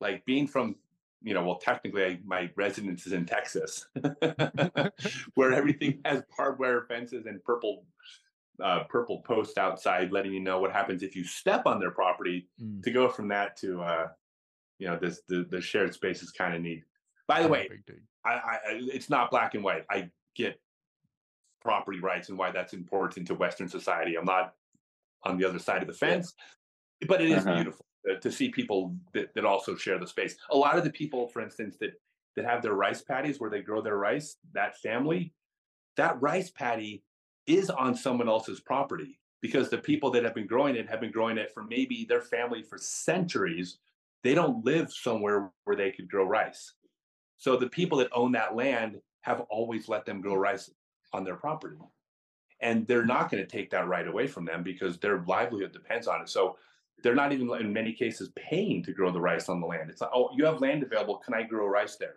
like 0.00 0.24
being 0.24 0.46
from 0.46 0.76
you 1.22 1.34
know 1.34 1.44
well 1.44 1.58
technically 1.58 2.04
I, 2.04 2.18
my 2.24 2.50
residence 2.56 3.06
is 3.06 3.12
in 3.12 3.24
texas 3.26 3.86
where 5.34 5.52
everything 5.52 6.00
has 6.04 6.22
barbed 6.36 6.58
wire 6.60 6.82
fences 6.88 7.26
and 7.26 7.42
purple 7.44 7.84
uh, 8.62 8.84
purple 8.84 9.22
posts 9.22 9.56
outside 9.58 10.12
letting 10.12 10.32
you 10.32 10.40
know 10.40 10.60
what 10.60 10.72
happens 10.72 11.02
if 11.02 11.16
you 11.16 11.24
step 11.24 11.66
on 11.66 11.80
their 11.80 11.90
property 11.90 12.48
Mm. 12.60 12.82
to 12.82 12.90
go 12.90 13.08
from 13.08 13.28
that 13.28 13.56
to 13.58 13.82
uh 13.82 14.08
you 14.78 14.86
know 14.88 14.98
this 14.98 15.22
the, 15.28 15.46
the 15.50 15.60
shared 15.60 15.94
space 15.94 16.22
is 16.22 16.30
kind 16.30 16.54
of 16.54 16.60
neat 16.60 16.84
by 17.26 17.42
the 17.42 17.48
way 17.48 17.66
big 17.68 17.86
dig. 17.86 18.02
I, 18.24 18.30
I 18.32 18.52
I- 18.54 18.58
it's 18.92 19.08
not 19.10 19.30
black 19.30 19.54
and 19.54 19.64
white 19.64 19.84
i 19.90 20.10
get 20.34 20.60
property 21.60 22.00
rights 22.00 22.28
and 22.28 22.36
why 22.38 22.50
that's 22.50 22.72
important 22.74 23.26
to 23.28 23.34
western 23.34 23.68
society 23.68 24.16
i'm 24.16 24.24
not 24.24 24.54
on 25.24 25.38
the 25.38 25.48
other 25.48 25.58
side 25.58 25.80
of 25.82 25.88
the 25.88 25.94
fence 25.94 26.34
but 27.08 27.20
it 27.20 27.30
is 27.30 27.44
Uh-huh. 27.46 27.54
beautiful 27.54 27.86
to, 28.06 28.18
to 28.20 28.32
see 28.32 28.48
people 28.48 28.94
that, 29.14 29.34
that 29.34 29.44
also 29.44 29.76
share 29.76 29.98
the 29.98 30.06
space. 30.06 30.36
A 30.50 30.56
lot 30.56 30.78
of 30.78 30.84
the 30.84 30.90
people 30.90 31.28
for 31.28 31.42
instance 31.42 31.76
that 31.80 31.92
that 32.34 32.44
have 32.46 32.62
their 32.62 32.74
rice 32.74 33.02
paddies 33.02 33.38
where 33.40 33.50
they 33.50 33.60
grow 33.60 33.82
their 33.82 33.98
rice 33.98 34.36
that 34.54 34.78
family 34.78 35.34
that 35.96 36.20
rice 36.22 36.50
paddy 36.50 37.02
is 37.46 37.70
on 37.70 37.94
someone 37.94 38.28
else's 38.28 38.60
property 38.60 39.18
because 39.40 39.68
the 39.68 39.78
people 39.78 40.10
that 40.12 40.24
have 40.24 40.34
been 40.34 40.46
growing 40.46 40.76
it 40.76 40.88
have 40.88 41.00
been 41.00 41.10
growing 41.10 41.36
it 41.36 41.52
for 41.52 41.64
maybe 41.64 42.06
their 42.08 42.20
family 42.22 42.62
for 42.62 42.78
centuries. 42.78 43.78
They 44.22 44.34
don't 44.34 44.64
live 44.64 44.92
somewhere 44.92 45.50
where 45.64 45.76
they 45.76 45.90
could 45.90 46.08
grow 46.08 46.24
rice. 46.24 46.74
So 47.38 47.56
the 47.56 47.68
people 47.68 47.98
that 47.98 48.08
own 48.12 48.32
that 48.32 48.54
land 48.54 49.00
have 49.22 49.40
always 49.50 49.88
let 49.88 50.06
them 50.06 50.20
grow 50.20 50.36
rice 50.36 50.70
on 51.12 51.24
their 51.24 51.34
property. 51.34 51.76
And 52.60 52.86
they're 52.86 53.04
not 53.04 53.30
going 53.30 53.42
to 53.42 53.50
take 53.50 53.70
that 53.70 53.88
right 53.88 54.06
away 54.06 54.28
from 54.28 54.44
them 54.44 54.62
because 54.62 54.98
their 54.98 55.24
livelihood 55.26 55.72
depends 55.72 56.06
on 56.06 56.22
it. 56.22 56.28
So 56.28 56.56
they're 57.02 57.14
not 57.14 57.32
even 57.32 57.50
in 57.60 57.72
many 57.72 57.92
cases 57.92 58.30
paying 58.36 58.82
to 58.82 58.92
grow 58.92 59.10
the 59.10 59.20
rice 59.20 59.48
on 59.48 59.60
the 59.60 59.66
land 59.66 59.90
it's 59.90 60.00
like 60.00 60.10
oh 60.14 60.30
you 60.36 60.44
have 60.44 60.60
land 60.60 60.82
available 60.82 61.16
can 61.18 61.34
i 61.34 61.42
grow 61.42 61.66
rice 61.66 61.96
there 61.96 62.14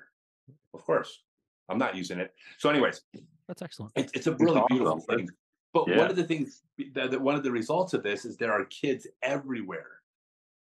of 0.73 0.83
course 0.83 1.23
i'm 1.69 1.77
not 1.77 1.95
using 1.95 2.19
it 2.19 2.33
so 2.57 2.69
anyways 2.69 3.01
That's 3.47 3.61
excellent. 3.61 3.91
it's, 3.95 4.11
it's 4.13 4.27
a 4.27 4.33
really 4.35 4.57
awesome. 4.59 4.77
beautiful 4.77 4.99
thing. 5.01 5.29
But 5.73 5.87
Yeah. 5.89 5.97
one 5.97 6.09
of 6.09 6.15
the 6.15 6.23
things, 6.23 6.63
that, 6.93 7.11
that 7.11 7.19
one 7.21 7.35
of 7.35 7.43
the 7.43 7.51
results 7.51 7.93
of 7.93 8.01
this 8.01 8.23
is 8.23 8.37
there 8.37 8.53
are 8.53 8.63
kids 8.65 9.07
everywhere 9.21 9.99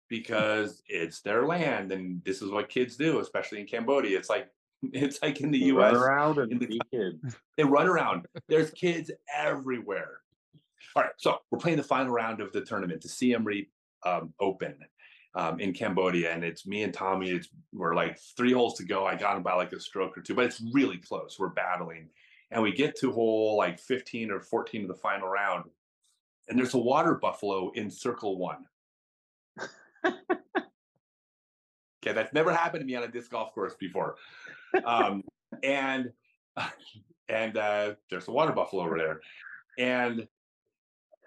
because 0.07 0.81
it's 0.87 1.21
their 1.21 1.45
land, 1.45 1.91
and 1.91 2.23
this 2.23 2.41
is 2.41 2.49
what 2.49 2.69
kids 2.69 2.95
do, 2.95 3.19
especially 3.19 3.59
in 3.59 3.67
Cambodia. 3.67 4.17
It's 4.17 4.29
like 4.29 4.49
it's 4.93 5.21
like 5.21 5.41
in 5.41 5.51
the 5.51 5.71
Run 5.73 5.93
U.S. 5.93 6.01
around 6.01 6.37
and 6.37 6.59
the 6.59 6.81
kids. 6.91 7.35
They 7.57 7.63
run 7.63 7.87
around. 7.87 8.25
There's 8.47 8.71
kids 8.71 9.11
everywhere. 9.35 10.21
All 10.95 11.03
right, 11.03 11.11
so 11.17 11.39
we're 11.51 11.59
playing 11.59 11.77
the 11.77 11.83
final 11.83 12.13
round 12.13 12.41
of 12.41 12.51
the 12.53 12.61
tournament, 12.61 13.01
the 13.01 13.09
Siem 13.09 13.43
Reap 13.43 13.69
um, 14.05 14.33
Open 14.39 14.75
um, 15.35 15.59
in 15.59 15.73
Cambodia, 15.73 16.31
and 16.31 16.43
it's 16.43 16.67
me 16.67 16.83
and 16.83 16.93
Tommy. 16.93 17.29
It's 17.29 17.47
we're 17.73 17.95
like 17.95 18.19
three 18.37 18.53
holes 18.53 18.75
to 18.75 18.83
go. 18.83 19.05
I 19.05 19.15
got 19.15 19.37
him 19.37 19.43
by 19.43 19.53
like 19.53 19.71
a 19.71 19.79
stroke 19.79 20.17
or 20.17 20.21
two, 20.21 20.35
but 20.35 20.45
it's 20.45 20.61
really 20.73 20.97
close. 20.97 21.37
We're 21.39 21.49
battling, 21.49 22.09
and 22.51 22.61
we 22.61 22.73
get 22.73 22.97
to 22.99 23.11
hole 23.11 23.57
like 23.57 23.79
15 23.79 24.31
or 24.31 24.41
14 24.41 24.83
of 24.83 24.87
the 24.89 24.95
final 24.95 25.27
round, 25.27 25.65
and 26.47 26.57
there's 26.57 26.73
a 26.73 26.79
water 26.79 27.15
buffalo 27.15 27.71
in 27.71 27.89
circle 27.89 28.37
one. 28.37 28.65
okay, 30.05 30.13
that's 32.03 32.33
never 32.33 32.53
happened 32.53 32.81
to 32.81 32.85
me 32.85 32.95
on 32.95 33.03
a 33.03 33.07
disc 33.07 33.31
golf 33.31 33.53
course 33.53 33.75
before. 33.79 34.15
Um, 34.85 35.23
and 35.63 36.11
and 37.29 37.57
uh, 37.57 37.93
there's 38.09 38.27
a 38.27 38.31
water 38.31 38.51
buffalo 38.51 38.83
over 38.83 38.97
there, 38.97 39.21
and 39.77 40.27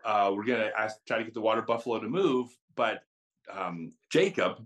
uh, 0.04 0.30
we're 0.34 0.44
gonna 0.44 0.70
ask, 0.76 0.98
try 1.06 1.18
to 1.18 1.24
get 1.24 1.32
the 1.32 1.40
water 1.40 1.62
buffalo 1.62 1.98
to 2.00 2.08
move, 2.08 2.48
but 2.76 3.02
um, 3.52 3.92
Jacob, 4.10 4.64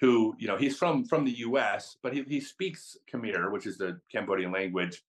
who 0.00 0.34
you 0.38 0.48
know 0.48 0.56
he's 0.56 0.76
from 0.76 1.04
from 1.04 1.24
the 1.24 1.38
U.S., 1.38 1.96
but 2.02 2.12
he, 2.12 2.22
he 2.28 2.40
speaks 2.40 2.96
Khmer, 3.12 3.50
which 3.52 3.66
is 3.66 3.78
the 3.78 4.00
Cambodian 4.10 4.52
language, 4.52 5.02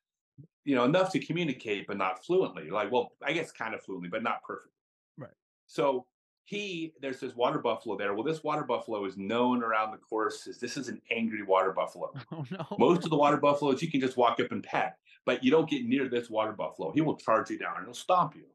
you 0.65 0.75
know, 0.75 0.83
enough 0.83 1.11
to 1.13 1.19
communicate, 1.19 1.87
but 1.87 1.97
not 1.97 2.23
fluently. 2.23 2.69
Like, 2.69 2.91
well, 2.91 3.11
I 3.25 3.33
guess 3.33 3.51
kind 3.51 3.73
of 3.73 3.81
fluently, 3.81 4.09
but 4.09 4.23
not 4.23 4.43
perfectly. 4.43 4.71
Right. 5.17 5.31
So 5.67 6.05
he, 6.45 6.93
there's 7.01 7.19
this 7.19 7.35
water 7.35 7.59
buffalo 7.59 7.97
there. 7.97 8.13
Well, 8.13 8.23
this 8.23 8.43
water 8.43 8.63
buffalo 8.63 9.05
is 9.05 9.17
known 9.17 9.63
around 9.63 9.91
the 9.91 9.97
course 9.97 10.47
as 10.47 10.57
this 10.57 10.77
is 10.77 10.89
an 10.89 11.01
angry 11.09 11.43
water 11.43 11.71
buffalo. 11.71 12.13
Oh 12.31 12.45
no. 12.51 12.65
Most 12.77 13.03
of 13.03 13.09
the 13.09 13.17
water 13.17 13.37
buffaloes 13.37 13.81
you 13.81 13.89
can 13.89 14.01
just 14.01 14.17
walk 14.17 14.39
up 14.39 14.51
and 14.51 14.63
pet, 14.63 14.97
but 15.25 15.43
you 15.43 15.51
don't 15.51 15.69
get 15.69 15.85
near 15.85 16.07
this 16.09 16.29
water 16.29 16.51
buffalo. 16.51 16.91
He 16.91 17.01
will 17.01 17.15
charge 17.15 17.49
you 17.49 17.57
down 17.57 17.77
and 17.77 17.85
he'll 17.85 17.93
stomp 17.93 18.35
you, 18.35 18.45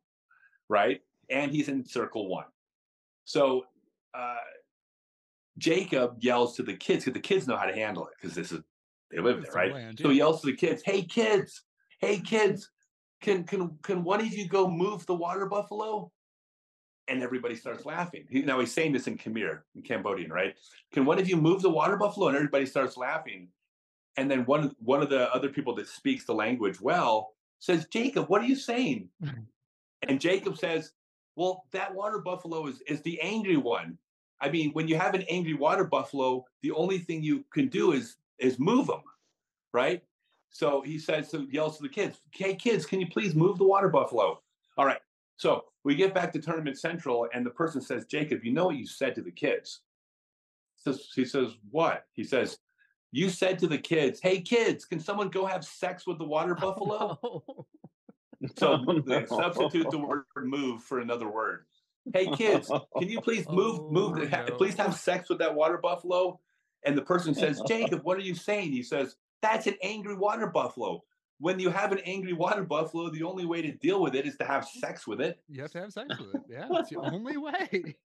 right? 0.68 1.00
And 1.30 1.50
he's 1.50 1.68
in 1.68 1.84
circle 1.84 2.28
one. 2.28 2.46
So 3.26 3.66
uh, 4.14 4.36
Jacob 5.58 6.16
yells 6.20 6.56
to 6.56 6.62
the 6.62 6.74
kids 6.74 7.04
because 7.04 7.14
the 7.14 7.20
kids 7.20 7.46
know 7.46 7.56
how 7.56 7.66
to 7.66 7.74
handle 7.74 8.06
it 8.06 8.14
because 8.18 8.34
this 8.34 8.52
is 8.52 8.60
they 9.10 9.20
live 9.20 9.38
It's 9.38 9.52
there, 9.52 9.62
right? 9.64 9.72
land, 9.72 9.98
So 10.00 10.08
yeah. 10.08 10.12
he 10.12 10.18
yells 10.18 10.40
to 10.40 10.46
the 10.46 10.56
kids, 10.56 10.82
"Hey 10.84 11.02
kids, 11.02 11.62
hey 12.00 12.20
kids, 12.20 12.70
can 13.20 13.44
can 13.44 13.76
can 13.82 14.04
one 14.04 14.20
of 14.20 14.28
you 14.28 14.48
go 14.48 14.70
move 14.70 15.04
the 15.06 15.14
water 15.14 15.46
buffalo?" 15.46 16.10
And 17.08 17.22
everybody 17.22 17.54
starts 17.54 17.84
laughing. 17.84 18.26
He, 18.30 18.42
now 18.42 18.58
he's 18.58 18.72
saying 18.72 18.92
this 18.92 19.06
in 19.06 19.16
Khmer, 19.16 19.60
in 19.76 19.82
Cambodian, 19.82 20.32
right? 20.32 20.56
Can 20.92 21.04
one 21.04 21.20
of 21.20 21.28
you 21.28 21.36
move 21.36 21.62
the 21.62 21.70
water 21.70 21.96
buffalo? 21.96 22.28
And 22.28 22.36
everybody 22.36 22.66
starts 22.66 22.96
laughing. 22.96 23.48
And 24.16 24.28
then 24.30 24.44
one 24.46 24.74
one 24.78 25.02
of 25.02 25.10
the 25.10 25.32
other 25.34 25.48
people 25.48 25.74
that 25.76 25.88
speaks 25.88 26.24
the 26.24 26.34
language 26.34 26.80
well 26.80 27.34
says, 27.58 27.86
"Jacob, 27.92 28.28
what 28.28 28.40
are 28.40 28.46
you 28.46 28.56
saying?" 28.56 29.08
and 30.08 30.20
Jacob 30.20 30.58
says, 30.58 30.92
"Well, 31.36 31.64
that 31.72 31.94
water 31.94 32.18
buffalo 32.18 32.66
is 32.66 32.80
is 32.82 33.02
the 33.02 33.20
angry 33.20 33.56
one. 33.56 33.98
I 34.40 34.50
mean, 34.50 34.72
when 34.72 34.88
you 34.88 34.96
have 34.96 35.14
an 35.14 35.24
angry 35.30 35.54
water 35.54 35.84
buffalo, 35.84 36.44
the 36.62 36.72
only 36.72 36.98
thing 36.98 37.22
you 37.22 37.44
can 37.52 37.68
do 37.68 37.92
is 37.92 38.16
is 38.38 38.58
move 38.58 38.88
them, 38.88 39.02
right?" 39.72 40.02
So 40.50 40.80
he 40.80 40.98
says, 40.98 41.30
to 41.30 41.46
yells 41.50 41.76
to 41.76 41.82
the 41.82 41.88
kids, 41.88 42.20
"Hey, 42.30 42.54
kids, 42.54 42.86
can 42.86 43.00
you 43.00 43.06
please 43.08 43.34
move 43.34 43.58
the 43.58 43.64
water 43.64 43.88
buffalo?" 43.88 44.42
All 44.78 44.86
right. 44.86 45.00
So 45.36 45.66
we 45.84 45.94
get 45.94 46.14
back 46.14 46.32
to 46.32 46.40
Tournament 46.40 46.78
Central, 46.78 47.28
and 47.34 47.44
the 47.44 47.50
person 47.50 47.80
says, 47.80 48.06
"Jacob, 48.06 48.44
you 48.44 48.52
know 48.52 48.66
what 48.66 48.76
you 48.76 48.86
said 48.86 49.14
to 49.16 49.22
the 49.22 49.30
kids?" 49.30 49.82
He 51.14 51.24
says, 51.24 51.56
"What?" 51.70 52.06
He 52.12 52.24
says, 52.24 52.58
"You 53.12 53.28
said 53.28 53.58
to 53.58 53.66
the 53.66 53.78
kids, 53.78 54.20
hey 54.20 54.40
kids, 54.40 54.84
can 54.84 55.00
someone 55.00 55.28
go 55.28 55.44
have 55.44 55.64
sex 55.64 56.06
with 56.06 56.18
the 56.18 56.24
water 56.24 56.54
buffalo?'" 56.60 57.66
So 58.56 58.84
Oh, 58.86 59.26
substitute 59.26 59.90
the 59.90 59.98
word 59.98 60.24
move 60.36 60.82
for 60.82 61.00
another 61.00 61.28
word. 61.28 61.64
Hey 62.12 62.28
kids, 62.30 62.68
can 62.98 63.08
you 63.08 63.20
please 63.20 63.46
move 63.48 63.80
move 63.90 64.16
Oh, 64.16 64.26
ha- 64.28 64.44
no. 64.48 64.54
please 64.56 64.74
have 64.74 64.94
sex 64.94 65.28
with 65.28 65.38
that 65.38 65.54
water 65.54 65.78
buffalo? 65.78 66.40
And 66.84 66.96
the 66.96 67.02
person 67.02 67.34
says, 67.42 67.60
Jacob, 67.66 68.00
what 68.04 68.16
are 68.16 68.22
you 68.22 68.34
saying? 68.34 68.70
He 68.72 68.82
says, 68.82 69.16
That's 69.42 69.66
an 69.66 69.74
angry 69.82 70.16
water 70.16 70.46
buffalo. 70.46 71.02
When 71.38 71.58
you 71.58 71.68
have 71.70 71.92
an 71.92 71.98
angry 72.06 72.32
water 72.32 72.62
buffalo, 72.64 73.10
the 73.10 73.24
only 73.24 73.44
way 73.44 73.60
to 73.62 73.72
deal 73.72 74.00
with 74.00 74.14
it 74.14 74.24
is 74.26 74.36
to 74.38 74.44
have 74.46 74.66
sex 74.66 75.06
with 75.06 75.20
it. 75.20 75.38
you 75.48 75.60
have 75.62 75.70
to 75.72 75.80
have 75.80 75.92
sex 75.92 76.18
with 76.18 76.34
it. 76.34 76.42
Yeah, 76.48 76.66
it's 76.70 76.88
the 76.90 76.96
only 76.96 77.36
way. 77.36 77.96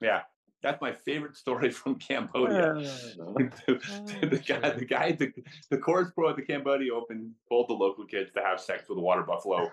Yeah, 0.00 0.20
that's 0.62 0.80
my 0.80 0.92
favorite 0.92 1.36
story 1.36 1.70
from 1.80 1.96
Cambodia. 1.96 2.74
the, 2.74 3.80
the 4.22 4.38
guy, 4.38 4.70
the 4.70 4.84
guy, 4.84 5.12
the, 5.12 5.32
the 5.70 5.78
course 5.78 6.10
pro 6.14 6.30
at 6.30 6.36
the 6.36 6.42
Cambodia 6.42 6.94
Open 6.94 7.34
told 7.48 7.68
the 7.68 7.74
local 7.74 8.04
kids 8.04 8.30
to 8.32 8.40
have 8.42 8.60
sex 8.60 8.88
with 8.88 8.98
a 8.98 9.00
water 9.00 9.22
buffalo. 9.22 9.70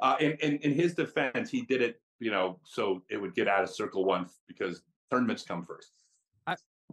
Uh, 0.00 0.16
in, 0.20 0.32
in 0.42 0.58
in 0.58 0.72
his 0.72 0.94
defense, 0.94 1.50
he 1.50 1.62
did 1.62 1.82
it, 1.82 2.00
you 2.20 2.30
know, 2.30 2.58
so 2.64 3.02
it 3.10 3.16
would 3.20 3.34
get 3.34 3.48
out 3.48 3.62
of 3.62 3.70
circle 3.70 4.04
one 4.04 4.26
because 4.48 4.82
tournaments 5.10 5.42
come 5.42 5.66
first. 5.66 5.92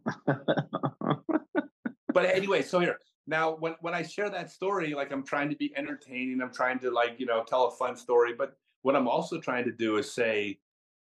But 2.13 2.25
anyway, 2.25 2.61
so 2.61 2.79
here 2.79 2.99
now, 3.25 3.55
when 3.55 3.75
when 3.81 3.93
I 3.93 4.03
share 4.03 4.29
that 4.29 4.51
story, 4.51 4.93
like 4.93 5.11
I'm 5.11 5.23
trying 5.23 5.49
to 5.49 5.55
be 5.55 5.73
entertaining, 5.75 6.41
I'm 6.41 6.53
trying 6.53 6.79
to 6.79 6.91
like 6.91 7.19
you 7.19 7.25
know 7.25 7.43
tell 7.43 7.67
a 7.67 7.71
fun 7.71 7.95
story, 7.95 8.33
but 8.37 8.55
what 8.83 8.95
I'm 8.95 9.07
also 9.07 9.39
trying 9.39 9.65
to 9.65 9.71
do 9.71 9.97
is 9.97 10.13
say, 10.13 10.59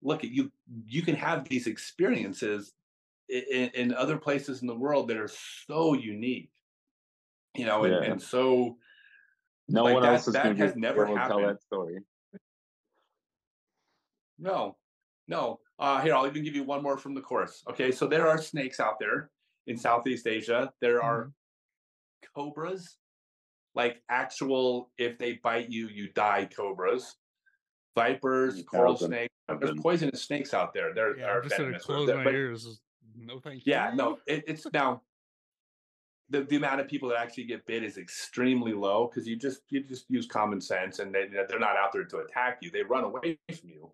look, 0.07 0.23
at 0.23 0.31
you 0.31 0.51
you 0.87 1.03
can 1.03 1.17
have 1.17 1.49
these 1.49 1.67
experiences 1.67 2.73
in, 3.29 3.71
in 3.75 3.93
other 3.93 4.17
places 4.17 4.63
in 4.63 4.69
the 4.69 4.75
world 4.75 5.09
that 5.09 5.17
are 5.17 5.31
so 5.67 5.95
unique, 5.95 6.51
you 7.57 7.67
know, 7.67 7.83
and, 7.85 7.95
Yeah. 7.95 8.11
and 8.13 8.23
so 8.23 8.79
no 9.69 9.83
Like 9.83 9.95
one 9.95 10.03
that- 10.05 10.13
else 10.13 10.29
is 10.29 10.35
that 10.35 10.57
has 10.57 10.77
never 10.77 11.07
tell 11.07 11.41
that 11.41 11.61
story. 11.61 11.99
No, 14.39 14.77
no. 15.27 15.61
Uh, 15.79 16.01
here, 16.01 16.15
I'll 16.15 16.27
even 16.27 16.45
give 16.45 16.55
you 16.55 16.63
one 16.63 16.83
more 16.83 16.97
from 16.97 17.15
the 17.15 17.21
course. 17.21 17.63
Okay, 17.69 17.91
so 17.91 18.07
there 18.07 18.29
are 18.29 18.39
snakes 18.41 18.81
out 18.81 18.99
there 19.01 19.31
in 19.67 19.77
Southeast 19.77 20.27
Asia. 20.27 20.73
There 20.81 21.03
are 21.03 21.33
cobras, 22.35 22.97
like 23.75 24.03
actual, 24.09 24.91
if 24.99 25.19
they 25.19 25.41
bite 25.43 25.69
you, 25.71 25.89
you 25.89 26.09
die 26.13 26.49
cobras. 26.55 27.17
Vipers, 27.97 28.63
coral 28.65 28.95
thousand. 28.95 29.09
snakes. 29.09 29.35
There's 29.61 29.81
poisonous 29.81 30.23
snakes 30.23 30.55
out 30.55 30.73
there. 30.75 30.93
They're, 30.95 31.19
Yeah, 31.19 31.27
are 31.27 31.37
I'm 31.39 31.43
just 31.45 31.57
gonna 31.57 31.65
venomous. 31.71 31.85
close 31.85 32.09
my 32.09 32.23
but- 32.25 32.35
ears. 32.35 32.81
No, 33.19 33.41
thank 33.41 33.65
you. 33.67 33.73
Yeah, 33.73 33.93
no, 33.95 34.19
it, 34.27 34.45
it's 34.47 34.67
now 34.73 35.01
the, 36.29 36.43
the 36.43 36.57
amount 36.57 36.81
of 36.81 36.89
people 36.89 37.09
that 37.09 37.19
actually 37.19 37.45
get 37.45 37.65
bit 37.67 37.83
is 37.83 37.97
extremely 37.99 38.73
low 38.75 39.09
because 39.09 39.27
you 39.27 39.37
just 39.37 39.61
you 39.71 39.81
just 39.83 40.05
use 40.11 40.27
common 40.27 40.61
sense 40.61 40.99
and 40.99 41.15
they, 41.15 41.27
they're 41.49 41.59
not 41.59 41.77
out 41.77 41.93
there 41.93 42.05
to 42.05 42.19
attack 42.19 42.59
you. 42.61 42.71
They 42.71 42.83
run 42.83 43.05
away 43.05 43.39
from 43.59 43.71
you. 43.71 43.91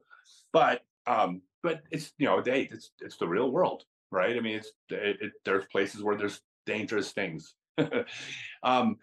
But 0.52 0.82
um, 1.06 1.42
but 1.62 1.82
it's 1.90 2.12
you 2.18 2.26
know, 2.26 2.40
they 2.42 2.62
it's 2.62 2.90
it's 3.00 3.16
the 3.16 3.28
real 3.28 3.50
world, 3.52 3.84
right? 4.10 4.36
I 4.36 4.40
mean, 4.40 4.56
it's 4.56 4.72
it, 4.88 5.18
it, 5.20 5.32
there's 5.44 5.66
places 5.66 6.02
where 6.02 6.16
there's 6.16 6.40
dangerous 6.66 7.12
things. 7.12 7.54
um, 8.62 8.96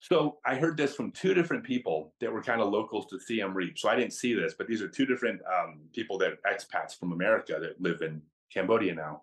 so 0.00 0.38
I 0.44 0.56
heard 0.56 0.76
this 0.76 0.94
from 0.94 1.12
two 1.12 1.34
different 1.34 1.62
people 1.62 2.14
that 2.20 2.32
were 2.32 2.42
kind 2.42 2.60
of 2.60 2.72
locals 2.72 3.06
to 3.06 3.20
Siem 3.20 3.54
Reap. 3.54 3.78
So 3.78 3.88
I 3.88 3.96
didn't 3.96 4.14
see 4.14 4.34
this, 4.34 4.54
but 4.56 4.66
these 4.66 4.80
are 4.82 4.88
two 4.88 5.06
different 5.06 5.40
um, 5.46 5.80
people 5.92 6.16
that 6.18 6.42
expats 6.44 6.98
from 6.98 7.12
America 7.12 7.58
that 7.60 7.80
live 7.80 8.00
in 8.00 8.22
Cambodia 8.52 8.94
now 8.94 9.22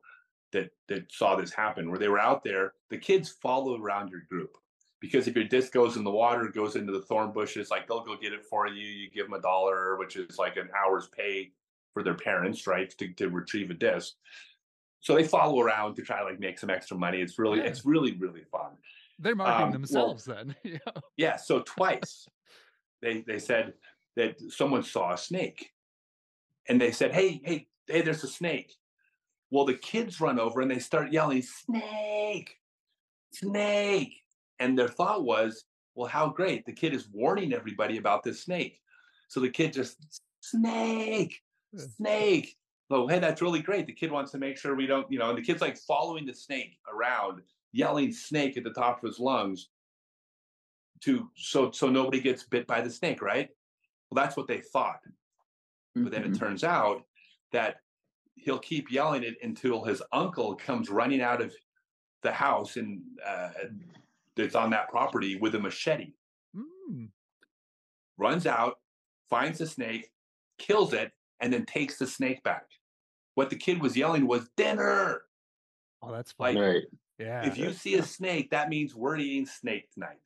that 0.54 0.70
that 0.88 1.12
saw 1.12 1.36
this 1.36 1.52
happen 1.52 1.90
where 1.90 2.00
they 2.00 2.08
were 2.08 2.20
out 2.20 2.44
there 2.44 2.74
the 2.90 2.98
kids 2.98 3.30
follow 3.30 3.80
around 3.82 4.10
your 4.10 4.22
group 4.30 4.58
because 5.00 5.28
if 5.28 5.36
your 5.36 5.44
disc 5.46 5.72
goes 5.74 5.98
in 5.98 6.04
the 6.04 6.12
water 6.12 6.48
goes 6.48 6.76
into 6.76 6.94
the 6.94 7.02
thorn 7.02 7.32
bushes 7.32 7.70
like 7.70 7.88
they'll 7.88 8.04
go 8.04 8.16
get 8.16 8.34
it 8.34 8.46
for 8.46 8.68
you 8.68 8.88
you 8.88 9.10
give 9.10 9.26
them 9.26 9.38
a 9.38 9.42
dollar 9.42 9.98
which 9.98 10.16
is 10.16 10.38
like 10.38 10.58
an 10.58 10.70
hour's 10.78 11.08
pay 11.08 11.52
for 11.94 12.04
their 12.04 12.14
parents 12.14 12.66
right 12.68 12.90
to, 12.98 13.10
to 13.14 13.30
retrieve 13.30 13.70
a 13.70 13.74
disc 13.74 14.14
so 15.02 15.16
they 15.16 15.24
follow 15.24 15.60
around 15.62 15.96
to 15.96 16.02
try 16.02 16.20
to 16.20 16.26
like 16.26 16.40
make 16.40 16.58
some 16.58 16.70
extra 16.70 16.98
money 16.98 17.20
it's 17.20 17.38
really 17.38 17.60
Yeah. 17.60 17.66
it's 17.66 17.86
really 17.86 18.14
really 18.14 18.44
fun 18.52 18.72
They're 19.20 19.36
marketing 19.36 19.64
Um, 19.64 19.70
well- 19.72 19.72
themselves 19.72 20.26
then. 20.26 20.56
yeah. 20.64 20.78
yeah 21.18 21.36
so 21.38 21.62
twice 21.62 22.28
they 23.02 23.22
they 23.22 23.40
said 23.40 23.74
that 24.16 24.40
someone 24.52 24.84
saw 24.84 25.14
a 25.14 25.18
snake 25.18 25.72
and 26.70 26.80
they 26.82 26.92
said 26.92 27.14
hey 27.14 27.42
hey 27.44 27.68
hey 27.88 28.02
there's 28.02 28.24
a 28.24 28.28
snake. 28.28 28.74
Well 29.52 29.66
the 29.66 29.76
kids 29.76 30.20
run 30.20 30.40
over 30.40 30.62
and 30.62 30.70
they 30.70 30.80
start 30.80 31.12
yelling 31.14 31.42
snake! 31.42 32.56
Snake! 33.34 34.14
And 34.60 34.78
their 34.78 34.88
thought 34.88 35.24
was 35.24 35.66
well 35.96 36.08
how 36.08 36.30
great 36.30 36.66
the 36.66 36.74
kid 36.74 36.94
is 36.94 37.08
warning 37.12 37.54
everybody 37.54 37.98
about 37.98 38.24
this 38.24 38.42
snake. 38.44 38.80
So 39.30 39.40
the 39.40 39.50
kid 39.50 39.74
just 39.74 40.22
snake! 40.42 41.42
Snake! 41.76 42.56
Oh 42.90 43.08
hey 43.08 43.20
that's 43.20 43.42
really 43.42 43.62
great 43.62 43.86
the 43.88 43.94
kid 43.94 44.12
wants 44.12 44.32
to 44.32 44.38
make 44.38 44.58
sure 44.58 44.76
we 44.76 44.88
don't 44.88 45.12
you 45.12 45.20
know 45.20 45.30
and 45.30 45.38
the 45.38 45.42
kid's 45.44 45.62
like 45.62 45.78
following 45.78 46.26
the 46.26 46.34
snake 46.34 46.78
around 46.92 47.42
yelling 47.72 48.12
snake 48.12 48.58
at 48.58 48.64
the 48.64 48.72
top 48.74 49.04
of 49.04 49.08
his 49.08 49.20
lungs 49.20 49.70
to 51.02 51.30
so 51.36 51.72
so 51.72 51.90
nobody 51.90 52.20
gets 52.20 52.44
bit 52.44 52.66
by 52.66 52.82
the 52.82 52.90
snake 52.90 53.22
right 53.22 53.50
well 54.10 54.24
that's 54.24 54.36
what 54.36 54.48
they 54.48 54.60
thought 54.60 55.00
but 55.96 56.12
then 56.12 56.24
it 56.24 56.32
Mhm. 56.32 56.40
turns 56.40 56.64
out 56.64 57.06
that 57.52 57.78
he'll 58.36 58.60
keep 58.60 58.92
yelling 58.92 59.24
it 59.24 59.38
until 59.44 59.84
his 59.84 60.02
uncle 60.12 60.56
comes 60.56 60.90
running 60.90 61.22
out 61.22 61.42
of 61.42 61.54
the 62.22 62.32
house 62.32 62.78
and 62.78 63.04
uh, 63.26 63.52
that's 64.36 64.56
on 64.56 64.70
that 64.72 64.90
property 64.90 65.36
with 65.38 65.56
a 65.56 65.60
machete 65.60 66.14
Mm. 66.56 67.12
runs 68.18 68.48
out 68.48 68.80
finds 69.30 69.60
the 69.60 69.68
snake 69.68 70.12
kills 70.58 70.94
it 70.94 71.12
and 71.40 71.54
then 71.54 71.66
takes 71.66 71.98
the 72.00 72.08
snake 72.08 72.42
back 72.44 72.68
what 73.36 73.50
the 73.52 73.56
kid 73.56 73.80
was 73.82 73.96
yelling 73.96 74.26
was 74.28 74.50
dinner 74.58 75.24
Oh, 76.02 76.12
that's 76.12 76.34
Like. 76.40 76.58
Right. 76.58 76.84
Yeah. 77.20 77.46
if 77.46 77.58
you 77.58 77.72
see 77.74 77.96
a 77.96 78.04
snake 78.04 78.50
that 78.52 78.70
means 78.70 78.96
we're 78.96 79.18
eating 79.18 79.46
snake 79.46 79.92
tonight 79.92 80.20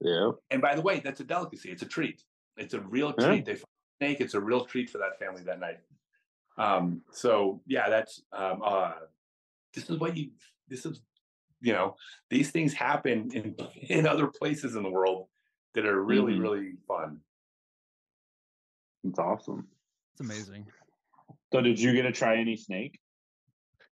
Yeah. 0.00 0.32
and 0.50 0.60
by 0.62 0.74
the 0.74 0.82
way 0.82 1.00
that's 1.00 1.20
a 1.20 1.24
delicacy 1.24 1.70
it's 1.70 1.82
a 1.82 1.86
treat 1.86 2.22
it's 2.56 2.74
a 2.74 2.80
real 2.80 3.14
Yeah. 3.18 3.26
treat 3.26 3.44
they 3.44 3.54
find 3.54 3.64
a 3.64 4.04
snake 4.04 4.20
it's 4.20 4.34
a 4.34 4.40
real 4.40 4.64
treat 4.64 4.90
for 4.90 4.98
that 4.98 5.18
family 5.18 5.42
that 5.44 5.60
night 5.60 5.80
um 6.58 7.02
so 7.12 7.60
yeah 7.66 7.88
that's 7.88 8.22
um 8.32 8.62
uh 8.64 8.92
this 9.74 9.90
is 9.90 9.98
what 9.98 10.16
you 10.16 10.30
this 10.68 10.86
is 10.86 11.00
you 11.62 11.72
know, 11.72 11.96
these 12.28 12.50
things 12.50 12.74
happen 12.74 13.30
in 13.32 13.56
in 13.88 14.06
other 14.06 14.26
places 14.26 14.76
in 14.76 14.82
the 14.82 14.90
world 14.90 15.28
that 15.74 15.86
are 15.86 16.02
really 16.02 16.34
Mhm. 16.34 16.42
really 16.42 16.72
fun. 16.86 17.20
It's 19.04 19.18
awesome. 19.18 19.66
It's 20.12 20.20
amazing. 20.20 20.66
So, 21.52 21.60
did 21.60 21.80
you 21.80 21.92
get 21.92 22.02
to 22.02 22.12
try 22.12 22.36
any 22.36 22.56
snake? 22.56 23.00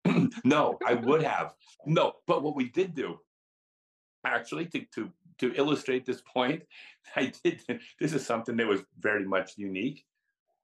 no, 0.45 0.79
I 0.87 0.95
would 0.95 1.23
have. 1.35 1.55
No, 1.87 2.15
but 2.27 2.43
what 2.43 2.57
we 2.57 2.69
did 2.71 2.95
do, 2.95 3.19
actually, 4.25 4.67
to 4.67 4.85
to 4.95 5.11
to 5.39 5.55
illustrate 5.55 6.07
this 6.07 6.23
point, 6.23 6.63
I 7.17 7.33
did. 7.43 7.63
This 8.01 8.13
is 8.13 8.25
something 8.27 8.57
that 8.57 8.67
was 8.67 8.83
very 8.99 9.25
much 9.25 9.53
unique. 9.57 10.05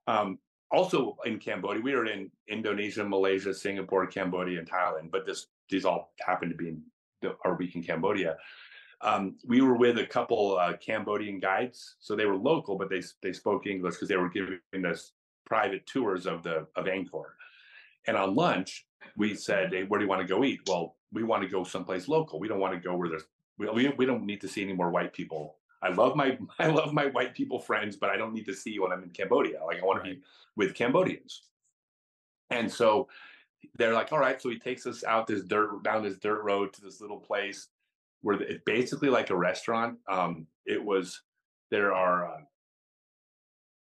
Um, 0.06 0.38
also 0.70 1.16
in 1.24 1.38
Cambodia, 1.38 1.82
we 1.82 1.94
were 1.94 2.06
in 2.06 2.30
Indonesia, 2.48 3.04
Malaysia, 3.04 3.52
Singapore, 3.52 4.06
Cambodia, 4.06 4.58
and 4.58 4.70
Thailand, 4.70 5.10
but 5.10 5.26
this 5.26 5.48
these 5.68 5.84
all 5.84 6.12
happened 6.20 6.52
to 6.52 6.56
be 6.56 6.68
in 6.68 6.82
the, 7.22 7.36
our 7.44 7.54
week 7.54 7.74
in 7.76 7.82
Cambodia. 7.82 8.36
Um, 9.02 9.36
we 9.46 9.62
were 9.62 9.76
with 9.76 9.98
a 9.98 10.06
couple 10.06 10.58
uh, 10.58 10.76
Cambodian 10.76 11.40
guides, 11.40 11.96
so 12.00 12.14
they 12.14 12.26
were 12.26 12.36
local, 12.36 12.76
but 12.76 12.90
they 12.90 13.02
they 13.22 13.32
spoke 13.32 13.66
English 13.66 13.94
because 13.94 14.08
they 14.08 14.16
were 14.16 14.28
giving 14.28 14.60
us 14.86 15.12
private 15.46 15.86
tours 15.86 16.26
of 16.26 16.42
the 16.42 16.66
of 16.76 16.84
Angkor. 16.84 17.32
And 18.06 18.16
on 18.16 18.34
lunch, 18.34 18.86
we 19.16 19.34
said, 19.34 19.72
"Hey, 19.72 19.84
where 19.84 19.98
do 19.98 20.04
you 20.04 20.08
want 20.08 20.22
to 20.22 20.28
go 20.28 20.44
eat?" 20.44 20.60
Well, 20.66 20.96
we 21.12 21.22
want 21.22 21.42
to 21.42 21.48
go 21.48 21.64
someplace 21.64 22.08
local. 22.08 22.40
We 22.40 22.48
don't 22.48 22.60
want 22.60 22.74
to 22.74 22.80
go 22.80 22.96
where 22.96 23.08
there's 23.08 23.24
we, 23.58 23.68
we 23.70 23.88
we 23.90 24.06
don't 24.06 24.24
need 24.24 24.40
to 24.40 24.48
see 24.48 24.62
any 24.62 24.72
more 24.72 24.90
white 24.90 25.12
people. 25.12 25.56
I 25.82 25.90
love 25.90 26.16
my 26.16 26.38
I 26.58 26.68
love 26.68 26.92
my 26.92 27.06
white 27.06 27.34
people 27.34 27.58
friends, 27.58 27.96
but 27.96 28.10
I 28.10 28.16
don't 28.16 28.34
need 28.34 28.46
to 28.46 28.54
see 28.54 28.78
when 28.78 28.92
I'm 28.92 29.02
in 29.02 29.10
Cambodia. 29.10 29.64
Like 29.64 29.80
I 29.80 29.84
want 29.84 30.04
to 30.04 30.10
be 30.10 30.20
with 30.56 30.74
Cambodians. 30.74 31.42
And 32.50 32.70
so 32.70 33.08
they're 33.76 33.92
like, 33.92 34.12
all 34.12 34.18
right. 34.18 34.40
So 34.40 34.48
he 34.48 34.58
takes 34.58 34.86
us 34.86 35.04
out 35.04 35.26
this 35.26 35.44
dirt 35.44 35.82
down 35.82 36.02
this 36.02 36.16
dirt 36.16 36.42
road 36.42 36.72
to 36.74 36.80
this 36.80 37.00
little 37.00 37.20
place 37.20 37.68
where 38.22 38.40
it's 38.40 38.62
basically 38.64 39.08
like 39.08 39.30
a 39.30 39.36
restaurant. 39.36 39.98
Um, 40.08 40.46
it 40.66 40.82
was 40.82 41.22
there 41.70 41.94
are 41.94 42.26
uh, 42.26 42.40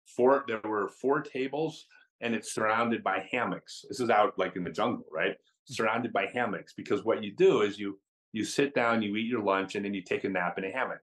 four 0.05 0.45
there 0.47 0.61
were 0.63 0.87
four 0.87 1.21
tables 1.21 1.85
and 2.25 2.33
it's 2.33 2.53
surrounded 2.53 3.03
by 3.03 3.23
hammocks. 3.31 3.85
This 3.87 3.99
is 3.99 4.09
out 4.09 4.37
like 4.37 4.55
in 4.55 4.63
the 4.63 4.71
jungle, 4.71 5.05
right? 5.13 5.35
Surrounded 5.65 6.11
by 6.11 6.25
hammocks 6.33 6.73
because 6.73 7.05
what 7.05 7.23
you 7.23 7.31
do 7.31 7.61
is 7.61 7.77
you 7.77 7.99
you 8.33 8.43
sit 8.43 8.73
down, 8.73 9.01
you 9.01 9.15
eat 9.15 9.27
your 9.27 9.43
lunch, 9.43 9.75
and 9.75 9.85
then 9.85 9.93
you 9.93 10.01
take 10.01 10.23
a 10.23 10.29
nap 10.29 10.57
in 10.57 10.65
a 10.65 10.71
hammock. 10.71 10.99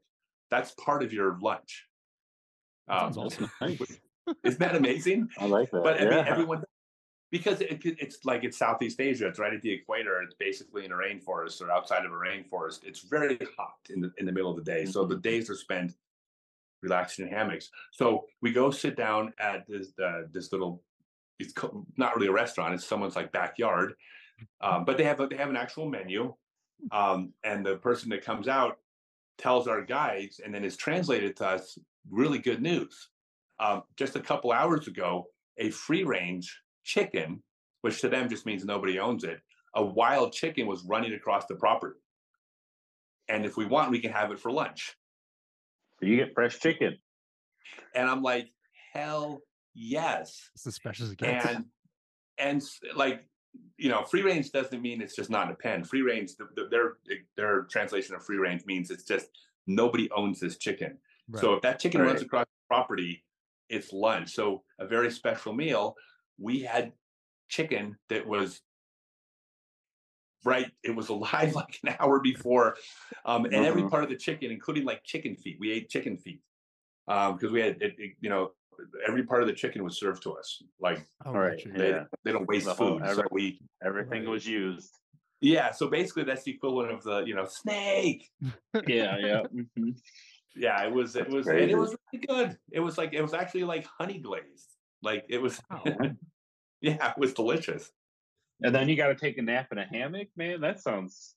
That's 0.51 0.73
part 0.73 1.03
of 1.03 1.13
your 1.13 1.39
lunch. 1.41 1.87
Um, 2.89 3.17
awesome. 3.17 3.51
Isn't 4.45 4.61
that 4.61 4.75
amazing? 4.75 5.29
I 5.39 5.47
like 5.47 5.71
that. 5.71 5.83
But 5.83 6.01
I 6.01 6.05
mean, 6.05 6.27
everyone 6.27 6.65
because 7.31 7.61
it, 7.61 7.81
it's 7.85 8.25
like 8.25 8.45
it's 8.45 8.59
Southeast 8.59 9.01
Asia. 9.01 9.29
It's 9.29 9.39
right 9.39 9.55
at 9.55 9.63
the 9.63 9.73
equator. 9.73 10.21
It's 10.23 10.35
basically 10.35 10.85
in 10.85 10.93
a 10.93 10.97
rainforest 10.97 11.63
or 11.63 11.71
outside 11.71 12.05
of 12.05 12.13
a 12.13 12.15
rainforest. 12.15 12.85
It's 12.85 13.01
very 13.01 13.39
hot 13.57 13.77
in 13.91 14.01
the 14.01 14.13
in 14.19 14.27
the 14.27 14.33
middle 14.33 14.51
of 14.51 14.57
the 14.57 14.71
day. 14.71 14.85
So 14.85 15.07
the 15.07 15.17
days 15.17 15.49
are 15.49 15.57
spent 15.57 15.95
relaxing 16.83 17.27
in 17.27 17.33
hammocks. 17.33 17.71
So 17.93 18.27
we 18.43 18.53
go 18.53 18.71
sit 18.71 18.97
down 18.97 19.33
at 19.39 19.67
this 19.69 19.93
uh, 20.05 20.23
this 20.33 20.53
little. 20.53 20.83
It's 21.43 21.55
not 21.97 22.17
really 22.17 22.29
a 22.29 22.33
restaurant. 22.33 22.75
It's 22.75 22.87
someone's 22.87 23.17
like 23.17 23.33
backyard, 23.33 23.95
um, 24.61 24.85
but 24.85 24.97
they 24.97 25.05
have 25.05 25.21
a, 25.21 25.27
they 25.27 25.37
have 25.37 25.51
an 25.51 25.57
actual 25.57 25.89
menu, 25.89 26.35
um, 26.91 27.33
and 27.45 27.65
the 27.65 27.77
person 27.77 28.09
that 28.11 28.25
comes 28.25 28.49
out 28.49 28.79
tells 29.39 29.69
our 29.69 29.83
guides, 29.83 30.41
and 30.43 30.55
then 30.55 30.65
is 30.65 30.77
translated 30.77 31.37
to 31.37 31.47
us. 31.47 31.79
Really 32.11 32.39
good 32.39 32.61
news. 32.61 33.11
Um, 33.61 33.83
just 33.97 34.17
a 34.17 34.21
couple 34.21 34.51
hours 34.51 34.89
ago, 34.89 35.27
a 35.59 35.71
free 35.71 36.03
range 36.03 36.61
chicken, 36.83 37.43
which 37.83 38.01
to 38.01 38.09
them 38.09 38.29
just 38.29 38.47
means 38.47 38.65
nobody 38.65 38.99
owns 38.99 39.25
it, 39.25 39.41
a 39.75 39.85
wild 39.85 40.33
chicken 40.33 40.67
was 40.67 40.85
running 40.85 41.15
across 41.15 41.47
the 41.47 41.55
property. 41.55 41.99
And 43.29 43.45
if 43.45 43.57
we 43.57 43.65
want, 43.65 43.91
we 43.91 44.01
can 44.01 44.13
have 44.13 44.33
it 44.33 44.41
for 44.41 44.51
lunch. 44.51 44.97
So 45.99 46.07
you 46.07 46.17
get 46.17 46.35
fresh 46.35 46.59
chicken. 46.59 46.99
And 47.95 48.09
I'm 48.09 48.23
like, 48.23 48.49
hell 48.93 49.41
yes. 49.75 50.51
It's 50.55 50.67
as 50.67 50.75
special 50.75 51.07
as 51.07 51.13
it 51.13 51.19
gets. 51.19 51.47
And 51.47 51.65
and 52.39 52.63
like 52.95 53.25
you 53.77 53.91
know, 53.91 54.03
free 54.03 54.23
range 54.23 54.51
doesn't 54.51 54.81
mean 54.81 55.03
it's 55.03 55.15
just 55.15 55.29
not 55.29 55.47
in 55.49 55.53
a 55.53 55.57
pen. 55.57 55.85
Free 55.85 56.01
range, 56.03 56.37
the, 56.37 56.49
the, 56.57 56.69
their 56.71 56.95
their 57.37 57.63
translation 57.65 58.15
of 58.15 58.25
free 58.25 58.39
range 58.39 58.65
means 58.65 58.91
it's 58.91 59.05
just 59.05 59.27
nobody 59.67 60.11
owns 60.11 60.41
this 60.41 60.57
chicken. 60.57 60.99
So 61.41 61.55
if 61.55 61.63
that 61.63 61.79
chicken 61.79 62.01
runs 62.01 62.21
across 62.23 62.47
the 62.47 62.75
property, 62.75 63.25
it's 63.69 63.93
lunch. 63.93 64.31
So 64.35 64.65
a 64.79 64.87
very 64.87 65.11
special 65.11 65.53
meal. 65.53 65.97
We 66.39 66.61
had 66.61 66.93
chicken 67.49 67.97
that 68.09 68.27
was 68.27 68.63
right. 70.45 70.71
It 70.83 70.95
was 70.97 71.09
alive 71.17 71.55
like 71.55 71.79
an 71.87 71.95
hour 72.01 72.21
before, 72.21 72.77
um, 73.25 73.45
and 73.45 73.55
every 73.55 73.83
Mhm. 73.83 73.91
part 73.91 74.05
of 74.05 74.11
the 74.11 74.17
chicken, 74.17 74.51
including 74.51 74.85
like 74.85 75.05
chicken 75.05 75.37
feet. 75.37 75.59
We 75.61 75.73
ate 75.73 75.89
chicken 75.91 76.17
feet 76.17 76.41
because 77.07 77.51
we 77.53 77.61
had 77.61 77.81
it, 77.83 77.95
it- 77.99 78.17
you 78.21 78.31
know 78.31 78.53
every 79.07 79.23
part 79.25 79.43
of 79.43 79.49
the 79.49 79.55
chicken 79.55 79.83
was 79.85 79.99
served 79.99 80.23
to 80.25 80.33
us. 80.33 80.63
Like 80.81 81.07
Oh, 81.25 81.31
All 81.35 81.39
right, 81.41 81.61
they, 81.75 81.91
Yeah. 81.91 82.05
they 82.25 82.33
don't 82.33 82.47
waste 82.49 82.67
The 82.67 82.75
whole- 82.75 82.99
food, 82.99 83.09
so 83.15 83.23
we 83.31 83.61
Everything 83.85 84.23
Right. 84.25 84.29
was 84.31 84.47
used. 84.47 84.99
yeah. 85.41 85.71
So 85.73 85.89
basically, 85.89 86.25
that's 86.25 86.45
the 86.45 86.53
equivalent 86.53 86.93
of 86.93 87.03
the 87.03 87.21
you 87.25 87.35
know 87.35 87.47
snake. 87.47 88.29
Yeah, 88.87 89.17
yeah. 89.19 89.43
mhm. 89.55 89.97
Yeah, 90.55 90.85
it 90.85 90.93
was 90.93 91.17
it 91.17 91.21
That's 91.25 91.35
was 91.35 91.47
and 91.47 91.59
it 91.59 91.77
was 91.77 91.97
really 92.13 92.27
good. 92.27 92.59
It 92.71 92.81
was 92.81 92.99
like 92.99 93.13
it 93.15 93.23
was 93.23 93.35
actually 93.35 93.65
like 93.65 93.87
honey 93.99 94.19
glazed. 94.19 94.69
Like 95.03 95.25
it 95.29 95.39
was 95.41 95.61
Wow. 95.71 95.83
yeah, 96.81 97.11
it 97.13 97.19
was 97.19 97.33
delicious. 97.35 97.91
And 98.63 98.75
then 98.75 98.89
you 98.89 98.97
got 98.97 99.09
to 99.09 99.15
take 99.17 99.39
a 99.39 99.43
nap 99.43 99.69
in 99.73 99.79
a 99.79 99.85
hammock, 99.87 100.29
man. 100.37 100.61
That 100.61 100.81
sounds. 100.81 101.35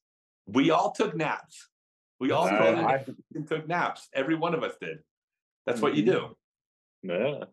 We 0.48 0.70
all 0.70 0.92
took 0.92 1.16
naps. 1.16 1.70
We 2.20 2.32
all 2.32 2.46
I- 2.48 3.04
I- 3.06 3.06
took 3.48 3.68
naps. 3.68 4.08
Every 4.14 4.36
one 4.36 4.54
of 4.54 4.64
us 4.64 4.76
did. 4.80 5.00
That's 5.66 5.82
what 5.82 5.96
you 5.96 6.04
do. 6.06 6.38
Yeah, 7.08 7.44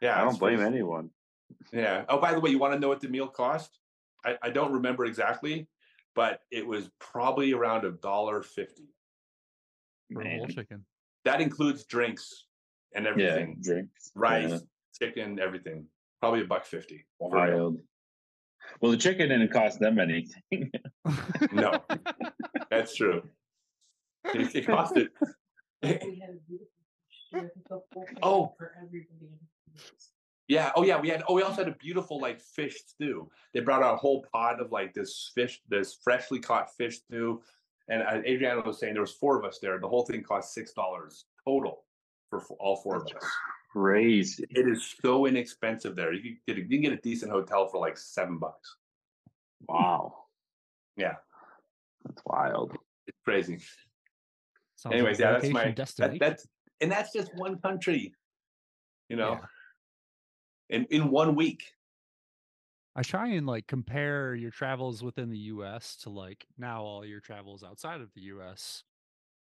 Yeah, 0.00 0.20
I 0.20 0.24
don't 0.24 0.38
blame 0.38 0.56
crazy. 0.58 0.72
anyone. 0.74 1.10
Yeah. 1.72 2.04
Oh, 2.08 2.18
by 2.18 2.32
the 2.32 2.40
way, 2.40 2.50
you 2.50 2.58
want 2.58 2.74
to 2.74 2.78
know 2.80 2.88
what 2.88 3.00
the 3.00 3.08
meal 3.08 3.28
cost? 3.28 3.78
I, 4.24 4.36
I 4.42 4.50
don't 4.50 4.72
remember 4.72 5.04
exactly, 5.04 5.68
but 6.14 6.40
it 6.50 6.66
was 6.66 6.90
probably 6.98 7.52
around 7.52 7.84
a 7.84 7.92
dollar 7.92 8.42
fifty. 8.42 8.88
For 10.12 10.22
a 10.22 10.28
whole 10.28 10.40
Man. 10.46 10.48
chicken. 10.50 10.84
That 11.24 11.40
includes 11.40 11.84
drinks 11.84 12.44
and 12.94 13.04
Yeah, 13.04 13.10
everything, 13.10 13.58
drinks, 13.60 14.10
rice, 14.14 14.50
yeah. 14.50 14.58
chicken, 15.08 15.38
everything. 15.40 15.86
Probably 16.20 16.42
a 16.42 16.44
buck 16.46 16.64
fifty. 16.66 17.06
for 17.18 17.36
a 17.36 17.46
meal. 17.50 17.58
Wild. 17.58 17.78
Well, 18.80 18.90
the 18.90 18.98
chicken 18.98 19.28
didn't 19.28 19.52
cost 19.52 19.78
them 19.80 19.98
anything. 20.00 20.70
No, 21.52 21.84
that's 22.70 22.96
true. 22.96 23.22
It, 24.34 24.54
it 24.56 24.66
costed. 24.66 25.08
We 25.82 26.20
had 27.32 27.44
a 27.44 27.48
beautiful 27.48 27.86
dish. 27.94 28.04
We 28.04 28.06
had 28.06 28.16
the 28.16 28.20
whole 28.22 28.50
Oh. 28.50 28.54
For 28.58 28.72
everybody. 28.76 29.32
Yeah. 30.48 30.72
Oh, 30.76 30.84
yeah. 30.84 31.00
We 31.00 31.08
had. 31.08 31.22
Oh, 31.28 31.34
we 31.34 31.42
also 31.42 31.64
had 31.64 31.68
a 31.72 31.76
beautiful 31.76 32.20
like 32.20 32.40
fish 32.40 32.76
stew. 32.86 33.30
They 33.52 33.60
brought 33.60 33.82
out 33.82 33.94
a 33.94 33.98
whole 33.98 34.24
pot 34.32 34.60
of 34.60 34.70
like 34.72 34.94
this 34.94 35.30
fish, 35.34 35.60
this 35.68 35.98
freshly 36.02 36.38
caught 36.38 36.74
fish 36.76 36.98
stew. 36.98 37.42
And 37.88 38.02
uh, 38.02 38.22
Adriana 38.26 38.62
was 38.62 38.78
saying 38.80 38.94
there 38.94 39.02
was 39.02 39.12
four 39.12 39.38
of 39.38 39.44
us 39.44 39.58
there. 39.60 39.78
The 39.78 39.88
whole 39.88 40.04
thing 40.04 40.22
cost 40.22 40.54
six 40.54 40.72
dollars 40.72 41.24
total 41.44 41.84
for 42.30 42.40
f- 42.40 42.50
all 42.58 42.76
four 42.76 42.96
of 42.96 43.02
us. 43.02 43.22
Crazy. 43.72 44.44
It 44.50 44.66
is 44.68 44.94
so 45.02 45.26
inexpensive 45.26 45.94
there. 45.94 46.12
You 46.12 46.22
can 46.22 46.38
get 46.46 46.56
a, 46.56 46.60
you 46.60 46.68
can 46.68 46.80
get 46.80 46.92
a 46.92 46.96
decent 47.02 47.30
hotel 47.30 47.68
for 47.68 47.78
like 47.78 47.98
seven 47.98 48.38
bucks. 48.38 48.76
Wow. 49.68 50.14
Yeah. 50.96 51.14
That's 52.04 52.22
wild. 52.24 52.76
It's 53.06 53.18
crazy. 53.24 53.58
Sounds 54.76 54.94
Anyways, 54.94 55.18
a 55.18 55.22
yeah, 55.22 55.32
that's 55.32 55.48
my 55.50 55.74
that, 55.76 56.18
that's 56.18 56.46
and 56.80 56.90
that's 56.90 57.12
just 57.12 57.34
one 57.34 57.60
country. 57.60 58.14
You 59.08 59.16
know, 59.16 59.40
Yeah. 59.40 59.46
in 60.68 60.84
in 60.90 61.10
one 61.10 61.34
week. 61.34 61.72
I 62.94 63.02
try 63.02 63.28
and 63.28 63.46
like 63.46 63.66
compare 63.66 64.34
your 64.34 64.50
travels 64.50 65.02
within 65.02 65.28
the 65.30 65.38
US 65.38 65.96
to 65.98 66.10
like 66.10 66.46
now 66.56 66.82
all 66.82 67.04
your 67.04 67.20
travels 67.20 67.62
outside 67.62 68.00
of 68.00 68.12
the 68.14 68.22
US. 68.22 68.84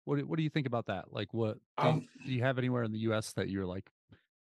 What 0.06 0.18
do, 0.20 0.28
what 0.28 0.38
do 0.38 0.44
you 0.44 0.50
think 0.50 0.68
about 0.68 0.88
that? 0.88 1.14
Like 1.14 1.34
what 1.34 1.60
do, 1.82 1.88
Um, 1.88 2.02
you, 2.02 2.10
do 2.26 2.34
you 2.34 2.44
have 2.44 2.58
anywhere 2.58 2.84
in 2.84 2.92
the 2.92 3.00
US 3.02 3.34
that 3.34 3.50
you're 3.50 3.66
like 3.66 3.92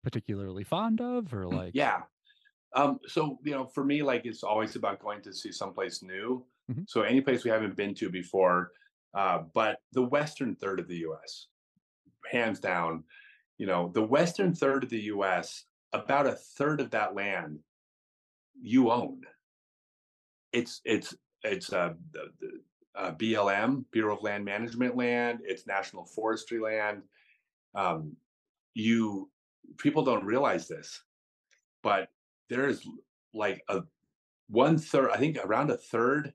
particularly 0.03 0.65
fond 0.65 1.01
of 1.01 1.35
or 1.35 1.49
like 1.49 1.75
Yeah. 1.75 2.05
Um, 2.75 3.01
so 3.07 3.39
you 3.45 3.53
know, 3.53 3.67
for 3.67 3.85
me, 3.85 4.03
like 4.03 4.27
it's 4.27 4.45
always 4.45 4.77
about 4.77 5.01
going 5.01 5.23
to 5.23 5.33
see 5.35 5.53
someplace 5.53 6.03
new. 6.03 6.47
Mhm. 6.71 6.89
So 6.89 7.03
any 7.03 7.21
place 7.23 7.45
we 7.45 7.51
haven't 7.51 7.77
been 7.77 7.95
to 7.97 8.11
before, 8.11 8.73
uh, 9.15 9.41
but 9.55 9.81
the 9.93 10.03
western 10.03 10.57
third 10.57 10.81
of 10.81 10.89
the 10.89 10.99
U.S., 10.99 11.49
hands 12.31 12.61
down, 12.61 13.05
you 13.59 13.67
know, 13.67 13.91
the 13.95 14.03
western 14.03 14.55
third 14.55 14.85
of 14.85 14.91
the 14.91 15.01
U.S., 15.03 15.65
about 15.93 16.27
a 16.27 16.33
third 16.33 16.81
of 16.81 16.91
that 16.91 17.15
land 17.15 17.59
you 18.61 18.91
own. 18.91 19.23
It's 20.53 20.81
it's 20.85 21.15
it's 21.43 21.69
the 21.69 21.97
uh, 22.97 23.13
BLM 23.13 23.85
Bureau 23.93 24.17
of 24.17 24.23
Land 24.23 24.45
Management 24.45 24.97
land. 24.97 25.41
It's 25.45 25.67
National 25.67 26.05
Forestry 26.05 26.59
land. 26.59 27.03
Um, 27.75 28.17
you 28.75 29.31
people 29.79 30.05
don't 30.05 30.25
realize 30.25 30.69
this, 30.69 31.03
but 31.83 32.09
there 32.49 32.69
is 32.69 32.87
like 33.35 33.63
a 33.69 33.83
one 34.49 34.79
third. 34.79 35.11
I 35.11 35.19
think 35.19 35.39
around 35.45 35.71
a 35.71 35.77
third 35.77 36.33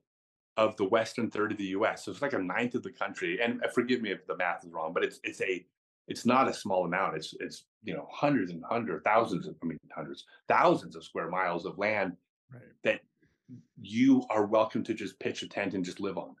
of 0.56 0.76
the 0.76 0.84
western 0.84 1.30
third 1.30 1.50
of 1.50 1.58
the 1.58 1.64
U.S. 1.64 2.04
So 2.04 2.12
it's 2.12 2.22
like 2.22 2.34
a 2.34 2.38
ninth 2.38 2.74
of 2.74 2.82
the 2.82 2.92
country. 2.92 3.40
And 3.42 3.64
uh, 3.64 3.68
forgive 3.68 4.02
me 4.02 4.10
if 4.10 4.26
the 4.26 4.36
math 4.36 4.64
is 4.64 4.72
wrong, 4.72 4.92
but 4.92 5.02
it's 5.04 5.18
it's 5.24 5.40
a 5.40 5.64
it's 6.08 6.26
not 6.26 6.48
a 6.48 6.54
small 6.54 6.84
amount. 6.84 7.16
It's 7.16 7.34
it's 7.40 7.64
you 7.84 7.94
know 7.94 8.08
hundreds 8.10 8.50
and 8.50 8.62
hundreds, 8.68 9.02
thousands 9.04 9.46
of 9.46 9.56
I 9.62 9.66
mean 9.66 9.78
hundreds, 9.94 10.24
thousands 10.48 10.96
of 10.96 11.04
square 11.04 11.28
miles 11.28 11.64
of 11.66 11.78
land 11.78 12.16
Right. 12.52 12.62
that 12.84 13.00
you 13.80 14.24
are 14.28 14.44
welcome 14.44 14.84
to 14.84 14.92
just 14.94 15.18
pitch 15.18 15.42
a 15.42 15.48
tent 15.48 15.72
and 15.74 15.84
just 15.84 16.00
live 16.00 16.18
on. 16.18 16.36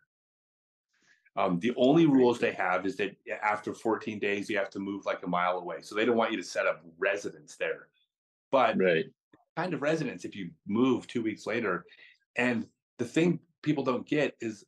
Um, 1.36 1.58
the 1.60 1.72
only 1.76 2.04
rules 2.04 2.38
they 2.38 2.52
have 2.52 2.84
is 2.84 2.96
that 2.96 3.16
after 3.42 3.72
14 3.72 4.18
days 4.18 4.50
you 4.50 4.58
have 4.58 4.68
to 4.70 4.78
move 4.78 5.06
like 5.06 5.22
a 5.22 5.26
mile 5.26 5.56
away. 5.56 5.80
So 5.80 5.94
they 5.94 6.04
don't 6.04 6.16
want 6.18 6.30
you 6.30 6.36
to 6.36 6.42
set 6.42 6.66
up 6.66 6.84
residence 6.98 7.56
there. 7.56 7.88
But 8.50 8.76
Right. 8.76 9.06
kind 9.56 9.72
of 9.72 9.80
residence 9.80 10.26
if 10.26 10.36
you 10.36 10.50
move 10.66 11.06
two 11.06 11.22
weeks 11.22 11.46
later. 11.46 11.86
And 12.36 12.66
the 12.98 13.06
thing 13.06 13.40
people 13.62 13.84
don't 13.84 14.06
get 14.06 14.36
is 14.40 14.64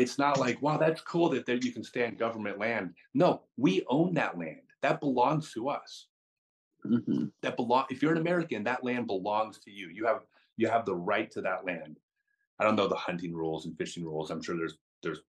it's 0.00 0.18
not 0.18 0.38
like, 0.38 0.62
wow, 0.62 0.78
that's 0.78 1.02
cool 1.02 1.28
that 1.30 1.44
there 1.44 1.56
you 1.56 1.72
can 1.72 1.84
stay 1.84 2.06
on 2.06 2.14
government 2.14 2.58
land. 2.58 2.94
No, 3.12 3.42
we 3.58 3.84
own 3.88 4.14
that 4.14 4.38
land. 4.38 4.62
That 4.80 4.98
belongs 5.00 5.52
to 5.52 5.68
us. 5.68 6.06
hmm 6.82 7.26
That 7.42 7.56
belong 7.56 7.84
if 7.90 8.00
you're 8.00 8.12
an 8.12 8.18
American, 8.18 8.64
that 8.64 8.82
land 8.82 9.06
belongs 9.06 9.58
to 9.60 9.70
you. 9.70 9.88
You 9.88 10.06
have 10.06 10.22
you 10.56 10.68
have 10.68 10.86
the 10.86 10.94
right 10.96 11.30
to 11.32 11.42
that 11.42 11.66
land. 11.66 11.98
I 12.58 12.64
don't 12.64 12.76
know 12.76 12.88
the 12.88 12.94
hunting 12.94 13.34
rules 13.34 13.66
and 13.66 13.76
fishing 13.76 14.04
rules. 14.04 14.30
I'm 14.30 14.42
sure 14.42 14.56
there's 14.56 14.78
there's 15.02 15.20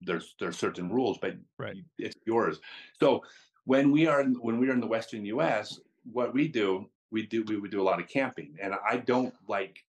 there's 0.00 0.34
there's 0.40 0.58
certain 0.58 0.90
rules, 0.90 1.18
but 1.20 1.34
Right. 1.58 1.76
it's 1.98 2.16
yours. 2.26 2.60
So 2.98 3.24
when 3.64 3.90
we 3.90 4.06
are 4.06 4.22
in, 4.22 4.34
when 4.34 4.58
we 4.58 4.68
are 4.68 4.72
in 4.72 4.80
the 4.80 4.86
Western 4.86 5.24
U.S., 5.26 5.80
what 6.10 6.32
we 6.34 6.48
do, 6.48 6.88
we 7.10 7.26
do 7.26 7.44
we 7.44 7.58
would 7.58 7.70
do 7.70 7.82
a 7.82 7.88
lot 7.90 8.00
of 8.00 8.08
camping, 8.08 8.56
and 8.60 8.74
I 8.88 8.96
don't 8.96 9.34
like 9.48 9.84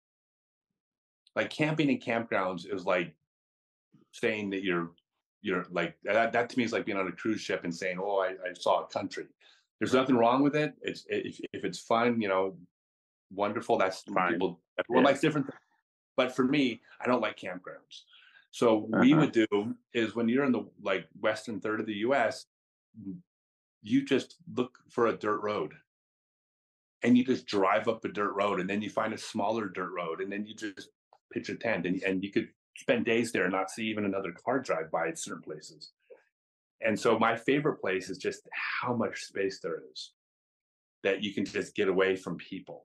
like 1.37 1.51
camping 1.51 1.91
in 1.91 1.99
campgrounds 1.99 2.67
is 2.73 2.85
like 2.87 3.15
saying 4.13 4.51
that 4.51 4.63
you're 4.63 4.93
you're 5.41 5.67
like 5.71 5.97
that, 6.05 6.33
that 6.33 6.49
to 6.51 6.59
me 6.59 6.65
is 6.65 6.73
like 6.73 6.87
being 6.87 6.99
on 6.99 7.09
a 7.09 7.13
cruise 7.13 7.41
ship 7.41 7.65
and 7.65 7.75
saying, 7.75 7.99
"Oh, 8.01 8.19
I, 8.19 8.29
I 8.49 8.53
saw 8.55 8.85
a 8.85 8.87
country." 8.87 9.27
There's 9.81 9.93
nothing 9.95 10.17
wrong 10.17 10.43
with 10.43 10.55
it. 10.55 10.75
It's 10.83 11.05
if 11.09 11.41
if 11.53 11.65
it's 11.65 11.81
fun, 11.81 12.21
you 12.21 12.29
know, 12.29 12.57
wonderful. 13.33 13.77
That's 13.79 14.03
Fine. 14.03 14.35
people. 14.35 14.61
Everyone 14.79 15.03
Yeah. 15.05 15.09
likes 15.11 15.21
different. 15.21 15.47
things. 15.47 15.59
But 16.17 16.37
for 16.37 16.45
me, 16.45 16.81
I 17.01 17.07
don't 17.07 17.21
like 17.21 17.37
campgrounds. 17.39 18.05
So 18.53 18.77
we 18.77 19.13
Uh-huh. 19.13 19.21
would 19.23 19.33
do 19.33 19.75
is 19.95 20.15
when 20.15 20.29
you're 20.29 20.45
in 20.45 20.53
the 20.53 20.71
like 20.83 21.09
western 21.19 21.59
third 21.61 21.81
of 21.81 21.87
the 21.87 21.95
U.S., 22.09 22.47
you 23.83 24.05
just 24.05 24.37
look 24.55 24.79
for 24.91 25.07
a 25.09 25.17
dirt 25.17 25.41
road, 25.43 25.73
and 27.03 27.17
you 27.19 27.25
just 27.25 27.47
drive 27.47 27.89
up 27.89 28.05
a 28.05 28.09
dirt 28.09 28.35
road, 28.35 28.61
and 28.61 28.69
then 28.71 28.83
you 28.83 28.91
find 28.91 29.13
a 29.13 29.19
smaller 29.19 29.69
dirt 29.69 29.91
road, 29.93 30.21
and 30.21 30.31
then 30.31 30.47
you 30.47 30.55
just 30.55 30.91
pitch 31.33 31.49
a 31.49 31.57
tent, 31.57 31.87
and 31.87 32.01
and 32.05 32.23
you 32.23 32.31
could 32.31 32.51
spend 32.77 33.05
days 33.05 33.33
there 33.33 33.45
and 33.45 33.53
not 33.53 33.71
see 33.71 33.87
even 33.87 34.05
another 34.05 34.33
car 34.33 34.61
drive 34.61 34.91
by 34.91 35.09
at 35.09 35.19
certain 35.19 35.43
places. 35.43 35.93
And 36.81 36.99
so 36.99 37.19
my 37.19 37.37
favorite 37.37 37.81
place 37.81 38.11
is 38.11 38.19
just 38.19 38.49
how 38.53 38.95
much 38.95 39.25
space 39.25 39.61
there 39.61 39.83
is 39.93 40.13
that 41.03 41.23
you 41.23 41.33
can 41.33 41.45
just 41.45 41.75
get 41.75 41.89
away 41.89 42.17
from 42.17 42.37
people. 42.37 42.85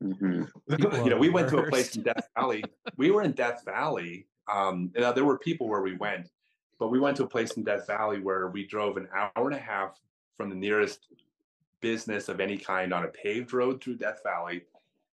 hmm 0.00 0.44
People 0.76 1.04
you 1.04 1.10
know, 1.10 1.16
we 1.16 1.28
the 1.28 1.34
went 1.34 1.48
to 1.50 1.58
a 1.58 1.68
place 1.68 1.96
in 1.96 2.02
Death 2.02 2.28
Valley. 2.36 2.64
we 2.96 3.10
were 3.10 3.22
in 3.22 3.32
Death 3.32 3.62
Valley. 3.64 4.26
Um, 4.52 4.90
now 4.96 5.12
there 5.12 5.24
were 5.24 5.38
people 5.38 5.68
where 5.68 5.82
we 5.82 5.96
went, 5.96 6.28
but 6.78 6.88
we 6.88 6.98
went 6.98 7.16
to 7.18 7.24
a 7.24 7.28
place 7.28 7.52
in 7.52 7.62
Death 7.62 7.86
Valley 7.86 8.20
where 8.20 8.48
we 8.48 8.66
drove 8.66 8.96
an 8.96 9.08
hour 9.14 9.46
and 9.48 9.54
a 9.54 9.58
half 9.58 10.00
from 10.36 10.48
the 10.48 10.56
nearest 10.56 11.06
business 11.80 12.28
of 12.28 12.40
any 12.40 12.56
kind 12.56 12.92
on 12.92 13.04
a 13.04 13.08
paved 13.08 13.52
road 13.52 13.82
through 13.82 13.96
Death 13.96 14.20
Valley. 14.24 14.62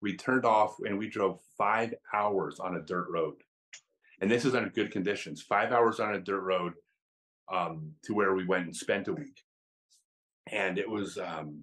We 0.00 0.16
turned 0.16 0.44
off 0.44 0.76
and 0.84 0.98
we 0.98 1.08
drove 1.08 1.40
five 1.56 1.94
hours 2.12 2.60
on 2.60 2.76
a 2.76 2.82
dirt 2.82 3.08
road. 3.10 3.34
And 4.20 4.30
this 4.30 4.44
is 4.44 4.54
under 4.54 4.70
good 4.70 4.90
conditions, 4.90 5.42
five 5.42 5.72
hours 5.72 6.00
on 6.00 6.14
a 6.14 6.20
dirt 6.20 6.40
road 6.40 6.74
um, 7.52 7.92
to 8.04 8.14
where 8.14 8.34
we 8.34 8.44
went 8.44 8.64
and 8.64 8.76
spent 8.76 9.08
a 9.08 9.12
week. 9.12 9.42
And 10.50 10.78
it 10.78 10.88
was, 10.88 11.18
um, 11.18 11.62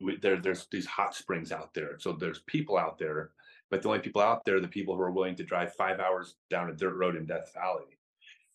we, 0.00 0.16
there, 0.16 0.40
there's 0.40 0.66
these 0.70 0.86
hot 0.86 1.14
springs 1.14 1.52
out 1.52 1.74
there. 1.74 1.98
So 1.98 2.12
there's 2.12 2.40
people 2.46 2.76
out 2.76 2.98
there, 2.98 3.30
but 3.70 3.82
the 3.82 3.88
only 3.88 4.00
people 4.00 4.22
out 4.22 4.44
there 4.44 4.56
are 4.56 4.60
the 4.60 4.68
people 4.68 4.96
who 4.96 5.02
are 5.02 5.10
willing 5.10 5.36
to 5.36 5.44
drive 5.44 5.74
five 5.74 6.00
hours 6.00 6.34
down 6.50 6.70
a 6.70 6.74
dirt 6.74 6.96
road 6.96 7.16
in 7.16 7.26
Death 7.26 7.52
Valley. 7.54 7.98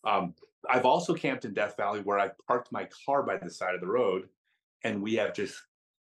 Um, 0.04 0.34
I've 0.68 0.86
also 0.86 1.14
camped 1.14 1.44
in 1.44 1.54
Death 1.54 1.76
Valley 1.76 2.00
where 2.00 2.18
I 2.18 2.30
parked 2.46 2.72
my 2.72 2.88
car 3.06 3.22
by 3.22 3.36
the 3.36 3.50
side 3.50 3.74
of 3.74 3.80
the 3.80 3.86
road 3.86 4.28
and 4.82 5.02
we 5.02 5.14
have 5.14 5.34
just 5.34 5.54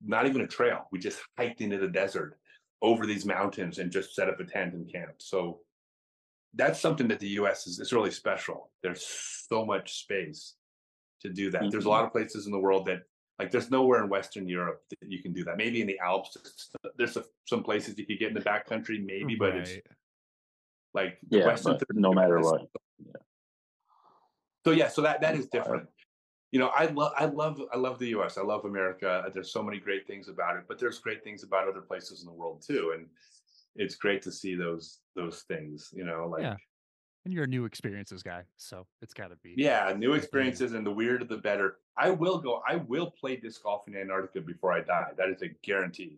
not 0.04 0.26
even 0.26 0.42
a 0.42 0.48
trail. 0.48 0.88
We 0.92 1.00
just 1.00 1.20
hiked 1.38 1.62
into 1.62 1.78
the 1.78 1.88
desert 1.88 2.39
over 2.82 3.06
these 3.06 3.26
mountains 3.26 3.80
and 3.80 3.92
just 3.92 4.16
set 4.16 4.30
up 4.30 4.40
a 4.40 4.46
tent 4.46 4.74
and 4.74 4.92
camp. 4.92 5.16
So 5.18 5.60
that's 6.54 6.80
something 6.80 7.08
that 7.10 7.20
the 7.20 7.28
US 7.40 7.68
is, 7.68 7.80
is 7.80 7.94
really 7.94 8.12
special. 8.12 8.72
There's 8.82 9.06
so 9.50 9.66
much 9.66 10.00
space 10.00 10.56
to 11.22 11.30
do 11.30 11.52
that. 11.52 11.64
There's 11.70 11.86
a 11.86 11.88
Mhm. 11.88 11.92
lot 11.92 12.06
of 12.06 12.12
places 12.12 12.46
in 12.46 12.52
the 12.52 12.60
world 12.60 12.86
that 12.88 13.04
like 13.38 13.52
there's 13.52 13.72
nowhere 13.72 14.04
in 14.04 14.10
Western 14.10 14.50
Europe 14.50 14.84
that 14.90 15.10
you 15.10 15.22
can 15.22 15.32
do 15.32 15.46
that. 15.46 15.56
Maybe 15.58 15.80
in 15.80 15.88
the 15.88 15.98
Alps, 16.00 16.36
there's 16.98 17.16
a, 17.16 17.24
some 17.48 17.64
places 17.64 17.98
you 17.98 18.06
could 18.06 18.20
get 18.20 18.30
in 18.30 18.34
the 18.34 18.42
backcountry, 18.42 19.02
maybe, 19.04 19.36
but 19.36 19.56
it's 19.56 19.78
like 20.94 21.20
Yeah, 21.30 21.46
Western 21.46 21.78
no 21.94 22.12
matter 22.14 22.42
what. 22.42 22.68
so 24.66 24.72
yeah, 24.72 24.90
so 24.90 25.02
that 25.04 25.22
that 25.22 25.36
is 25.36 25.48
different. 25.48 25.88
You 26.52 26.60
know, 26.60 26.68
I 26.68 26.86
love 26.88 27.14
I 27.18 27.26
love 27.26 27.62
I 27.74 27.78
love 27.78 28.00
the 28.00 28.08
US. 28.20 28.38
I 28.38 28.42
love 28.42 28.66
America. 28.66 29.24
Uh, 29.26 29.30
there's 29.30 29.52
so 29.52 29.62
many 29.62 29.80
great 29.80 30.08
things 30.08 30.30
about 30.30 30.58
it, 30.58 30.64
but 30.68 30.80
there's 30.80 31.00
great 31.00 31.24
things 31.24 31.44
about 31.44 31.68
other 31.68 31.82
places 31.82 32.22
in 32.22 32.26
the 32.26 32.34
world 32.34 32.64
too. 32.66 32.94
And 32.96 33.08
it's 33.76 33.96
great 33.96 34.22
to 34.24 34.32
see 34.32 34.56
those 34.56 35.00
those 35.16 35.42
things, 35.44 35.90
you 35.94 36.04
know, 36.04 36.28
like 36.28 36.42
Yeah. 36.42 36.56
And 37.26 37.34
you're 37.34 37.44
a 37.44 37.48
new 37.48 37.66
experiences 37.66 38.24
guy, 38.24 38.44
so 38.56 38.88
it's 39.02 39.14
got 39.14 39.28
to 39.28 39.36
be. 39.44 39.54
yeah, 39.58 39.94
new 39.96 40.14
experiences 40.14 40.74
and 40.74 40.88
the 40.88 40.92
weirder 40.92 41.26
the 41.26 41.38
better. 41.38 41.78
I 41.98 42.10
will 42.12 42.40
go, 42.40 42.64
I 42.66 42.78
will 42.78 43.12
play 43.12 43.36
disc 43.36 43.62
golf 43.62 43.88
in 43.88 43.96
Antarctica 43.96 44.40
before 44.40 44.72
I 44.72 44.82
die. 44.82 45.10
That 45.18 45.30
is 45.30 45.42
a 45.42 45.50
guarantee. 45.62 46.18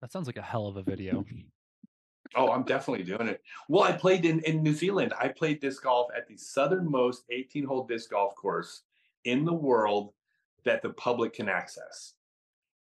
That 0.00 0.10
sounds 0.10 0.26
like 0.26 0.36
a 0.36 0.42
hell 0.42 0.66
of 0.66 0.76
a 0.76 0.82
video. 0.82 1.24
Oh, 2.34 2.50
I'm 2.50 2.62
definitely 2.62 3.04
doing 3.04 3.28
it. 3.28 3.42
Well, 3.68 3.82
I 3.82 3.92
played 3.92 4.24
in, 4.24 4.40
in 4.40 4.62
New 4.62 4.72
Zealand. 4.72 5.12
I 5.20 5.28
played 5.28 5.60
disc 5.60 5.82
golf 5.82 6.08
at 6.16 6.26
the 6.26 6.36
southernmost 6.36 7.24
18 7.30 7.64
hole 7.64 7.84
disc 7.84 8.10
golf 8.10 8.34
course 8.34 8.82
in 9.24 9.44
the 9.44 9.52
world 9.52 10.12
that 10.64 10.82
the 10.82 10.90
public 10.90 11.34
can 11.34 11.48
access. 11.48 12.14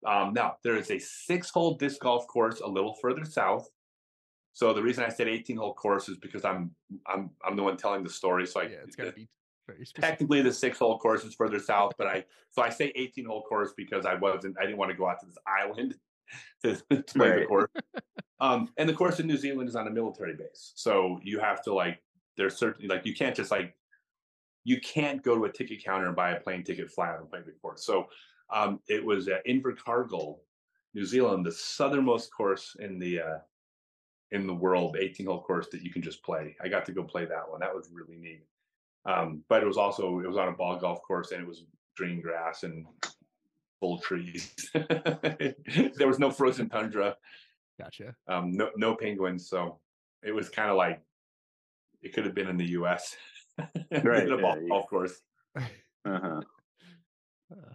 Um, 0.05 0.33
now, 0.33 0.57
there 0.63 0.75
is 0.75 0.89
a 0.89 0.99
six 0.99 1.49
hole 1.49 1.75
disc 1.75 1.99
golf 1.99 2.27
course 2.27 2.61
a 2.61 2.67
little 2.67 2.95
further 3.01 3.25
south. 3.25 3.69
So 4.53 4.73
the 4.73 4.81
reason 4.81 5.03
I 5.03 5.09
said 5.09 5.27
18 5.27 5.57
hole 5.57 5.73
course 5.73 6.09
is 6.09 6.17
because 6.17 6.43
I'm 6.43 6.71
I'm 7.07 7.29
I'm 7.45 7.55
the 7.55 7.63
one 7.63 7.77
telling 7.77 8.03
the 8.03 8.09
story. 8.09 8.45
So 8.45 8.61
I, 8.61 8.63
yeah, 8.63 8.77
it's 8.83 8.95
to 8.95 9.11
be 9.11 9.29
very 9.67 9.85
specific. 9.85 10.09
technically 10.09 10.41
the 10.41 10.51
six 10.51 10.79
hole 10.79 10.99
course 10.99 11.23
is 11.23 11.35
further 11.35 11.59
south, 11.59 11.93
but 11.97 12.07
I 12.07 12.25
so 12.49 12.61
I 12.61 12.69
say 12.69 12.91
18 12.95 13.25
hole 13.25 13.43
course 13.43 13.73
because 13.77 14.05
I 14.05 14.15
wasn't 14.15 14.57
I 14.59 14.63
didn't 14.63 14.77
want 14.77 14.91
to 14.91 14.97
go 14.97 15.07
out 15.07 15.19
to 15.21 15.25
this 15.25 15.37
island 15.47 15.95
to, 16.63 16.75
to 16.89 17.03
play 17.13 17.39
the 17.39 17.45
course. 17.47 17.69
Um, 18.39 18.69
and 18.77 18.89
the 18.89 18.93
course 18.93 19.19
in 19.19 19.27
New 19.27 19.37
Zealand 19.37 19.69
is 19.69 19.75
on 19.75 19.85
a 19.85 19.91
military 19.91 20.33
base, 20.33 20.71
so 20.73 21.19
you 21.21 21.39
have 21.39 21.61
to 21.61 21.73
like 21.75 22.01
there's 22.37 22.57
certainly 22.57 22.87
like 22.87 23.05
you 23.05 23.13
can't 23.13 23.35
just 23.35 23.51
like 23.51 23.75
you 24.63 24.81
can't 24.81 25.21
go 25.21 25.35
to 25.35 25.45
a 25.45 25.51
ticket 25.51 25.83
counter 25.83 26.07
and 26.07 26.15
buy 26.15 26.31
a 26.31 26.39
plane 26.39 26.63
ticket 26.63 26.89
fly 26.89 27.09
out 27.09 27.19
and 27.19 27.29
play 27.29 27.41
the 27.45 27.51
course. 27.61 27.85
So 27.85 28.07
um, 28.51 28.79
it 28.87 29.05
was 29.05 29.27
at 29.27 29.45
Invercargill, 29.45 30.37
New 30.95 31.05
Zealand, 31.05 31.45
the 31.45 31.51
southernmost 31.51 32.33
course 32.33 32.75
in 32.79 32.97
the 32.97 33.21
uh, 33.21 33.37
in 34.31 34.47
the 34.47 34.53
world, 34.53 34.97
18 34.99 35.27
hole 35.27 35.43
course 35.43 35.67
that 35.71 35.81
you 35.81 35.91
can 35.91 36.01
just 36.01 36.23
play. 36.23 36.55
I 36.63 36.67
got 36.67 36.85
to 36.85 36.93
go 36.93 37.03
play 37.03 37.25
that 37.25 37.49
one. 37.49 37.59
That 37.59 37.75
was 37.75 37.89
really 37.91 38.17
neat. 38.17 38.45
Um, 39.05 39.43
but 39.49 39.61
it 39.63 39.67
was 39.67 39.77
also 39.77 40.19
it 40.19 40.27
was 40.27 40.37
on 40.37 40.47
a 40.47 40.53
ball 40.53 40.77
golf 40.77 41.01
course 41.01 41.31
and 41.31 41.41
it 41.41 41.47
was 41.47 41.65
green 41.97 42.21
grass 42.21 42.63
and 42.63 42.85
full 43.81 43.97
trees. 43.99 44.53
there 44.73 46.07
was 46.07 46.19
no 46.19 46.31
frozen 46.31 46.69
tundra, 46.69 47.17
Gotcha. 47.77 48.15
um, 48.29 48.53
no 48.53 48.69
no 48.77 48.95
penguins. 48.95 49.49
So 49.49 49.79
it 50.23 50.31
was 50.31 50.47
kind 50.49 50.69
of 50.69 50.77
like 50.77 51.01
it 52.01 52.13
could 52.13 52.25
have 52.25 52.35
been 52.35 52.47
in 52.47 52.55
the 52.57 52.69
U.S. 52.79 53.15
Right, 53.91 54.23
in 54.25 54.31
a 54.31 54.37
ball 54.37 54.57
yeah, 54.61 54.69
golf 54.69 54.89
course. 54.89 55.19
Uh-huh. 56.03 56.41
Uh, 57.51 57.73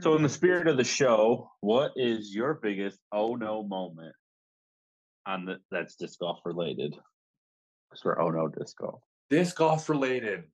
So, 0.00 0.16
in 0.16 0.22
the 0.22 0.28
spirit 0.28 0.66
of 0.66 0.76
the 0.78 0.84
show, 0.84 1.50
what 1.60 1.92
is 1.96 2.34
your 2.34 2.54
biggest 2.54 2.98
oh 3.12 3.34
no 3.36 3.62
moment 3.62 4.14
on 5.26 5.44
the 5.44 5.58
that's 5.70 5.94
disc 5.96 6.18
golf 6.18 6.40
related? 6.46 6.94
Because 7.90 8.04
we're 8.04 8.20
oh 8.20 8.30
no 8.30 8.48
disc 8.48 8.76
golf. 8.78 9.02
Disc 9.30 9.54
golf 9.54 9.88
related. 9.90 10.44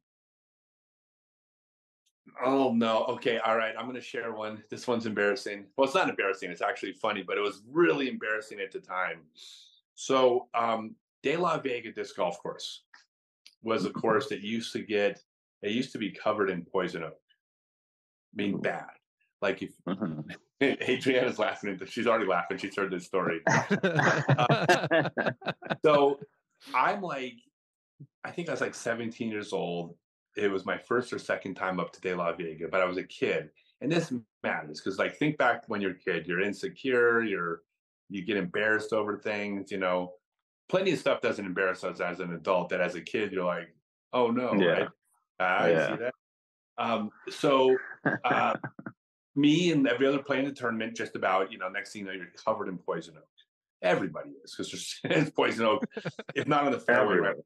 Oh 2.45 2.73
no. 2.73 3.05
Okay. 3.05 3.39
All 3.39 3.57
right. 3.57 3.75
I'm 3.79 3.85
going 3.85 3.95
to 3.95 4.01
share 4.01 4.33
one. 4.33 4.63
This 4.71 4.87
one's 4.87 5.07
embarrassing. 5.07 5.67
Well, 5.77 5.87
it's 5.87 5.95
not 5.95 6.09
embarrassing. 6.09 6.51
It's 6.51 6.63
actually 6.63 6.93
funny, 6.93 7.23
but 7.23 7.39
it 7.39 7.41
was 7.41 7.63
really 7.71 8.09
embarrassing 8.09 8.61
at 8.61 8.73
the 8.73 8.81
time. 8.81 9.21
So, 9.95 10.49
um, 10.55 10.95
De 11.23 11.37
La 11.37 11.59
Vega 11.59 11.93
Disc 11.93 12.17
Golf 12.17 12.41
Course 12.41 12.85
was 13.63 13.85
a 13.85 13.91
course 13.91 14.29
that 14.29 14.41
used 14.41 14.73
to 14.73 14.81
get, 14.81 15.21
it 15.63 15.73
used 15.73 15.93
to 15.93 15.99
be 15.99 16.13
covered 16.13 16.51
in 16.51 16.65
poison 16.65 17.03
oak. 17.03 17.19
I 18.33 18.43
mean, 18.43 18.61
bad. 18.61 18.87
Like 19.43 19.63
if 19.63 19.73
Mhm. 19.87 20.35
Adriana's 20.63 21.39
laughing, 21.39 21.79
she's 21.87 22.07
already 22.07 22.27
laughing. 22.27 22.59
She's 22.59 22.77
heard 22.77 22.91
this 22.91 23.07
story. 23.07 23.41
so 25.85 26.19
I'm 26.75 27.01
like, 27.01 27.35
I 28.25 28.31
think 28.31 28.49
I 28.49 28.53
was 28.53 28.61
like 28.61 28.75
17 28.75 29.31
years 29.31 29.53
old. 29.53 29.95
It 30.39 30.51
was 30.51 30.65
my 30.65 30.79
first 30.79 31.13
or 31.13 31.19
second 31.19 31.55
time 31.55 31.81
up 31.81 31.93
to 31.93 32.01
De 32.01 32.15
La 32.15 32.33
Vega, 32.33 32.69
but 32.69 32.81
I 32.81 32.85
was 32.85 32.97
a 32.97 33.03
kid. 33.03 33.51
And 33.81 33.91
this 33.91 34.13
matters 34.43 34.81
because, 34.81 34.99
like, 34.99 35.17
think 35.17 35.37
back 35.37 35.65
when 35.67 35.81
you're 35.81 35.93
a 35.93 35.99
kid, 35.99 36.27
you're 36.27 36.41
insecure, 36.41 37.23
you're 37.23 37.63
you 38.09 38.25
get 38.25 38.37
embarrassed 38.37 38.93
over 38.93 39.19
things, 39.19 39.71
you 39.71 39.79
know. 39.79 40.15
Plenty 40.69 40.93
of 40.93 40.99
stuff 40.99 41.21
doesn't 41.21 41.45
embarrass 41.45 41.83
us 41.85 42.01
as 42.01 42.21
an 42.21 42.33
adult 42.35 42.69
that 42.71 42.81
as 42.81 42.95
a 42.95 43.01
kid 43.01 43.33
you're 43.33 43.45
like, 43.45 43.75
oh 44.13 44.31
no, 44.31 44.55
Yeah. 44.55 44.67
right? 44.71 44.89
I 45.41 45.71
Yeah. 45.71 45.87
see 45.89 45.97
that. 46.05 46.15
Um, 46.79 47.11
so 47.31 47.77
uh, 48.25 48.55
me 49.37 49.73
and 49.73 49.87
every 49.89 50.07
other 50.07 50.23
player 50.23 50.41
in 50.41 50.47
the 50.47 50.53
tournament, 50.53 50.97
just 50.97 51.17
about, 51.17 51.51
you 51.53 51.59
know, 51.59 51.69
next 51.69 51.93
thing 51.93 52.03
you 52.03 52.09
know, 52.09 52.15
you're 52.15 52.27
covered 52.45 52.69
in 52.69 52.79
poison 52.79 53.15
oak. 53.17 53.25
Everybody 53.83 54.31
is 54.45 54.55
because 54.57 54.99
there's 55.03 55.31
poison 55.37 55.67
oak, 55.67 55.85
if 56.35 56.47
not 56.47 56.65
on 56.65 56.73
the 56.73 56.81
fairway, 56.81 57.17
right? 57.17 57.37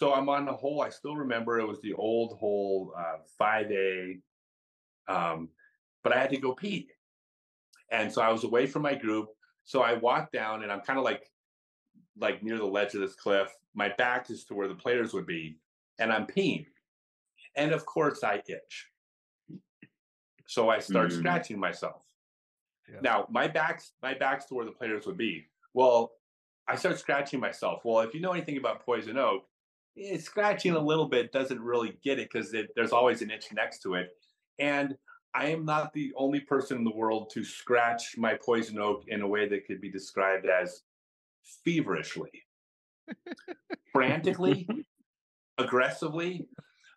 So 0.00 0.14
I'm 0.14 0.30
on 0.30 0.46
the 0.46 0.52
hole. 0.54 0.80
I 0.80 0.88
still 0.88 1.14
remember 1.14 1.60
it 1.60 1.68
was 1.68 1.82
the 1.82 1.92
old 1.92 2.38
hole, 2.38 2.94
uh, 2.96 3.18
5A. 3.38 4.22
Um, 5.08 5.50
but 6.02 6.16
I 6.16 6.18
had 6.18 6.30
to 6.30 6.38
go 6.38 6.54
pee. 6.54 6.88
And 7.92 8.10
so 8.10 8.22
I 8.22 8.32
was 8.32 8.44
away 8.44 8.66
from 8.66 8.80
my 8.80 8.94
group. 8.94 9.28
So 9.64 9.82
I 9.82 9.92
walked 9.92 10.32
down 10.32 10.62
and 10.62 10.72
I'm 10.72 10.80
kind 10.80 10.98
of 10.98 11.04
like 11.04 11.28
like 12.16 12.42
near 12.42 12.56
the 12.56 12.64
ledge 12.64 12.94
of 12.94 13.02
this 13.02 13.14
cliff. 13.14 13.52
My 13.74 13.90
back 13.90 14.30
is 14.30 14.44
to 14.46 14.54
where 14.54 14.68
the 14.68 14.74
players 14.74 15.12
would 15.12 15.26
be, 15.26 15.58
and 15.98 16.10
I'm 16.10 16.26
peeing. 16.26 16.64
And 17.54 17.72
of 17.72 17.84
course 17.84 18.24
I 18.24 18.42
itch. 18.48 18.88
So 20.46 20.70
I 20.70 20.78
start 20.78 21.10
Mm. 21.10 21.18
scratching 21.18 21.58
myself. 21.60 22.06
Yeah. 22.90 23.00
Now 23.02 23.26
my 23.28 23.48
back's 23.48 23.92
my 24.02 24.14
back's 24.14 24.46
to 24.46 24.54
where 24.54 24.64
the 24.64 24.72
players 24.72 25.06
would 25.06 25.18
be. 25.18 25.46
Well, 25.74 26.12
I 26.66 26.76
start 26.76 26.98
scratching 26.98 27.38
myself. 27.38 27.82
Well, 27.84 28.00
if 28.00 28.14
you 28.14 28.20
know 28.20 28.32
anything 28.32 28.56
about 28.56 28.80
poison 28.80 29.18
oak, 29.18 29.49
scratching 30.18 30.72
a 30.72 30.80
little 30.80 31.08
bit 31.08 31.32
doesn't 31.32 31.60
really 31.60 31.98
get 32.02 32.18
it 32.18 32.30
because 32.32 32.54
there's 32.76 32.92
always 32.92 33.22
an 33.22 33.30
itch 33.30 33.52
next 33.52 33.80
to 33.82 33.94
it. 33.94 34.10
And 34.58 34.96
I 35.34 35.46
am 35.46 35.64
not 35.64 35.92
the 35.92 36.12
only 36.16 36.40
person 36.40 36.78
in 36.78 36.84
the 36.84 36.94
world 36.94 37.30
to 37.34 37.44
scratch 37.44 38.16
my 38.16 38.34
poison 38.34 38.78
oak 38.78 39.04
in 39.08 39.22
a 39.22 39.26
way 39.28 39.48
that 39.48 39.66
could 39.66 39.80
be 39.80 39.90
described 39.90 40.46
as 40.46 40.82
feverishly, 41.64 42.30
frantically, 43.92 44.68
aggressively. 45.58 46.46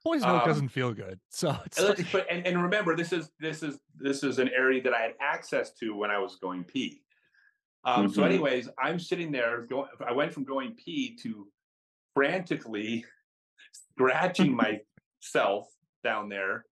Poison 0.03 0.30
oak 0.30 0.41
Um, 0.41 0.49
doesn't 0.49 0.70
feel 0.70 0.94
good, 0.94 1.20
so 1.30 1.56
it's 1.65 1.80
And 1.80 1.88
like, 1.90 2.11
but 2.11 2.28
and, 2.30 2.45
and 2.45 2.61
remember, 2.61 2.95
this 2.95 3.14
is 3.14 3.32
this 3.40 3.64
is 3.64 3.80
this 3.95 4.24
is 4.24 4.40
an 4.40 4.49
area 4.49 4.82
that 4.84 4.94
I 4.94 5.02
had 5.02 5.14
access 5.22 5.72
to 5.76 5.95
when 5.95 6.11
I 6.11 6.18
was 6.18 6.36
going 6.38 6.64
pee. 6.64 7.02
Um, 7.86 8.10
So, 8.10 8.24
Mhm. 8.24 8.28
anyways, 8.28 8.70
I'm 8.80 8.99
sitting 8.99 9.32
there. 9.32 9.61
Going, 9.68 9.90
I 10.06 10.11
went 10.11 10.34
from 10.34 10.44
going 10.44 10.74
pee 10.76 11.15
to 11.18 11.48
frantically 12.14 13.06
scratching 13.72 14.56
myself 15.23 15.68
down 16.03 16.30
there, 16.30 16.65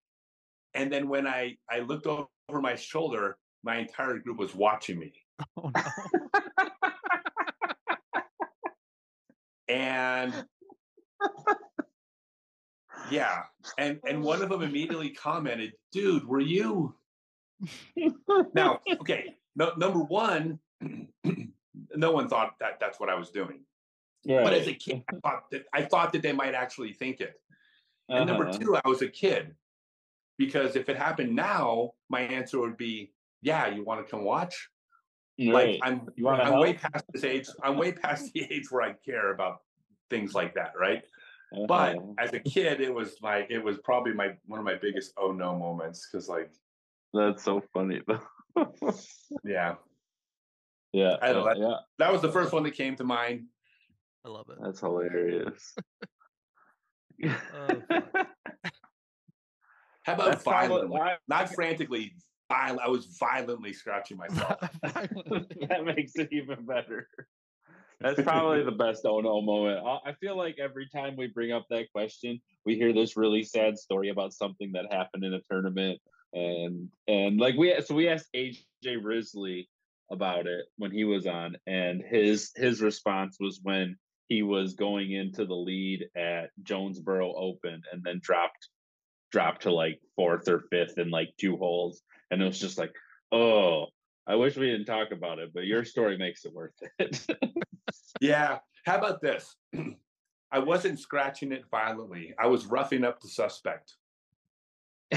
and 0.74 0.92
then 0.92 1.08
when 1.08 1.28
I 1.28 1.58
I 1.70 1.80
looked 1.80 2.08
over 2.08 2.28
my 2.50 2.76
shoulder, 2.76 3.38
my 3.64 3.78
entire 3.78 4.18
group 4.20 4.38
was 4.38 4.56
watching 4.56 5.00
me, 5.00 5.14
oh 5.58 5.72
no. 5.74 5.82
and 9.68 10.46
yeah, 13.10 13.44
and 13.78 14.00
and 14.08 14.24
one 14.24 14.42
of 14.42 14.50
them 14.50 14.62
immediately 14.62 15.10
commented, 15.10 15.74
"Dude, 15.92 16.26
were 16.26 16.40
you?" 16.40 16.96
Now, 18.56 18.80
okay, 19.02 19.36
no, 19.56 19.74
number 19.78 20.00
one, 20.00 20.60
no 21.96 22.12
one 22.12 22.28
thought 22.28 22.54
that 22.60 22.80
that's 22.80 23.00
what 23.00 23.10
I 23.10 23.16
was 23.16 23.30
doing. 23.30 23.64
But 24.26 24.54
as 24.54 24.68
a 24.68 24.74
kid, 24.74 25.04
I 25.10 25.16
thought 25.18 25.50
that 25.52 25.64
I 25.74 25.84
thought 25.84 26.14
that 26.14 26.22
they 26.22 26.34
might 26.34 26.54
actually 26.54 26.94
think 26.94 27.22
it. 27.22 27.34
And 28.10 28.28
number 28.28 28.48
Uh-huh. 28.48 28.58
two, 28.60 28.76
I 28.76 28.88
was 28.88 29.02
a 29.02 29.08
kid. 29.08 29.56
Because 30.38 30.76
if 30.76 30.90
it 30.90 30.98
happened 30.98 31.36
now, 31.36 31.92
my 32.10 32.22
answer 32.22 32.60
would 32.60 32.78
be, 32.78 33.14
yeah, 33.42 33.68
you 33.68 33.84
want 33.84 34.04
to 34.06 34.10
come 34.10 34.24
watch? 34.24 34.70
Like 35.38 35.80
I'm 35.82 36.08
You 36.16 36.28
I'm 36.30 36.60
way 36.60 36.74
past 36.74 37.06
this 37.14 37.24
age. 37.24 37.48
I'm 37.64 37.78
way 37.78 37.92
past 37.94 38.32
the 38.34 38.42
age 38.52 38.70
where 38.70 38.84
I 38.84 38.94
care 38.94 39.34
about 39.34 39.60
things 40.10 40.34
like 40.36 40.54
that, 40.56 40.74
right? 40.80 41.04
But 41.68 41.96
Uh-huh. 41.98 42.14
as 42.20 42.34
a 42.34 42.40
kid, 42.40 42.80
it 42.82 42.94
was 42.94 43.18
like 43.22 43.48
it 43.50 43.60
was 43.64 43.78
probably 43.80 44.14
my 44.14 44.38
one 44.46 44.60
of 44.60 44.66
my 44.66 44.76
biggest 44.76 45.14
oh 45.18 45.32
no 45.32 45.58
moments. 45.58 46.06
Cause 46.12 46.30
like, 46.30 46.52
that's 47.14 47.44
so 47.44 47.62
funny 47.74 48.02
yeah. 49.44 49.76
yeah, 50.94 51.16
I 51.22 51.34
don't 51.34 51.46
know, 51.46 51.54
yeah, 51.56 51.70
yeah, 51.70 51.78
That 52.00 52.12
was 52.12 52.22
the 52.22 52.32
first 52.32 52.52
one 52.54 52.64
that 52.64 52.76
came 52.76 52.96
to 52.98 53.04
mind. 53.04 53.48
I 54.26 54.30
love 54.30 54.48
it. 54.50 54.58
that's 54.62 54.80
hilarious. 54.80 55.76
Oh. 57.24 57.84
How 60.04 60.14
about 60.14 60.32
That's 60.32 60.44
violently? 60.44 61.00
I- 61.00 61.18
Not 61.28 61.50
frantically, 61.54 62.14
viol- 62.52 62.80
I 62.80 62.88
was 62.88 63.06
violently 63.20 63.74
scratching 63.74 64.18
myself. 64.24 64.60
that 64.82 65.84
makes 65.86 66.16
it 66.16 66.30
even 66.32 66.66
better. 66.66 67.08
That's 68.00 68.20
probably 68.24 68.64
the 68.64 68.72
best 68.72 69.06
oh 69.06 69.20
no 69.22 69.40
moment. 69.44 69.86
I 69.86 70.10
I 70.10 70.14
feel 70.14 70.36
like 70.36 70.58
every 70.58 70.90
time 70.90 71.16
we 71.16 71.28
bring 71.28 71.52
up 71.52 71.68
that 71.70 71.92
question, 71.92 72.42
we 72.66 72.76
hear 72.76 72.92
this 72.94 73.16
really 73.16 73.44
sad 73.44 73.78
story 73.78 74.10
about 74.10 74.34
something 74.34 74.72
that 74.72 74.92
happened 74.92 75.24
in 75.24 75.36
a 75.36 75.42
tournament, 75.52 76.00
and 76.34 76.90
and 77.08 77.40
like 77.40 77.56
we 77.56 77.80
so 77.86 77.94
we 77.94 78.08
asked 78.10 78.30
AJ 78.36 79.04
Risley 79.04 79.70
about 80.12 80.48
it 80.48 80.66
when 80.78 80.90
he 80.90 81.04
was 81.04 81.28
on, 81.28 81.56
and 81.68 82.02
his 82.02 82.52
his 82.56 82.82
response 82.82 83.38
was 83.40 83.60
when 83.62 83.96
he 84.32 84.44
was 84.44 84.76
going 84.76 85.12
into 85.12 85.44
the 85.44 85.54
lead 85.54 86.08
at 86.16 86.52
Jonesboro 86.64 87.34
Open 87.36 87.82
and 87.92 88.02
then 88.02 88.22
dropped 88.24 88.70
dropped 89.30 89.64
to 89.64 89.74
like 89.74 90.00
fourth 90.16 90.48
or 90.48 90.62
fifth 90.72 90.98
in 90.98 91.10
like 91.10 91.34
two 91.38 91.58
holes, 91.58 92.02
and 92.32 92.42
it 92.42 92.46
was 92.46 92.58
just 92.58 92.78
like, 92.78 92.94
oh, 93.34 93.88
I 94.26 94.36
wish 94.36 94.56
we 94.56 94.68
didn't 94.68 94.86
talk 94.86 95.12
about 95.12 95.40
it, 95.40 95.50
but 95.54 95.66
your 95.66 95.84
story 95.84 96.18
makes 96.18 96.46
it 96.46 96.54
worth 96.54 96.72
it. 96.98 97.28
Yeah. 98.22 98.60
How 98.86 99.00
about 99.00 99.20
this? 99.20 99.54
I 100.52 100.60
wasn't 100.60 101.02
scratching 101.02 101.52
it 101.52 101.64
violently. 101.70 102.34
I 102.40 102.48
was 102.48 102.66
roughing 102.66 103.04
up 103.04 103.20
the 103.20 103.28
suspect. 103.28 103.96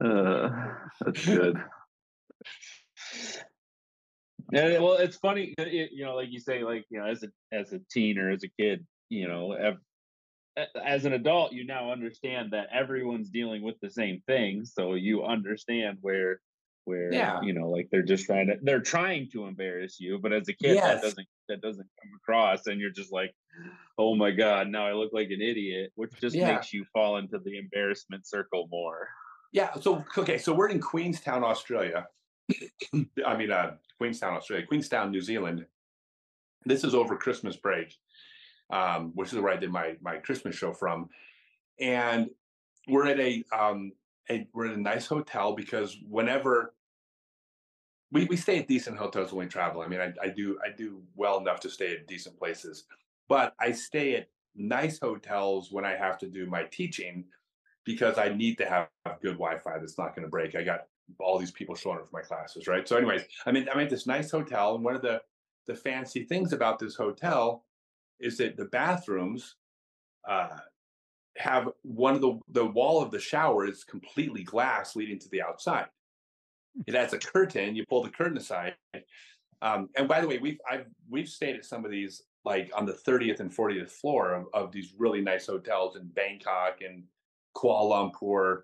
uh, 0.00 0.48
that's 1.00 1.26
good. 1.26 1.60
And 4.52 4.82
well, 4.82 4.94
it's 4.94 5.16
funny, 5.16 5.54
uh, 5.58 5.64
it, 5.66 5.90
you 5.92 6.04
know, 6.04 6.14
like 6.14 6.28
you 6.30 6.40
say, 6.40 6.62
like 6.64 6.86
you 6.90 6.98
know, 6.98 7.06
as 7.06 7.22
a 7.22 7.28
as 7.52 7.72
a 7.72 7.80
teen 7.90 8.18
or 8.18 8.30
as 8.30 8.42
a 8.44 8.48
kid, 8.60 8.86
you 9.10 9.28
know, 9.28 9.52
ev- 9.52 10.66
as 10.82 11.04
an 11.04 11.12
adult, 11.12 11.52
you 11.52 11.64
now 11.66 11.92
understand 11.92 12.52
that 12.52 12.68
everyone's 12.72 13.28
dealing 13.30 13.62
with 13.62 13.76
the 13.82 13.90
same 13.90 14.22
thing, 14.26 14.64
so 14.64 14.94
you 14.94 15.24
understand 15.24 15.98
where 16.00 16.40
where 16.84 17.12
Yeah. 17.12 17.42
you 17.42 17.52
know, 17.52 17.68
like 17.68 17.88
they're 17.92 18.02
just 18.02 18.24
trying 18.24 18.46
to 18.46 18.54
they're 18.62 18.80
trying 18.80 19.28
to 19.32 19.46
embarrass 19.46 20.00
you, 20.00 20.18
but 20.18 20.32
as 20.32 20.48
a 20.48 20.54
kid, 20.54 20.76
Yes. 20.76 20.94
that 20.94 21.02
doesn't 21.02 21.28
that 21.50 21.60
doesn't 21.60 21.86
come 22.02 22.10
across, 22.16 22.66
and 22.66 22.80
you're 22.80 22.90
just 22.90 23.12
like, 23.12 23.34
oh 23.98 24.14
my 24.16 24.30
god, 24.30 24.68
now 24.68 24.86
I 24.86 24.92
look 24.94 25.12
like 25.12 25.28
an 25.30 25.42
idiot, 25.42 25.92
which 25.96 26.12
just 26.20 26.34
Yeah. 26.34 26.54
makes 26.54 26.72
you 26.72 26.86
fall 26.94 27.18
into 27.18 27.38
the 27.38 27.58
embarrassment 27.58 28.26
circle 28.26 28.66
more. 28.70 29.08
Yeah. 29.52 29.74
So 29.74 30.02
okay. 30.16 30.38
So 30.38 30.54
we're 30.54 30.68
in 30.70 30.80
Queenstown, 30.80 31.44
Australia. 31.44 32.06
I 33.26 33.36
mean, 33.36 33.50
uh, 33.50 33.72
Queenstown, 33.98 34.34
Australia, 34.34 34.66
Queenstown, 34.66 35.10
New 35.10 35.20
Zealand. 35.20 35.66
This 36.64 36.84
is 36.84 36.94
over 36.94 37.16
Christmas 37.16 37.56
break, 37.56 37.94
um, 38.70 39.12
which 39.14 39.32
is 39.32 39.38
where 39.38 39.52
I 39.52 39.56
did 39.56 39.70
my 39.70 39.96
my 40.00 40.16
Christmas 40.18 40.56
show 40.56 40.72
from, 40.72 41.08
and 41.80 42.30
we're 42.88 43.06
at 43.06 43.20
a 43.20 43.44
um, 43.56 43.92
a 44.30 44.46
we're 44.52 44.68
at 44.68 44.76
a 44.76 44.80
nice 44.80 45.06
hotel 45.06 45.54
because 45.54 45.96
whenever 46.08 46.74
we, 48.10 48.24
we 48.26 48.36
stay 48.36 48.58
at 48.58 48.68
decent 48.68 48.96
hotels 48.96 49.32
when 49.32 49.46
we 49.46 49.50
travel. 49.50 49.82
I 49.82 49.88
mean, 49.88 50.00
I, 50.00 50.12
I 50.22 50.28
do 50.28 50.58
I 50.64 50.74
do 50.74 51.02
well 51.14 51.38
enough 51.38 51.60
to 51.60 51.70
stay 51.70 51.92
at 51.92 52.06
decent 52.06 52.38
places, 52.38 52.84
but 53.28 53.54
I 53.60 53.72
stay 53.72 54.16
at 54.16 54.28
nice 54.56 54.98
hotels 54.98 55.70
when 55.70 55.84
I 55.84 55.96
have 55.96 56.18
to 56.18 56.26
do 56.26 56.46
my 56.46 56.64
teaching 56.64 57.24
because 57.84 58.18
I 58.18 58.28
need 58.30 58.58
to 58.58 58.66
have, 58.66 58.88
good 59.22 59.38
Wi-Fi 59.38 59.78
that's 59.78 59.96
not 59.96 60.14
going 60.14 60.26
to 60.26 60.30
break. 60.30 60.54
I 60.54 60.62
got 60.62 60.86
all 61.20 61.38
these 61.38 61.50
people 61.50 61.74
showing 61.74 61.98
up 61.98 62.08
for 62.08 62.16
my 62.16 62.22
classes, 62.22 62.66
right? 62.66 62.88
So, 62.88 62.96
anyways, 62.96 63.22
I 63.46 63.52
mean, 63.52 63.66
I'm 63.72 63.80
at 63.80 63.90
this 63.90 64.06
nice 64.06 64.30
hotel, 64.30 64.74
and 64.74 64.84
one 64.84 64.94
of 64.94 65.02
the 65.02 65.20
the 65.66 65.74
fancy 65.74 66.24
things 66.24 66.52
about 66.52 66.78
this 66.78 66.94
hotel 66.94 67.64
is 68.20 68.38
that 68.38 68.56
the 68.56 68.64
bathrooms 68.66 69.56
uh, 70.28 70.56
have 71.36 71.68
one 71.82 72.14
of 72.14 72.20
the 72.20 72.38
the 72.48 72.64
wall 72.64 73.02
of 73.02 73.10
the 73.10 73.20
shower 73.20 73.66
is 73.66 73.84
completely 73.84 74.42
glass 74.42 74.96
leading 74.96 75.18
to 75.18 75.28
the 75.30 75.42
outside. 75.42 75.86
It 76.86 76.94
has 76.94 77.12
a 77.12 77.18
curtain. 77.18 77.74
You 77.74 77.84
pull 77.86 78.02
the 78.02 78.10
curtain 78.10 78.38
aside. 78.38 78.74
Um, 79.60 79.88
and 79.96 80.06
by 80.06 80.20
the 80.20 80.28
way, 80.28 80.38
we've 80.38 80.60
I've 80.70 80.86
we've 81.08 81.28
stayed 81.28 81.56
at 81.56 81.64
some 81.64 81.84
of 81.84 81.90
these 81.90 82.22
like 82.44 82.70
on 82.74 82.86
the 82.86 82.92
30th 82.92 83.40
and 83.40 83.54
40th 83.54 83.90
floor 83.90 84.32
of, 84.32 84.46
of 84.54 84.72
these 84.72 84.94
really 84.96 85.20
nice 85.20 85.46
hotels 85.46 85.96
in 85.96 86.06
Bangkok 86.06 86.78
and 86.80 87.02
Kuala 87.56 88.12
Lumpur, 88.12 88.62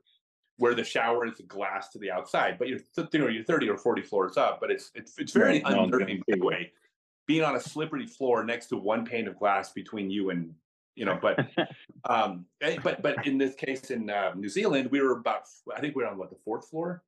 where 0.58 0.74
the 0.74 0.84
shower 0.84 1.26
is 1.26 1.40
glass 1.48 1.88
to 1.90 1.98
the 1.98 2.10
outside, 2.10 2.58
but 2.58 2.68
you're 2.68 2.80
you 3.12 3.18
know 3.18 3.28
you're 3.28 3.44
30 3.44 3.68
or 3.70 3.76
40 3.76 4.02
floors 4.02 4.36
up, 4.36 4.60
but 4.60 4.70
it's 4.70 4.90
it's 4.94 5.18
it's 5.18 5.32
very 5.32 5.60
no, 5.60 5.84
unnerving 5.84 6.22
way. 6.28 6.72
Being 7.26 7.42
on 7.42 7.56
a 7.56 7.60
slippery 7.60 8.06
floor 8.06 8.44
next 8.44 8.66
to 8.66 8.76
one 8.76 9.04
pane 9.04 9.26
of 9.26 9.38
glass 9.38 9.72
between 9.72 10.10
you 10.10 10.30
and 10.30 10.54
you 10.94 11.04
know, 11.04 11.18
but 11.20 11.46
um, 12.08 12.46
eh, 12.60 12.76
but 12.82 13.02
but 13.02 13.26
in 13.26 13.38
this 13.38 13.54
case 13.54 13.90
in 13.90 14.10
uh, 14.10 14.32
New 14.34 14.48
Zealand, 14.48 14.90
we 14.90 15.00
were 15.00 15.12
about 15.12 15.42
I 15.74 15.80
think 15.80 15.96
we 15.96 16.02
were 16.02 16.08
on 16.08 16.18
what 16.18 16.30
the 16.30 16.38
fourth 16.44 16.68
floor. 16.68 17.02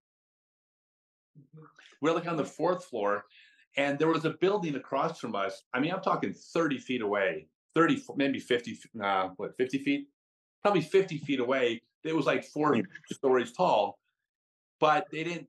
We 1.37 1.63
we're 2.01 2.15
like 2.15 2.27
on 2.27 2.37
the 2.37 2.45
fourth 2.45 2.85
floor, 2.87 3.27
and 3.77 3.99
there 3.99 4.09
was 4.09 4.25
a 4.25 4.31
building 4.31 4.75
across 4.75 5.21
from 5.21 5.35
us. 5.35 5.63
I 5.73 5.81
mean, 5.81 5.93
I'm 5.93 6.01
talking 6.01 6.33
30 6.33 6.79
feet 6.79 7.03
away, 7.03 7.47
30 7.75 8.03
maybe 8.17 8.39
50, 8.39 8.73
f- 8.73 8.79
nah, 8.95 9.29
what 9.37 9.57
50 9.57 9.79
feet, 9.79 10.09
probably 10.63 10.81
50 10.81 11.19
feet 11.19 11.41
away. 11.41 11.83
It 12.05 12.15
was 12.15 12.27
like 12.27 12.45
four 12.45 12.75
hmm. 12.75 12.83
stories 13.11 13.53
tall, 13.53 13.99
but 14.81 15.07
they 15.11 15.25
didn't. 15.25 15.49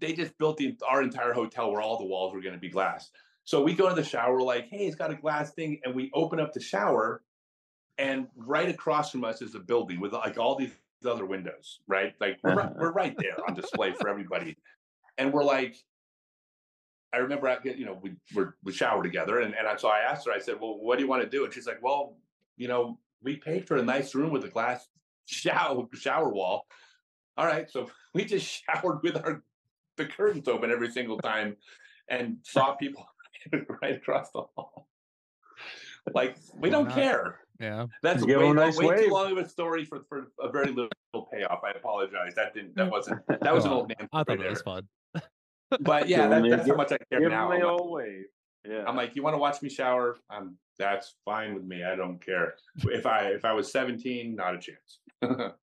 They 0.00 0.12
just 0.12 0.36
built 0.38 0.58
the 0.58 0.76
our 0.88 1.02
entire 1.02 1.32
hotel 1.32 1.72
where 1.72 1.80
all 1.80 1.98
the 1.98 2.04
walls 2.04 2.34
were 2.34 2.42
going 2.42 2.54
to 2.54 2.60
be 2.60 2.68
glass. 2.68 3.10
So 3.44 3.62
we 3.62 3.74
go 3.74 3.88
to 3.88 3.94
the 3.94 4.04
shower, 4.04 4.34
we're 4.34 4.42
like, 4.42 4.68
hey, 4.68 4.86
it's 4.86 4.96
got 4.96 5.12
a 5.12 5.14
glass 5.14 5.52
thing, 5.52 5.80
and 5.84 5.94
we 5.94 6.10
open 6.14 6.40
up 6.40 6.52
the 6.52 6.60
shower, 6.60 7.22
and 7.96 8.26
right 8.36 8.68
across 8.68 9.12
from 9.12 9.24
us 9.24 9.40
is 9.40 9.54
a 9.54 9.60
building 9.60 10.00
with 10.00 10.12
like 10.12 10.36
all 10.36 10.56
these 10.56 10.72
other 11.06 11.24
windows, 11.24 11.78
right? 11.86 12.12
Like 12.20 12.38
we're 12.42 12.54
right, 12.54 12.76
we're 12.76 12.92
right 12.92 13.16
there 13.16 13.36
on 13.48 13.54
display 13.54 13.92
for 13.92 14.08
everybody, 14.08 14.56
and 15.16 15.32
we're 15.32 15.44
like, 15.44 15.76
I 17.12 17.18
remember, 17.18 17.48
I, 17.48 17.58
you 17.64 17.86
know, 17.86 17.98
we 18.02 18.14
were 18.34 18.56
we 18.64 18.72
shower 18.72 19.02
together, 19.02 19.40
and 19.40 19.54
and 19.54 19.68
I, 19.68 19.76
so 19.76 19.88
I 19.88 20.00
asked 20.00 20.26
her, 20.26 20.32
I 20.32 20.40
said, 20.40 20.56
well, 20.60 20.78
what 20.80 20.96
do 20.98 21.04
you 21.04 21.08
want 21.08 21.22
to 21.22 21.28
do? 21.28 21.44
And 21.44 21.54
she's 21.54 21.68
like, 21.68 21.82
well, 21.82 22.16
you 22.56 22.66
know, 22.66 22.98
we 23.22 23.36
paid 23.36 23.66
for 23.66 23.76
a 23.76 23.82
nice 23.82 24.14
room 24.14 24.30
with 24.30 24.44
a 24.44 24.48
glass 24.48 24.88
shower 25.26 25.86
shower 25.94 26.28
wall. 26.30 26.66
All 27.36 27.46
right, 27.46 27.70
so 27.70 27.90
we 28.14 28.24
just 28.24 28.46
showered 28.46 29.00
with 29.02 29.16
our 29.16 29.42
the 29.96 30.06
curtains 30.06 30.48
open 30.48 30.70
every 30.70 30.90
single 30.90 31.18
time, 31.18 31.56
and 32.08 32.38
saw 32.42 32.74
people 32.74 33.06
right 33.82 33.96
across 33.96 34.30
the 34.30 34.42
hall. 34.54 34.88
Like 36.14 36.36
we 36.54 36.68
Why 36.68 36.70
don't 36.70 36.88
not? 36.88 36.94
care. 36.94 37.40
Yeah. 37.58 37.86
That's 38.02 38.22
way, 38.24 38.34
a 38.34 38.52
nice 38.54 38.76
way 38.76 39.04
too 39.06 39.10
long 39.10 39.32
of 39.32 39.38
a 39.38 39.48
story 39.48 39.84
for, 39.86 40.04
for 40.10 40.26
a 40.40 40.50
very 40.50 40.68
little 40.68 40.90
payoff. 41.32 41.60
I 41.64 41.70
apologize. 41.70 42.34
That 42.36 42.52
didn't. 42.54 42.76
That 42.76 42.90
wasn't. 42.92 43.20
That 43.28 43.54
was 43.54 43.64
an 43.64 43.72
old 43.72 43.88
man. 43.88 44.08
I 44.12 44.18
thought 44.18 44.28
right 44.28 44.40
that 44.40 44.50
was 44.50 44.62
fun. 44.62 44.86
But 45.80 46.08
yeah, 46.08 46.28
that, 46.28 46.42
that's 46.48 46.64
the- 46.66 46.72
how 46.72 46.76
much 46.76 46.92
I 46.92 46.98
care 47.10 47.20
Give 47.20 47.30
now. 47.30 47.48
them 47.48 47.56
I'm 47.56 47.60
like, 47.62 47.80
old 47.80 47.90
wave. 47.90 48.24
Yeah. 48.68 48.84
I'm 48.86 48.94
like, 48.96 49.16
you 49.16 49.22
want 49.22 49.34
to 49.34 49.38
watch 49.38 49.62
me 49.62 49.68
shower? 49.68 50.16
Um, 50.28 50.56
that's 50.78 51.14
fine 51.24 51.54
with 51.54 51.64
me. 51.64 51.82
I 51.82 51.96
don't 51.96 52.24
care. 52.24 52.54
If 52.84 53.06
I 53.06 53.28
if 53.28 53.44
I 53.44 53.52
was 53.52 53.72
17, 53.72 54.34
not 54.36 54.54
a 54.54 54.58
chance. 54.58 55.00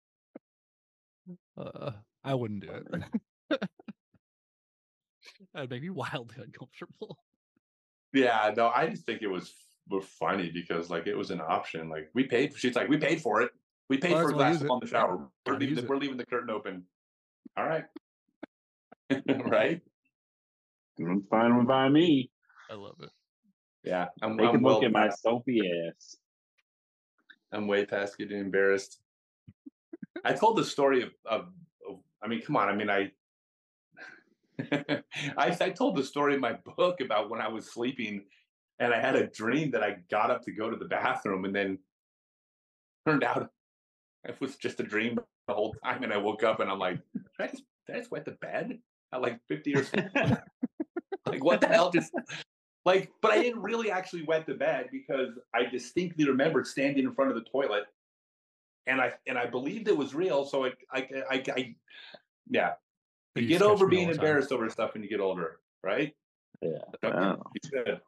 Uh, 1.58 1.92
I 2.24 2.34
wouldn't 2.34 2.62
do 2.62 2.70
it. 2.70 3.60
That'd 5.54 5.70
make 5.70 5.82
me 5.82 5.90
wildly 5.92 6.36
uncomfortable. 6.38 7.18
yeah, 8.14 8.52
no, 8.58 8.70
I 8.70 8.88
just 8.88 9.06
think 9.06 9.22
it 9.22 9.28
was 9.28 9.54
funny 10.20 10.50
because 10.52 10.90
like 10.90 11.08
it 11.08 11.16
was 11.16 11.32
an 11.32 11.42
option. 11.42 11.90
Like 11.90 12.10
we 12.14 12.24
paid. 12.26 12.58
She's 12.58 12.76
like, 12.76 12.90
we 12.90 12.98
paid 12.98 13.22
for 13.22 13.42
it. 13.42 13.52
We 13.90 13.98
paid 13.98 14.14
Might 14.14 14.24
for 14.24 14.30
a 14.30 14.34
glass 14.34 14.54
use 14.54 14.62
up 14.64 14.66
it. 14.66 14.72
on 14.72 14.80
the 14.82 14.88
shower. 14.88 15.30
We're 15.46 15.58
leaving, 15.58 15.76
the, 15.76 15.86
we're 15.86 15.98
leaving 15.98 16.18
the 16.18 16.26
curtain 16.26 16.50
open. 16.50 16.84
All 17.56 17.66
right. 17.66 17.84
right. 19.28 19.82
I'm 21.00 21.24
fine 21.30 21.66
by 21.66 21.90
me. 21.90 22.32
I 22.72 22.76
love 22.76 22.96
it. 23.02 23.10
Yeah, 23.84 24.08
I'm, 24.22 24.38
They 24.38 24.46
I'm 24.46 24.56
can 24.56 24.64
well 24.64 24.76
look 24.76 24.84
at 24.84 24.92
my 24.92 25.10
soapy 25.10 25.62
ass. 25.90 26.18
I'm 27.52 27.68
way 27.68 27.86
past 27.86 28.18
getting 28.18 28.40
embarrassed. 28.40 29.03
I 30.24 30.34
told 30.34 30.58
the 30.58 30.66
story 30.66 31.04
of, 31.04 31.10
of, 31.26 31.48
of 31.90 32.00
I 32.22 32.28
mean, 32.28 32.42
come 32.42 32.56
on. 32.56 32.70
I 32.70 32.76
mean, 32.76 32.90
I, 32.90 33.12
I, 35.38 35.58
I 35.60 35.70
told 35.70 35.96
the 35.96 36.04
story 36.04 36.36
in 36.36 36.40
my 36.40 36.54
book 36.78 37.02
about 37.02 37.30
when 37.30 37.42
I 37.42 37.48
was 37.48 37.72
sleeping 37.72 38.26
and 38.80 38.94
I 38.94 39.00
had 39.00 39.16
a 39.16 39.28
dream 39.28 39.72
that 39.72 39.84
I 39.84 39.98
got 40.10 40.32
up 40.32 40.44
to 40.44 40.52
go 40.52 40.70
to 40.70 40.76
the 40.76 40.86
bathroom 40.86 41.46
and 41.46 41.56
then 41.56 41.80
turned 43.06 43.24
out 43.24 43.50
it 44.26 44.40
was 44.40 44.56
just 44.56 44.80
a 44.80 44.84
dream 44.84 45.20
the 45.48 45.54
whole 45.54 45.76
time. 45.84 46.04
And 46.04 46.14
I 46.14 46.18
woke 46.18 46.44
up 46.44 46.60
and 46.60 46.70
I'm 46.70 46.80
like, 46.80 47.00
did 47.14 47.24
I 47.40 47.48
just, 47.48 47.64
did 47.88 47.96
I 47.96 48.00
just 48.00 48.12
wet 48.12 48.26
the 48.26 48.32
bed 48.32 48.80
at 49.14 49.22
like 49.22 49.40
50 49.48 49.76
or 49.76 49.84
something? 49.84 50.38
like, 51.26 51.44
what 51.44 51.62
the 51.62 51.68
hell 51.68 51.92
just 51.92 52.12
like, 52.86 53.12
but 53.22 53.32
I 53.32 53.42
didn't 53.42 53.62
really 53.62 53.92
actually 53.92 54.24
wet 54.24 54.46
the 54.46 54.56
bed 54.56 54.90
because 54.92 55.30
I 55.54 55.66
distinctly 55.66 56.28
remembered 56.28 56.68
standing 56.68 57.06
in 57.06 57.14
front 57.14 57.32
of 57.32 57.36
the 57.36 57.50
toilet, 57.50 57.84
and 58.88 59.02
I 59.02 59.14
and 59.28 59.38
I 59.38 59.46
believed 59.46 59.88
it 59.88 59.98
was 59.98 60.14
real. 60.14 60.46
So 60.46 60.66
I 60.66 60.72
I 60.92 61.08
I, 61.30 61.44
I 61.56 61.76
yeah, 62.50 62.74
They 63.36 63.42
you 63.42 63.48
get 63.48 63.62
over 63.62 63.88
being 63.88 64.08
the 64.08 64.16
time. 64.16 64.26
embarrassed 64.26 64.52
over 64.52 64.70
stuff 64.70 64.94
when 64.94 65.04
you 65.04 65.10
get 65.10 65.20
older, 65.20 65.60
right? 65.84 66.14
Yeah. 66.62 66.80
Don't 67.02 67.22
you? 67.22 67.44
You 67.54 67.70
should. 67.70 68.02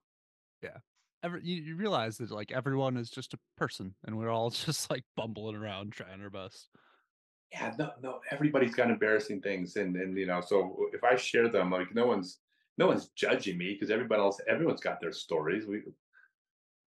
Every, 1.26 1.42
you, 1.44 1.56
you 1.64 1.76
realize 1.76 2.20
that 2.20 2.30
like 2.30 2.52
everyone 2.52 2.98
is 2.98 3.10
just 3.10 3.34
a 3.34 3.40
person, 3.58 3.96
and 4.06 4.16
we're 4.16 4.30
all 4.30 4.50
just 4.52 4.92
like 4.92 5.04
bumbling 5.18 5.56
around 5.56 5.92
trying 5.92 6.22
our 6.22 6.30
best. 6.30 6.70
Yeah, 7.52 7.74
no, 7.80 7.92
no. 8.04 8.20
Everybody's 8.30 8.76
got 8.76 8.92
embarrassing 8.92 9.42
things, 9.42 9.76
and 9.76 9.96
and 9.96 10.16
you 10.16 10.28
know, 10.28 10.42
so 10.42 10.86
if 10.94 11.04
I 11.04 11.16
share 11.16 11.50
them, 11.50 11.72
like 11.72 11.96
no 11.96 12.06
one's 12.06 12.38
no 12.78 12.86
one's 12.86 13.08
judging 13.16 13.58
me 13.58 13.74
because 13.74 13.90
everybody 13.90 14.22
else, 14.22 14.40
everyone's 14.48 14.82
got 14.82 15.02
their 15.02 15.12
stories. 15.12 15.66
We, 15.66 15.82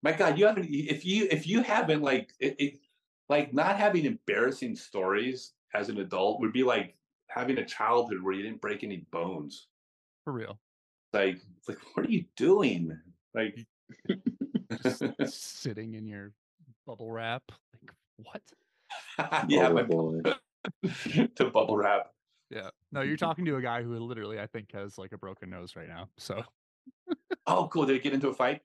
my 0.04 0.12
God, 0.12 0.38
you 0.38 0.46
haven't. 0.46 0.68
If 0.70 1.04
you 1.04 1.26
if 1.32 1.48
you 1.48 1.62
haven't 1.62 2.02
like 2.02 2.32
it, 2.38 2.54
it 2.60 2.74
like 3.28 3.52
not 3.52 3.76
having 3.76 4.04
embarrassing 4.04 4.74
stories 4.76 5.52
as 5.74 5.88
an 5.88 5.98
adult 5.98 6.40
would 6.40 6.52
be 6.52 6.62
like 6.62 6.96
having 7.28 7.58
a 7.58 7.64
childhood 7.64 8.22
where 8.22 8.32
you 8.32 8.42
didn't 8.42 8.60
break 8.60 8.82
any 8.84 9.06
bones. 9.10 9.68
For 10.24 10.32
real. 10.32 10.58
Like, 11.12 11.38
like 11.66 11.78
what 11.94 12.06
are 12.06 12.10
you 12.10 12.24
doing? 12.36 12.98
Like, 13.34 13.66
sitting 15.26 15.94
in 15.94 16.06
your 16.06 16.32
bubble 16.86 17.10
wrap. 17.10 17.42
Like 17.82 17.92
what? 18.16 18.42
yeah, 19.48 19.68
Oh, 19.68 19.74
my, 19.74 19.82
boy. 19.82 20.20
to 21.36 21.50
bubble 21.50 21.76
wrap. 21.76 22.12
Yeah. 22.50 22.70
No, 22.92 23.02
you're 23.02 23.16
talking 23.18 23.44
to 23.44 23.56
a 23.56 23.62
guy 23.62 23.82
who 23.82 23.98
literally 23.98 24.40
I 24.40 24.46
think 24.46 24.72
has 24.72 24.96
like 24.96 25.12
a 25.12 25.18
broken 25.18 25.50
nose 25.50 25.76
right 25.76 25.88
now. 25.88 26.08
So 26.16 26.42
Oh, 27.46 27.68
cool. 27.68 27.86
Did 27.86 27.96
it 27.96 28.02
get 28.02 28.12
into 28.14 28.28
a 28.28 28.34
fight? 28.34 28.62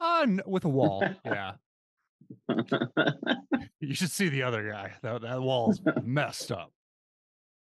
uh, 0.00 0.26
with 0.46 0.64
a 0.64 0.68
wall. 0.68 1.04
yeah. 1.24 1.52
You 3.82 3.94
should 3.94 4.12
see 4.12 4.28
the 4.28 4.44
other 4.44 4.70
guy. 4.70 4.92
That 5.02 5.22
that 5.22 5.42
wall's 5.42 5.80
messed 6.04 6.52
up. 6.52 6.72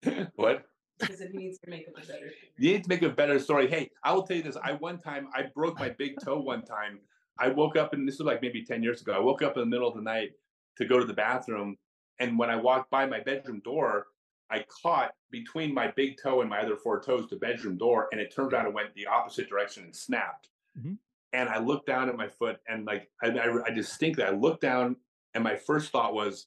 what? 0.37 0.65
Because 0.99 1.21
it 1.21 1.35
needs 1.35 1.59
to 1.59 1.69
make 1.71 1.89
a 1.89 1.91
better. 1.91 2.31
You 2.57 2.73
need 2.75 2.85
to 2.85 2.89
make 2.89 3.03
a 3.03 3.09
better 3.09 3.41
story. 3.41 3.69
Hey, 3.69 3.91
I 4.05 4.13
will 4.13 4.23
tell 4.23 4.37
you 4.37 4.43
this. 4.45 4.57
I 4.63 4.75
one 4.75 4.99
time 4.99 5.27
I 5.35 5.47
broke 5.55 5.77
my 5.79 5.89
big 5.89 6.15
toe 6.25 6.39
one 6.39 6.63
time. 6.65 7.01
I 7.37 7.49
woke 7.49 7.77
up 7.77 7.95
and 7.95 8.07
this 8.07 8.21
was 8.21 8.27
like 8.27 8.43
maybe 8.43 8.65
10 8.65 8.81
years 8.81 9.03
ago. 9.03 9.13
I 9.13 9.19
woke 9.19 9.43
up 9.43 9.57
in 9.57 9.61
the 9.61 9.67
middle 9.67 9.89
of 9.89 9.97
the 9.97 10.03
night 10.03 10.31
to 10.77 10.85
go 10.85 11.01
to 11.01 11.05
the 11.05 11.15
bathroom. 11.15 11.77
And 12.21 12.39
when 12.39 12.49
I 12.49 12.55
walked 12.55 12.93
by 12.93 13.07
my 13.07 13.19
bedroom 13.19 13.61
door, 13.65 14.07
I 14.51 14.65
caught 14.83 15.15
between 15.33 15.75
my 15.75 15.91
big 15.97 16.17
toe 16.23 16.43
and 16.43 16.49
my 16.49 16.61
other 16.61 16.77
four 16.77 17.01
toes 17.01 17.27
the 17.29 17.37
bedroom 17.37 17.77
door, 17.77 18.09
and 18.13 18.21
it 18.21 18.33
turned 18.33 18.55
out 18.55 18.67
it 18.67 18.73
went 18.73 18.95
the 18.95 19.07
opposite 19.07 19.49
direction 19.49 19.83
and 19.83 19.97
snapped. 19.97 20.51
Mhm. 20.79 20.99
And 21.35 21.49
I 21.49 21.59
looked 21.59 21.87
down 21.87 22.09
at 22.09 22.17
my 22.17 22.29
foot, 22.29 22.59
and 22.69 22.87
like 22.87 23.11
I, 23.23 23.29
I, 23.29 23.65
I 23.67 23.71
distinctly, 23.71 24.25
I 24.25 24.31
looked 24.31 24.63
down, 24.63 24.97
and 25.35 25.43
my 25.43 25.57
first 25.57 25.91
thought 25.91 26.15
was, 26.15 26.47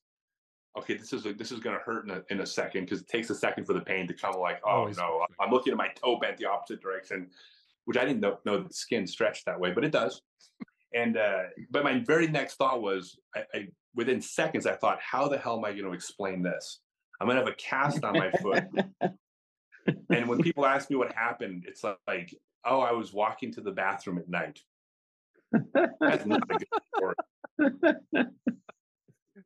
okay, 0.78 0.96
this 0.96 1.12
is 1.12 1.24
this 1.38 1.52
is 1.52 1.60
gonna 1.60 1.80
hurt 1.86 2.06
in 2.06 2.12
a, 2.12 2.24
in 2.30 2.40
a 2.40 2.46
second 2.46 2.86
because 2.86 3.02
it 3.02 3.08
takes 3.08 3.30
a 3.30 3.36
second 3.36 3.66
for 3.66 3.74
the 3.74 3.82
pain 3.82 4.08
to 4.08 4.14
come. 4.14 4.36
Like, 4.36 4.62
oh 4.66 4.90
no. 4.98 5.26
I'm 5.40 5.52
looking 5.52 5.72
at 5.72 5.78
my 5.78 5.90
toe 5.90 6.18
bent 6.20 6.38
the 6.38 6.46
opposite 6.46 6.82
direction, 6.82 7.30
which 7.86 7.98
I 7.98 8.06
didn't 8.06 8.22
know, 8.22 8.38
know 8.46 8.60
that 8.60 8.70
the 8.70 8.74
skin 8.74 9.06
stretched 9.06 9.46
that 9.46 9.60
way, 9.60 9.72
but 9.72 9.84
it 9.84 9.92
does. 9.92 10.22
And 10.94 11.18
uh, 11.18 11.44
but 11.70 11.84
my 11.84 12.00
very 12.00 12.28
next 12.28 12.56
thought 12.56 12.82
was, 12.82 13.20
I, 13.36 13.44
I 13.54 13.68
within 13.94 14.22
seconds, 14.22 14.66
I 14.66 14.76
thought, 14.76 15.00
how 15.02 15.28
the 15.28 15.38
hell 15.38 15.58
am 15.58 15.66
I 15.66 15.72
going 15.72 15.86
to 15.86 15.92
explain 15.92 16.42
this? 16.42 16.80
I'm 17.20 17.28
going 17.28 17.38
to 17.38 17.44
have 17.44 17.52
a 17.52 17.56
cast 17.56 18.04
on 18.04 18.18
my 18.18 18.32
foot, 18.32 18.64
and 20.10 20.30
when 20.30 20.40
people 20.40 20.66
ask 20.66 20.90
me 20.90 20.96
what 20.96 21.12
happened, 21.14 21.66
it's 21.68 21.84
like, 21.84 22.34
oh, 22.64 22.80
I 22.80 22.92
was 22.92 23.12
walking 23.12 23.52
to 23.54 23.62
the 23.62 23.72
bathroom 23.72 24.18
at 24.18 24.30
night. 24.30 24.60
That's 25.52 26.26
not 26.26 26.42
a 26.44 26.58
good 26.58 26.68
story. 26.96 28.26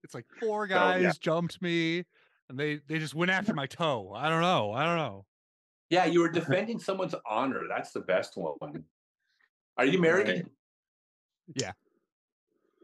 It's 0.03 0.14
like 0.14 0.26
four 0.40 0.68
So, 0.68 0.73
yeah. 0.73 0.99
guys 0.99 1.18
jumped 1.18 1.61
me 1.61 2.06
and 2.49 2.60
they 2.60 2.80
they 2.88 2.99
just 2.99 3.15
went 3.15 3.32
after 3.32 3.53
my 3.53 3.68
toe. 3.68 4.14
I 4.15 4.30
don't 4.30 4.41
know. 4.41 4.72
I 4.73 4.84
don't 4.86 4.98
know. 4.98 5.26
Yeah, 5.90 6.06
you 6.06 6.22
were 6.22 6.30
defending 6.30 6.80
someone's 6.80 7.15
honor. 7.30 7.64
That's 7.68 7.91
the 7.91 7.99
best 7.99 8.34
one. 8.36 8.84
Are 9.78 9.86
you 9.86 9.99
married? 9.99 10.28
Right. 10.28 10.45
Yeah. 11.56 11.72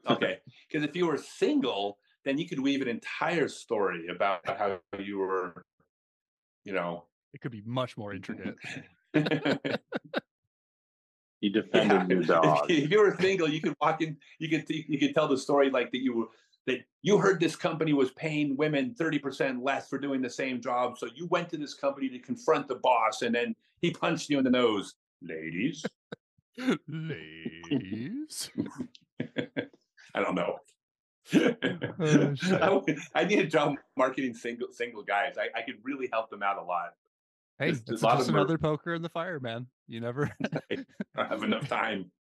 Okay. 0.10 0.40
Because 0.68 0.88
if 0.88 0.96
you 0.96 1.08
were 1.08 1.18
single, 1.18 1.98
then 2.26 2.38
you 2.38 2.48
could 2.48 2.60
weave 2.60 2.82
an 2.82 2.88
entire 2.88 3.48
story 3.48 4.08
about 4.08 4.42
how 4.46 4.80
you 5.00 5.20
were, 5.20 5.66
you 6.64 6.74
know. 6.74 7.06
It 7.34 7.42
could 7.42 7.52
be 7.52 7.64
much 7.66 7.98
more 7.98 8.14
intricate. 8.14 8.56
You 11.42 11.52
defended 11.52 12.10
your 12.10 12.22
if, 12.22 12.28
dog. 12.28 12.70
if 12.70 12.90
you 12.90 13.00
were 13.00 13.16
single, 13.20 13.48
you 13.48 13.62
could 13.62 13.76
walk 13.80 14.02
in. 14.02 14.18
You 14.40 14.50
could 14.50 14.66
you 14.70 14.98
could 15.00 15.14
tell 15.14 15.28
the 15.28 15.38
story 15.38 15.70
like 15.70 15.92
that. 15.92 16.00
You 16.00 16.16
were 16.16 16.26
that 16.66 16.80
you 17.02 17.18
heard 17.18 17.40
this 17.40 17.56
company 17.56 17.94
was 17.94 18.12
paying 18.12 18.58
women 18.58 18.96
thirty 18.96 19.20
percent 19.20 19.64
less 19.64 19.88
for 19.88 20.00
doing 20.00 20.22
the 20.22 20.30
same 20.30 20.62
job, 20.62 20.98
so 20.98 21.08
you 21.16 21.28
went 21.28 21.50
to 21.50 21.58
this 21.58 21.74
company 21.74 22.10
to 22.10 22.20
confront 22.20 22.68
the 22.68 22.76
boss, 22.76 23.22
and 23.22 23.34
then 23.36 23.56
he 23.82 23.92
punched 23.92 24.30
you 24.30 24.38
in 24.38 24.44
the 24.44 24.50
nose, 24.50 24.96
ladies. 25.22 25.86
Ladies. 26.88 28.50
I 30.16 30.22
don't 30.22 30.36
know. 30.36 30.58
Oh. 31.36 32.84
I, 32.90 32.96
I 33.22 33.24
need 33.26 33.40
a 33.40 33.48
job 33.48 33.76
marketing 33.96 34.34
single 34.34 34.70
single 34.72 35.04
guys. 35.04 35.36
I, 35.38 35.60
I 35.60 35.62
could 35.64 35.76
really 35.84 36.10
help 36.12 36.30
them 36.30 36.42
out 36.42 36.58
a 36.58 36.64
lot. 36.64 36.94
Hey, 37.60 37.72
there's 37.72 37.82
it's 37.88 38.02
just 38.02 38.30
another 38.30 38.58
poker 38.58 38.94
in 38.94 39.02
the 39.02 39.10
fire, 39.10 39.40
man. 39.40 39.68
You 39.88 40.00
never. 40.00 40.32
I 41.18 41.26
have 41.26 41.44
enough 41.44 41.68
time. 41.70 42.12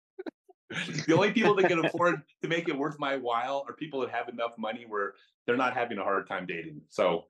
the 1.05 1.13
only 1.13 1.31
people 1.31 1.55
that 1.55 1.67
can 1.67 1.85
afford 1.85 2.21
to 2.41 2.47
make 2.47 2.67
it 2.67 2.77
worth 2.77 2.97
my 2.99 3.17
while 3.17 3.63
are 3.67 3.73
people 3.73 4.01
that 4.01 4.09
have 4.09 4.29
enough 4.29 4.51
money 4.57 4.85
where 4.87 5.13
they're 5.45 5.55
not 5.57 5.73
having 5.73 5.97
a 5.97 6.03
hard 6.03 6.27
time 6.27 6.45
dating. 6.45 6.81
So 6.89 7.25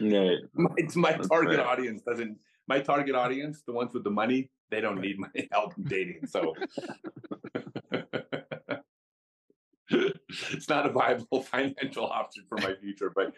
Yeah, 0.00 0.36
my, 0.54 0.70
my 0.96 1.12
target 1.12 1.56
fair. 1.56 1.66
audience 1.66 2.02
doesn't. 2.02 2.38
My 2.68 2.80
target 2.80 3.14
audience, 3.14 3.62
the 3.64 3.72
ones 3.72 3.94
with 3.94 4.02
the 4.02 4.10
money, 4.10 4.50
they 4.70 4.80
don't 4.80 5.00
need 5.00 5.18
my 5.18 5.28
help 5.52 5.76
in 5.78 5.84
dating. 5.84 6.26
So 6.26 6.54
it's 9.90 10.68
not 10.68 10.86
a 10.86 10.90
viable 10.90 11.42
financial 11.42 12.06
option 12.06 12.44
for 12.48 12.58
my 12.58 12.74
future. 12.80 13.12
But 13.14 13.34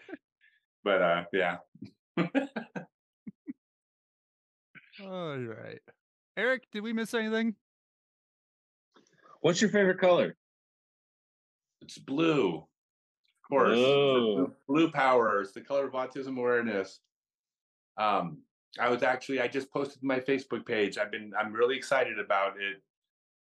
but 0.83 1.01
uh, 1.01 1.23
yeah, 1.33 1.57
All 5.03 5.37
right. 5.37 5.79
Eric, 6.37 6.63
did 6.71 6.83
we 6.83 6.93
miss 6.93 7.13
anything? 7.13 7.55
What's 9.41 9.61
your 9.61 9.69
favorite 9.69 9.99
color? 9.99 10.35
it's 11.81 11.97
blue. 11.97 12.57
Of 12.57 13.49
course, 13.49 13.73
Blue. 13.73 14.35
blue, 14.35 14.53
blue 14.67 14.91
power. 14.91 15.41
It's 15.41 15.53
the 15.53 15.61
color 15.61 15.87
of 15.87 15.93
autism 15.93 16.37
awareness. 16.37 16.99
Um, 17.97 18.39
I 18.79 18.89
was 18.89 19.01
actually 19.01 19.41
I 19.41 19.47
just 19.47 19.71
posted 19.71 20.03
my 20.03 20.19
Facebook 20.19 20.65
page. 20.65 20.97
I've 20.97 21.09
been 21.11 21.31
I'm 21.39 21.53
really 21.53 21.75
excited 21.77 22.19
about 22.19 22.53
it. 22.59 22.81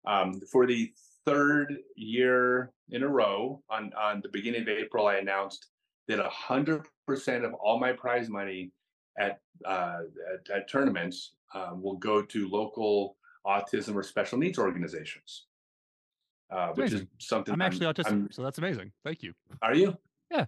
Um, 0.07 0.41
for 0.53 0.67
the 0.67 0.93
third 1.25 1.77
year 1.97 2.73
in 2.91 3.03
a 3.05 3.09
row, 3.09 3.63
on 3.71 3.93
on 3.99 4.21
the 4.23 4.29
beginning 4.29 4.63
of 4.63 4.69
April, 4.69 5.07
I 5.07 5.17
announced 5.17 5.69
that 6.09 6.19
hundred 6.27 6.85
percent 7.07 7.45
of 7.45 7.55
all 7.55 7.79
my 7.79 7.93
prize 7.93 8.29
money 8.29 8.73
at 9.19 9.41
uh, 9.65 10.01
at, 10.35 10.57
at 10.57 10.69
tournaments 10.69 11.36
um, 11.55 11.83
will 11.83 11.97
go 11.97 12.23
to 12.23 12.49
local 12.49 13.17
autism 13.47 13.95
or 13.95 14.03
special 14.03 14.39
needs 14.39 14.59
organizations, 14.59 15.47
uh, 16.51 16.69
which 16.75 16.93
is 16.93 17.07
something 17.19 17.55
I'm 17.55 17.63
actually 17.63 17.87
autistic, 17.87 18.07
I'm- 18.07 18.29
so 18.33 18.43
that's 18.43 18.59
amazing. 18.59 18.93
Thank 19.05 19.23
you. 19.23 19.33
are 19.63 19.75
you? 19.75 19.97
Yeah. 20.31 20.47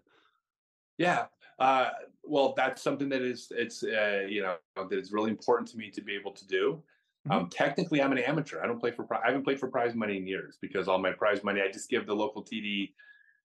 Yeah. 0.98 1.26
Uh, 1.58 1.90
well, 2.24 2.54
that's 2.56 2.82
something 2.82 3.08
that 3.08 3.22
is 3.22 3.50
it's 3.56 3.82
uh, 3.82 4.26
you 4.28 4.42
know 4.42 4.56
that 4.76 4.92
is 4.98 5.12
really 5.12 5.30
important 5.30 5.68
to 5.70 5.76
me 5.76 5.90
to 5.90 6.00
be 6.02 6.14
able 6.14 6.32
to 6.32 6.46
do. 6.46 6.82
Mhm. 7.28 7.32
Um, 7.32 7.48
technically, 7.48 8.00
I'm 8.02 8.12
an 8.12 8.18
amateur. 8.18 8.60
I 8.62 8.66
don't 8.66 8.78
play 8.78 8.90
for. 8.92 9.04
pri- 9.04 9.20
I 9.22 9.26
haven't 9.28 9.42
played 9.44 9.58
for 9.58 9.68
prize 9.68 9.94
money 9.94 10.16
in 10.16 10.26
years 10.26 10.58
because 10.60 10.88
all 10.88 10.98
my 10.98 11.12
prize 11.12 11.42
money 11.42 11.60
I 11.60 11.70
just 11.70 11.88
give 11.90 12.06
the 12.06 12.14
local 12.14 12.44
TD 12.44 12.94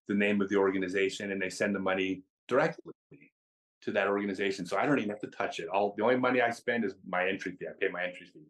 the 0.07 0.13
name 0.13 0.41
of 0.41 0.49
the 0.49 0.55
organization 0.57 1.31
and 1.31 1.41
they 1.41 1.49
send 1.49 1.73
the 1.75 1.79
money 1.79 2.23
directly 2.47 2.93
to 3.83 3.91
that 3.91 4.07
organization. 4.07 4.65
So 4.65 4.77
I 4.77 4.85
don't 4.85 4.97
even 4.99 5.09
have 5.09 5.19
to 5.21 5.27
touch 5.27 5.59
it. 5.59 5.67
All 5.67 5.93
the 5.97 6.03
only 6.03 6.17
money 6.17 6.41
I 6.41 6.51
spend 6.51 6.85
is 6.85 6.95
my 7.07 7.27
entry 7.27 7.53
fee. 7.53 7.67
I 7.67 7.73
pay 7.79 7.91
my 7.91 8.03
entry 8.03 8.27
fee. 8.27 8.47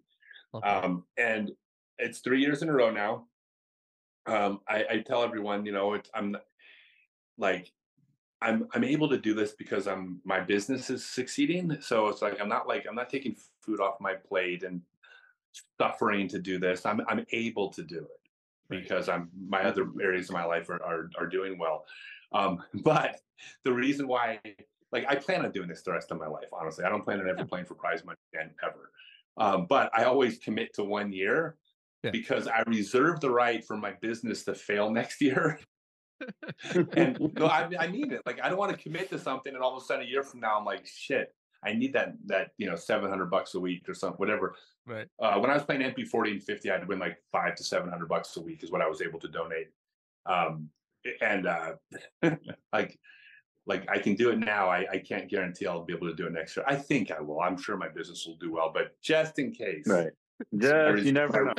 That. 0.54 0.84
Um, 0.86 1.04
and 1.18 1.52
it's 1.98 2.20
three 2.20 2.42
years 2.42 2.62
in 2.62 2.70
a 2.70 2.74
row 2.74 2.92
now. 2.92 3.26
Um, 4.26 4.62
I, 4.68 4.86
I 4.90 5.04
tell 5.06 5.24
everyone, 5.24 5.66
you 5.66 5.72
know, 5.72 5.94
it's, 5.94 6.10
I'm 6.14 6.38
like, 7.38 7.72
I'm 8.44 8.68
I'm 8.74 8.84
able 8.84 9.08
to 9.10 9.18
do 9.18 9.34
this 9.34 9.54
because 9.54 9.88
I'm 9.88 10.20
my 10.26 10.42
business 10.42 10.90
is 10.90 11.06
succeeding. 11.06 11.78
So 11.80 12.10
it's 12.10 12.22
like 12.22 12.42
I'm 12.42 12.50
not 12.50 12.68
like 12.68 12.86
I'm 12.88 12.96
not 12.96 13.10
taking 13.10 13.38
food 13.62 13.80
off 13.80 14.02
my 14.02 14.16
plate 14.16 14.64
and 14.64 14.82
suffering 15.80 16.28
to 16.28 16.40
do 16.40 16.60
this. 16.60 16.86
I'm 16.86 17.02
I'm 17.08 17.26
able 17.32 17.70
to 17.70 17.84
do 17.84 18.00
it 18.00 18.24
because 18.70 19.08
I'm 19.08 19.30
my 19.48 19.64
other 19.64 19.88
areas 20.02 20.30
of 20.30 20.34
my 20.34 20.44
life 20.44 20.70
are 20.70 20.84
are, 20.84 21.10
are 21.18 21.28
doing 21.28 21.58
well. 21.58 21.86
Um, 22.34 22.62
but 22.84 23.22
the 23.64 23.72
reason 23.72 24.08
why, 24.08 24.40
like, 24.94 25.06
I 25.10 25.16
plan 25.16 25.44
on 25.44 25.52
doing 25.52 25.68
this 25.68 25.82
the 25.82 25.92
rest 25.92 26.12
of 26.12 26.20
my 26.20 26.28
life. 26.28 26.48
Honestly, 26.54 26.86
I 26.86 26.90
don't 26.90 27.04
plan 27.04 27.20
on 27.20 27.28
ever 27.28 27.40
Yeah. 27.40 27.46
playing 27.46 27.66
for 27.66 27.76
prize 27.76 28.06
money 28.06 28.18
again 28.34 28.52
ever. 28.64 28.92
Um, 29.36 29.66
but 29.68 29.90
I 29.94 30.04
always 30.06 30.38
commit 30.38 30.74
to 30.76 30.84
one 30.84 31.12
year 31.12 31.58
Yeah. 32.04 32.12
because 32.12 32.48
I 32.48 32.62
reserve 32.68 33.20
the 33.20 33.32
right 33.32 33.66
for 33.66 33.76
my 33.76 33.92
business 33.94 34.46
to 34.46 34.54
fail 34.56 34.90
next 35.00 35.20
year. 35.22 35.60
and 36.96 37.20
no, 37.36 37.48
I, 37.48 37.70
I 37.80 37.88
mean 37.88 38.12
it. 38.12 38.22
Like 38.26 38.40
I 38.42 38.48
don't 38.50 38.58
want 38.58 38.72
to 38.72 38.78
commit 38.78 39.10
to 39.10 39.20
something, 39.20 39.54
and 39.54 39.64
all 39.64 39.76
of 39.76 39.82
a 39.82 39.86
sudden 39.86 40.06
a 40.06 40.10
year 40.10 40.24
from 40.24 40.40
now, 40.40 40.58
I'm 40.58 40.64
like, 40.66 40.86
shit, 40.86 41.34
I 41.66 41.74
need 41.74 41.94
that 41.94 42.14
that 42.28 42.52
you 42.58 42.70
know 42.70 42.76
seven 42.76 43.10
hundred 43.10 43.30
bucks 43.32 43.56
a 43.56 43.60
week 43.60 43.90
or 43.90 43.94
something, 43.94 44.18
whatever. 44.18 44.56
right. 44.86 45.08
Uh, 45.20 45.40
when 45.40 45.50
I 45.50 45.56
was 45.56 45.64
playing 45.64 45.82
MP 45.82 46.08
forty 46.08 46.32
and 46.32 46.44
fifty, 46.44 46.70
I'd 46.72 46.88
win 46.88 47.00
like 47.00 47.18
five 47.32 47.56
to 47.56 47.64
seven 47.64 47.90
hundred 47.90 48.08
bucks 48.10 48.38
a 48.38 48.42
week 48.42 48.64
is 48.64 48.72
what 48.72 48.82
I 48.82 48.88
was 48.88 49.02
able 49.02 49.20
to 49.20 49.28
donate. 49.28 49.68
Um, 50.26 50.70
and 51.22 51.48
uh, 51.48 51.74
like 52.72 52.98
like 53.66 53.90
I 53.90 53.98
can 53.98 54.16
do 54.16 54.30
it 54.32 54.40
now. 54.40 54.70
I, 54.70 54.86
I 54.92 54.98
can't 54.98 55.30
guarantee 55.30 55.68
I'll 55.68 55.86
be 55.86 55.94
able 55.94 56.10
to 56.10 56.16
do 56.16 56.28
it 56.28 56.34
next 56.34 56.58
year. 56.58 56.66
I 56.68 56.76
think 56.76 57.12
I 57.12 57.22
will. 57.22 57.40
I'm 57.40 57.58
sure 57.58 57.78
my 57.78 57.88
business 57.88 58.26
will 58.28 58.36
do 58.38 58.52
well, 58.52 58.72
but 58.74 59.00
just 59.02 59.40
in 59.40 59.52
case, 59.52 59.88
right. 59.88 60.12
I 60.42 60.58
Just 60.58 60.74
res- 60.74 61.06
you 61.06 61.14
never 61.14 61.46
know. 61.46 61.54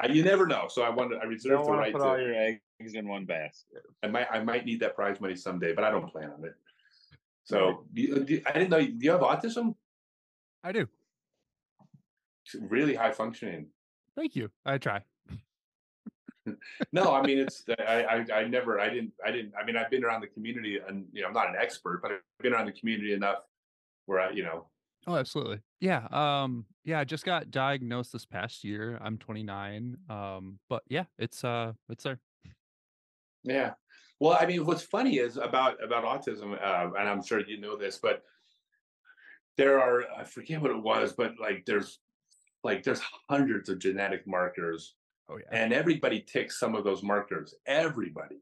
I, 0.00 0.06
you 0.08 0.22
never 0.22 0.46
know. 0.46 0.66
So 0.68 0.82
I 0.82 0.90
want 0.90 1.10
to. 1.12 1.18
I 1.18 1.24
You 1.24 1.30
reserve 1.30 1.52
don't 1.52 1.64
the 1.64 1.68
want 1.70 1.80
right 1.80 1.92
to 1.92 1.98
put 1.98 2.06
all 2.06 2.20
your 2.20 2.34
eggs 2.34 2.94
in 2.94 3.08
one 3.08 3.24
basket. 3.24 3.82
I 4.02 4.08
might 4.08 4.28
I 4.30 4.42
might 4.42 4.64
need 4.64 4.80
that 4.80 4.94
prize 4.94 5.20
money 5.20 5.36
someday, 5.36 5.72
but 5.72 5.84
I 5.84 5.90
don't 5.90 6.10
plan 6.10 6.30
on 6.30 6.44
it. 6.44 6.54
So 7.44 7.84
do 7.92 8.02
you, 8.02 8.24
do, 8.24 8.40
I 8.46 8.52
didn't 8.52 8.70
know. 8.70 8.80
Do 8.80 8.92
you 8.98 9.10
have 9.10 9.20
autism? 9.20 9.74
I 10.62 10.72
do. 10.72 10.86
It's 12.46 12.56
really 12.70 12.94
high 12.94 13.12
functioning. 13.12 13.66
Thank 14.16 14.36
you. 14.36 14.50
I 14.64 14.78
try. 14.78 15.02
No, 16.92 17.12
I 17.12 17.22
mean 17.22 17.38
it's 17.38 17.64
I, 17.78 18.04
I 18.04 18.40
I 18.40 18.44
never 18.48 18.80
I 18.80 18.88
didn't 18.88 19.12
I 19.24 19.30
didn't 19.30 19.52
I 19.60 19.64
mean 19.64 19.76
I've 19.76 19.90
been 19.90 20.04
around 20.04 20.20
the 20.20 20.26
community 20.28 20.78
and 20.86 21.06
you 21.12 21.22
know 21.22 21.28
I'm 21.28 21.34
not 21.34 21.48
an 21.48 21.56
expert, 21.58 22.00
but 22.02 22.12
I've 22.12 22.20
been 22.40 22.52
around 22.52 22.66
the 22.66 22.72
community 22.72 23.12
enough 23.12 23.38
where 24.06 24.20
I 24.20 24.30
you 24.30 24.42
know 24.42 24.66
Oh, 25.06 25.16
absolutely. 25.16 25.60
Yeah. 25.80 26.06
Um, 26.10 26.64
yeah, 26.84 26.98
I 26.98 27.04
just 27.04 27.26
got 27.26 27.50
diagnosed 27.50 28.12
this 28.12 28.24
past 28.24 28.64
year. 28.64 28.98
I'm 29.02 29.18
29. 29.18 29.98
Um, 30.08 30.58
but 30.70 30.82
yeah, 30.88 31.04
it's 31.18 31.44
uh 31.44 31.72
it's 31.88 32.04
there. 32.04 32.20
yeah. 33.42 33.72
Well, 34.20 34.36
I 34.40 34.46
mean 34.46 34.64
what's 34.64 34.82
funny 34.82 35.18
is 35.18 35.36
about 35.36 35.82
about 35.82 36.04
autism, 36.04 36.52
uh, 36.52 36.90
and 36.98 37.08
I'm 37.08 37.22
sure 37.22 37.40
you 37.40 37.60
know 37.60 37.76
this, 37.76 37.98
but 37.98 38.22
there 39.56 39.80
are 39.80 40.04
I 40.16 40.24
forget 40.24 40.60
what 40.60 40.70
it 40.70 40.82
was, 40.82 41.12
but 41.12 41.34
like 41.40 41.64
there's 41.66 41.98
like 42.62 42.82
there's 42.82 43.02
hundreds 43.28 43.68
of 43.68 43.78
genetic 43.78 44.26
markers 44.26 44.94
Oh 45.28 45.38
yeah. 45.38 45.58
and 45.58 45.72
everybody 45.72 46.20
ticks 46.20 46.58
some 46.58 46.74
of 46.74 46.84
those 46.84 47.02
markers 47.02 47.54
everybody. 47.66 48.36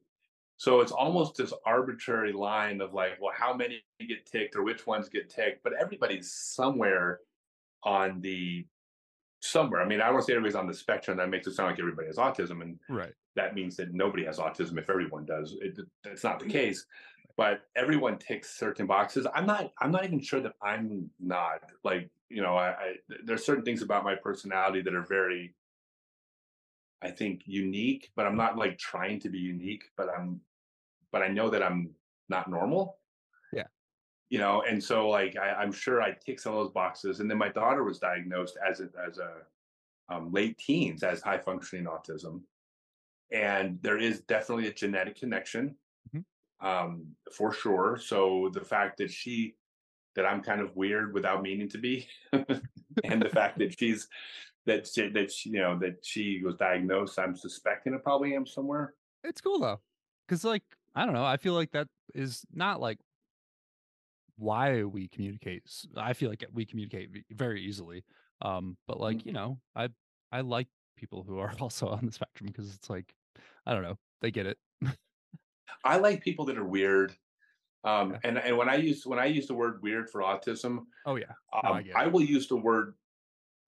So 0.56 0.80
it's 0.80 0.92
almost 0.92 1.36
this 1.36 1.52
arbitrary 1.66 2.32
line 2.32 2.80
of 2.80 2.94
like 2.94 3.20
well 3.20 3.32
how 3.36 3.54
many 3.54 3.82
get 4.00 4.26
ticked 4.26 4.56
or 4.56 4.62
which 4.62 4.86
ones 4.86 5.08
get 5.08 5.30
ticked 5.30 5.62
but 5.62 5.72
everybody's 5.80 6.32
somewhere 6.32 7.20
on 7.84 8.20
the 8.20 8.66
somewhere. 9.40 9.82
I 9.82 9.86
mean 9.86 10.00
i 10.00 10.04
don't 10.06 10.14
want 10.14 10.26
to 10.26 10.30
say 10.30 10.34
everybody's 10.34 10.56
on 10.56 10.66
the 10.66 10.74
spectrum 10.74 11.16
that 11.18 11.30
makes 11.30 11.46
it 11.46 11.54
sound 11.54 11.70
like 11.70 11.80
everybody 11.80 12.06
has 12.08 12.16
autism 12.16 12.62
and 12.62 12.78
Right. 12.88 13.12
that 13.36 13.54
means 13.54 13.76
that 13.76 13.92
nobody 13.92 14.24
has 14.24 14.38
autism 14.38 14.78
if 14.78 14.88
everyone 14.90 15.24
does. 15.24 15.56
It, 15.60 15.78
it's 16.04 16.24
not 16.24 16.38
the 16.38 16.46
mm. 16.46 16.52
case 16.52 16.86
but 17.36 17.62
everyone 17.76 18.18
ticks 18.18 18.58
certain 18.58 18.86
boxes. 18.86 19.26
I'm 19.34 19.46
not 19.46 19.72
i'm 19.80 19.90
not 19.90 20.04
even 20.04 20.20
sure 20.20 20.40
that 20.40 20.52
i'm 20.62 21.10
not 21.18 21.62
like 21.84 22.10
you 22.28 22.42
know 22.42 22.56
i, 22.56 22.68
I 22.70 22.94
there's 23.24 23.44
certain 23.44 23.64
things 23.64 23.82
about 23.82 24.04
my 24.04 24.14
personality 24.14 24.82
that 24.82 24.94
are 24.94 25.06
very 25.08 25.54
i 27.02 27.10
think 27.10 27.42
unique 27.46 28.10
but 28.16 28.26
i'm 28.26 28.36
not 28.36 28.56
like 28.56 28.78
trying 28.78 29.18
to 29.20 29.28
be 29.28 29.38
unique 29.38 29.84
but 29.96 30.08
i'm 30.16 30.40
but 31.12 31.22
i 31.22 31.28
know 31.28 31.50
that 31.50 31.62
i'm 31.62 31.90
not 32.28 32.48
normal 32.50 32.98
Yeah. 33.52 33.66
you 34.30 34.38
know 34.38 34.62
and 34.62 34.82
so 34.82 35.08
like 35.08 35.36
I, 35.36 35.52
i'm 35.54 35.72
sure 35.72 36.00
i 36.02 36.12
tick 36.12 36.40
some 36.40 36.52
of 36.54 36.58
those 36.64 36.72
boxes 36.72 37.20
and 37.20 37.30
then 37.30 37.38
my 37.38 37.48
daughter 37.48 37.84
was 37.84 37.98
diagnosed 37.98 38.56
as 38.68 38.80
a 38.80 38.88
as 39.06 39.18
a 39.18 39.32
um, 40.08 40.32
late 40.32 40.58
teens 40.58 41.02
as 41.02 41.22
high 41.22 41.38
functioning 41.38 41.86
autism 41.86 42.42
and 43.32 43.78
there 43.82 43.98
is 43.98 44.20
definitely 44.22 44.66
a 44.68 44.72
genetic 44.74 45.16
connection 45.16 45.76
Mhm. 46.14 46.24
um, 46.60 47.16
for 47.36 47.52
sure 47.52 47.96
so 47.98 48.50
the 48.52 48.64
fact 48.64 48.98
that 48.98 49.10
she 49.10 49.54
that 50.16 50.26
i'm 50.26 50.42
kind 50.42 50.60
of 50.60 50.76
weird 50.76 51.14
without 51.14 51.42
meaning 51.42 51.68
to 51.70 51.78
be 51.78 52.06
and 53.04 53.22
the 53.22 53.28
fact 53.30 53.58
that 53.58 53.72
she's 53.78 54.08
that 54.66 54.86
she, 54.86 55.08
that 55.08 55.30
she, 55.32 55.50
you 55.50 55.60
know 55.60 55.78
that 55.78 56.04
she 56.04 56.40
was 56.44 56.54
diagnosed 56.56 57.18
i'm 57.18 57.34
suspecting 57.36 57.94
it 57.94 58.02
probably 58.02 58.34
am 58.34 58.46
somewhere 58.46 58.94
It's 59.24 59.40
cool 59.40 59.60
though. 59.60 59.80
Cause 60.28 60.44
like, 60.44 60.62
I 60.94 61.04
don't 61.04 61.14
know, 61.14 61.24
I 61.24 61.36
feel 61.36 61.52
like 61.54 61.72
that 61.72 61.88
is 62.14 62.44
not 62.52 62.80
like 62.80 62.98
why 64.36 64.82
we 64.84 65.08
communicate. 65.08 65.62
I 65.96 66.12
feel 66.14 66.30
like 66.30 66.44
we 66.52 66.64
communicate 66.64 67.10
very 67.30 67.62
easily. 67.62 68.04
Um, 68.40 68.76
but 68.88 68.98
like, 68.98 69.24
you 69.26 69.32
know, 69.32 69.58
I 69.76 69.88
I 70.30 70.40
like 70.40 70.68
people 70.96 71.22
who 71.22 71.38
are 71.38 71.52
also 71.60 71.88
on 71.88 72.06
the 72.06 72.12
spectrum 72.12 72.46
because 72.48 72.74
it's 72.74 72.88
like 72.90 73.14
I 73.66 73.74
don't 73.74 73.82
know, 73.82 73.98
they 74.20 74.30
get 74.30 74.46
it. 74.46 74.58
I 75.84 75.96
like 75.98 76.22
people 76.22 76.44
that 76.46 76.58
are 76.58 76.64
weird. 76.64 77.14
Um, 77.84 78.12
Yeah. 78.12 78.18
and 78.24 78.38
and 78.38 78.56
when 78.56 78.68
I 78.68 78.76
use 78.76 79.04
when 79.04 79.18
I 79.18 79.26
use 79.26 79.46
the 79.46 79.54
word 79.54 79.82
weird 79.82 80.08
for 80.10 80.22
autism, 80.22 80.86
Oh 81.04 81.16
yeah. 81.16 81.34
No, 81.62 81.70
I 81.70 81.78
um, 81.78 81.84
get 81.84 81.96
I, 81.96 82.06
will 82.06 82.22
use 82.22 82.48
the 82.48 82.56
word 82.56 82.94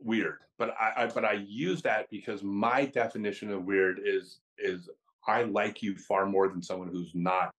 weird, 0.04 0.38
but 0.58 0.74
I, 0.80 1.04
I 1.04 1.06
but 1.06 1.24
I 1.24 1.32
use 1.32 1.82
that 1.82 2.08
because 2.10 2.42
my 2.42 2.84
definition 2.84 3.50
of 3.50 3.64
weird 3.64 4.00
is 4.04 4.38
is 4.58 4.88
I 5.26 5.44
like 5.44 5.82
you 5.82 5.96
far 5.96 6.26
more 6.26 6.48
than 6.48 6.62
someone 6.62 6.88
who's 6.88 7.12
not 7.14 7.50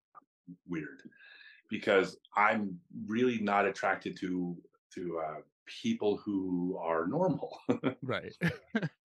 weird, 0.68 1.02
because 1.70 2.16
I'm 2.36 2.78
really 3.06 3.38
not 3.40 3.66
attracted 3.66 4.16
to 4.18 4.56
to 4.94 5.20
uh, 5.26 5.40
people 5.66 6.16
who 6.18 6.78
are 6.80 7.06
normal. 7.06 7.58
Right. 8.02 8.34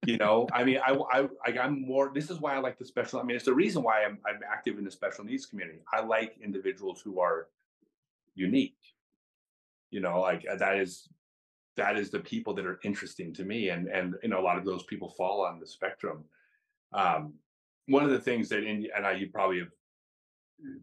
you 0.04 0.18
know 0.18 0.46
i 0.52 0.62
mean 0.62 0.78
I, 0.84 0.92
I 1.10 1.28
like 1.46 1.58
i'm 1.58 1.82
more 1.86 2.10
this 2.14 2.30
is 2.30 2.38
why 2.38 2.54
i 2.54 2.58
like 2.58 2.78
the 2.78 2.84
special 2.84 3.18
i 3.18 3.22
mean 3.22 3.36
it's 3.36 3.46
the 3.46 3.54
reason 3.54 3.82
why 3.82 4.04
i'm, 4.04 4.18
I'm 4.26 4.40
active 4.50 4.78
in 4.78 4.84
the 4.84 4.90
special 4.90 5.24
needs 5.24 5.46
community 5.46 5.80
i 5.92 6.00
like 6.00 6.36
individuals 6.42 7.00
who 7.00 7.20
are 7.20 7.48
unique 8.34 8.76
you 9.90 10.00
know 10.00 10.20
like 10.20 10.44
uh, 10.50 10.56
that 10.56 10.78
is 10.78 11.08
that 11.76 11.96
is 11.96 12.10
the 12.10 12.20
people 12.20 12.54
that 12.54 12.66
are 12.66 12.80
interesting 12.84 13.32
to 13.34 13.44
me 13.44 13.68
and 13.70 13.88
and 13.88 14.14
you 14.22 14.28
know 14.28 14.40
a 14.40 14.42
lot 14.42 14.58
of 14.58 14.64
those 14.64 14.82
people 14.84 15.10
fall 15.10 15.44
on 15.44 15.60
the 15.60 15.66
spectrum 15.66 16.24
um 16.92 17.34
one 17.86 18.04
of 18.04 18.10
the 18.10 18.20
things 18.20 18.48
that 18.48 18.64
in 18.64 18.86
and 18.96 19.06
i 19.06 19.12
you 19.12 19.28
probably 19.28 19.60
have 19.60 19.68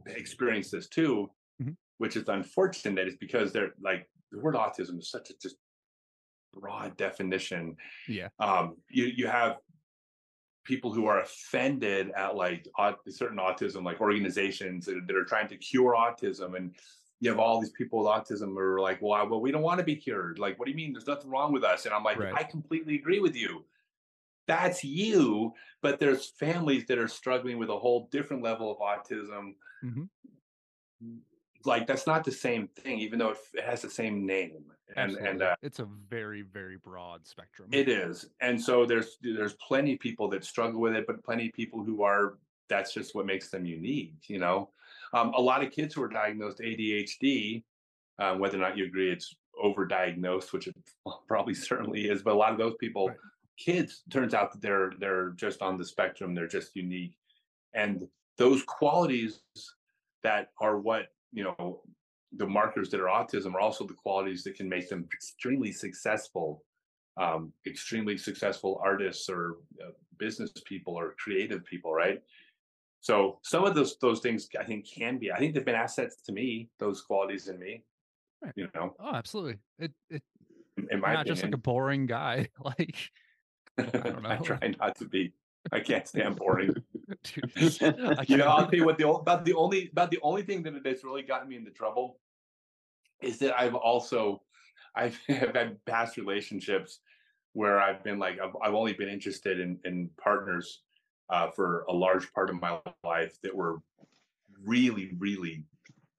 experienced 0.08 0.72
this 0.72 0.88
too 0.88 1.30
Mhm. 1.62 1.76
which 1.98 2.16
is 2.16 2.28
unfortunate 2.30 3.08
is 3.08 3.16
because 3.16 3.52
they're 3.52 3.74
like 3.82 4.08
the 4.32 4.40
word 4.40 4.56
autism 4.56 5.00
is 5.00 5.10
such 5.10 5.32
a 5.32 5.34
just 5.42 5.58
broad 6.54 6.96
definition 6.98 7.76
yeah. 8.08 8.30
um 8.40 8.76
you 8.90 9.06
you 9.06 9.28
have 9.28 9.58
people 10.64 10.92
who 10.92 11.06
are 11.06 11.22
offended 11.22 12.12
at 12.12 12.36
like 12.36 12.68
certain 13.10 13.38
autism 13.38 13.84
like 13.84 14.02
organizations 14.02 14.86
that, 14.86 15.00
that 15.08 15.16
are 15.16 15.24
trying 15.24 15.48
to 15.48 15.58
cure 15.58 15.96
autism 15.96 16.56
and 16.58 16.76
you 17.20 17.30
have 17.30 17.40
all 17.40 17.60
these 17.60 17.72
people 17.72 18.00
with 18.00 18.08
autism 18.08 18.50
who 18.50 18.60
are 18.60 18.80
like 18.80 19.02
well, 19.02 19.14
I, 19.14 19.24
well 19.24 19.42
we 19.42 19.52
don't 19.52 19.62
want 19.62 19.80
to 19.80 19.84
be 19.84 19.96
cured 19.96 20.40
like 20.40 20.58
what 20.60 20.66
do 20.66 20.72
you 20.72 20.78
mean 20.78 20.94
there's 20.94 21.08
nothing 21.08 21.30
wrong 21.30 21.52
with 21.52 21.64
us 21.64 21.86
and 21.86 21.94
i'm 21.94 22.04
like 22.04 22.20
Right. 22.20 22.34
i 22.36 22.44
completely 22.44 22.96
agree 22.96 23.20
with 23.20 23.36
you 23.36 23.66
that's 24.48 24.84
you 24.84 25.54
but 25.82 26.00
there's 26.00 26.28
families 26.28 26.86
that 26.88 26.98
are 26.98 27.08
struggling 27.08 27.58
with 27.58 27.70
a 27.70 27.78
whole 27.78 28.08
different 28.12 28.44
level 28.44 28.72
of 28.72 28.78
autism 28.80 29.56
Mhm. 29.84 30.10
like 31.66 31.86
that's 31.88 32.08
not 32.08 32.24
the 32.24 32.32
same 32.32 32.68
thing 32.68 33.00
even 33.00 33.20
though 33.20 33.32
it, 33.32 33.38
it 33.54 33.64
has 33.64 33.82
the 33.82 33.90
same 33.90 34.26
name 34.26 34.66
and 34.96 35.12
Absolutely. 35.12 35.30
and 35.30 35.42
uh, 35.42 35.56
it's 35.62 35.80
a 35.80 35.88
very 36.10 36.42
very 36.42 36.78
broad 36.78 37.28
spectrum. 37.28 37.68
it 37.74 37.90
is, 37.90 38.30
and 38.40 38.60
so 38.60 38.86
there's 38.86 39.18
there's 39.22 39.54
plenty 39.56 39.94
of 39.94 40.00
people 40.00 40.30
that 40.30 40.46
struggle 40.46 40.80
with 40.80 40.96
it, 40.96 41.06
but 41.06 41.22
plenty 41.24 41.48
of 41.48 41.54
people 41.54 41.84
who 41.84 42.04
are. 42.04 42.38
That's 42.70 42.94
just 42.94 43.14
what 43.14 43.26
makes 43.26 43.50
them 43.50 43.66
unique, 43.66 44.16
you 44.28 44.40
know. 44.40 44.70
Um, 45.14 45.34
a 45.36 45.42
lot 45.42 45.64
of 45.64 45.72
kids 45.72 45.94
who 45.94 46.04
are 46.04 46.10
diagnosed 46.10 46.60
ADHD, 46.60 47.64
um, 48.20 48.40
whether 48.40 48.58
or 48.58 48.62
not 48.62 48.78
you 48.78 48.86
agree 48.86 49.12
it's 49.12 49.36
overdiagnosed, 49.64 50.54
which 50.54 50.68
it 50.68 50.76
probably 51.28 51.54
certainly 51.54 52.10
is, 52.10 52.22
but 52.22 52.34
a 52.34 52.38
lot 52.38 52.52
of 52.52 52.58
those 52.58 52.76
people, 52.80 53.08
Right. 53.08 53.18
kids, 53.58 54.04
turns 54.10 54.34
out 54.34 54.52
that 54.52 54.62
they're 54.62 54.92
they're 55.00 55.30
just 55.32 55.62
on 55.62 55.78
the 55.78 55.86
spectrum. 55.86 56.34
They're 56.34 56.48
just 56.48 56.76
unique, 56.76 57.16
and 57.74 58.08
those 58.38 58.64
qualities 58.64 59.42
that 60.24 60.52
are 60.60 60.78
what 60.78 61.08
you 61.32 61.44
know 61.44 61.82
the 62.36 62.46
markers 62.46 62.90
that 62.90 63.00
are 63.00 63.06
autism 63.08 63.54
are 63.54 63.62
also 63.62 63.86
the 63.86 63.94
qualities 63.94 64.44
that 64.44 64.56
can 64.56 64.68
make 64.68 64.90
them 64.90 65.08
extremely 65.14 65.72
successful 65.72 66.64
um, 67.18 67.52
extremely 67.66 68.18
successful 68.18 68.80
artists 68.84 69.30
or 69.30 69.58
uh, 69.82 69.92
business 70.20 70.52
people 70.66 70.94
or 70.96 71.16
creative 71.18 71.64
people 71.66 71.94
right 71.94 72.22
so 73.08 73.40
some 73.42 73.64
of 73.64 73.74
those 73.74 73.98
those 74.00 74.20
things 74.20 74.50
i 74.60 74.64
think 74.66 74.86
can 74.86 75.18
be 75.18 75.32
i 75.32 75.38
think 75.40 75.54
they've 75.54 75.64
been 75.72 75.76
assets 75.88 76.22
to 76.26 76.34
me 76.34 76.70
those 76.78 77.02
qualities 77.02 77.48
in 77.48 77.58
me 77.58 77.84
Right. 78.44 78.54
you 78.56 78.68
know 78.76 78.94
Oh, 79.00 79.16
absolutely. 79.16 79.58
It 79.80 79.92
it 80.12 80.22
in 80.92 81.00
my 81.00 81.14
not 81.14 81.26
just 81.26 81.42
like 81.42 81.54
a 81.56 81.58
boring 81.58 82.06
guy. 82.06 82.50
Like 82.64 82.96
I 83.80 83.84
don't 83.84 84.26
I 84.34 84.38
try 84.38 84.76
not 84.80 84.96
to 84.98 85.06
be 85.06 85.34
i 85.72 85.80
can't 85.80 86.08
stand 86.08 86.36
boring 86.36 86.72
dude, 87.24 87.52
you 88.30 88.38
know, 88.38 88.48
I'll 88.48 88.68
tell 88.68 88.80
you 88.82 88.86
what 88.86 88.98
the 89.00 89.10
about 89.10 89.44
the 89.44 89.54
only 89.54 89.90
about 89.92 90.12
the 90.12 90.20
only 90.22 90.44
thing 90.44 90.62
that 90.64 90.84
that's 90.84 91.04
really 91.04 91.24
gotten 91.24 91.50
me 91.50 91.56
into 91.56 91.72
trouble 91.72 92.20
is 93.22 93.40
that 93.40 93.60
I've 93.60 93.76
also 93.76 94.44
I've 94.96 95.18
have 95.28 95.56
had 95.56 95.84
past 95.86 96.18
relationships 96.18 97.00
where 97.54 97.80
I've 97.80 98.04
been 98.04 98.20
like 98.20 98.38
I've, 98.44 98.56
I've 98.64 98.76
only 98.76 98.94
been 98.94 99.10
interested 99.10 99.60
in 99.60 99.80
in 99.84 100.10
partners 100.22 100.84
uh, 101.30 101.50
for 101.52 101.84
a 101.90 101.94
large 101.94 102.32
part 102.34 102.50
of 102.50 102.62
my 102.62 102.80
life 103.04 103.38
that 103.44 103.56
were 103.56 103.82
really 104.64 105.12
really 105.18 105.64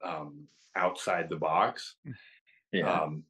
um, 0.05 0.47
outside 0.77 1.29
the 1.29 1.37
box. 1.37 1.97
Yeah. 2.73 2.91
Um, 2.93 3.25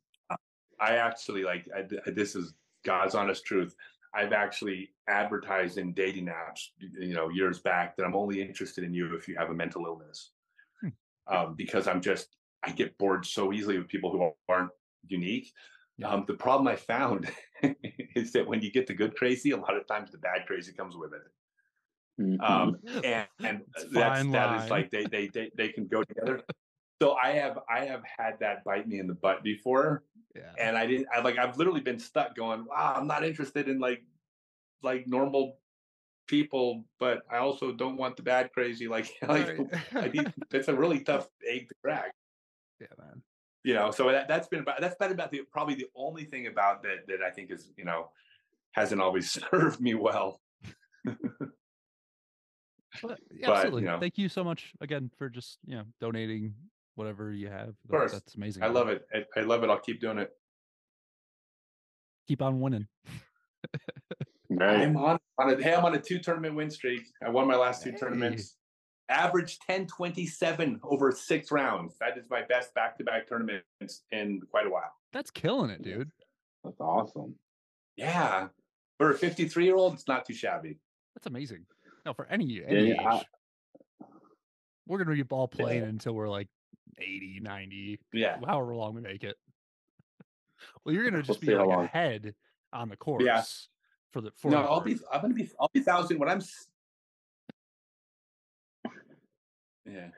I 0.80 0.96
actually 0.96 1.42
like 1.44 1.68
I, 1.76 1.84
this 2.10 2.34
is 2.36 2.54
God's 2.84 3.14
honest 3.14 3.44
truth. 3.44 3.74
I've 4.14 4.32
actually 4.32 4.90
advertised 5.08 5.78
in 5.78 5.92
dating 5.92 6.26
apps, 6.26 6.68
you 6.78 7.14
know, 7.14 7.28
years 7.28 7.58
back 7.58 7.96
that 7.96 8.04
I'm 8.04 8.16
only 8.16 8.40
interested 8.40 8.84
in 8.84 8.94
you 8.94 9.14
if 9.16 9.28
you 9.28 9.36
have 9.36 9.50
a 9.50 9.54
mental 9.54 9.84
illness, 9.86 10.32
Hmm. 10.80 10.88
um, 11.26 11.54
because 11.56 11.86
I'm 11.86 12.00
just 12.00 12.36
I 12.64 12.72
get 12.72 12.96
bored 12.98 13.24
so 13.26 13.52
easily 13.52 13.78
with 13.78 13.88
people 13.88 14.10
who 14.10 14.30
aren't 14.48 14.70
unique. 15.06 15.52
Yeah. 15.98 16.08
Um, 16.08 16.24
the 16.26 16.34
problem 16.34 16.68
I 16.68 16.76
found 16.76 17.30
is 18.14 18.32
that 18.32 18.46
when 18.46 18.62
you 18.62 18.70
get 18.70 18.86
the 18.86 18.94
good 18.94 19.16
crazy, 19.16 19.50
a 19.50 19.56
lot 19.56 19.76
of 19.76 19.86
times 19.86 20.10
the 20.10 20.18
bad 20.18 20.46
crazy 20.46 20.72
comes 20.72 20.96
with 20.96 21.12
it. 21.12 21.22
Mhm. 22.18 22.40
Um, 22.42 22.76
and 23.04 23.28
and 23.44 23.62
that's 23.74 23.92
fine 23.92 24.32
that 24.32 24.64
is 24.64 24.70
like 24.70 24.90
they, 24.90 25.04
they 25.06 25.28
they 25.28 25.50
they 25.56 25.68
can 25.68 25.86
go 25.86 26.02
together. 26.02 26.42
So 27.00 27.14
I 27.14 27.30
have 27.30 27.60
I 27.70 27.84
have 27.84 28.02
had 28.18 28.40
that 28.40 28.64
bite 28.64 28.88
me 28.88 28.98
in 28.98 29.06
the 29.06 29.14
butt 29.14 29.44
before, 29.44 30.02
yeah. 30.34 30.50
and 30.58 30.76
I 30.76 30.86
didn't. 30.86 31.06
I 31.14 31.20
like 31.20 31.38
I've 31.38 31.56
literally 31.56 31.80
been 31.80 31.98
stuck 32.00 32.34
going, 32.34 32.64
wow, 32.66 32.94
I'm 32.96 33.06
not 33.06 33.24
interested 33.24 33.68
in 33.68 33.78
like 33.78 34.02
like 34.82 35.06
normal 35.06 35.58
people, 36.26 36.84
but 36.98 37.22
I 37.30 37.38
also 37.38 37.72
don't 37.72 37.96
want 37.96 38.16
the 38.16 38.22
bad 38.22 38.52
crazy. 38.52 38.88
Like 38.96 39.14
like 39.26 39.48
I 39.94 39.98
Right. 40.00 40.14
need, 40.14 40.32
it's 40.52 40.68
a 40.68 40.74
really 40.74 41.00
tough 41.00 41.28
egg 41.48 41.68
to 41.68 41.74
crack. 41.84 42.12
yeah, 42.80 42.88
man. 42.98 43.22
You 43.64 43.74
know, 43.74 43.90
so 43.90 44.10
that, 44.10 44.28
that's 44.28 44.48
been 44.48 44.60
about 44.60 44.80
that's 44.80 44.96
been 44.96 45.12
about 45.12 45.30
the 45.30 45.42
probably 45.52 45.74
the 45.76 45.86
only 45.94 46.24
thing 46.24 46.46
about 46.48 46.82
that 46.82 47.06
that 47.06 47.22
I 47.22 47.30
think 47.30 47.50
is 47.52 47.70
you 47.76 47.84
know 47.84 48.10
hasn't 48.72 49.00
always 49.00 49.30
served 49.50 49.80
me 49.80 49.94
well. 49.94 50.40
But, 53.02 53.18
yeah, 53.34 53.46
But, 53.48 53.56
absolutely. 53.56 53.82
you 53.82 53.88
know. 53.88 54.00
Thank 54.00 54.18
you 54.18 54.28
so 54.28 54.42
much 54.44 54.72
again 54.80 55.10
for 55.18 55.28
just 55.28 55.58
you 55.66 55.76
know 55.76 55.84
donating 56.00 56.54
whatever 56.94 57.32
you 57.32 57.48
have. 57.48 57.68
Of 57.68 57.90
course. 57.90 58.12
That's 58.12 58.34
amazing. 58.34 58.62
I 58.62 58.68
love 58.68 58.88
it. 58.88 59.06
I, 59.14 59.24
I 59.40 59.42
love 59.44 59.62
it. 59.64 59.70
I'll 59.70 59.78
keep 59.80 60.00
doing 60.00 60.18
it. 60.18 60.30
Keep 62.26 62.42
on 62.42 62.60
winning. 62.60 62.86
Right. 64.50 64.80
I'm 64.80 64.96
on, 64.96 65.18
on 65.38 65.50
a 65.52 65.62
hey, 65.62 65.74
I'm 65.74 65.84
on 65.84 65.94
a 65.94 66.00
two 66.00 66.18
tournament 66.18 66.54
win 66.54 66.70
streak. 66.70 67.02
I 67.24 67.28
won 67.28 67.46
my 67.46 67.56
last 67.56 67.82
two 67.82 67.90
Hey. 67.92 67.98
tournaments. 67.98 68.56
Average 69.10 69.58
1027 69.66 70.80
over 70.82 71.12
six 71.12 71.50
rounds. 71.50 71.96
That 72.00 72.18
is 72.18 72.26
my 72.30 72.42
best 72.42 72.74
back 72.74 72.96
to 72.98 73.04
back 73.04 73.28
tournaments 73.28 74.02
in 74.10 74.40
quite 74.50 74.66
a 74.66 74.70
while. 74.70 74.92
That's 75.12 75.30
killing 75.30 75.70
it, 75.70 75.82
dude. 75.82 76.10
That's 76.64 76.80
awesome. 76.80 77.34
Yeah. 77.96 78.48
For 78.98 79.10
a 79.12 79.14
53 79.18 79.64
year 79.64 79.76
old, 79.76 79.94
it's 79.94 80.08
not 80.08 80.26
too 80.26 80.34
shabby. 80.34 80.78
That's 81.14 81.26
amazing. 81.26 81.64
No, 82.06 82.12
for 82.14 82.26
any 82.26 82.44
Yeah, 82.44 82.64
any 82.68 82.88
yeah, 82.90 83.02
I- 83.08 83.18
age. 83.18 83.24
we're 84.86 84.98
gonna 84.98 85.14
be 85.14 85.22
ball 85.22 85.48
playing 85.48 85.82
until 85.84 86.14
we're 86.14 86.28
like 86.28 86.48
80, 86.98 87.40
90, 87.40 88.00
Yeah. 88.12 88.40
however 88.44 88.74
long 88.74 88.94
we 88.94 89.00
make 89.00 89.24
it. 89.24 89.36
Well, 90.84 90.94
you're 90.94 91.04
gonna 91.04 91.16
We'll 91.28 91.34
just 91.34 91.40
be 91.40 91.54
like 91.54 91.68
ahead 91.86 92.34
on 92.72 92.88
the 92.88 92.96
course 92.96 93.24
Yeah. 93.24 93.42
for 94.12 94.20
the 94.20 94.32
for 94.36 94.50
No, 94.50 94.58
I'll 94.62 94.80
be. 94.80 94.98
I'm 95.12 95.20
gonna 95.22 95.34
be 95.34 95.48
I'll 95.60 95.70
be 95.72 95.80
thousand 95.80 96.18
when 96.18 96.28
I'm 96.28 96.40
Yeah. 99.86 100.08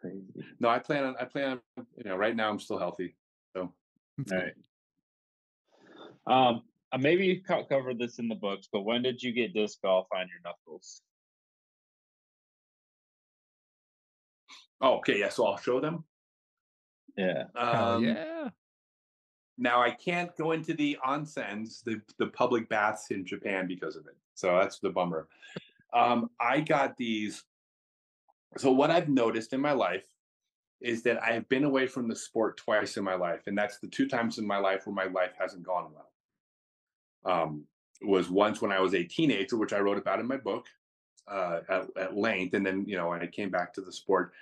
Crazy. 0.00 0.24
No, 0.60 0.68
I 0.68 0.78
plan 0.78 1.04
on 1.04 1.16
I 1.18 1.24
plan 1.24 1.60
on 1.76 1.86
you 1.96 2.04
know, 2.04 2.16
right 2.16 2.34
now 2.34 2.48
I'm 2.50 2.58
still 2.60 2.78
healthy. 2.78 3.16
So 3.54 3.72
All 4.32 4.38
right. 4.38 4.54
Um, 6.26 6.62
maybe 6.98 7.26
you 7.26 7.42
co- 7.42 7.64
covered 7.64 7.98
this 7.98 8.18
in 8.18 8.28
the 8.28 8.34
books, 8.34 8.68
but 8.72 8.82
when 8.82 9.02
did 9.02 9.22
you 9.22 9.32
get 9.32 9.52
disc 9.54 9.80
golf 9.82 10.06
on 10.14 10.28
your 10.28 10.40
knuckles? 10.44 11.02
Oh, 14.80 14.96
okay, 14.98 15.18
yeah, 15.18 15.28
so 15.28 15.46
I'll 15.46 15.58
show 15.58 15.80
them. 15.80 16.04
Yeah. 17.16 17.44
Um, 17.56 18.04
yeah. 18.04 18.48
Now 19.58 19.82
I 19.82 19.90
can't 19.90 20.34
go 20.36 20.52
into 20.52 20.72
the 20.72 20.96
onsens, 21.06 21.84
the 21.84 22.00
the 22.18 22.28
public 22.28 22.68
baths 22.68 23.10
in 23.10 23.26
Japan 23.26 23.66
because 23.66 23.94
of 23.94 24.06
it. 24.06 24.16
So 24.34 24.58
that's 24.58 24.78
the 24.78 24.88
bummer. 24.88 25.28
Um, 25.92 26.30
I 26.40 26.60
got 26.60 26.96
these. 26.96 27.44
So 28.56 28.72
what 28.72 28.90
I've 28.90 29.08
noticed 29.08 29.52
in 29.52 29.60
my 29.60 29.72
life 29.72 30.06
is 30.80 31.02
that 31.02 31.22
I 31.22 31.32
have 31.32 31.48
been 31.48 31.64
away 31.64 31.86
from 31.86 32.08
the 32.08 32.16
sport 32.16 32.56
twice 32.56 32.96
in 32.96 33.04
my 33.04 33.14
life, 33.14 33.42
and 33.46 33.56
that's 33.56 33.78
the 33.78 33.86
two 33.86 34.08
times 34.08 34.38
in 34.38 34.46
my 34.46 34.56
life 34.56 34.86
where 34.86 34.94
my 34.94 35.04
life 35.04 35.32
hasn't 35.38 35.62
gone 35.62 35.90
well. 35.92 37.32
Um, 37.32 37.64
was 38.02 38.30
once 38.30 38.62
when 38.62 38.72
I 38.72 38.80
was 38.80 38.94
a 38.94 39.04
teenager, 39.04 39.58
which 39.58 39.74
I 39.74 39.80
wrote 39.80 39.98
about 39.98 40.20
in 40.20 40.26
my 40.26 40.38
book 40.38 40.66
uh, 41.28 41.60
at, 41.68 41.86
at 41.98 42.16
length, 42.16 42.54
and 42.54 42.64
then 42.64 42.86
you 42.86 42.96
know 42.96 43.12
I 43.12 43.26
came 43.26 43.50
back 43.50 43.74
to 43.74 43.82
the 43.82 43.92
sport. 43.92 44.32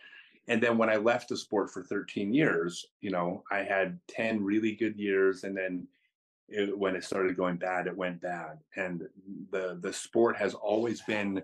And 0.48 0.62
then 0.62 0.78
when 0.78 0.88
I 0.88 0.96
left 0.96 1.28
the 1.28 1.36
sport 1.36 1.70
for 1.70 1.82
13 1.82 2.32
years, 2.32 2.86
you 3.00 3.10
know, 3.10 3.44
I 3.52 3.58
had 3.58 3.98
10 4.08 4.42
really 4.42 4.72
good 4.72 4.96
years, 4.96 5.44
and 5.44 5.56
then 5.56 5.86
it, 6.48 6.76
when 6.76 6.96
it 6.96 7.04
started 7.04 7.36
going 7.36 7.56
bad, 7.56 7.86
it 7.86 7.96
went 7.96 8.20
bad. 8.22 8.58
And 8.76 9.06
the 9.52 9.78
the 9.80 9.92
sport 9.92 10.36
has 10.36 10.54
always 10.54 11.02
been 11.02 11.42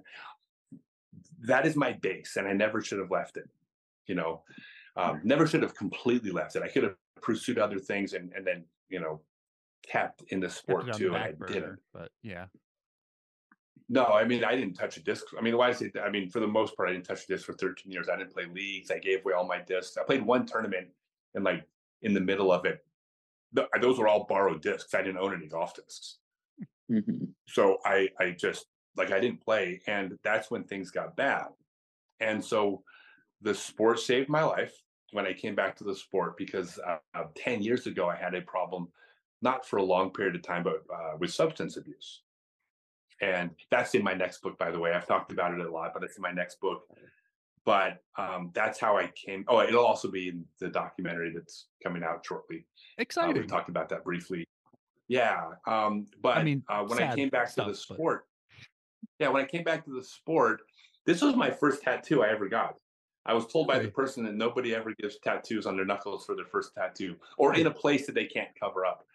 that 1.42 1.66
is 1.66 1.76
my 1.76 1.92
base, 1.92 2.36
and 2.36 2.48
I 2.48 2.54
never 2.54 2.80
should 2.80 2.98
have 2.98 3.10
left 3.10 3.36
it. 3.36 3.48
You 4.06 4.14
know, 4.14 4.42
um, 4.96 5.20
never 5.22 5.46
should 5.46 5.62
have 5.62 5.74
completely 5.74 6.30
left 6.30 6.56
it. 6.56 6.62
I 6.62 6.68
could 6.68 6.84
have 6.84 6.96
pursued 7.20 7.58
other 7.58 7.78
things 7.78 8.14
and 8.14 8.32
and 8.34 8.46
then 8.46 8.64
you 8.88 9.00
know 9.00 9.20
kept 9.86 10.22
in 10.28 10.40
the 10.40 10.48
sport 10.48 10.86
Kept 10.86 10.88
it 10.88 10.92
on 10.92 10.98
too. 10.98 11.08
the 11.10 11.14
and 11.16 11.44
I 11.44 11.52
didn't. 11.52 11.78
but 11.92 12.10
yeah. 12.22 12.46
No, 13.88 14.06
I 14.06 14.24
mean 14.24 14.44
I 14.44 14.54
didn't 14.54 14.74
touch 14.74 14.96
a 14.96 15.02
disc. 15.02 15.24
I 15.38 15.42
mean, 15.42 15.56
why 15.56 15.68
I 15.68 15.72
say 15.72 15.90
that? 15.94 16.04
I 16.04 16.10
mean, 16.10 16.30
for 16.30 16.40
the 16.40 16.46
most 16.46 16.76
part, 16.76 16.88
I 16.88 16.92
didn't 16.92 17.04
touch 17.06 17.24
a 17.24 17.26
disc 17.26 17.44
for 17.44 17.52
13 17.52 17.92
years. 17.92 18.08
I 18.08 18.16
didn't 18.16 18.32
play 18.32 18.46
leagues. 18.46 18.90
I 18.90 18.98
gave 18.98 19.20
away 19.20 19.34
all 19.34 19.46
my 19.46 19.60
discs. 19.60 19.96
I 19.96 20.04
played 20.04 20.22
one 20.24 20.46
tournament 20.46 20.88
and 21.34 21.44
like 21.44 21.66
in 22.02 22.14
the 22.14 22.20
middle 22.20 22.50
of 22.50 22.64
it, 22.64 22.84
th- 23.54 23.68
those 23.80 23.98
were 23.98 24.08
all 24.08 24.24
borrowed 24.24 24.62
discs. 24.62 24.94
I 24.94 25.02
didn't 25.02 25.18
own 25.18 25.34
any 25.34 25.48
golf 25.48 25.74
discs. 25.74 26.18
Mhm. 26.90 27.34
So 27.48 27.78
I 27.84 28.10
I 28.18 28.30
just 28.30 28.66
like 28.96 29.10
I 29.10 29.20
didn't 29.20 29.44
play, 29.44 29.80
and 29.86 30.18
that's 30.22 30.50
when 30.50 30.64
things 30.64 30.90
got 30.90 31.16
bad. 31.16 31.48
And 32.20 32.44
so 32.44 32.84
the 33.40 33.54
sport 33.54 34.00
saved 34.00 34.28
my 34.28 34.42
life 34.42 34.74
when 35.12 35.26
I 35.26 35.32
came 35.32 35.54
back 35.54 35.76
to 35.76 35.84
the 35.84 35.94
sport 35.94 36.36
because 36.36 36.78
uh, 36.78 37.24
10 37.36 37.62
years 37.62 37.86
ago 37.86 38.08
I 38.08 38.16
had 38.16 38.34
a 38.34 38.42
problem, 38.42 38.88
not 39.42 39.66
for 39.66 39.76
a 39.76 39.82
long 39.82 40.10
period 40.10 40.34
of 40.34 40.42
time, 40.42 40.62
but 40.64 40.82
uh, 40.92 41.16
with 41.18 41.32
substance 41.32 41.76
abuse. 41.76 42.22
And 43.20 43.50
that's 43.70 43.94
in 43.94 44.02
my 44.02 44.14
next 44.14 44.42
book, 44.42 44.58
by 44.58 44.70
the 44.70 44.78
way. 44.78 44.92
I've 44.92 45.06
talked 45.06 45.32
about 45.32 45.54
it 45.54 45.60
a 45.60 45.70
lot, 45.70 45.92
but 45.94 46.02
it's 46.02 46.16
in 46.16 46.22
my 46.22 46.32
next 46.32 46.60
book. 46.60 46.82
But 47.64 48.02
um, 48.18 48.50
that's 48.54 48.78
how 48.78 48.98
I 48.98 49.10
came. 49.14 49.44
Oh, 49.48 49.60
it'll 49.60 49.86
also 49.86 50.10
be 50.10 50.28
in 50.28 50.44
the 50.60 50.68
documentary 50.68 51.32
that's 51.32 51.66
coming 51.82 52.02
out 52.02 52.24
shortly. 52.26 52.66
Uh, 52.98 53.02
Exciting. 53.02 53.40
we 53.40 53.46
talked 53.46 53.68
about 53.68 53.88
that 53.88 54.04
briefly. 54.04 54.46
Yeah, 55.08 55.50
um, 55.66 56.06
but 56.22 56.42
mean, 56.44 56.62
uh, 56.68 56.82
when 56.84 57.02
I 57.02 57.14
came 57.14 57.28
back 57.28 57.52
to 57.54 57.62
the 57.62 57.74
stuff, 57.74 57.88
but- 57.88 57.94
sport, 57.96 58.26
yeah, 59.18 59.28
when 59.28 59.42
I 59.42 59.46
came 59.46 59.62
back 59.62 59.84
to 59.84 59.94
the 59.94 60.02
sport, 60.02 60.62
this 61.06 61.20
was 61.20 61.36
my 61.36 61.50
first 61.50 61.82
tattoo 61.82 62.22
I 62.22 62.30
ever 62.30 62.48
got. 62.48 62.76
I 63.26 63.32
was 63.32 63.46
told 63.46 63.66
by 63.66 63.78
the 63.78 63.88
person 63.88 64.24
that 64.24 64.34
nobody 64.34 64.74
ever 64.74 64.94
gives 65.00 65.18
tattoos 65.18 65.66
on 65.66 65.76
their 65.76 65.86
knuckles 65.86 66.26
for 66.26 66.34
their 66.34 66.44
first 66.44 66.74
tattoo, 66.74 67.16
or 67.38 67.54
in 67.54 67.66
a 67.66 67.70
place 67.70 68.06
that 68.06 68.14
they 68.14 68.26
can't 68.26 68.50
cover 68.58 68.84
up. 68.84 69.06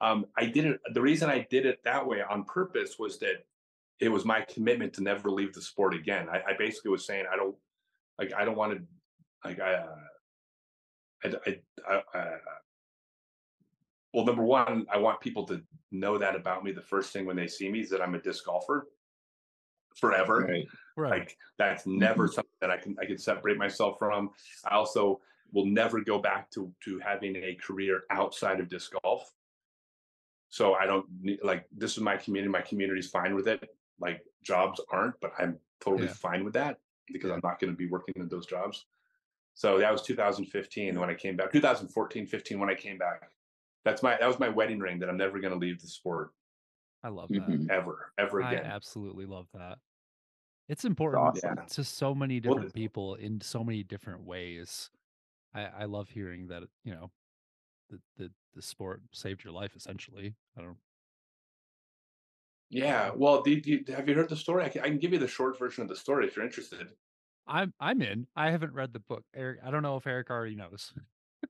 Um, 0.00 0.26
I 0.36 0.46
did 0.46 0.64
it. 0.64 0.80
The 0.94 1.00
reason 1.00 1.28
I 1.28 1.46
did 1.50 1.66
it 1.66 1.80
that 1.84 2.06
way 2.06 2.22
on 2.22 2.44
purpose 2.44 2.96
was 2.98 3.18
that 3.18 3.44
it 4.00 4.08
was 4.08 4.24
my 4.24 4.42
commitment 4.42 4.92
to 4.94 5.02
never 5.02 5.30
leave 5.30 5.52
the 5.52 5.62
sport 5.62 5.94
again. 5.94 6.28
I, 6.28 6.52
I 6.52 6.56
basically 6.56 6.90
was 6.90 7.04
saying 7.04 7.24
I 7.32 7.36
don't 7.36 7.56
like 8.18 8.32
I 8.32 8.44
don't 8.44 8.56
want 8.56 8.78
to 8.78 9.48
like 9.48 9.60
I. 9.60 9.74
Uh, 9.74 9.96
I, 11.24 11.32
I, 11.46 11.94
I, 12.14 12.18
I 12.18 12.38
well, 14.14 14.24
number 14.24 14.42
one, 14.42 14.86
I 14.92 14.98
want 14.98 15.20
people 15.20 15.44
to 15.46 15.62
know 15.90 16.16
that 16.16 16.34
about 16.34 16.64
me. 16.64 16.72
The 16.72 16.80
first 16.80 17.12
thing 17.12 17.26
when 17.26 17.36
they 17.36 17.46
see 17.46 17.68
me 17.68 17.80
is 17.80 17.90
that 17.90 18.00
I'm 18.00 18.14
a 18.14 18.20
disc 18.20 18.44
golfer 18.44 18.86
forever. 19.96 20.46
Right. 20.48 20.66
right. 20.96 21.10
Like 21.10 21.36
that's 21.58 21.86
never 21.86 22.28
something 22.28 22.50
that 22.60 22.70
I 22.70 22.78
can 22.78 22.96
I 23.00 23.06
can 23.06 23.18
separate 23.18 23.58
myself 23.58 23.98
from. 23.98 24.30
I 24.64 24.74
also 24.74 25.20
will 25.52 25.66
never 25.66 26.00
go 26.00 26.18
back 26.18 26.50
to 26.52 26.72
to 26.84 26.98
having 27.00 27.36
a 27.36 27.54
career 27.54 28.02
outside 28.10 28.60
of 28.60 28.68
disc 28.68 28.92
golf. 29.02 29.30
So 30.48 30.74
I 30.74 30.86
don't 30.86 31.06
need 31.20 31.40
like 31.42 31.66
this 31.76 31.92
is 31.92 32.00
my 32.02 32.16
community. 32.16 32.50
My 32.50 32.62
community's 32.62 33.08
fine 33.10 33.34
with 33.34 33.48
it. 33.48 33.68
Like 34.00 34.24
jobs 34.42 34.80
aren't, 34.90 35.18
but 35.20 35.32
I'm 35.38 35.58
totally 35.80 36.06
Yeah. 36.06 36.14
fine 36.14 36.44
with 36.44 36.54
that 36.54 36.78
because. 37.12 37.30
I'm 37.30 37.40
not 37.42 37.58
going 37.60 37.72
to 37.72 37.76
be 37.76 37.86
working 37.88 38.14
in 38.16 38.28
those 38.28 38.46
jobs. 38.46 38.86
So 39.54 39.78
that 39.78 39.90
was 39.92 40.02
2015 40.02 40.98
when 40.98 41.10
I 41.10 41.14
came 41.14 41.36
back. 41.36 41.50
2014, 41.52 42.26
15 42.26 42.58
when 42.60 42.70
I 42.70 42.74
came 42.74 42.96
back. 42.98 43.30
That's 43.84 44.02
my 44.02 44.16
that 44.18 44.26
was 44.26 44.38
my 44.38 44.48
wedding 44.48 44.78
ring 44.78 44.98
that 45.00 45.08
I'm 45.08 45.16
never 45.16 45.38
going 45.40 45.52
to 45.52 45.58
leave 45.58 45.80
the 45.80 45.88
sport 45.88 46.32
I 47.02 47.08
love 47.08 47.28
that. 47.28 47.46
Mhm. 47.46 47.70
ever, 47.70 48.12
ever 48.18 48.42
I 48.42 48.52
again. 48.54 48.66
absolutely 48.66 49.24
love 49.26 49.48
that. 49.54 49.78
It's 50.68 50.84
important 50.84 51.22
awesome. 51.28 51.54
Yeah. 51.58 51.64
to 51.64 51.84
so 51.84 52.14
many 52.14 52.40
different 52.40 52.72
the- 52.72 52.80
people 52.80 53.14
in 53.14 53.40
so 53.40 53.62
many 53.64 53.82
different 53.82 54.22
ways. 54.24 54.90
I, 55.54 55.62
I 55.66 55.84
love 55.84 56.08
hearing 56.10 56.48
that, 56.48 56.64
you 56.84 56.92
know, 56.92 57.10
the, 57.90 57.98
the 58.16 58.30
the 58.54 58.62
sport 58.62 59.02
saved 59.12 59.44
your 59.44 59.52
life 59.52 59.74
essentially. 59.76 60.34
I 60.56 60.62
don't 60.62 60.76
Yeah. 62.70 63.10
Well, 63.14 63.42
did 63.42 63.66
you 63.66 63.84
have 63.88 64.08
you 64.08 64.14
heard 64.14 64.28
the 64.28 64.36
story? 64.36 64.64
I 64.64 64.68
can, 64.68 64.82
I 64.82 64.88
can 64.88 64.98
give 64.98 65.12
you 65.12 65.18
the 65.18 65.28
short 65.28 65.58
version 65.58 65.82
of 65.82 65.88
the 65.88 65.96
story 65.96 66.26
if 66.26 66.36
you're 66.36 66.44
interested. 66.44 66.88
I'm 67.46 67.72
I'm 67.80 68.02
in. 68.02 68.26
I 68.36 68.50
haven't 68.50 68.74
read 68.74 68.92
the 68.92 69.00
book. 69.00 69.24
Eric, 69.34 69.60
I 69.64 69.70
don't 69.70 69.82
know 69.82 69.96
if 69.96 70.06
Eric 70.06 70.30
already 70.30 70.54
knows. 70.54 70.92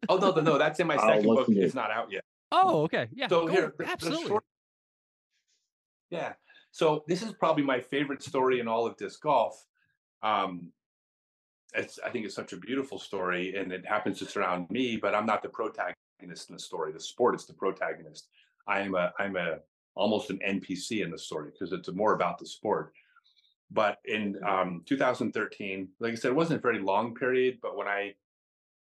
Oh 0.09 0.16
no, 0.16 0.31
no, 0.32 0.40
no, 0.43 0.59
that's 0.62 0.78
in 0.81 0.86
my 0.86 0.97
second 0.97 1.24
book. 1.24 1.48
listen 1.48 1.62
It's 1.62 1.74
not 1.74 1.90
out 1.90 2.12
yet. 2.12 2.23
Oh, 2.52 2.82
okay. 2.85 3.09
Yeah. 3.12 3.28
So 3.28 3.47
here, 3.47 3.74
the- 3.77 3.85
the 3.85 3.90
absolutely. 3.90 4.28
short- 4.28 4.44
Yeah. 6.10 6.35
So 6.70 7.05
this 7.09 7.23
is 7.23 7.32
probably 7.32 7.65
my 7.65 7.81
favorite 7.81 8.23
story 8.23 8.60
in 8.60 8.69
all 8.69 8.86
of 8.86 8.97
disc 8.97 9.20
golf. 9.20 9.66
Um, 10.23 10.73
it's 11.74 11.98
I 12.05 12.10
think 12.10 12.24
it's 12.27 12.35
such 12.35 12.52
a 12.52 12.56
beautiful 12.56 12.98
story, 12.98 13.56
and 13.56 13.73
it 13.73 13.85
happens 13.86 14.19
to 14.20 14.27
surround 14.27 14.70
me. 14.70 14.97
But 14.97 15.15
I'm 15.15 15.27
not 15.27 15.43
the 15.43 15.48
protagonist 15.48 15.97
in 16.22 16.28
the 16.28 16.58
story. 16.58 16.92
The 16.92 17.00
sport 17.00 17.34
is 17.34 17.46
the 17.46 17.54
protagonist. 17.54 18.28
I 18.66 18.80
am 18.80 18.94
a 18.94 19.12
I'm 19.18 19.36
a 19.36 19.58
almost 19.94 20.30
an 20.30 20.38
NPC 20.46 21.02
in 21.04 21.10
the 21.10 21.18
story 21.18 21.50
because 21.50 21.72
it's 21.72 21.90
more 21.92 22.14
about 22.14 22.38
the 22.38 22.46
sport. 22.46 22.92
But 23.70 23.98
in 24.06 24.36
um, 24.46 24.82
2013, 24.86 25.88
like 26.00 26.12
I 26.12 26.14
said, 26.14 26.30
it 26.30 26.34
wasn't 26.34 26.60
a 26.60 26.62
very 26.62 26.80
long 26.80 27.14
period. 27.14 27.58
But 27.60 27.76
when 27.76 27.88
I, 27.88 28.14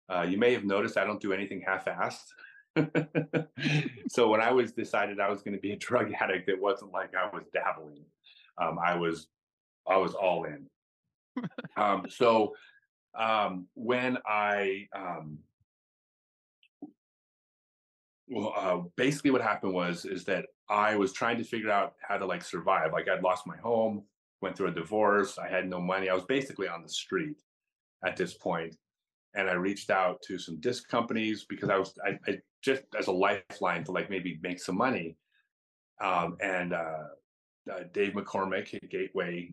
uh, 0.09 0.23
you 0.23 0.39
may 0.39 0.53
have 0.53 0.65
noticed, 0.65 0.97
I 0.97 1.05
don't 1.05 1.21
do 1.21 1.33
anything 1.33 1.63
half-assed. 1.67 2.25
so 4.09 4.29
when 4.29 4.41
I 4.41 4.53
was 4.53 4.73
decided 4.73 5.21
I 5.21 5.29
was 5.29 5.43
going 5.43 5.55
to 5.55 5.61
be 5.61 5.73
a 5.73 5.77
drug 5.77 6.13
addict, 6.21 6.49
it 6.49 6.61
wasn't 6.61 6.93
like 6.93 7.15
I 7.15 7.29
was 7.35 7.45
dabbling. 7.53 8.05
Um, 8.57 8.79
I 8.79 8.95
was, 8.95 9.27
I 9.87 9.97
was 9.97 10.15
all 10.15 10.45
in. 10.45 10.67
um, 11.77 12.07
so 12.09 12.55
um, 13.19 13.67
when 13.75 14.17
I, 14.27 14.87
um, 14.97 15.39
well, 18.31 18.53
uh, 18.57 18.79
basically 18.97 19.31
what 19.31 19.43
happened 19.43 19.75
was 19.75 20.05
is 20.05 20.25
that 20.25 20.47
I 20.69 20.97
was 20.97 21.13
trying 21.13 21.37
to 21.39 21.45
figure 21.45 21.71
out 21.71 21.95
how 22.01 22.17
to 22.17 22.25
like 22.25 22.43
survive. 22.43 22.93
Like 22.93 23.09
I'd 23.09 23.23
lost 23.23 23.47
my 23.47 23.57
home, 23.57 24.05
went 24.41 24.57
through 24.57 24.69
a 24.69 24.75
divorce, 24.75 25.39
I 25.39 25.49
had 25.49 25.69
no 25.69 25.81
money. 25.81 26.09
I 26.09 26.15
was 26.15 26.25
basically 26.25 26.69
on 26.69 26.83
the 26.83 26.89
street 26.89 27.37
at 28.05 28.17
this 28.17 28.35
point 28.35 28.77
and 29.35 29.49
I 29.49 29.55
reached 29.55 29.91
out 29.91 30.23
to 30.23 30.39
some 30.39 30.59
disc 30.61 30.89
companies 30.89 31.45
because 31.49 31.71
I 31.71 31.77
was 31.77 31.95
I, 32.05 32.19
I 32.31 32.39
just 32.63 32.83
as 32.99 33.07
a 33.07 33.13
lifeline 33.13 33.85
to 33.85 33.93
like 33.93 34.11
maybe 34.11 34.39
make 34.43 34.61
some 34.61 34.77
money. 34.77 35.17
Um, 36.01 36.37
and 36.41 36.73
uh, 36.73 37.05
uh, 37.71 37.81
Dave 37.93 38.15
McCormick 38.15 38.75
at 38.75 38.89
Gateway, 38.91 39.51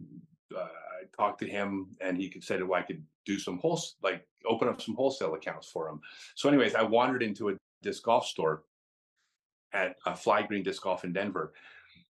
uh, 0.55 0.61
I 0.61 1.03
talked 1.15 1.39
to 1.39 1.47
him, 1.47 1.87
and 2.01 2.17
he 2.17 2.29
could 2.29 2.43
said, 2.43 2.63
"Well, 2.63 2.79
I 2.79 2.83
could 2.83 3.03
do 3.25 3.37
some 3.37 3.57
whole 3.59 3.79
like 4.01 4.25
open 4.45 4.67
up 4.67 4.81
some 4.81 4.95
wholesale 4.95 5.35
accounts 5.35 5.69
for 5.69 5.89
him." 5.89 5.99
So, 6.35 6.49
anyways, 6.49 6.73
I 6.73 6.83
wandered 6.83 7.21
into 7.21 7.49
a 7.49 7.53
disc 7.83 8.03
golf 8.03 8.25
store 8.25 8.63
at 9.73 9.95
uh, 10.05 10.13
Fly 10.13 10.43
Green 10.43 10.63
Disc 10.63 10.81
Golf 10.81 11.03
in 11.03 11.13
Denver, 11.13 11.53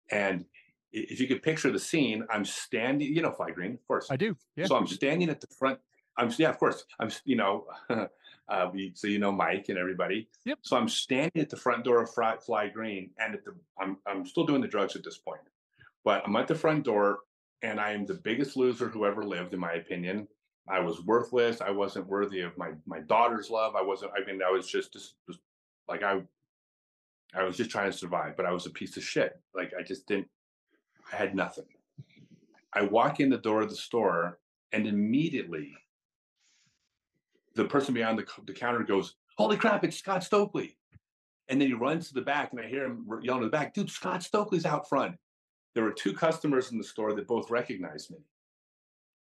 and 0.09 0.45
if 0.91 1.19
you 1.19 1.27
could 1.27 1.41
picture 1.41 1.71
the 1.71 1.79
scene, 1.79 2.25
I'm 2.29 2.45
standing. 2.45 3.13
You 3.13 3.21
know, 3.21 3.31
Fly 3.31 3.51
Green, 3.51 3.73
of 3.73 3.87
course. 3.87 4.07
I 4.09 4.17
do. 4.17 4.35
Yeah. 4.55 4.65
So 4.65 4.75
I'm 4.75 4.87
standing 4.87 5.29
at 5.29 5.41
the 5.41 5.47
front. 5.47 5.79
I'm 6.17 6.31
yeah, 6.37 6.49
of 6.49 6.57
course. 6.57 6.85
I'm 6.99 7.09
you 7.23 7.37
know, 7.37 7.65
uh, 7.89 8.69
we, 8.73 8.91
so 8.95 9.07
you 9.07 9.19
know 9.19 9.31
Mike 9.31 9.69
and 9.69 9.77
everybody. 9.77 10.27
Yep. 10.45 10.59
So 10.61 10.77
I'm 10.77 10.89
standing 10.89 11.41
at 11.41 11.49
the 11.49 11.57
front 11.57 11.83
door 11.83 12.01
of 12.03 12.13
Fly, 12.13 12.35
Fly 12.37 12.67
Green, 12.67 13.11
and 13.19 13.33
at 13.33 13.45
the 13.45 13.55
I'm 13.79 13.97
I'm 14.05 14.25
still 14.25 14.45
doing 14.45 14.61
the 14.61 14.67
drugs 14.67 14.95
at 14.95 15.03
this 15.03 15.17
point, 15.17 15.41
but 16.03 16.23
I'm 16.25 16.35
at 16.35 16.47
the 16.47 16.55
front 16.55 16.83
door, 16.83 17.19
and 17.61 17.79
I 17.79 17.91
am 17.91 18.05
the 18.05 18.15
biggest 18.15 18.57
loser 18.57 18.89
who 18.89 19.05
ever 19.05 19.23
lived, 19.23 19.53
in 19.53 19.59
my 19.59 19.73
opinion. 19.73 20.27
I 20.69 20.79
was 20.79 21.03
worthless. 21.03 21.61
I 21.61 21.71
wasn't 21.71 22.07
worthy 22.07 22.41
of 22.41 22.57
my 22.57 22.71
my 22.85 22.99
daughter's 22.99 23.49
love. 23.49 23.75
I 23.75 23.81
wasn't. 23.81 24.11
I 24.15 24.25
mean, 24.29 24.41
I 24.45 24.51
was 24.51 24.69
just 24.69 24.93
just, 24.93 25.15
just 25.27 25.39
like 25.87 26.03
I. 26.03 26.21
I 27.33 27.43
was 27.43 27.57
just 27.57 27.69
trying 27.71 27.91
to 27.91 27.97
survive, 27.97 28.35
but 28.35 28.45
I 28.45 28.51
was 28.51 28.65
a 28.65 28.71
piece 28.71 28.97
of 28.97 29.03
shit. 29.03 29.39
Like 29.55 29.71
I 29.77 29.83
just 29.83 30.07
didn't. 30.07 30.27
I 31.11 31.15
had 31.15 31.35
nothing. 31.35 31.65
I 32.73 32.83
walk 32.83 33.19
in 33.19 33.29
the 33.29 33.37
door 33.37 33.61
of 33.61 33.69
the 33.69 33.75
store, 33.75 34.39
and 34.71 34.87
immediately 34.87 35.73
the 37.55 37.65
person 37.65 37.93
behind 37.93 38.17
the, 38.17 38.25
the 38.45 38.53
counter 38.53 38.83
goes, 38.83 39.15
Holy 39.37 39.57
crap, 39.57 39.83
it's 39.83 39.97
Scott 39.97 40.23
Stokely. 40.23 40.77
And 41.49 41.59
then 41.59 41.67
he 41.67 41.73
runs 41.73 42.07
to 42.07 42.13
the 42.13 42.21
back, 42.21 42.51
and 42.51 42.61
I 42.61 42.67
hear 42.67 42.85
him 42.85 43.05
yelling 43.21 43.41
to 43.41 43.47
the 43.47 43.51
back, 43.51 43.73
Dude, 43.73 43.89
Scott 43.89 44.23
Stokely's 44.23 44.65
out 44.65 44.87
front. 44.87 45.15
There 45.73 45.83
were 45.83 45.91
two 45.91 46.13
customers 46.13 46.71
in 46.71 46.77
the 46.77 46.83
store 46.83 47.13
that 47.13 47.27
both 47.27 47.49
recognized 47.49 48.11
me. 48.11 48.19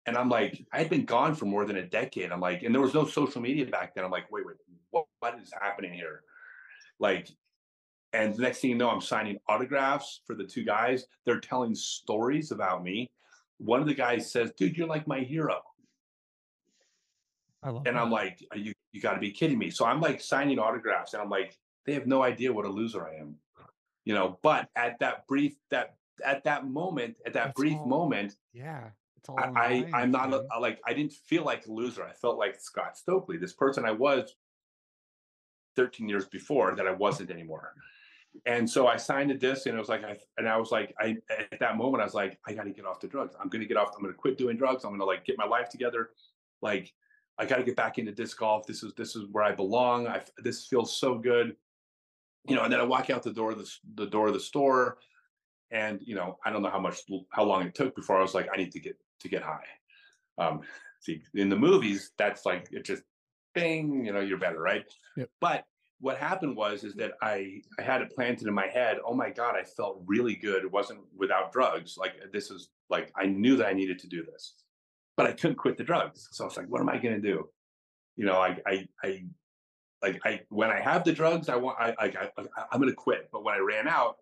And 0.05 0.17
I'm 0.17 0.29
like, 0.29 0.65
I 0.73 0.79
had 0.79 0.89
been 0.89 1.05
gone 1.05 1.35
for 1.35 1.45
more 1.45 1.65
than 1.65 1.77
a 1.77 1.87
decade. 1.87 2.31
I'm 2.31 2.41
like, 2.41 2.63
and 2.63 2.75
there 2.75 2.81
was 2.81 2.93
no 2.93 3.05
social 3.05 3.41
media 3.41 3.65
back 3.65 3.95
then. 3.95 4.03
I'm 4.03 4.11
like, 4.11 4.29
wait, 4.29 4.45
wait, 4.45 4.57
what, 4.91 5.05
what 5.19 5.39
is 5.41 5.53
happening 5.61 5.93
here? 5.93 6.23
Like, 6.99 7.29
And 8.13 8.35
the 8.35 8.43
next 8.43 8.59
thing 8.59 8.69
you 8.69 8.77
know, 8.77 8.89
I'm 8.89 9.01
signing 9.01 9.39
autographs 9.49 10.21
for 10.25 10.35
the 10.35 10.43
two 10.43 10.63
guys. 10.63 11.05
They're 11.25 11.39
telling 11.39 11.73
stories 11.73 12.51
about 12.51 12.83
me. 12.83 13.11
One 13.57 13.81
of 13.81 13.87
the 13.87 13.95
guys 13.95 14.31
says, 14.31 14.51
"Dude, 14.55 14.77
you're 14.77 14.87
like 14.87 15.07
my 15.07 15.19
hero." 15.21 15.61
I 17.63 17.69
love 17.69 17.87
And 17.87 17.97
I'm 17.97 18.11
like, 18.11 18.45
"Are 18.51 18.57
you 18.57 18.73
you 18.91 19.01
got 19.01 19.13
to 19.13 19.19
be 19.19 19.31
kidding 19.31 19.57
me?" 19.57 19.71
So 19.71 19.85
I'm 19.85 19.99
like 19.99 20.21
signing 20.21 20.59
autographs, 20.59 21.13
and 21.13 21.21
I'm 21.21 21.29
like, 21.29 21.57
they 21.85 21.93
have 21.93 22.07
no 22.07 22.21
idea 22.21 22.53
what 22.53 22.65
a 22.65 22.69
loser 22.69 23.07
I 23.07 23.15
am, 23.15 23.35
you 24.05 24.13
know. 24.13 24.37
But 24.43 24.69
at 24.75 24.99
that 24.99 25.27
brief 25.27 25.55
that 25.71 25.95
at 26.23 26.43
that 26.43 26.67
moment, 26.67 27.15
at 27.25 27.33
that 27.33 27.45
That's 27.45 27.59
brief 27.59 27.77
all- 27.77 27.87
moment, 27.87 28.35
yeah, 28.53 28.89
it's 29.17 29.27
all. 29.29 29.39
I, 29.39 29.87
I 29.91 30.01
I'm 30.01 30.11
not 30.11 30.31
a, 30.33 30.45
like 30.59 30.79
I 30.85 30.93
didn't 30.93 31.13
feel 31.13 31.43
like 31.43 31.65
a 31.65 31.71
loser. 31.71 32.03
I 32.03 32.13
felt 32.13 32.37
like 32.37 32.59
Scott 32.59 32.97
Stokely, 32.97 33.37
this 33.37 33.53
person 33.53 33.85
I 33.85 33.91
was 33.91 34.35
13 35.75 36.07
years 36.07 36.25
before 36.25 36.75
that 36.75 36.85
I 36.85 36.91
wasn't 36.91 37.31
anymore. 37.31 37.73
And 38.45 38.69
so 38.69 38.87
I 38.87 38.97
signed 38.97 39.31
a 39.31 39.35
disc, 39.35 39.67
and 39.67 39.75
it 39.75 39.79
was 39.79 39.89
like, 39.89 40.03
I, 40.03 40.17
and 40.37 40.49
I 40.49 40.57
was 40.57 40.71
like, 40.71 40.93
I 40.99 41.17
at 41.29 41.59
that 41.59 41.77
moment 41.77 42.01
I 42.01 42.05
was 42.05 42.13
like, 42.13 42.39
I 42.47 42.53
got 42.53 42.63
to 42.63 42.71
get 42.71 42.85
off 42.85 42.99
the 42.99 43.07
drugs. 43.07 43.35
I'm 43.39 43.47
going 43.47 43.61
to 43.61 43.67
get 43.67 43.77
off. 43.77 43.91
I'm 43.95 44.01
going 44.01 44.13
to 44.13 44.19
quit 44.19 44.37
doing 44.37 44.57
drugs. 44.57 44.83
I'm 44.83 44.91
going 44.91 44.99
to 44.99 45.05
like 45.05 45.25
get 45.25 45.37
my 45.37 45.45
life 45.45 45.69
together. 45.69 46.09
Like 46.61 46.91
I 47.37 47.45
got 47.45 47.57
to 47.57 47.63
get 47.63 47.75
back 47.75 47.99
into 47.99 48.11
disc 48.11 48.37
golf. 48.37 48.65
This 48.65 48.83
is 48.83 48.93
this 48.95 49.15
is 49.15 49.25
where 49.31 49.43
I 49.43 49.51
belong. 49.53 50.07
I 50.07 50.21
this 50.37 50.65
feels 50.65 50.95
so 50.95 51.17
good, 51.17 51.55
you 52.47 52.55
know. 52.55 52.63
And 52.63 52.73
then 52.73 52.79
I 52.79 52.83
walk 52.83 53.09
out 53.09 53.23
the 53.23 53.33
door 53.33 53.51
of 53.51 53.59
the 53.59 53.71
the 53.95 54.07
door 54.07 54.27
of 54.27 54.33
the 54.33 54.39
store, 54.39 54.97
and 55.71 55.99
you 56.03 56.15
know 56.15 56.37
I 56.45 56.51
don't 56.51 56.63
know 56.63 56.69
how 56.69 56.79
much 56.79 57.01
how 57.31 57.43
long 57.43 57.63
it 57.63 57.75
took 57.75 57.95
before 57.95 58.17
I 58.17 58.21
was 58.21 58.33
like, 58.33 58.49
I 58.51 58.57
need 58.57 58.71
to 58.71 58.79
get 58.79 58.97
to 59.21 59.29
get 59.29 59.43
high. 59.43 59.65
Um, 60.37 60.61
see, 60.99 61.21
in 61.35 61.49
the 61.49 61.55
movies, 61.55 62.11
that's 62.17 62.45
like 62.45 62.67
it 62.71 62.83
just 62.85 63.03
bing, 63.53 64.05
you 64.05 64.11
know, 64.11 64.19
you're 64.19 64.37
better, 64.37 64.59
right? 64.59 64.83
Yep. 65.17 65.29
But 65.39 65.65
what 66.03 66.17
happened 66.17 66.53
was 66.57 66.83
is 66.83 66.93
mm. 66.93 66.97
that 66.97 67.13
I 67.21 67.61
I 67.79 67.81
had 67.81 68.01
it 68.01 68.13
planted 68.13 68.47
in 68.47 68.53
my 68.53 68.67
head. 68.67 68.97
Oh 69.05 69.13
my 69.13 69.29
God, 69.29 69.55
I 69.55 69.63
felt 69.63 70.03
really 70.05 70.35
good. 70.35 70.63
It 70.63 70.71
wasn't 70.71 70.99
without 71.17 71.53
drugs. 71.53 71.95
Like 71.97 72.15
this 72.33 72.51
is 72.51 72.69
like 72.89 73.09
I 73.15 73.25
knew 73.25 73.55
that 73.55 73.67
I 73.67 73.73
needed 73.73 73.99
to 73.99 74.07
do 74.07 74.23
this, 74.25 74.55
but 75.15 75.25
I 75.25 75.31
couldn't 75.31 75.55
quit 75.55 75.77
the 75.77 75.83
drugs. 75.85 76.27
So 76.33 76.43
I 76.43 76.47
was 76.47 76.57
like, 76.57 76.67
what 76.67 76.81
am 76.81 76.89
I 76.89 76.97
going 76.97 77.15
to 77.15 77.21
do? 77.21 77.47
You 78.17 78.25
know, 78.25 78.35
I 78.35 78.57
I 78.67 78.85
I 79.01 79.23
like 80.01 80.19
I 80.25 80.41
when 80.49 80.69
I 80.69 80.81
have 80.81 81.05
the 81.05 81.13
drugs, 81.13 81.47
I 81.47 81.55
want 81.55 81.79
I 81.79 81.95
I, 81.97 82.05
I 82.37 82.43
I'm 82.69 82.81
going 82.81 82.89
to 82.89 82.95
quit. 82.95 83.29
But 83.31 83.45
when 83.45 83.55
I 83.55 83.59
ran 83.59 83.87
out, 83.87 84.17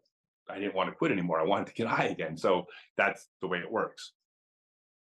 I 0.47 0.59
didn't 0.59 0.75
want 0.75 0.89
to 0.89 0.95
quit 0.95 1.11
anymore. 1.11 1.39
I 1.39 1.45
wanted 1.45 1.65
to 1.67 1.73
get 1.73 1.87
high 1.97 2.05
again. 2.05 2.37
So 2.37 2.67
that's 2.95 3.27
the 3.41 3.47
way 3.47 3.57
it 3.57 3.71
works. 3.71 4.13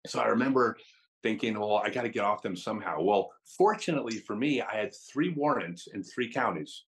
So 0.08 0.18
I 0.18 0.26
remember 0.26 0.76
thinking, 1.24 1.58
well, 1.58 1.78
I 1.78 1.88
got 1.88 2.02
to 2.02 2.10
get 2.10 2.22
off 2.22 2.42
them 2.42 2.54
somehow. 2.54 3.00
Well, 3.00 3.32
fortunately 3.46 4.18
for 4.18 4.36
me, 4.36 4.60
I 4.60 4.76
had 4.76 4.94
three 4.94 5.30
warrants 5.30 5.88
in 5.88 6.04
three 6.04 6.30
counties 6.30 6.84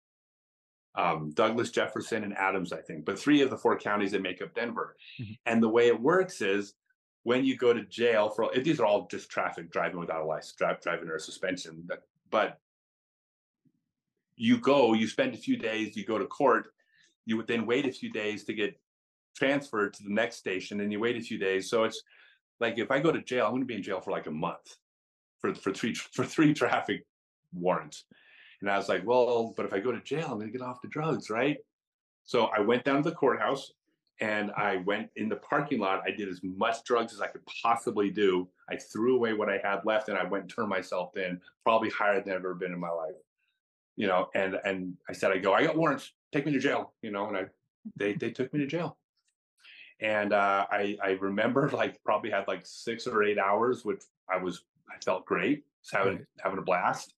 um, 0.94 1.30
Douglas, 1.32 1.70
Jefferson, 1.70 2.22
and 2.22 2.36
Adams, 2.36 2.70
I 2.70 2.80
think, 2.82 3.06
but 3.06 3.18
three 3.18 3.40
of 3.40 3.48
the 3.48 3.56
four 3.56 3.78
counties 3.78 4.12
that 4.12 4.20
make 4.20 4.42
up 4.42 4.54
Denver. 4.54 4.94
Mhm. 5.18 5.38
And 5.46 5.62
the 5.62 5.68
way 5.68 5.86
it 5.86 5.98
works 5.98 6.42
is 6.42 6.74
when 7.22 7.46
you 7.46 7.56
go 7.56 7.72
to 7.72 7.82
jail 7.84 8.28
for 8.28 8.54
if 8.54 8.62
these 8.62 8.78
are 8.78 8.84
all 8.84 9.06
just 9.06 9.30
traffic 9.30 9.70
driving 9.70 9.98
without 9.98 10.20
a 10.20 10.26
license, 10.26 10.54
drive, 10.56 10.82
driving 10.82 11.08
or 11.08 11.16
a 11.16 11.20
suspension, 11.20 11.82
but, 11.86 12.06
but 12.30 12.60
you 14.36 14.58
go, 14.58 14.92
you 14.92 15.08
spend 15.08 15.34
a 15.34 15.38
few 15.38 15.56
days, 15.56 15.96
you 15.96 16.04
go 16.04 16.18
to 16.18 16.26
court, 16.26 16.74
you 17.24 17.38
would 17.38 17.46
then 17.46 17.64
wait 17.64 17.86
a 17.86 17.92
few 17.92 18.10
days 18.10 18.44
to 18.44 18.52
get 18.52 18.78
transferred 19.34 19.94
to 19.94 20.02
the 20.02 20.12
next 20.12 20.36
station, 20.36 20.80
and 20.80 20.92
you 20.92 21.00
wait 21.00 21.16
a 21.16 21.20
few 21.20 21.38
days. 21.38 21.70
So 21.70 21.84
it's 21.84 22.02
like 22.62 22.78
if 22.78 22.90
I 22.90 23.00
go 23.00 23.12
to 23.12 23.20
jail, 23.20 23.44
I'm 23.44 23.52
going 23.52 23.62
to 23.62 23.66
be 23.66 23.74
in 23.74 23.82
jail 23.82 24.00
for 24.00 24.12
like 24.12 24.26
a 24.26 24.30
month 24.30 24.76
for 25.40 25.54
for 25.54 25.72
three 25.72 25.94
for 26.14 26.24
three 26.24 26.54
traffic 26.54 27.04
warrants. 27.52 28.04
And 28.60 28.70
I 28.70 28.76
was 28.78 28.88
like, 28.88 29.04
well, 29.04 29.52
but 29.56 29.66
if 29.66 29.72
I 29.72 29.80
go 29.80 29.90
to 29.90 30.00
jail, 30.00 30.28
I'm 30.30 30.38
going 30.38 30.46
to 30.46 30.56
get 30.56 30.62
off 30.62 30.80
the 30.80 30.88
drugs, 30.88 31.28
right? 31.28 31.56
So 32.24 32.44
I 32.56 32.60
went 32.60 32.84
down 32.84 33.02
to 33.02 33.10
the 33.10 33.16
courthouse 33.16 33.72
and 34.20 34.52
I 34.52 34.76
went 34.76 35.10
in 35.16 35.28
the 35.28 35.36
parking 35.36 35.80
lot. 35.80 36.02
I 36.06 36.12
did 36.12 36.28
as 36.28 36.40
much 36.44 36.84
drugs 36.84 37.12
as 37.12 37.20
I 37.20 37.26
could 37.26 37.42
possibly 37.60 38.08
do. 38.08 38.48
I 38.70 38.76
threw 38.76 39.16
away 39.16 39.32
what 39.32 39.50
I 39.50 39.58
had 39.64 39.80
left 39.84 40.08
and 40.08 40.16
I 40.16 40.22
went 40.22 40.44
and 40.44 40.54
turned 40.54 40.68
myself 40.68 41.16
in, 41.16 41.40
probably 41.64 41.90
higher 41.90 42.22
than 42.22 42.34
I've 42.34 42.38
ever 42.38 42.54
been 42.54 42.72
in 42.72 42.78
my 42.78 42.90
life. 42.90 43.16
You 43.96 44.06
know, 44.06 44.28
and 44.34 44.56
and 44.64 44.94
I 45.08 45.12
said, 45.12 45.32
I 45.32 45.38
go, 45.38 45.52
I 45.52 45.64
got 45.64 45.76
warrants, 45.76 46.12
take 46.32 46.46
me 46.46 46.52
to 46.52 46.60
jail, 46.60 46.94
you 47.02 47.10
know, 47.10 47.26
and 47.26 47.36
I 47.36 47.44
they 47.96 48.14
they 48.14 48.30
took 48.30 48.52
me 48.54 48.60
to 48.60 48.66
jail. 48.66 48.96
And 50.02 50.32
uh, 50.32 50.66
I 50.70 50.96
I 51.02 51.10
remember 51.12 51.68
like 51.72 52.02
probably 52.04 52.30
had 52.30 52.46
like 52.48 52.62
six 52.64 53.06
or 53.06 53.22
eight 53.22 53.38
hours, 53.38 53.84
which 53.84 54.02
I 54.28 54.36
was 54.36 54.64
I 54.90 54.98
felt 55.02 55.24
great, 55.24 55.64
just 55.82 55.94
having 55.94 56.16
Right. 56.16 56.26
having 56.42 56.58
a 56.58 56.62
blast. 56.62 57.14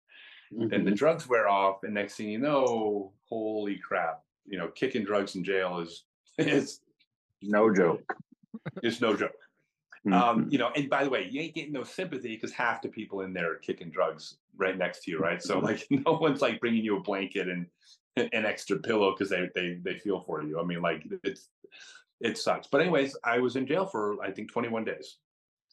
Then 0.55 0.85
the 0.85 0.91
drugs 0.91 1.27
wear 1.27 1.47
off 1.49 1.83
and 1.83 1.95
next 1.95 2.15
thing 2.15 2.29
you 2.29 2.37
know 2.37 3.11
holy 3.27 3.77
crap 3.77 4.21
you 4.45 4.55
know 4.59 4.67
kicking 4.67 5.03
drugs 5.03 5.35
in 5.35 5.43
jail 5.43 5.79
is 5.79 6.03
is 6.37 6.81
no 7.41 7.73
joke. 7.73 8.03
It's 8.83 9.01
no 9.01 9.15
joke. 9.15 9.31
Um 10.11 10.47
you 10.51 10.59
know 10.59 10.69
and 10.75 10.87
by 10.91 11.03
the 11.05 11.09
way 11.09 11.27
you 11.31 11.41
ain't 11.41 11.55
getting 11.55 11.71
no 11.73 11.83
sympathy 11.83 12.35
because 12.35 12.51
half 12.51 12.83
the 12.83 12.89
people 12.89 13.21
in 13.21 13.33
there 13.33 13.53
are 13.53 13.55
kicking 13.55 13.89
drugs 13.89 14.37
right 14.55 14.77
next 14.77 15.03
to 15.05 15.11
you 15.11 15.17
right? 15.17 15.41
So 15.41 15.57
like 15.57 15.87
no 15.89 16.11
one's 16.11 16.41
like 16.41 16.59
bringing 16.59 16.83
you 16.85 16.97
a 16.97 17.01
blanket 17.01 17.47
and 17.47 17.65
an 18.15 18.45
extra 18.45 18.77
pillow 18.77 19.15
because 19.15 19.31
they 19.31 19.49
they 19.55 19.79
they 19.81 19.97
feel 19.97 20.19
for 20.19 20.43
you. 20.43 20.59
I 20.59 20.63
mean 20.63 20.83
like 20.83 21.03
it's 21.23 21.49
it 22.23 22.37
sucks. 22.37 22.67
But 22.67 22.81
anyways 22.81 23.15
i 23.23 23.37
was 23.37 23.55
in 23.55 23.67
jail 23.67 23.85
for 23.85 24.21
i 24.23 24.31
think 24.31 24.51
21 24.51 24.85
days. 24.85 25.17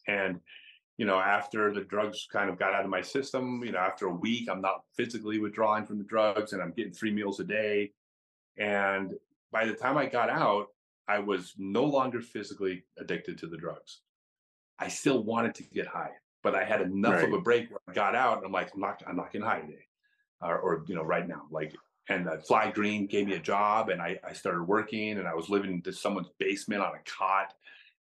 And 0.07 0.41
you 0.99 1.07
know 1.07 1.19
after 1.19 1.73
the 1.73 1.83
drugs 1.83 2.27
kind 2.31 2.51
of 2.51 2.59
got 2.59 2.75
out 2.75 2.85
of 2.85 2.91
my 2.91 3.01
system 3.01 3.63
you 3.65 3.73
know 3.73 3.79
after 3.79 4.07
a 4.07 4.15
week 4.15 4.49
i'm 4.51 4.61
not 4.61 4.83
physically 4.95 5.39
withdrawing 5.39 5.87
from 5.87 5.97
the 5.97 6.05
drugs 6.05 6.53
and 6.53 6.61
i'm 6.61 6.73
getting 6.73 6.93
three 6.93 7.13
meals 7.13 7.41
a 7.41 7.45
day. 7.45 7.93
And 8.59 9.15
by 9.53 9.65
the 9.65 9.75
time 9.75 9.97
i 9.97 10.07
got 10.07 10.29
out 10.29 10.67
i 11.09 11.19
was 11.19 11.55
no 11.57 11.85
longer 11.85 12.21
physically 12.21 12.85
addicted 12.99 13.39
to 13.39 13.47
the 13.47 13.57
drugs. 13.57 14.01
I 14.79 14.89
still 14.89 15.23
wanted 15.23 15.55
to 15.57 15.63
get 15.65 15.87
high 15.87 16.13
but 16.43 16.55
i 16.55 16.65
had 16.65 16.81
enough 16.81 17.23
of 17.23 17.33
a 17.33 17.41
break 17.41 17.71
where 17.71 17.81
i 17.89 17.93
got 17.93 18.15
out 18.15 18.39
and 18.39 18.47
i'm 18.47 18.53
like 18.53 18.71
i'm 18.75 18.81
not 18.81 19.03
i'm 19.07 19.17
not 19.17 19.31
getting 19.31 19.47
high 19.47 19.61
today 19.61 19.87
or, 20.41 20.59
or 20.59 20.85
you 20.89 20.95
know 20.95 21.03
right 21.03 21.29
now 21.29 21.43
like 21.51 21.75
and 22.11 22.29
uh, 22.29 22.37
fly 22.47 22.71
green 22.71 23.07
gave 23.07 23.27
me 23.27 23.35
a 23.35 23.39
job 23.41 23.89
and 23.89 24.03
I, 24.03 24.19
I 24.29 24.33
started 24.33 24.65
working 24.65 25.19
and 25.19 25.27
i 25.27 25.35
was 25.35 25.49
living 25.49 25.83
in 25.85 25.93
someone's 25.93 26.29
basement 26.39 26.83
on 26.83 26.93
a 26.95 27.03
cot 27.19 27.55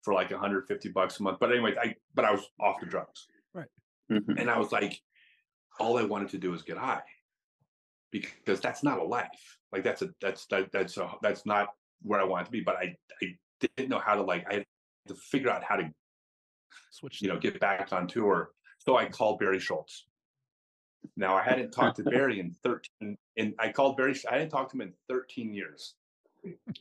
for 0.04 0.14
like 0.14 0.32
150 0.32 0.90
bucks 0.90 1.20
a 1.20 1.24
month 1.24 1.38
but 1.40 1.52
anyways 1.52 1.76
i 1.82 1.96
but 2.14 2.24
i 2.26 2.32
was 2.32 2.44
off 2.60 2.80
the 2.80 2.86
drugs 2.86 3.28
Mhm. 4.12 4.40
and 4.40 4.50
I 4.52 4.60
was 4.60 4.72
like, 4.72 5.02
all 5.80 5.98
I 5.98 6.04
wanted 6.04 6.30
to 6.30 6.38
do 6.38 6.54
is 6.54 6.62
get 6.62 6.78
high, 6.78 7.02
because 8.12 8.60
that's 8.60 8.84
not 8.84 9.00
a 9.00 9.04
life. 9.04 9.58
Like 9.72 9.84
that's 9.84 10.04
a 10.04 10.10
that's 10.22 10.46
that, 10.52 10.72
that's 10.72 10.98
a, 10.98 11.10
that's 11.24 11.44
not 11.46 11.70
where 12.04 12.22
I 12.22 12.24
wanted 12.24 12.46
to 12.46 12.52
be. 12.52 12.62
But 12.62 12.76
I 12.76 12.96
I 13.24 13.36
didn't 13.62 13.90
know 13.90 13.98
how 13.98 14.14
to 14.14 14.22
like 14.22 14.46
I 14.50 14.54
had 14.56 14.66
to 15.08 15.16
figure 15.16 15.50
out 15.50 15.64
how 15.64 15.78
to 15.78 15.90
Switch. 16.92 17.20
you 17.22 17.30
know 17.30 17.40
get 17.40 17.60
back 17.60 17.92
on 17.92 18.08
tour. 18.08 18.52
So 18.78 18.96
I 18.96 19.06
called 19.06 19.40
Barry 19.40 19.60
Schultz. 19.60 20.06
Now 21.16 21.36
I 21.36 21.44
hadn't 21.44 21.72
talked 21.72 21.98
to 21.98 22.04
Barry 22.04 22.40
in 22.40 22.52
13 22.64 23.18
and 23.38 23.54
I 23.60 23.72
called 23.72 23.98
Barry 23.98 24.16
I 24.30 24.34
hadn't 24.34 24.50
talked 24.50 24.72
to 24.72 24.78
him 24.78 24.82
in 24.82 24.94
13 25.10 25.54
years. 25.54 25.96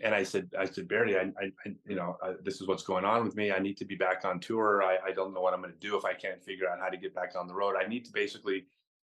And 0.02 0.14
I 0.14 0.22
said, 0.22 0.50
I 0.58 0.66
said, 0.66 0.88
Barry, 0.88 1.16
I, 1.16 1.22
I, 1.40 1.46
I 1.64 1.74
you 1.86 1.96
know, 1.96 2.18
uh, 2.22 2.34
this 2.42 2.60
is 2.60 2.68
what's 2.68 2.82
going 2.82 3.04
on 3.04 3.24
with 3.24 3.34
me. 3.34 3.50
I 3.50 3.58
need 3.58 3.78
to 3.78 3.86
be 3.86 3.94
back 3.94 4.24
on 4.24 4.38
tour. 4.38 4.82
I, 4.82 4.98
I 5.06 5.12
don't 5.12 5.32
know 5.32 5.40
what 5.40 5.54
I'm 5.54 5.62
going 5.62 5.72
to 5.72 5.78
do 5.78 5.96
if 5.96 6.04
I 6.04 6.12
can't 6.12 6.42
figure 6.42 6.68
out 6.68 6.80
how 6.80 6.90
to 6.90 6.98
get 6.98 7.14
back 7.14 7.32
on 7.34 7.46
the 7.46 7.54
road. 7.54 7.74
I 7.82 7.88
need 7.88 8.04
to 8.04 8.12
basically, 8.12 8.66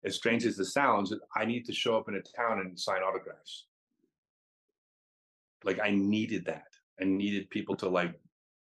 as 0.05 0.17
strange 0.17 0.45
as 0.45 0.57
this 0.57 0.75
sounds, 0.75 1.15
I 1.35 1.47
need 1.47 1.65
to 1.65 1.73
show 1.73 1.97
up 1.97 2.09
in 2.09 2.17
a 2.17 2.21
town 2.21 2.61
and 2.61 2.79
sign 2.79 3.03
autographs. 3.03 3.67
Like 5.65 5.81
I 5.83 5.91
needed 5.91 6.45
that. 6.45 6.69
I 7.01 7.05
needed 7.05 7.49
people 7.49 7.75
to 7.77 7.89
like 7.89 8.15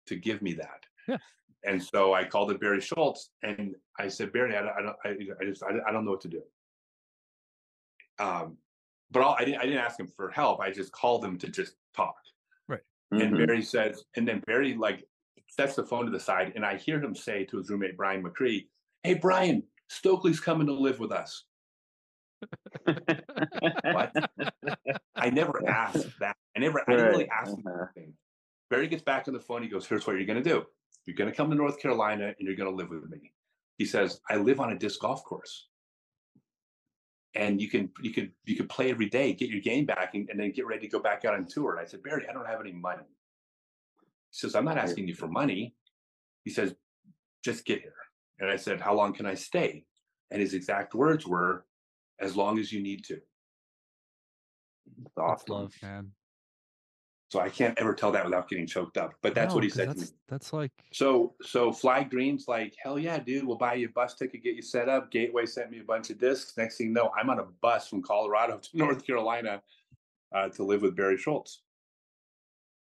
to 0.07 0.15
give 0.15 0.41
me 0.41 0.53
that. 0.53 0.85
Yeah. 1.07 1.17
And 1.65 1.81
so 1.81 2.13
I 2.13 2.23
called 2.23 2.51
it 2.51 2.59
Barry 2.59 2.79
Schultz, 2.79 3.29
and 3.43 3.75
I 3.99 4.07
said, 4.07 4.31
Barry, 4.31 4.55
I, 4.55 4.61
don't- 4.61 4.73
I 4.77 4.81
don't, 4.81 4.95
I, 5.03 5.09
I 5.41 5.45
just, 5.45 5.63
I, 5.63 5.69
I 5.87 5.91
don't 5.91 6.05
know 6.05 6.11
what 6.11 6.21
to 6.21 6.27
do. 6.27 6.41
Um, 8.19 8.57
but 9.11 9.23
all, 9.23 9.35
I 9.37 9.45
didn't, 9.45 9.61
I 9.61 9.63
didn't 9.65 9.79
ask 9.79 9.99
him 9.99 10.07
for 10.07 10.29
help. 10.29 10.59
I 10.61 10.71
just 10.71 10.91
called 10.91 11.23
him 11.25 11.37
to 11.39 11.49
just 11.49 11.75
talk. 11.95 12.15
Right. 12.67 12.81
And 13.11 13.33
Mhm. 13.33 13.45
Barry 13.47 13.61
says, 13.61 14.03
and 14.15 14.27
then 14.27 14.41
Barry 14.45 14.75
like 14.75 15.05
sets 15.49 15.75
the 15.75 15.83
phone 15.83 16.05
to 16.05 16.11
the 16.11 16.19
side, 16.19 16.53
and 16.55 16.65
I 16.65 16.77
hear 16.77 17.01
him 17.01 17.15
say 17.15 17.45
to 17.45 17.57
his 17.57 17.69
roommate 17.69 17.97
Brian 17.97 18.23
McCree, 18.23 18.67
"Hey 19.03 19.13
Brian, 19.15 19.63
Stokely's 19.89 20.39
coming 20.39 20.67
to 20.67 20.73
live 20.73 20.99
with 20.99 21.11
us." 21.11 21.43
What? 22.85 24.11
I 25.15 25.29
never 25.29 25.67
asked 25.67 26.07
that. 26.19 26.35
I 26.55 26.59
never, 26.59 26.81
I 26.87 26.91
didn't 26.91 27.05
really 27.07 27.23
Right. 27.25 27.29
ask 27.41 27.51
him 27.57 27.63
Uh-huh. 27.67 27.85
anything. 27.95 28.13
Barry 28.69 28.87
gets 28.87 29.03
back 29.03 29.27
on 29.27 29.33
the 29.33 29.39
phone. 29.39 29.61
He 29.61 29.69
goes, 29.69 29.85
"Here's 29.87 30.05
what 30.07 30.15
you're 30.15 30.25
going 30.25 30.41
to 30.43 30.49
do. 30.49 30.65
You're 31.05 31.15
going 31.15 31.29
to 31.29 31.35
come 31.35 31.49
to 31.49 31.55
North 31.55 31.79
Carolina, 31.79 32.27
and 32.27 32.35
you're 32.39 32.55
going 32.55 32.69
to 32.69 32.75
live 32.75 32.89
with 32.89 33.09
me." 33.09 33.31
He 33.77 33.85
says, 33.85 34.21
"I 34.29 34.37
live 34.37 34.59
on 34.59 34.71
a 34.71 34.77
disc 34.77 34.99
golf 34.99 35.23
course." 35.23 35.67
And 37.35 37.61
you 37.61 37.69
can 37.69 37.91
you 38.01 38.13
can 38.13 38.31
you 38.45 38.55
can 38.55 38.67
play 38.67 38.89
every 38.89 39.09
day, 39.09 39.33
get 39.33 39.49
your 39.49 39.61
game 39.61 39.85
back, 39.85 40.15
and, 40.15 40.29
and 40.29 40.39
then 40.39 40.51
get 40.51 40.67
ready 40.67 40.87
to 40.87 40.91
go 40.91 40.99
back 40.99 41.25
out 41.25 41.33
on 41.33 41.45
tour. 41.45 41.75
And 41.75 41.85
I 41.85 41.89
said, 41.89 42.01
Barry, 42.01 42.25
I 42.29 42.33
don't 42.33 42.47
have 42.47 42.61
any 42.61 42.71
money. 42.71 43.03
He 44.31 44.39
says, 44.39 44.55
I'm 44.55 44.65
not 44.65 44.77
asking 44.77 45.07
you 45.07 45.15
for 45.15 45.27
money. 45.27 45.75
He 46.43 46.51
says, 46.51 46.75
just 47.45 47.65
get 47.65 47.81
here. 47.81 47.93
And 48.39 48.49
I 48.49 48.57
said, 48.57 48.81
How 48.81 48.93
long 48.93 49.13
can 49.13 49.25
I 49.25 49.35
stay? 49.35 49.85
And 50.31 50.41
his 50.41 50.53
exact 50.53 50.95
words 50.95 51.25
were, 51.25 51.65
as 52.19 52.35
long 52.35 52.59
as 52.59 52.71
you 52.71 52.81
need 52.81 53.05
to. 53.05 53.13
It's 53.13 55.13
That's 55.15 55.43
awesome. 55.43 55.53
love, 55.53 55.73
man. 55.81 56.11
So 57.29 57.39
I 57.39 57.49
can't 57.49 57.77
ever 57.79 57.93
tell 57.93 58.11
that 58.11 58.23
without 58.23 58.47
getting 58.47 58.67
choked 58.67 58.97
up. 58.97 59.13
But 59.21 59.33
that's 59.33 59.49
No, 59.51 59.55
what 59.55 59.63
he 59.63 59.69
said 59.69 59.89
to 59.89 59.95
me. 59.95 60.01
That's, 60.01 60.13
that's 60.27 60.53
like 60.53 60.71
So 60.91 61.33
so 61.41 61.71
Fly 61.71 62.03
Green's 62.03 62.47
like, 62.47 62.75
hell 62.81 62.99
yeah, 62.99 63.17
dude, 63.17 63.45
we'll 63.45 63.57
buy 63.57 63.73
you 63.73 63.87
a 63.87 63.91
bus 63.91 64.13
ticket, 64.13 64.43
get 64.43 64.55
you 64.55 64.61
set 64.61 64.89
up. 64.89 65.11
Gateway 65.11 65.45
sent 65.45 65.71
me 65.71 65.79
a 65.79 65.83
bunch 65.83 66.11
of 66.11 66.19
discs. 66.19 66.55
Next 66.57 66.77
thing 66.77 66.87
you 66.87 66.93
know, 66.93 67.11
I'm 67.17 67.29
on 67.29 67.39
a 67.39 67.45
bus 67.61 67.87
from 67.87 68.03
Colorado 68.03 68.57
to 68.61 68.77
North 68.77 69.05
Carolina 69.05 69.61
uh, 70.33 70.49
to 70.49 70.63
live 70.63 70.83
with 70.83 70.95
Barry 70.95 71.17
Schultz. 71.17 71.61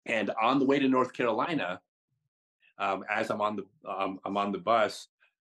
And 0.05 0.31
on 0.41 0.59
the 0.59 0.65
way 0.65 0.79
to 0.79 0.87
North 0.87 1.11
Carolina, 1.11 1.81
um, 2.77 3.03
as 3.09 3.29
I'm 3.29 3.41
on 3.41 3.57
the 3.57 3.65
um, 3.89 4.19
I'm 4.23 4.37
on 4.37 4.53
the 4.53 4.57
bus, 4.57 5.07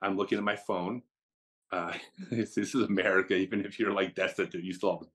I'm 0.01 0.17
looking 0.17 0.39
at 0.39 0.43
my 0.43 0.55
phone. 0.55 1.03
Uh, 1.71 1.93
this, 2.31 2.55
this 2.55 2.73
is 2.73 2.83
America. 2.83 3.35
Even 3.35 3.63
if 3.63 3.79
you're 3.79 3.93
like 3.93 4.15
destitute, 4.15 4.63
you 4.63 4.73
still 4.73 4.97
have 4.97 5.07
a 5.07 5.11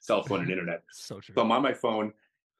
cell 0.00 0.24
phone 0.24 0.40
and 0.40 0.50
internet. 0.50 0.82
so 0.90 1.20
true. 1.20 1.36
So 1.36 1.42
I'm 1.42 1.52
on 1.52 1.62
my 1.62 1.72
phone 1.72 2.12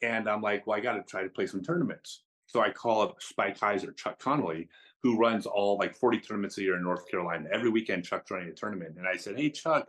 and 0.03 0.29
I'm 0.29 0.43
like, 0.43 0.67
well, 0.67 0.77
I 0.77 0.81
got 0.81 0.95
to 0.95 1.03
try 1.03 1.23
to 1.23 1.29
play 1.29 1.47
some 1.47 1.63
tournaments. 1.63 2.23
So 2.47 2.61
I 2.61 2.71
call 2.71 3.03
up 3.03 3.21
Spike 3.21 3.59
Heiser, 3.59 3.95
Chuck 3.97 4.19
Connolly, 4.19 4.69
who 5.03 5.19
runs 5.19 5.47
all 5.47 5.77
like 5.79 5.95
40 5.95 6.21
tournaments 6.21 6.59
a 6.59 6.63
year 6.63 6.77
in 6.77 6.83
North 6.83 7.09
Carolina. 7.09 7.49
Every 7.53 7.71
weekend, 7.71 8.05
Chuck's 8.05 8.31
running 8.31 8.49
a 8.49 8.53
tournament. 8.53 8.97
And 8.97 9.07
I 9.07 9.17
said, 9.17 9.37
hey, 9.37 9.51
Chuck, 9.51 9.89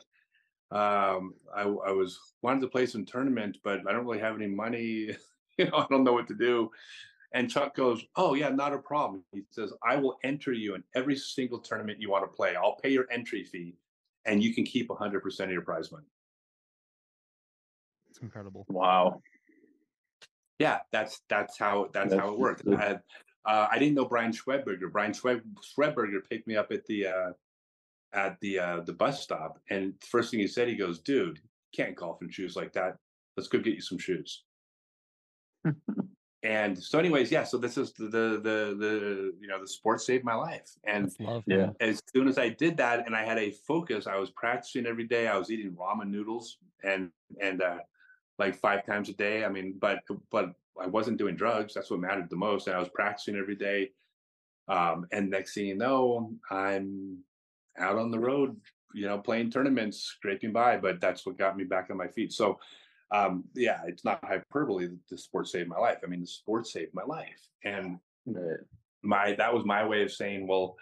um, 0.72 1.34
I, 1.56 1.64
I 1.64 1.92
was 1.92 2.20
wanted 2.42 2.62
to 2.62 2.68
play 2.68 2.86
some 2.86 3.06
tournament, 3.06 3.58
but 3.64 3.88
I 3.88 3.92
don't 3.92 4.06
really 4.06 4.20
have 4.20 4.36
any 4.36 4.48
money. 4.48 5.16
you 5.58 5.66
know, 5.66 5.78
I 5.78 5.86
don't 5.90 6.04
know 6.04 6.14
what 6.14 6.28
to 6.28 6.36
do. 6.36 6.70
And 7.32 7.50
Chuck 7.50 7.76
goes, 7.76 8.04
oh, 8.16 8.34
yeah, 8.34 8.50
not 8.50 8.74
a 8.74 8.80
problem. 8.80 9.24
He 9.32 9.44
says, 9.52 9.72
I 9.84 9.96
will 9.96 10.18
enter 10.24 10.52
you 10.52 10.76
in 10.76 10.84
every 10.96 11.16
single 11.16 11.60
tournament 11.60 12.02
you 12.02 12.10
want 12.10 12.24
to 12.24 12.36
play. 12.36 12.56
I'll 12.56 12.76
pay 12.76 12.90
your 12.90 13.06
entry 13.12 13.44
fee 13.44 13.76
and 14.26 14.44
you 14.44 14.54
can 14.54 14.64
keep 14.64 14.90
100% 14.90 15.40
of 15.40 15.52
your 15.52 15.62
prize 15.62 15.92
money. 15.92 16.08
It's 18.10 18.20
incredible. 18.20 18.66
Wow. 18.70 19.22
Yeah, 20.60 20.80
that's 20.92 21.22
that's 21.30 21.58
how 21.58 21.90
that's, 21.94 22.12
That's 22.12 22.22
how 22.22 22.34
it 22.34 22.38
worked. 22.40 22.68
I, 22.68 22.76
had, 22.76 23.02
uh, 23.46 23.68
I 23.72 23.80
didn't 23.80 23.96
know 23.96 24.06
Brian 24.06 24.34
Schweberger. 24.34 24.92
Brian 24.92 25.14
Schweb, 25.14 25.42
Schweberger 25.64 26.20
picked 26.30 26.48
me 26.48 26.58
up 26.58 26.72
at 26.72 26.86
the 26.86 27.08
uh, 27.08 27.32
at 28.14 28.38
the 28.42 28.60
uh, 28.60 28.80
the 28.82 28.94
bus 28.94 29.24
stop, 29.24 29.60
and 29.70 29.94
the 30.00 30.08
first 30.08 30.32
thing 30.32 30.40
he 30.42 30.48
said, 30.48 30.68
he 30.68 30.76
goes, 30.76 31.00
"Dude, 31.00 31.38
you 31.38 31.84
can't 31.84 31.96
golf 31.96 32.22
in 32.22 32.30
shoes 32.30 32.56
like 32.58 32.74
that. 32.74 32.98
Let's 33.38 33.48
go 33.48 33.60
get 33.60 33.76
you 33.76 33.82
some 33.82 33.98
shoes." 33.98 34.44
and 36.44 36.78
so, 36.78 37.00
anyways, 37.00 37.32
yeah. 37.32 37.46
So 37.46 37.58
this 37.58 37.78
is 37.78 37.94
the, 37.94 38.06
the 38.06 38.30
the 38.44 38.76
the 38.78 39.34
you 39.40 39.48
know 39.48 39.62
the 39.62 39.68
sport 39.68 40.02
saved 40.02 40.26
my 40.26 40.36
life, 40.36 40.70
and 40.86 41.10
Yeah. 41.46 41.70
as 41.80 42.02
soon 42.14 42.28
as 42.28 42.38
I 42.38 42.50
did 42.50 42.76
that 42.78 43.06
and 43.06 43.16
I 43.16 43.24
had 43.24 43.38
a 43.38 43.52
focus, 43.52 44.08
I 44.08 44.18
was 44.18 44.30
practicing 44.32 44.86
every 44.86 45.06
day. 45.06 45.28
I 45.28 45.38
was 45.38 45.52
eating 45.52 45.72
ramen 45.72 46.10
noodles 46.10 46.58
and 46.84 47.12
and 47.42 47.62
uh, 47.62 47.80
like 48.40 48.56
five 48.56 48.86
times 48.86 49.10
a 49.10 49.14
day. 49.14 49.44
I 49.44 49.50
mean, 49.50 49.76
but 49.80 50.00
but 50.32 50.54
I 50.82 50.88
wasn't 50.88 51.18
doing 51.18 51.36
drugs. 51.36 51.74
That's 51.74 51.92
what 51.92 52.00
mattered 52.00 52.30
the 52.30 52.36
most. 52.36 52.68
And 52.68 52.76
I 52.76 52.80
was 52.80 52.90
practicing 52.90 53.36
every 53.36 53.56
day. 53.56 53.92
Um, 54.68 55.08
and 55.12 55.30
next 55.30 55.54
thing 55.54 55.66
you 55.66 55.76
know, 55.76 56.32
I'm 56.50 57.20
out 57.80 57.98
on 57.98 58.12
the 58.12 58.20
road, 58.20 58.56
you 58.94 59.08
know, 59.08 59.18
playing 59.18 59.52
tournaments, 59.52 59.98
scraping 60.00 60.54
by. 60.54 60.78
But 60.78 61.02
that's 61.02 61.26
what 61.26 61.38
got 61.38 61.58
me 61.58 61.64
back 61.64 61.88
on 61.90 61.98
my 61.98 62.08
feet. 62.08 62.32
So 62.32 62.60
um, 63.12 63.44
yeah, 63.56 63.82
it's 63.88 64.06
not 64.06 64.24
hyperbole. 64.24 64.88
that 64.88 65.08
The 65.10 65.18
sport 65.18 65.48
saved 65.48 65.70
my 65.70 65.78
life. 65.78 66.00
I 66.04 66.08
mean, 66.08 66.22
the 66.22 66.28
sport 66.28 66.68
saved 66.68 66.94
my 66.94 67.04
life, 67.04 67.48
and 67.64 68.00
my 69.02 69.34
that 69.34 69.54
was 69.54 69.66
my 69.66 69.86
way 69.86 70.04
of 70.04 70.12
saying, 70.12 70.48
well, 70.48 70.76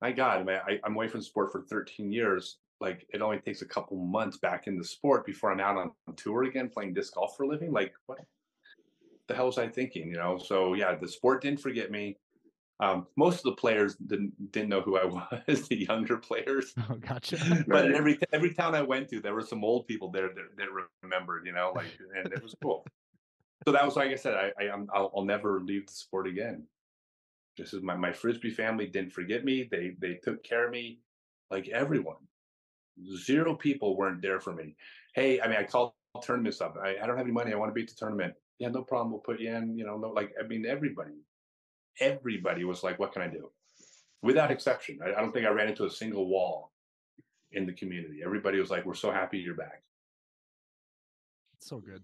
my 0.00 0.12
God, 0.12 0.46
man, 0.46 0.60
I, 0.66 0.78
I'm 0.84 0.94
away 0.94 1.08
from 1.08 1.22
sport 1.22 1.50
for 1.50 1.62
13 1.62 2.12
years. 2.12 2.58
Like 2.82 3.06
it 3.14 3.22
only 3.22 3.38
takes 3.38 3.62
a 3.62 3.66
couple 3.66 3.96
months 3.96 4.36
back 4.38 4.66
in 4.66 4.76
the 4.76 4.84
sport 4.84 5.24
before 5.24 5.52
I'm 5.52 5.60
out 5.60 5.76
on, 5.76 5.92
on 6.08 6.14
tour 6.16 6.42
again, 6.42 6.68
playing 6.68 6.94
disc 6.94 7.14
golf 7.14 7.36
for 7.36 7.44
a 7.44 7.48
living. 7.48 7.72
Like 7.72 7.94
what 8.06 8.18
the 9.28 9.34
hell 9.34 9.46
was 9.46 9.56
I 9.56 9.68
thinking? 9.68 10.08
You 10.08 10.16
know? 10.16 10.36
So 10.36 10.74
yeah, 10.74 10.96
the 10.96 11.06
sport 11.08 11.42
didn't 11.42 11.60
forget 11.60 11.90
me. 11.92 12.18
Um, 12.80 13.06
most 13.16 13.36
of 13.38 13.44
the 13.44 13.52
players 13.52 13.94
didn't 13.94 14.32
didn't 14.50 14.68
know 14.68 14.80
who 14.80 14.98
I 14.98 15.04
was, 15.48 15.68
the 15.68 15.76
younger 15.88 16.16
players. 16.16 16.74
Oh, 16.90 16.96
gotcha. 16.96 17.36
But 17.68 17.84
Right. 17.84 17.94
every 18.00 18.18
every 18.32 18.52
town 18.52 18.74
I 18.74 18.82
went 18.82 19.08
to, 19.10 19.20
there 19.20 19.34
were 19.34 19.46
some 19.46 19.62
old 19.62 19.86
people 19.86 20.10
there 20.10 20.28
that, 20.28 20.56
that 20.58 20.68
remembered, 21.02 21.46
you 21.46 21.52
know, 21.52 21.72
like, 21.76 21.96
and 22.16 22.32
it 22.32 22.42
was 22.42 22.56
cool. 22.60 22.84
So 23.64 23.70
that 23.70 23.84
was 23.84 23.94
like 23.94 24.10
I 24.10 24.16
said, 24.16 24.34
I, 24.34 24.46
I 24.60 24.66
I'm- 24.70 24.88
I'll, 24.92 25.12
I'll 25.14 25.24
never 25.24 25.60
leave 25.60 25.86
the 25.86 25.92
sport 25.92 26.26
again. 26.26 26.66
This 27.56 27.72
is 27.74 27.82
my, 27.82 27.94
my 27.94 28.12
frisbee 28.12 28.50
family 28.50 28.86
didn't 28.88 29.12
forget 29.12 29.44
me, 29.44 29.68
they 29.70 29.94
they 30.00 30.14
took 30.14 30.42
care 30.42 30.64
of 30.66 30.72
me, 30.72 30.98
like 31.48 31.68
everyone. 31.68 32.16
Zero 33.16 33.54
people 33.54 33.96
weren't 33.96 34.22
there 34.22 34.40
for 34.40 34.52
me. 34.52 34.76
Hey, 35.14 35.40
I 35.40 35.48
mean, 35.48 35.56
I 35.56 35.64
called 35.64 35.92
tournaments 36.22 36.60
up. 36.60 36.76
I, 36.82 36.96
I 37.02 37.06
don't 37.06 37.16
have 37.16 37.26
any 37.26 37.32
money. 37.32 37.52
I 37.52 37.56
want 37.56 37.70
to 37.70 37.74
beat 37.74 37.88
the 37.88 37.96
tournament. 37.96 38.34
Yeah, 38.58 38.68
no 38.68 38.82
problem. 38.82 39.10
We'll 39.10 39.20
put 39.20 39.40
you 39.40 39.54
in. 39.54 39.76
You 39.76 39.86
know, 39.86 39.96
no, 39.96 40.08
like 40.08 40.32
I 40.38 40.46
mean, 40.46 40.66
everybody, 40.66 41.14
everybody 42.00 42.64
was 42.64 42.82
like, 42.82 42.98
"What 42.98 43.12
can 43.12 43.22
I 43.22 43.28
do?" 43.28 43.50
Without 44.22 44.50
exception, 44.50 45.00
I, 45.04 45.18
I 45.18 45.20
don't 45.20 45.32
think 45.32 45.46
I 45.46 45.50
ran 45.50 45.68
into 45.68 45.84
a 45.84 45.90
single 45.90 46.28
wall 46.28 46.72
in 47.52 47.66
the 47.66 47.72
community. 47.72 48.20
Everybody 48.24 48.60
was 48.60 48.70
like, 48.70 48.84
"We're 48.84 48.94
so 48.94 49.10
happy 49.10 49.38
you're 49.38 49.56
back." 49.56 49.82
It's 51.58 51.68
so 51.68 51.78
good. 51.78 52.02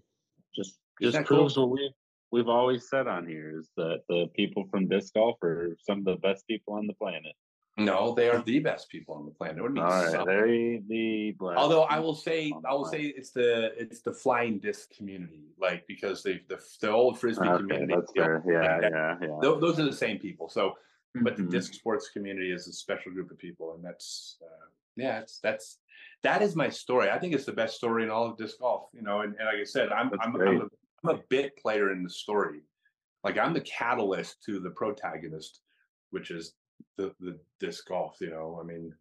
Just 0.55 0.79
Isn't 1.01 1.11
just 1.11 1.17
that 1.17 1.27
cool? 1.27 1.39
proves 1.39 1.57
what 1.57 1.69
we 1.69 1.93
we've 2.31 2.47
always 2.47 2.89
said 2.89 3.07
on 3.07 3.27
here 3.27 3.59
is 3.59 3.69
that 3.77 4.01
the 4.07 4.27
people 4.35 4.65
from 4.69 4.87
disc 4.87 5.13
golf 5.13 5.37
are 5.43 5.75
some 5.81 5.99
of 5.99 6.05
the 6.05 6.15
best 6.15 6.47
people 6.47 6.73
on 6.73 6.87
the 6.87 6.93
planet. 6.93 7.35
No, 7.79 8.13
they 8.13 8.29
are 8.29 8.41
the 8.41 8.59
best 8.59 8.89
people 8.89 9.15
on 9.15 9.25
the 9.25 9.31
planet. 9.31 9.57
It 9.57 9.61
would 9.61 9.73
be 9.73 9.79
All 9.81 9.87
right, 9.87 10.11
some- 10.11 10.25
they 10.27 10.81
the 10.87 11.31
blessed 11.37 11.57
Although 11.59 11.83
I 11.83 11.99
will 11.99 12.15
say, 12.15 12.51
I 12.67 12.73
will 12.73 12.85
say 12.85 13.01
it's 13.03 13.31
the 13.31 13.73
it's 13.81 14.01
the 14.01 14.13
flying 14.13 14.59
disc 14.59 14.89
community, 14.95 15.43
like 15.59 15.85
because 15.87 16.23
the 16.23 16.39
the, 16.47 16.59
the 16.81 16.89
old 16.91 17.19
frisbee 17.19 17.47
Okay, 17.47 17.57
community. 17.57 17.93
that's 17.95 18.11
fair. 18.13 18.43
Yeah, 18.47 18.79
that- 18.81 18.91
yeah, 18.91 19.17
yeah. 19.21 19.37
tho- 19.41 19.59
those 19.59 19.79
are 19.79 19.85
the 19.85 19.93
same 19.93 20.19
people. 20.19 20.49
So, 20.49 20.77
but 21.15 21.35
the 21.37 21.43
Mhm. 21.43 21.51
disc 21.51 21.73
sports 21.73 22.09
community 22.09 22.51
is 22.51 22.67
a 22.67 22.73
special 22.73 23.11
group 23.11 23.31
of 23.31 23.37
people, 23.37 23.73
and 23.75 23.83
that's 23.83 24.37
uh, 24.43 24.65
yeah, 24.95 25.19
it's 25.19 25.39
that's 25.39 25.79
that 26.23 26.41
is 26.41 26.55
my 26.55 26.69
story. 26.69 27.09
I 27.09 27.17
think 27.19 27.33
it's 27.33 27.45
the 27.45 27.53
best 27.53 27.77
story 27.77 28.03
in 28.03 28.09
all 28.09 28.25
of 28.27 28.37
disc 28.37 28.59
golf. 28.59 28.89
You 28.93 29.01
know, 29.01 29.21
and, 29.21 29.35
and 29.37 29.45
like 29.45 29.57
I 29.59 29.63
said, 29.63 29.91
I'm 29.91 30.11
I'm. 30.21 30.35
I'm, 30.35 30.61
a, 30.61 30.67
I'm 31.03 31.15
a 31.15 31.21
bit 31.29 31.55
player 31.57 31.91
in 31.93 32.03
the 32.03 32.09
story. 32.09 32.61
Like 33.23 33.37
I'm 33.37 33.53
the 33.53 33.61
catalyst 33.61 34.43
to 34.45 34.59
the 34.59 34.69
protagonist, 34.71 35.61
which 36.11 36.29
is 36.31 36.53
the 36.97 37.13
the 37.19 37.39
disc 37.59 37.87
golf. 37.87 38.17
You 38.21 38.29
know, 38.31 38.59
I 38.61 38.63
mean, 38.63 38.93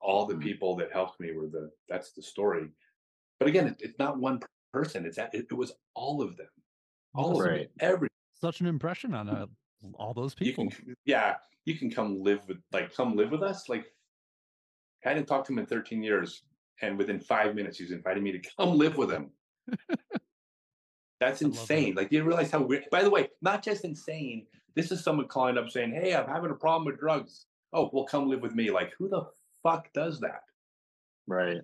all 0.00 0.26
the 0.26 0.34
Mhm. 0.34 0.42
people 0.42 0.76
that 0.76 0.92
helped 0.92 1.20
me 1.20 1.32
were 1.32 1.48
the 1.48 1.70
that's 1.88 2.12
the 2.12 2.22
story. 2.22 2.70
But 3.38 3.48
again, 3.48 3.68
it, 3.68 3.76
it's 3.80 3.98
not 3.98 4.18
one 4.18 4.40
person. 4.72 5.06
It's 5.06 5.16
that 5.16 5.34
it, 5.34 5.46
it 5.50 5.54
was 5.54 5.72
all 5.94 6.22
of 6.22 6.36
them, 6.36 6.48
all 7.14 7.32
of 7.32 7.38
Right. 7.38 7.68
them, 7.78 7.88
every 7.90 8.08
Such 8.34 8.60
an 8.60 8.66
impression 8.66 9.14
on 9.14 9.28
uh, 9.28 9.46
all 9.94 10.14
those 10.14 10.34
people. 10.34 10.64
you 10.64 10.70
people. 10.70 10.86
can 10.86 10.96
yeah 11.04 11.36
you 11.66 11.76
can 11.76 11.90
come 11.90 12.20
live 12.22 12.46
with 12.48 12.58
like 12.72 12.94
come 12.94 13.14
live 13.16 13.30
with 13.30 13.42
us 13.42 13.68
like 13.68 13.92
i 15.04 15.12
didn't 15.14 15.26
talk 15.28 15.44
to 15.44 15.52
him 15.52 15.58
in 15.58 15.66
13 15.66 16.02
years 16.02 16.42
and 16.82 16.96
within 16.96 17.20
five 17.20 17.54
minutes 17.54 17.78
he's 17.78 17.90
inviting 17.92 18.22
me 18.22 18.32
to 18.32 18.40
come 18.56 18.76
live 18.78 18.96
with 18.96 19.10
him 19.10 19.30
that's 21.20 21.42
I 21.42 21.46
love 21.46 21.54
that. 21.68 21.72
insane 21.74 21.94
like 21.94 22.10
you 22.12 22.24
realize 22.24 22.50
how 22.50 22.62
weird 22.62 22.84
by 22.90 23.02
the 23.02 23.10
way 23.10 23.28
not 23.42 23.62
just 23.62 23.84
insane 23.84 24.46
this 24.74 24.90
is 24.92 25.02
someone 25.02 25.26
calling 25.28 25.58
up 25.58 25.70
saying 25.70 25.92
hey 25.92 26.14
i'm 26.14 26.28
having 26.28 26.50
a 26.50 26.54
problem 26.54 26.84
with 26.84 26.98
drugs 26.98 27.46
oh 27.72 27.90
well 27.92 28.04
come 28.04 28.28
live 28.28 28.40
with 28.40 28.54
me 28.54 28.70
like 28.70 28.92
who 28.98 29.08
the 29.08 29.22
fuck 29.62 29.92
does 29.92 30.20
that 30.20 30.42
Right. 31.26 31.60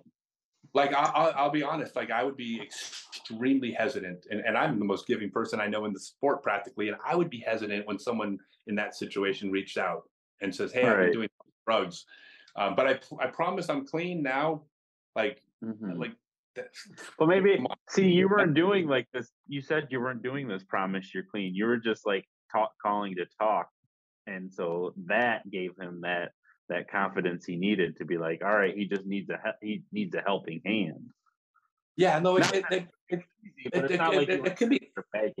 like 0.73 0.93
I, 0.93 1.03
I'll, 1.03 1.33
I'll 1.35 1.49
be 1.51 1.63
honest 1.63 1.95
like 1.95 2.11
i 2.11 2.23
would 2.23 2.37
be 2.37 2.61
extremely 2.61 3.71
hesitant 3.71 4.25
and, 4.29 4.39
and 4.41 4.57
i'm 4.57 4.79
the 4.79 4.85
most 4.85 5.07
giving 5.07 5.29
person 5.29 5.59
i 5.59 5.67
know 5.67 5.85
in 5.85 5.93
the 5.93 5.99
sport 5.99 6.41
practically 6.43 6.87
and 6.89 6.97
i 7.05 7.15
would 7.15 7.29
be 7.29 7.39
hesitant 7.39 7.85
when 7.87 7.99
someone 7.99 8.37
in 8.67 8.75
that 8.75 8.95
situation 8.95 9.51
reached 9.51 9.77
out 9.77 10.03
and 10.41 10.53
says 10.53 10.71
hey 10.71 10.83
i've 10.83 10.97
been 10.97 11.13
doing 11.13 11.29
drugs 11.65 12.05
um, 12.55 12.75
but 12.75 12.87
i 12.87 12.99
i 13.23 13.27
promise 13.27 13.69
i'm 13.69 13.85
clean 13.85 14.21
now 14.23 14.61
like 15.15 15.41
Mhm. 15.63 15.97
like 15.97 16.11
Well, 17.19 17.27
maybe 17.27 17.63
see 17.89 18.07
you 18.09 18.27
weren't 18.29 18.53
doing 18.55 18.87
like 18.87 19.07
this. 19.13 19.31
You 19.47 19.61
said 19.61 19.87
you 19.91 19.99
weren't 19.99 20.23
doing 20.23 20.47
this. 20.47 20.63
Promise 20.63 21.13
you're 21.13 21.23
clean. 21.31 21.53
You 21.53 21.65
were 21.65 21.77
just 21.77 22.05
like 22.05 22.25
talk, 22.51 22.73
calling 22.81 23.15
to 23.15 23.25
talk, 23.39 23.69
and 24.25 24.51
so 24.51 24.93
that 25.05 25.49
gave 25.49 25.71
him 25.79 26.01
that 26.01 26.31
that 26.69 26.89
confidence 26.91 27.45
he 27.45 27.55
needed 27.55 27.95
to 27.97 28.05
be 28.05 28.17
like, 28.17 28.43
all 28.43 28.53
right, 28.55 28.75
he 28.75 28.85
just 28.85 29.05
needs 29.05 29.29
a 29.29 29.39
he- 29.61 29.67
he 29.67 29.83
needs 29.91 30.13
a 30.15 30.21
helping 30.21 30.61
hand. 30.65 31.09
yeah 31.95 32.19
no 32.19 32.37
it, 32.37 32.41
Not 32.41 32.55
it, 32.55 32.65
it, 32.71 32.87
it, 33.09 33.23
But 33.73 33.79
it, 33.79 33.85
it's 33.85 33.93
it, 33.93 33.97
not 33.97 34.15
like 34.15 34.29
it, 34.29 34.55
could 34.57 34.69
be 34.69 34.91
begging. 35.13 35.33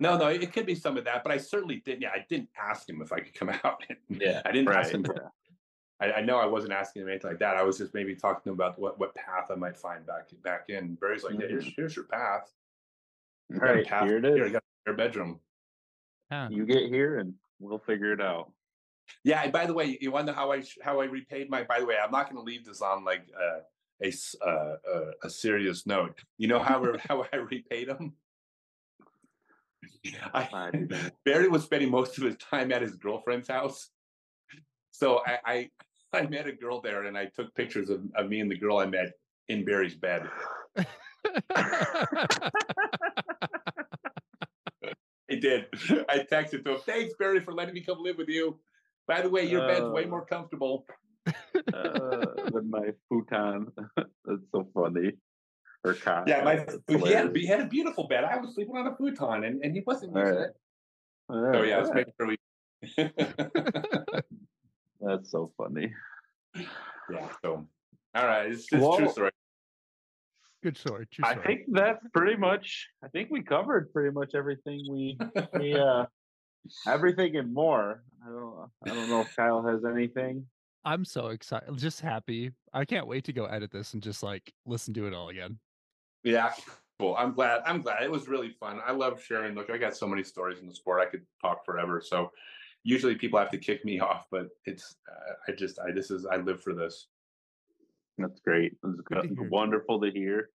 no 0.00 0.16
no 0.18 0.26
it 0.28 0.52
could 0.52 0.66
be 0.66 0.74
some 0.74 0.96
of 0.98 1.04
that 1.04 1.22
but 1.22 1.32
i 1.32 1.38
certainly 1.38 1.76
didn't 1.84 2.02
yeah 2.02 2.10
i 2.14 2.24
didn't 2.28 2.48
ask 2.60 2.88
him 2.88 3.00
if 3.00 3.12
i 3.12 3.20
could 3.20 3.34
come 3.34 3.48
out 3.64 3.82
Yeah, 4.08 4.42
i 4.44 4.50
didn't 4.52 4.72
ask 4.74 4.92
him 4.92 5.04
for 5.04 5.30
I, 6.00 6.12
I 6.14 6.20
know 6.20 6.36
I 6.38 6.46
wasn't 6.46 6.72
asking 6.72 7.02
him 7.02 7.08
anything 7.10 7.30
like 7.30 7.38
that. 7.38 7.56
I 7.56 7.62
was 7.62 7.78
just 7.78 7.94
maybe 7.94 8.16
talking 8.16 8.40
to 8.44 8.48
him 8.48 8.54
about 8.54 8.76
what, 8.76 8.98
what 8.98 9.14
path 9.14 9.50
I 9.52 9.54
might 9.54 9.76
find 9.78 10.04
back 10.04 10.30
back 10.42 10.64
in. 10.68 10.96
Barry's 10.96 11.22
like, 11.22 11.34
yeah, 11.38 11.46
here's 11.46 11.64
mm-hmm. 11.64 11.74
here's 11.76 11.94
your 11.94 12.06
path. 12.06 12.50
You 13.48 13.60
got 13.60 13.66
Right. 13.66 13.86
path 13.86 14.08
Here 14.08 14.18
it 14.18 14.24
Here, 14.24 14.46
you 14.46 14.52
got 14.52 14.64
your 14.84 14.96
bedroom. 14.96 15.38
Yeah. 16.32 16.48
You 16.48 16.64
get 16.64 16.84
here, 16.88 17.18
and 17.18 17.34
we'll 17.60 17.78
figure 17.78 18.10
it 18.12 18.20
out. 18.22 18.50
Yeah. 19.22 19.42
and 19.42 19.52
By 19.52 19.66
the 19.66 19.74
way, 19.74 19.98
you 20.00 20.10
want 20.10 20.26
to 20.26 20.32
know 20.32 20.36
how 20.38 20.50
I 20.50 20.62
how 20.82 21.00
I 21.00 21.04
repaid 21.04 21.50
my? 21.50 21.62
By 21.64 21.80
the 21.80 21.84
way, 21.86 21.96
I'm 22.02 22.10
not 22.10 22.24
going 22.32 22.36
to 22.36 22.42
leave 22.50 22.64
this 22.64 22.80
on 22.80 23.04
like 23.04 23.26
uh 23.38 23.60
a 24.02 24.08
s- 24.08 24.34
uh, 24.44 24.76
a, 24.94 25.26
a 25.26 25.30
serious 25.30 25.86
note. 25.86 26.18
You 26.38 26.48
know 26.48 26.58
how 26.58 26.82
how 27.08 27.26
I 27.30 27.36
repaid 27.36 27.88
him? 27.88 28.14
I, 30.32 30.48
I 30.52 30.70
do 30.70 30.86
that. 30.88 31.12
Barry 31.26 31.48
was 31.48 31.64
spending 31.64 31.90
most 31.90 32.16
of 32.16 32.24
his 32.24 32.36
time 32.38 32.72
at 32.72 32.80
his 32.80 32.96
girlfriend's 32.96 33.48
house. 33.48 33.90
So 34.90 35.20
I, 35.26 35.38
I 35.44 35.70
I 36.14 36.22
met 36.26 36.46
a 36.46 36.52
girl 36.52 36.80
there 36.80 37.04
and 37.04 37.16
I 37.18 37.26
took 37.26 37.54
pictures 37.54 37.90
of, 37.90 38.00
of 38.14 38.28
me 38.30 38.40
and 38.40 38.50
the 38.50 38.56
girl 38.56 38.78
I 38.78 38.86
met 38.86 39.12
in 39.48 39.66
Barry's 39.66 39.94
bed. 39.94 40.22
I 45.42 45.48
did. 45.48 45.66
I 46.08 46.18
texted 46.18 46.64
to 46.64 46.72
him, 46.72 46.80
thanks 46.86 47.14
Barry 47.18 47.40
for 47.40 47.52
letting 47.52 47.74
me 47.74 47.80
come 47.80 47.98
live 48.00 48.18
with 48.18 48.28
you. 48.28 48.58
By 49.06 49.22
the 49.22 49.30
way, 49.30 49.44
your 49.44 49.66
bed's 49.66 49.86
way 49.86 50.04
Uh, 50.04 50.08
more 50.08 50.24
comfortable. 50.24 50.86
uh, 51.26 52.26
with 52.52 52.64
my 52.64 52.90
futon. 53.08 53.68
That's 53.96 54.42
so 54.52 54.68
funny. 54.74 55.12
Or 55.84 55.94
cot. 55.94 56.28
Yeah, 56.28 56.44
my 56.44 56.64
he 56.86 57.12
had, 57.12 57.34
he 57.34 57.46
had 57.46 57.60
a 57.60 57.66
beautiful 57.66 58.06
bed. 58.06 58.24
I 58.24 58.36
was 58.38 58.54
sleeping 58.54 58.76
on 58.76 58.86
a 58.86 58.96
futon 58.96 59.44
and, 59.44 59.64
and 59.64 59.74
he 59.74 59.82
wasn't 59.84 60.14
using 60.14 60.36
Alright. 60.36 60.50
it. 60.50 61.54
So 61.54 61.62
yeah, 61.62 61.78
let's 61.78 61.94
make 61.94 62.06
sure 62.16 62.26
we 62.28 62.36
That's 65.00 65.30
so 65.30 65.52
funny. 65.56 65.92
Yeah, 66.54 67.28
so 67.42 67.66
all 68.14 68.26
right, 68.26 68.46
it's 68.46 68.66
just 68.66 68.98
true 68.98 69.08
story. 69.08 69.30
Good 70.62 70.76
story. 70.76 71.06
True 71.12 71.24
I 71.24 71.34
think 71.34 71.62
that's 71.68 72.04
pretty 72.14 72.36
much. 72.36 72.88
I 73.04 73.08
think 73.08 73.30
we 73.30 73.42
covered 73.42 73.92
pretty 73.92 74.12
much 74.12 74.34
everything 74.34 74.84
we 74.88 75.18
we 75.54 75.74
uh 75.78 76.06
everything 76.86 77.36
and 77.36 77.52
more. 77.52 78.04
I 78.24 78.28
don't 78.30 78.70
I 78.86 78.94
don't 78.94 79.08
know 79.08 79.22
if 79.22 79.34
Kyle 79.34 79.62
has 79.66 79.84
anything. 79.84 80.46
I'm 80.84 81.04
so 81.04 81.28
excited. 81.28 81.76
Just 81.76 82.00
happy. 82.00 82.52
I 82.72 82.84
can't 82.84 83.06
wait 83.06 83.24
to 83.24 83.32
go 83.32 83.46
edit 83.46 83.70
this 83.72 83.94
and 83.94 84.02
just 84.02 84.22
like 84.22 84.52
listen 84.64 84.94
to 84.94 85.06
it 85.06 85.14
all 85.14 85.28
again. 85.30 85.58
Yeah, 86.22 86.52
cool. 87.00 87.16
I'm 87.16 87.32
glad. 87.32 87.62
I'm 87.66 87.82
glad. 87.82 88.04
It 88.04 88.10
was 88.10 88.28
really 88.28 88.50
fun. 88.60 88.80
I 88.86 88.92
love 88.92 89.22
sharing. 89.22 89.54
Look, 89.54 89.70
I 89.70 89.78
got 89.78 89.96
so 89.96 90.06
many 90.06 90.22
stories 90.22 90.60
in 90.60 90.68
the 90.68 90.74
sport. 90.74 91.00
I 91.00 91.10
could 91.10 91.22
talk 91.40 91.64
forever. 91.64 92.00
So 92.00 92.30
usually 92.84 93.16
people 93.16 93.38
have 93.38 93.50
to 93.50 93.58
kick 93.58 93.84
me 93.84 93.98
off, 94.08 94.26
but 94.30 94.48
it's 94.64 94.94
uh, 95.10 95.32
I 95.48 95.56
just 95.56 95.80
I 95.80 95.90
this 95.90 96.12
is 96.12 96.24
I 96.26 96.36
live 96.36 96.62
for 96.62 96.72
this. 96.72 97.08
That's 98.22 98.40
great. 98.40 98.72
It's 98.72 99.00
Good 99.02 99.22
to 99.22 99.28
good- 99.28 99.38
hear. 99.38 99.48
wonderful 99.50 100.00
to 100.00 100.10
hear. 100.10 100.48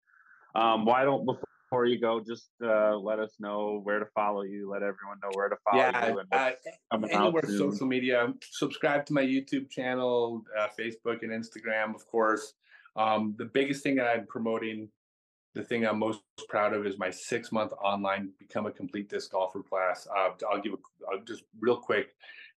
Um, 0.55 0.85
why 0.85 1.03
don't 1.03 1.25
before 1.25 1.85
you 1.85 1.99
go, 1.99 2.21
just 2.25 2.49
uh, 2.63 2.95
let 2.95 3.19
us 3.19 3.33
know 3.39 3.81
where 3.83 3.99
to 3.99 4.05
follow 4.15 4.43
you. 4.43 4.69
Let 4.69 4.83
everyone 4.83 5.17
know 5.21 5.29
where 5.33 5.49
to 5.49 5.57
follow 5.69 5.81
yeah, 5.83 6.07
you 6.11 6.19
and 6.19 6.27
uh, 6.31 6.51
what's 6.51 6.77
coming 6.91 7.11
out 7.13 7.21
anywhere 7.25 7.43
social 7.57 7.87
media. 7.87 8.33
Subscribe 8.51 9.05
to 9.07 9.13
my 9.13 9.23
YouTube 9.23 9.69
channel, 9.69 10.43
uh, 10.57 10.67
Facebook 10.79 11.23
and 11.23 11.31
Instagram, 11.31 11.93
of 11.95 12.05
course. 12.07 12.53
Um, 12.95 13.35
the 13.37 13.45
biggest 13.45 13.83
thing 13.83 13.95
that 13.95 14.07
I'm 14.07 14.25
promoting, 14.27 14.87
the 15.53 15.63
thing 15.63 15.85
I'm 15.85 15.99
most 15.99 16.21
proud 16.47 16.73
of, 16.73 16.85
is 16.85 16.97
my 16.97 17.09
six 17.09 17.51
month 17.51 17.73
online 17.83 18.31
become 18.39 18.65
a 18.67 18.71
complete 18.71 19.09
disc 19.09 19.31
golfer 19.31 19.61
class. 19.61 20.07
Uh, 20.15 20.29
I'll 20.49 20.61
give 20.61 20.73
a 20.73 20.77
I'll 21.11 21.23
just 21.23 21.43
real 21.59 21.77
quick. 21.77 22.09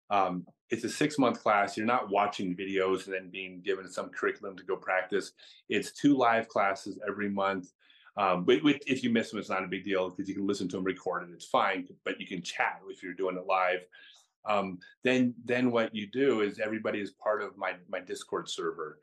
Um, 0.09 0.45
it's 0.69 0.83
a 0.83 0.89
six 0.89 1.17
month 1.17 1.41
class. 1.41 1.77
You're 1.77 1.85
not 1.85 2.09
watching 2.09 2.55
videos 2.55 3.05
and 3.05 3.13
then 3.13 3.29
being 3.29 3.61
given 3.61 3.89
some 3.89 4.09
curriculum 4.09 4.57
to 4.57 4.63
go 4.63 4.75
practice. 4.75 5.31
It's 5.69 5.91
two 5.91 6.17
live 6.17 6.47
classes 6.47 6.99
every 7.07 7.29
month. 7.29 7.71
Um, 8.17 8.45
but 8.45 8.63
but 8.63 8.81
if 8.87 9.03
you 9.03 9.09
miss 9.09 9.29
them, 9.29 9.39
it's 9.39 9.49
not 9.49 9.63
a 9.63 9.67
big 9.67 9.83
deal 9.83 10.09
because 10.09 10.29
you 10.29 10.35
can 10.35 10.47
listen 10.47 10.67
to 10.69 10.77
them 10.77 10.85
recorded. 10.85 11.29
It's 11.33 11.45
fine, 11.45 11.87
but 12.03 12.19
you 12.19 12.27
can 12.27 12.41
chat 12.41 12.79
if 12.89 13.03
you're 13.03 13.13
doing 13.13 13.37
it 13.37 13.45
live. 13.45 13.85
Um, 14.45 14.79
then 15.03 15.33
then 15.43 15.71
what 15.71 15.93
you 15.93 16.07
do 16.07 16.41
is 16.41 16.59
everybody 16.59 16.99
is 16.99 17.11
part 17.11 17.41
of 17.41 17.57
my 17.57 17.73
my 17.89 17.99
Discord 17.99 18.49
server, 18.49 18.99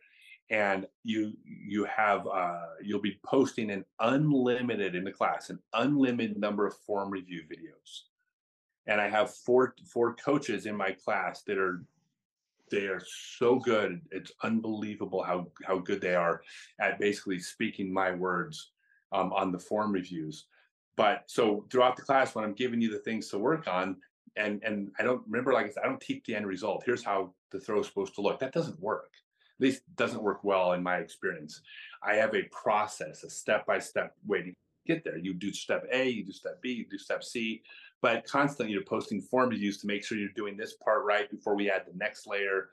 and 0.51 0.87
you 1.03 1.35
you 1.45 1.85
have 1.85 2.27
uh, 2.27 2.67
you'll 2.83 3.01
be 3.01 3.19
posting 3.25 3.71
an 3.71 3.85
unlimited 4.01 4.95
in 4.95 5.05
the 5.05 5.13
class 5.13 5.51
an 5.51 5.59
unlimited 5.75 6.39
number 6.39 6.67
of 6.67 6.77
form 6.87 7.11
review 7.11 7.43
videos, 7.43 8.03
and 8.87 9.01
I 9.01 9.09
have 9.09 9.35
four 9.35 9.75
four 9.87 10.15
coaches 10.15 10.67
in 10.67 10.77
my 10.77 10.93
class 10.93 11.43
that 11.43 11.59
are 11.59 11.85
they 12.71 12.87
are 12.87 13.03
so 13.37 13.57
good. 13.59 14.01
It's 14.11 14.33
unbelievable 14.43 15.23
how 15.23 15.49
how 15.65 15.79
good 15.79 16.01
they 16.01 16.15
are 16.15 16.43
at 16.81 16.99
basically 16.99 17.39
speaking 17.39 17.93
my 17.93 18.13
words 18.13 18.73
um, 19.13 19.33
on 19.33 19.53
the 19.53 19.59
form 19.59 19.93
reviews. 19.93 20.47
But 20.97 21.25
so 21.27 21.67
throughout 21.71 21.97
the 21.97 22.03
class, 22.03 22.35
when 22.35 22.45
I'm 22.45 22.55
giving 22.55 22.81
you 22.81 22.91
the 22.91 22.99
things 22.99 23.29
to 23.29 23.39
work 23.39 23.69
on, 23.69 23.97
and 24.37 24.63
and 24.65 24.91
I 24.99 25.03
don't 25.03 25.23
remember 25.27 25.53
like 25.53 25.67
I 25.67 25.71
said, 25.71 25.83
I 25.85 25.89
don't 25.89 26.01
teach 26.01 26.25
the 26.25 26.35
end 26.35 26.47
result. 26.47 26.83
Here's 26.85 27.05
how 27.05 27.33
the 27.51 27.61
throw 27.61 27.81
is 27.81 27.87
supposed 27.87 28.15
to 28.17 28.23
look. 28.23 28.41
That 28.41 28.53
doesn't 28.53 28.81
work. 28.81 29.11
At 29.61 29.65
least 29.65 29.83
doesn't 29.97 30.23
work 30.23 30.43
well 30.43 30.73
in 30.73 30.83
my 30.83 30.97
experience. 30.97 31.61
I 32.03 32.15
have 32.15 32.35
a 32.35 32.43
process, 32.45 33.23
a 33.23 33.31
step 33.31 33.67
by 33.67 33.79
step 33.79 34.15
way 34.27 34.43
to 34.43 34.53
get 34.87 35.05
there. 35.05 35.19
You 35.19 35.35
do 35.35 35.53
step 35.53 35.87
A, 35.93 36.09
you 36.09 36.25
do 36.25 36.33
step 36.33 36.61
B, 36.63 36.73
you 36.73 36.87
do 36.91 36.99
step 36.99 37.23
C, 37.23 37.63
but 38.03 38.25
constantly 38.25 38.73
you're 38.73 38.85
posting 38.85 39.21
form 39.21 39.49
reviews 39.49 39.79
to 39.79 39.87
make 39.87 40.05
sure 40.05 40.19
you're 40.19 40.29
doing 40.37 40.57
this 40.57 40.75
part 40.75 41.05
right 41.05 41.31
before 41.31 41.55
we 41.57 41.71
add 41.71 41.83
the 41.87 41.97
next 41.97 42.27
layer. 42.27 42.69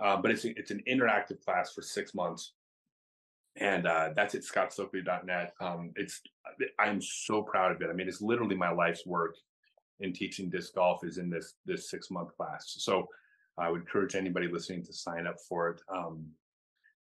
Uh, 0.00 0.16
but 0.16 0.30
it's 0.30 0.44
it's 0.44 0.70
an 0.70 0.82
interactive 0.88 1.44
class 1.44 1.72
for 1.74 1.82
six 1.82 2.14
months 2.14 2.54
and 3.56 3.86
uh, 3.86 4.10
that's 4.16 4.34
at 4.34 4.42
scottstokely.net. 4.42 5.52
Um, 5.60 5.90
it's 5.96 6.20
I'm 6.78 7.00
so 7.00 7.42
proud 7.42 7.72
of 7.72 7.82
it. 7.82 7.88
I 7.90 7.92
mean, 7.92 8.08
it's 8.08 8.22
literally 8.22 8.56
my 8.56 8.70
life's 8.70 9.04
work 9.06 9.34
in 10.00 10.12
teaching 10.12 10.48
disc 10.48 10.74
golf 10.74 11.04
is 11.04 11.18
in 11.18 11.28
this 11.28 11.54
this 11.66 11.90
six 11.90 12.10
month 12.10 12.34
class. 12.36 12.64
So 12.78 13.06
I 13.58 13.70
would 13.70 13.82
encourage 13.82 14.14
anybody 14.14 14.48
listening 14.48 14.84
to 14.84 14.92
sign 14.92 15.26
up 15.26 15.36
for 15.48 15.70
it. 15.70 15.80
Um, 15.94 16.26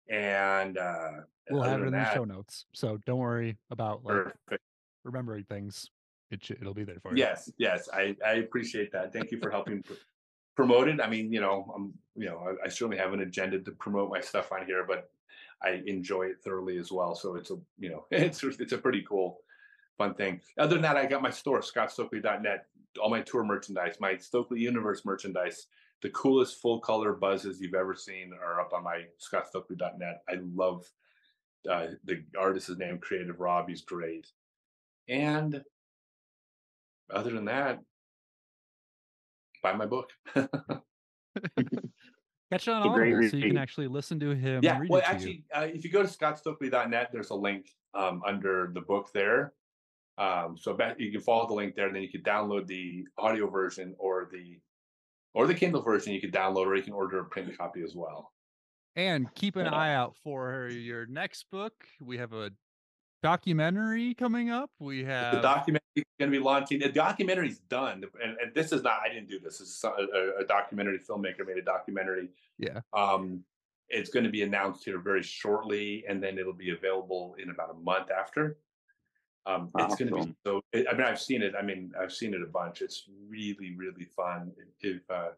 and 0.09 0.79
uh, 0.79 1.11
We'll 1.51 1.63
have 1.63 1.81
it 1.81 1.87
in 1.87 1.93
than 1.93 2.05
the 2.05 2.15
show 2.15 2.25
notes. 2.25 2.67
So 2.73 2.99
don't 3.07 3.19
worry 3.19 3.57
about 3.71 4.05
like 4.05 4.35
perfect. 4.49 4.63
remembering 5.03 5.45
things. 5.45 5.91
It 6.31 6.45
should, 6.45 6.59
it'll 6.61 6.75
be 6.75 6.85
there 6.85 6.99
for 7.01 7.13
you. 7.13 7.19
Yes, 7.19 7.51
yes, 7.59 7.89
I, 7.93 8.17
I 8.25 8.35
appreciate 8.35 8.91
that. 8.93 9.13
Thank 9.13 9.31
you 9.31 9.39
for 9.39 9.51
helping 9.51 9.83
pr- 9.83 9.95
promote 10.57 10.89
it. 10.89 11.01
I 11.01 11.09
mean, 11.09 11.33
you 11.33 11.41
know, 11.41 11.73
I'm 11.75 11.93
you 12.17 12.27
know, 12.27 12.49
I, 12.63 12.67
I 12.67 12.69
certainly 12.69 12.99
have 12.99 13.13
an 13.13 13.21
agenda 13.21 13.61
to 13.61 13.71
promote 13.73 14.11
my 14.11 14.21
stuff 14.21 14.51
on 14.51 14.67
here, 14.67 14.85
but 14.87 15.11
I 15.63 15.83
enjoy 15.87 16.25
it 16.25 16.43
thoroughly 16.43 16.79
as 16.79 16.91
well. 16.91 17.15
So 17.15 17.37
it's 17.37 17.51
a 17.51 17.59
you 17.79 17.91
know, 17.91 18.07
it's 18.11 18.43
it's 18.43 18.73
a 18.73 18.79
pretty 18.79 19.05
cool, 19.09 19.39
fun 19.99 20.15
thing. 20.15 20.41
Other 20.59 20.75
than 20.75 20.83
that, 20.83 20.97
I 20.97 21.07
got 21.07 21.23
my 21.23 21.31
store, 21.31 21.61
scottstokely.net, 21.61 22.67
all 23.01 23.11
my 23.11 23.23
tour 23.23 23.45
merchandise, 23.45 23.97
my 24.01 24.17
Stokely 24.17 24.61
Universe 24.61 25.05
merchandise. 25.05 25.67
The 26.03 26.11
coolest 26.11 26.61
full 26.61 26.81
color 26.81 27.15
buzzes 27.15 27.59
you've 27.59 27.75
ever 27.75 27.95
seen 27.95 28.33
are 28.43 28.61
up 28.61 28.73
on 28.75 28.85
my 28.85 29.05
scottstokely.net. 29.19 30.23
I 30.29 30.35
love 30.55 30.85
uh, 31.71 31.87
the 32.05 32.23
artist's 32.39 32.77
name, 32.77 32.99
Creative 32.99 33.41
Rob. 33.41 33.69
He's 33.69 33.81
great. 33.81 34.27
And 35.09 35.63
other 37.11 37.31
than 37.31 37.45
that, 37.47 37.81
buy 39.63 39.73
my 39.73 39.87
book. 39.87 40.11
Catch 40.35 40.43
it 40.43 40.53
on 42.51 42.53
It's 42.53 42.69
a 42.69 42.71
Audible 42.79 43.29
so 43.29 43.37
you 43.37 43.49
can 43.49 43.59
actually 43.59 43.89
listen 43.89 44.21
to 44.21 44.31
him. 44.31 44.61
yeah, 44.63 44.79
read 44.79 44.89
well, 44.89 45.01
it 45.01 45.05
to 45.05 45.11
you. 45.11 45.15
actually, 45.15 45.45
uh, 45.53 45.67
if 45.75 45.85
you 45.85 45.91
go 45.91 46.03
to 46.03 46.09
scottstokely.net, 46.09 47.11
there's 47.13 47.31
a 47.31 47.35
link 47.35 47.67
um, 47.95 48.23
under 48.25 48.71
the 48.73 48.81
book 48.81 49.11
there. 49.13 49.53
Um, 50.19 50.57
so 50.57 50.73
bet 50.73 50.99
you 50.99 51.11
can 51.11 51.21
follow 51.21 51.47
the 51.47 51.55
link 51.55 51.75
there, 51.75 51.87
and 51.87 51.97
then 51.97 52.03
you 52.03 52.09
can 52.09 52.23
download 52.23 52.67
the 52.67 53.05
audio 53.19 53.51
version 53.51 53.95
or 53.99 54.29
the 54.33 54.59
or 55.35 55.47
the 55.47 55.55
Kindle 55.55 55.83
version. 55.83 56.13
You 56.13 56.21
can 56.21 56.31
download, 56.31 56.67
or 56.67 56.77
you 56.77 56.83
can 56.83 56.95
order 56.95 57.19
a 57.19 57.25
print 57.25 57.57
copy 57.59 57.83
as 57.83 57.95
well. 57.95 58.33
And 58.95 59.27
keep 59.35 59.57
an 59.57 59.67
eye 59.67 59.95
out 59.95 60.15
for 60.25 60.69
your 60.69 61.05
next 61.07 61.47
book. 61.51 61.75
We 62.01 62.17
have 62.17 62.33
a 62.33 62.51
documentary 63.23 64.15
coming 64.15 64.51
up. 64.51 64.71
We 64.79 65.05
have 65.05 65.33
the 65.33 65.37
have 65.37 65.43
documentary 65.43 65.77
is 65.77 65.86
going 66.19 66.31
to 66.31 66.39
be 66.39 66.43
launching. 66.43 66.79
The 66.79 66.89
documentary's 66.89 67.59
done, 67.59 68.05
and, 68.23 68.37
and 68.43 68.55
this 68.55 68.73
is 68.73 68.83
not. 68.83 69.01
I 69.05 69.09
didn't 69.09 69.29
do 69.29 69.39
this. 69.39 69.59
This 69.59 69.69
is 69.69 69.85
a, 69.85 70.43
a- 70.43 70.45
documentary 70.45 70.99
filmmaker 70.99 71.47
made 71.47 71.59
a 71.59 71.63
documentary. 71.63 72.29
Yeah. 72.59 72.81
Um, 72.93 73.43
it's 73.89 74.11
going 74.11 74.25
to 74.25 74.31
be 74.31 74.43
announced 74.43 74.85
here 74.85 74.99
very 74.99 75.23
shortly, 75.23 76.05
and 76.09 76.23
then 76.23 76.39
it'll 76.39 76.53
be 76.53 76.71
available 76.71 77.37
in 77.41 77.51
about 77.51 77.71
a 77.71 77.75
month 77.75 78.11
after. 78.11 78.59
Um, 79.47 79.71
it's 79.79 79.95
going 79.95 80.09
to 80.09 80.15
be 80.15 80.21
Awesome. 80.21 80.37
so. 80.45 80.61
I 80.75 80.93
mean, 80.93 81.03
I've 81.03 81.21
seen 81.21 81.43
it. 81.43 81.55
I 81.57 81.63
mean, 81.63 81.93
I've 82.01 82.13
seen 82.13 82.35
it 82.35 82.43
a 82.43 82.47
bunch. 82.47 82.83
It's 82.83 83.05
really, 83.29 83.77
really 83.77 84.07
fun. 84.17 84.53
If 84.81 85.03
uh, 85.09 85.29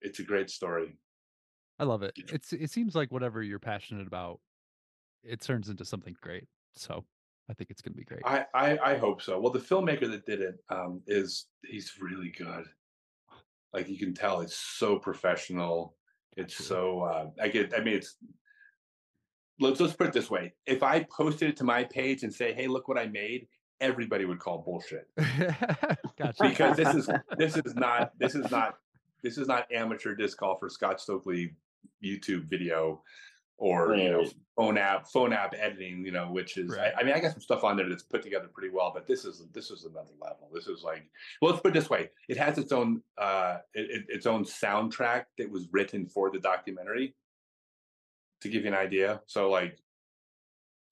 it's 0.00 0.20
a 0.20 0.22
great 0.22 0.48
story. 0.50 0.96
I 1.78 1.84
love 1.84 2.02
it. 2.02 2.12
It's 2.16 2.52
it 2.52 2.70
seems 2.70 2.94
like 2.94 3.12
whatever 3.12 3.42
you're 3.42 3.58
passionate 3.58 4.06
about, 4.06 4.40
it 5.22 5.40
turns 5.40 5.68
into 5.68 5.84
something 5.84 6.16
great. 6.20 6.46
So 6.74 7.04
I 7.50 7.54
think 7.54 7.70
it's 7.70 7.82
gonna 7.82 7.96
be 7.96 8.04
great. 8.04 8.22
I, 8.24 8.46
I 8.54 8.78
I 8.78 8.96
hope 8.96 9.22
so. 9.22 9.38
Well, 9.40 9.52
the 9.52 9.58
filmmaker 9.58 10.10
that 10.10 10.26
did 10.26 10.40
it 10.40 10.56
um, 10.68 11.02
is 11.06 11.46
he's 11.64 11.92
really 12.00 12.30
good. 12.30 12.64
Like 13.72 13.88
you 13.88 13.98
can 13.98 14.14
tell, 14.14 14.40
it's 14.40 14.56
so 14.56 14.98
professional. 14.98 15.96
It's 16.36 16.64
so 16.64 17.02
uh, 17.02 17.26
I 17.40 17.48
get. 17.48 17.74
I 17.76 17.82
mean, 17.82 17.94
it's 17.94 18.16
let's 19.60 19.80
let's 19.80 19.94
put 19.94 20.08
it 20.08 20.12
this 20.12 20.30
way: 20.30 20.54
if 20.66 20.82
I 20.82 21.04
posted 21.04 21.50
it 21.50 21.56
to 21.58 21.64
my 21.64 21.84
page 21.84 22.22
and 22.22 22.32
say, 22.32 22.52
"Hey, 22.52 22.68
look 22.68 22.88
what 22.88 22.98
I 22.98 23.06
made," 23.06 23.48
everybody 23.82 24.24
would 24.24 24.38
call 24.38 24.62
bullshit 24.62 25.08
gotcha. 26.16 26.48
because 26.48 26.76
this 26.76 26.94
is 26.94 27.10
this 27.36 27.56
is 27.56 27.74
not 27.74 28.12
this 28.18 28.34
is 28.34 28.50
not 28.50 28.76
this 29.22 29.36
is 29.36 29.48
not 29.48 29.66
amateur 29.72 30.14
disc 30.14 30.38
golfer 30.38 30.70
Scott 30.70 31.00
Stokely 31.00 31.54
YouTube 32.02 32.44
video 32.44 33.02
or 33.62 33.94
you 33.94 34.10
know 34.10 34.24
phone 34.56 34.76
app 34.76 35.06
phone 35.06 35.32
app 35.32 35.54
editing. 35.56 36.04
You 36.04 36.10
know, 36.10 36.26
which 36.32 36.58
is 36.58 36.68
Right. 36.76 36.92
I, 36.96 37.00
I 37.00 37.04
mean 37.04 37.14
I 37.14 37.20
got 37.20 37.30
some 37.32 37.40
stuff 37.40 37.62
on 37.62 37.76
there 37.76 37.88
that's 37.88 38.02
put 38.02 38.20
together 38.22 38.48
pretty 38.52 38.74
well, 38.74 38.90
but 38.92 39.06
this 39.06 39.24
is 39.24 39.44
this 39.52 39.70
is 39.70 39.84
another 39.84 40.10
level. 40.20 40.50
This 40.52 40.66
is 40.66 40.82
like 40.82 41.08
well, 41.40 41.52
let's 41.52 41.62
put 41.62 41.68
it 41.70 41.74
this 41.80 41.88
way: 41.88 42.10
it 42.28 42.36
has 42.36 42.58
its 42.58 42.72
own 42.72 43.02
uh 43.18 43.58
it, 43.72 43.90
it- 43.90 44.06
its 44.08 44.26
own 44.26 44.44
soundtrack 44.44 45.26
that 45.38 45.48
was 45.48 45.68
written 45.70 46.06
for 46.06 46.30
the 46.30 46.40
documentary. 46.40 47.14
To 48.40 48.48
give 48.48 48.62
you 48.62 48.68
an 48.68 48.74
idea, 48.74 49.20
so 49.26 49.48
like, 49.48 49.78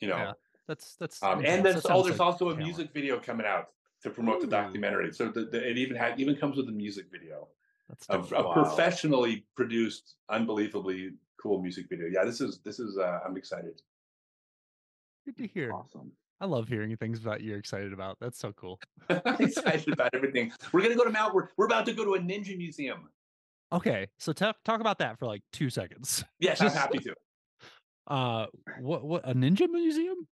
you 0.00 0.06
know, 0.06 0.16
Yeah, 0.18 0.32
that's 0.68 0.94
that's 0.94 1.20
um, 1.20 1.42
and 1.44 1.66
there's 1.66 1.84
oh, 1.86 2.04
there's 2.04 2.20
like 2.20 2.20
also 2.20 2.50
a 2.50 2.52
talent. 2.52 2.64
music 2.64 2.92
video 2.94 3.18
coming 3.18 3.44
out 3.44 3.70
to 4.04 4.10
promote 4.10 4.40
the 4.40 4.46
documentary. 4.46 5.12
So 5.12 5.26
the, 5.32 5.46
the, 5.46 5.68
it 5.68 5.76
even 5.76 5.96
had 5.96 6.20
even 6.20 6.36
comes 6.36 6.56
with 6.56 6.68
a 6.68 6.72
music 6.72 7.06
video 7.10 7.48
That's 7.88 8.06
of 8.06 8.32
a 8.32 8.44
professionally 8.52 9.44
produced, 9.56 10.14
unbelievably 10.28 11.14
cool 11.40 11.60
music 11.60 11.86
video. 11.88 12.06
Yeah, 12.06 12.24
this 12.24 12.40
is 12.40 12.60
this 12.64 12.78
is 12.78 12.98
uh, 12.98 13.20
I'm 13.26 13.36
excited. 13.36 13.80
good 15.24 15.36
to 15.36 15.46
hear. 15.46 15.72
Awesome. 15.72 16.12
I 16.40 16.46
love 16.46 16.68
hearing 16.68 16.96
things 16.96 17.20
that 17.22 17.42
you're 17.42 17.58
excited 17.58 17.92
about. 17.92 18.16
That's 18.18 18.38
so 18.38 18.52
cool. 18.52 18.80
I'm 19.10 19.36
excited 19.40 19.92
about 19.92 20.14
everything. 20.14 20.52
We're 20.72 20.82
gonna 20.82 20.94
go 20.94 21.04
to 21.04 21.10
Mount. 21.10 21.34
We're, 21.34 21.48
we're 21.56 21.66
about 21.66 21.84
to 21.86 21.92
go 21.92 22.04
to 22.04 22.14
a 22.14 22.18
ninja 22.18 22.56
museum. 22.56 23.10
Okay, 23.72 24.08
so 24.18 24.32
talk 24.32 24.56
talk 24.64 24.80
about 24.80 24.98
that 24.98 25.18
for 25.18 25.26
like 25.26 25.42
two 25.52 25.70
seconds. 25.70 26.24
Yes, 26.40 26.60
I'm 26.60 26.70
happy 26.70 26.98
to. 26.98 27.14
Uh, 28.06 28.46
what 28.80 29.04
what 29.04 29.28
a 29.28 29.34
ninja 29.34 29.68
museum? 29.68 30.26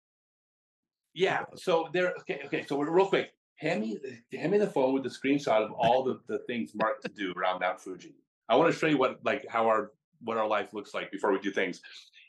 Yeah. 1.13 1.43
So 1.55 1.89
there. 1.93 2.13
Okay. 2.21 2.41
Okay. 2.45 2.65
So 2.67 2.81
real 2.81 3.07
quick, 3.07 3.31
hand 3.57 3.81
me 3.81 3.97
hand 4.33 4.51
me 4.51 4.57
the 4.57 4.67
phone 4.67 4.93
with 4.93 5.03
the 5.03 5.09
screenshot 5.09 5.63
of 5.63 5.71
all 5.71 6.03
the, 6.03 6.19
the 6.27 6.39
things 6.39 6.71
marked 6.75 7.03
to 7.03 7.09
do 7.09 7.33
around 7.37 7.59
Mount 7.59 7.79
Fuji. 7.79 8.15
I 8.49 8.55
want 8.55 8.73
to 8.73 8.77
show 8.77 8.87
you 8.87 8.97
what 8.97 9.19
like 9.23 9.45
how 9.47 9.67
our 9.67 9.91
what 10.21 10.37
our 10.37 10.47
life 10.47 10.73
looks 10.73 10.93
like 10.93 11.11
before 11.11 11.31
we 11.31 11.39
do 11.39 11.51
things. 11.51 11.81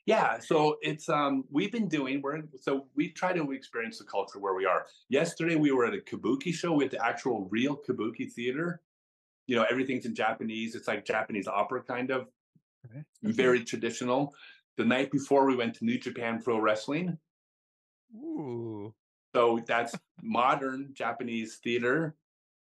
Yeah. 0.06 0.38
So 0.40 0.76
it's 0.80 1.08
um 1.08 1.44
we've 1.50 1.72
been 1.72 1.88
doing 1.88 2.20
we're 2.22 2.42
so 2.60 2.86
we 2.96 3.10
try 3.10 3.32
to 3.32 3.52
experience 3.52 3.98
the 3.98 4.04
culture 4.04 4.38
where 4.38 4.54
we 4.54 4.64
are. 4.66 4.86
Yesterday 5.08 5.56
we 5.56 5.72
were 5.72 5.86
at 5.86 5.94
a 5.94 5.98
kabuki 5.98 6.52
show 6.54 6.72
with 6.72 6.90
the 6.92 7.04
actual 7.04 7.46
real 7.50 7.76
kabuki 7.76 8.30
theater. 8.32 8.80
You 9.46 9.56
know 9.56 9.66
everything's 9.70 10.06
in 10.06 10.14
Japanese. 10.14 10.74
It's 10.74 10.88
like 10.88 11.04
Japanese 11.04 11.46
opera 11.48 11.82
kind 11.82 12.10
of 12.10 12.28
Okay. 12.86 13.04
very 13.22 13.62
traditional. 13.62 14.34
The 14.78 14.86
night 14.86 15.10
before 15.10 15.44
we 15.46 15.54
went 15.54 15.74
to 15.74 15.84
New 15.84 15.98
Japan 15.98 16.40
Pro 16.42 16.58
Wrestling. 16.58 17.18
Ooh, 18.16 18.94
So 19.34 19.60
that's 19.66 19.94
modern 20.22 20.90
Japanese 20.94 21.56
theater. 21.62 22.16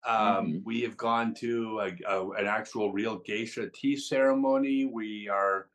Um, 0.05 0.47
Mhm. 0.55 0.64
We 0.64 0.81
have 0.82 0.97
gone 0.97 1.35
to 1.35 1.81
a, 1.81 1.97
a- 2.09 2.31
an 2.31 2.47
actual 2.47 2.93
real 2.93 3.18
geisha 3.18 3.68
tea 3.70 3.97
ceremony. 3.97 4.86
We 4.86 5.28
are, 5.28 5.68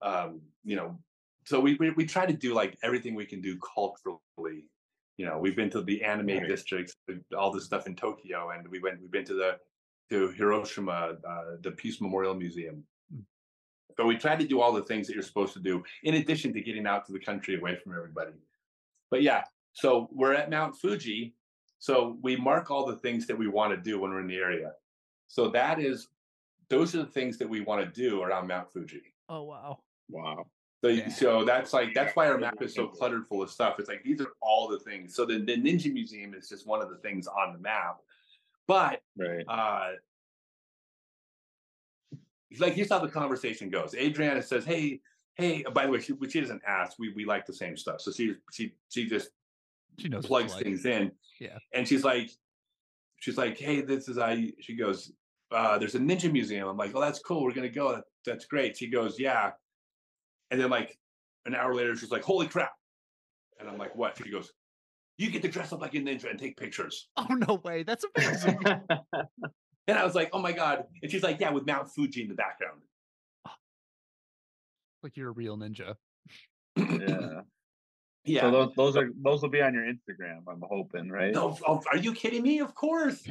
um, 0.00 0.40
you 0.64 0.76
know, 0.76 0.98
so 1.44 1.60
we, 1.60 1.74
we 1.74 1.90
we 1.90 2.04
try 2.06 2.26
to 2.26 2.32
do 2.32 2.54
like 2.54 2.78
everything 2.82 3.14
we 3.14 3.26
can 3.26 3.40
do 3.40 3.58
culturally. 3.58 4.64
You 5.18 5.26
know, 5.26 5.38
we've 5.38 5.56
been 5.56 5.70
to 5.70 5.82
the 5.82 6.02
anime 6.04 6.28
Right. 6.38 6.48
districts, 6.48 6.94
all 7.36 7.50
this 7.52 7.64
stuff 7.64 7.86
in 7.86 7.96
Tokyo, 7.96 8.50
and 8.50 8.66
we 8.68 8.78
went. 8.78 9.00
We've 9.00 9.10
been 9.10 9.24
to 9.26 9.34
the 9.34 9.58
to 10.10 10.28
Hiroshima, 10.32 11.18
uh, 11.28 11.56
the 11.60 11.72
Peace 11.72 12.00
Memorial 12.00 12.34
Museum. 12.34 12.86
Mm. 13.14 13.24
So 13.98 14.06
we 14.06 14.16
try 14.16 14.36
to 14.36 14.46
do 14.46 14.60
all 14.62 14.72
the 14.72 14.82
things 14.84 15.06
that 15.06 15.12
you're 15.12 15.22
supposed 15.22 15.52
to 15.54 15.60
do, 15.60 15.84
in 16.04 16.14
addition 16.14 16.54
to 16.54 16.60
getting 16.62 16.86
out 16.86 17.04
to 17.06 17.12
the 17.12 17.20
country 17.20 17.56
away 17.58 17.76
from 17.76 17.92
everybody. 17.94 18.32
But 19.10 19.20
yeah, 19.22 19.44
so 19.74 20.08
we're 20.12 20.32
at 20.34 20.48
Mount 20.48 20.76
Fuji. 20.76 21.34
So 21.78 22.18
we 22.22 22.36
mark 22.36 22.70
all 22.70 22.86
the 22.86 22.96
things 22.96 23.26
that 23.26 23.38
we 23.38 23.46
want 23.46 23.72
to 23.72 23.76
do 23.76 24.00
when 24.00 24.10
we're 24.10 24.20
in 24.20 24.26
the 24.26 24.36
area. 24.36 24.72
So 25.28 25.48
that 25.50 25.78
is, 25.78 26.08
those 26.68 26.94
are 26.94 26.98
the 26.98 27.06
things 27.06 27.38
that 27.38 27.48
we 27.48 27.60
want 27.60 27.84
to 27.84 28.00
do 28.00 28.22
around 28.22 28.48
Mount 28.48 28.72
Fuji. 28.72 29.02
oh 29.28 29.42
wow. 29.44 29.78
Wow. 30.10 30.46
So, 30.82 30.88
Yeah. 30.88 31.08
so 31.08 31.44
that's 31.44 31.72
like 31.72 31.92
that's 31.94 32.14
why 32.16 32.28
our 32.28 32.38
map 32.38 32.62
is 32.62 32.74
so 32.74 32.86
cluttered 32.86 33.26
full 33.28 33.42
of 33.42 33.50
stuff. 33.50 33.78
It's 33.78 33.88
like 33.88 34.02
these 34.04 34.20
are 34.20 34.32
all 34.40 34.68
the 34.68 34.78
things. 34.78 35.14
So 35.14 35.24
the, 35.26 35.38
the 35.38 35.56
Ninja 35.56 35.92
Museum 35.92 36.34
is 36.34 36.48
just 36.48 36.66
one 36.66 36.80
of 36.80 36.88
the 36.88 36.96
things 36.98 37.26
on 37.26 37.52
the 37.52 37.58
map. 37.58 37.98
But 38.66 39.02
Right. 39.16 39.44
uh 39.48 39.90
like 42.58 42.74
here's 42.74 42.88
how 42.90 42.98
the 43.00 43.08
conversation 43.08 43.68
goes. 43.70 43.94
Adriana 43.94 44.42
says, 44.42 44.64
"Hey, 44.64 45.00
hey." 45.34 45.64
By 45.74 45.84
the 45.86 45.92
way, 45.92 46.00
she 46.00 46.14
she 46.30 46.40
doesn't 46.40 46.62
ask. 46.66 46.98
We 46.98 47.12
we 47.12 47.24
like 47.26 47.44
the 47.44 47.52
same 47.52 47.76
stuff, 47.76 48.00
so 48.00 48.10
she 48.10 48.34
she 48.52 48.72
she 48.88 49.06
just 49.06 49.30
She 49.98 50.08
knows 50.08 50.26
plugs 50.26 50.54
like. 50.54 50.64
things 50.64 50.86
in. 50.86 51.12
Yeah. 51.40 51.58
And 51.74 51.86
she's 51.86 52.04
like, 52.04 52.30
she's 53.16 53.36
like, 53.36 53.58
hey, 53.58 53.80
this 53.80 54.08
is 54.08 54.18
I. 54.18 54.50
She 54.60 54.76
goes, 54.76 55.12
uh, 55.50 55.78
there's 55.78 55.94
a 55.94 55.98
ninja 55.98 56.30
museum. 56.30 56.68
I'm 56.68 56.76
like, 56.76 56.92
oh, 56.94 57.00
that's 57.00 57.18
cool. 57.20 57.42
We're 57.42 57.52
gonna 57.52 57.68
go. 57.68 57.94
That, 57.94 58.04
that's 58.24 58.46
great. 58.46 58.76
She 58.76 58.88
goes, 58.88 59.18
yeah. 59.18 59.52
And 60.50 60.60
then 60.60 60.70
like 60.70 60.98
an 61.46 61.54
hour 61.54 61.74
later, 61.74 61.96
she's 61.96 62.10
like, 62.10 62.22
holy 62.22 62.46
crap. 62.46 62.72
And 63.58 63.68
I'm 63.68 63.78
like, 63.78 63.94
what? 63.96 64.16
She 64.22 64.30
goes, 64.30 64.52
you 65.16 65.30
get 65.30 65.42
to 65.42 65.48
dress 65.48 65.72
up 65.72 65.80
like 65.80 65.94
a 65.94 65.98
ninja 65.98 66.30
and 66.30 66.38
take 66.38 66.56
pictures. 66.56 67.08
Oh 67.16 67.34
no 67.34 67.60
way, 67.64 67.82
that's 67.82 68.04
amazing. 68.16 68.58
And 69.88 69.96
I 69.96 70.04
was 70.04 70.14
like, 70.14 70.28
oh 70.34 70.38
my 70.38 70.52
god. 70.52 70.84
And 71.02 71.10
she's 71.10 71.22
like, 71.22 71.40
yeah, 71.40 71.50
with 71.50 71.66
Mount 71.66 71.90
Fuji 71.90 72.20
in 72.20 72.28
the 72.28 72.34
background. 72.34 72.82
like 75.02 75.16
you're 75.16 75.30
a 75.30 75.32
real 75.32 75.56
ninja. 75.56 75.94
yeah. 76.76 77.40
Yeah. 78.28 78.42
So 78.42 78.50
those 78.50 78.72
those 78.76 78.96
are 78.96 79.10
those 79.22 79.42
will 79.42 79.48
be 79.48 79.62
on 79.62 79.74
your 79.74 79.84
Instagram. 79.84 80.42
I'm 80.48 80.62
hoping, 80.68 81.10
right? 81.10 81.32
no, 81.32 81.56
oh, 81.66 81.82
are 81.90 81.96
you 81.98 82.12
kidding 82.12 82.42
me? 82.42 82.60
Of 82.60 82.74
course. 82.74 83.26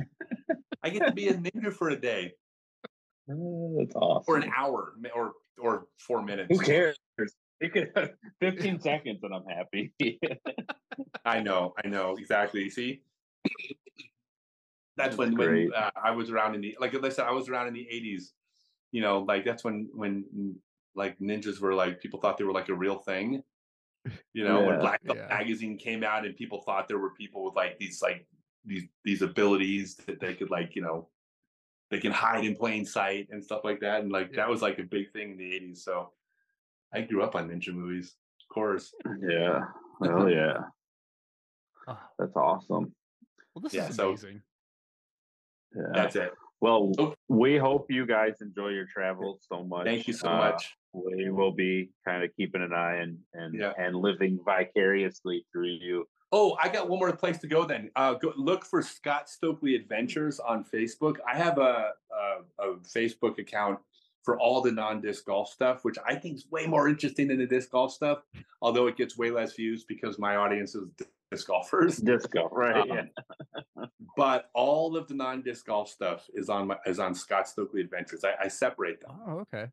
I 0.83 0.89
get 0.89 1.05
to 1.05 1.11
be 1.11 1.27
a 1.27 1.33
ninja 1.33 1.73
for 1.73 1.89
a 1.89 1.99
day 1.99 2.33
Oh, 3.29 3.75
that's 3.77 3.95
awesome. 3.95 4.23
or 4.27 4.37
an 4.37 4.51
hour 4.55 4.93
or 5.13 5.33
or 5.59 5.87
four 5.99 6.21
minutes. 6.21 6.47
Who 6.49 6.59
cares? 6.63 6.97
You 7.59 7.69
could 7.71 7.91
15 8.39 8.79
seconds 8.81 9.19
and 9.23 9.33
I'm 9.33 9.45
happy. 9.45 9.93
I 11.25 11.41
know, 11.41 11.73
I 11.83 11.87
know 11.87 12.15
exactly. 12.17 12.69
See, 12.69 13.01
that's 14.97 15.09
That's 15.09 15.17
when 15.17 15.33
great. 15.33 15.69
when 15.69 15.73
uh, 15.73 15.91
I 16.01 16.11
was 16.11 16.29
around 16.29 16.55
in 16.55 16.61
the 16.61 16.77
like 16.79 16.95
I 16.95 17.09
said, 17.09 17.25
I 17.25 17.31
was 17.31 17.49
around 17.49 17.67
in 17.67 17.73
the 17.73 17.87
'80s. 17.91 18.31
You 18.91 19.01
know, 19.01 19.19
like 19.19 19.45
that's 19.45 19.63
when 19.63 19.89
when 19.93 20.55
like 20.95 21.19
ninjas 21.19 21.59
were 21.59 21.73
like 21.73 21.99
people 22.01 22.19
thought 22.19 22.37
they 22.37 22.43
were 22.43 22.53
like 22.53 22.69
a 22.69 22.75
real 22.75 22.97
thing. 22.97 23.43
You 24.33 24.43
know, 24.43 24.63
when 24.65 24.79
Black 24.79 25.03
Belt 25.03 25.17
Yeah. 25.17 25.27
magazine 25.27 25.77
came 25.77 26.03
out 26.03 26.25
and 26.25 26.35
people 26.35 26.61
thought 26.61 26.87
there 26.87 26.99
were 26.99 27.11
people 27.11 27.43
with 27.45 27.55
like 27.55 27.77
these 27.79 28.01
like 28.01 28.27
these 28.65 28.85
these 29.05 29.21
abilities 29.21 29.95
that 30.05 30.19
they 30.19 30.33
could 30.35 30.49
like 30.51 30.75
you 30.75 30.81
know 30.81 31.09
they 31.89 31.99
can 31.99 32.11
hide 32.11 32.43
in 32.43 32.55
plain 32.55 32.85
sight 32.85 33.27
and 33.31 33.43
stuff 33.43 33.61
like 33.63 33.79
that. 33.79 34.01
And 34.01 34.11
like 34.11 34.29
Yeah. 34.31 34.37
that 34.37 34.49
was 34.49 34.61
like 34.61 34.77
a 34.79 34.83
big 34.83 35.11
thing 35.13 35.31
in 35.31 35.37
the 35.37 35.51
'80s. 35.53 35.77
So 35.79 36.11
I 36.93 37.01
grew 37.01 37.23
up 37.23 37.35
on 37.35 37.49
ninja 37.49 37.73
movies, 37.73 38.15
of 38.41 38.53
course. 38.53 38.93
yeah. 39.21 39.65
Oh 40.01 40.27
yeah. 40.27 40.59
Ah, 41.87 42.07
That's 42.19 42.35
awesome. 42.35 42.93
well, 43.55 43.61
this 43.63 43.73
Yeah, 43.73 43.87
is 43.89 43.95
so- 43.95 44.15
Yeah. 45.75 45.81
That's 45.93 46.15
it. 46.15 46.31
Well, 46.61 46.91
Oh. 46.99 47.15
we 47.27 47.57
hope 47.57 47.89
you 47.91 48.05
guys 48.05 48.41
enjoy 48.41 48.69
your 48.69 48.85
travels 48.85 49.45
so 49.47 49.63
much. 49.63 49.85
Thank 49.85 50.07
you 50.07 50.13
so 50.13 50.29
Uh, 50.29 50.37
much. 50.37 50.75
We 51.05 51.29
will 51.29 51.51
be 51.51 51.89
kind 52.05 52.23
of 52.23 52.29
keeping 52.35 52.61
an 52.61 52.73
eye 52.73 52.95
and 52.97 53.17
and 53.33 53.53
Yeah. 53.53 53.73
and 53.77 53.95
living 53.95 54.39
vicariously 54.45 55.45
through 55.51 55.77
you. 55.81 56.07
Oh, 56.31 56.57
I 56.61 56.67
got 56.67 56.89
one 56.89 56.99
more 56.99 57.15
place 57.15 57.37
to 57.39 57.47
go 57.47 57.63
then. 57.65 57.89
Uh, 57.95 58.15
go, 58.15 58.33
look 58.35 58.65
for 58.65 58.81
Scott 58.81 59.29
Stokely 59.29 59.75
Adventures 59.75 60.39
on 60.41 60.65
Facebook. 60.65 61.15
I 61.25 61.37
have 61.37 61.57
a, 61.57 61.91
a, 62.59 62.63
a 62.67 62.75
Facebook 62.79 63.39
account 63.39 63.79
for 64.23 64.37
all 64.37 64.61
the 64.61 64.71
non-disc 64.73 65.23
golf 65.25 65.47
stuff, 65.49 65.85
which 65.85 65.95
I 66.05 66.15
think 66.15 66.35
is 66.35 66.47
way 66.51 66.65
more 66.67 66.89
interesting 66.89 67.29
than 67.29 67.37
the 67.37 67.45
disc 67.45 67.71
golf 67.71 67.93
stuff. 67.93 68.23
Although 68.61 68.87
it 68.87 68.97
gets 68.97 69.17
way 69.17 69.31
less 69.31 69.53
views 69.55 69.85
because 69.87 70.19
my 70.19 70.35
audience 70.35 70.75
is 70.75 70.89
disc 71.31 71.47
golfers. 71.47 71.95
Disc 71.97 72.29
golf, 72.31 72.51
right? 72.53 72.89
Um, 72.89 73.09
But 74.17 74.49
all 74.53 74.97
of 74.97 75.07
the 75.07 75.13
non-disc 75.13 75.65
golf 75.65 75.87
stuff 75.89 76.27
is 76.33 76.49
on 76.49 76.67
my 76.67 76.77
is 76.85 76.99
on 76.99 77.13
Scott 77.15 77.47
Stokely 77.47 77.79
Adventures. 77.81 78.25
I, 78.25 78.33
I 78.45 78.47
separate 78.49 78.99
them. 78.99 79.11
Oh, 79.27 79.39
okay. 79.41 79.67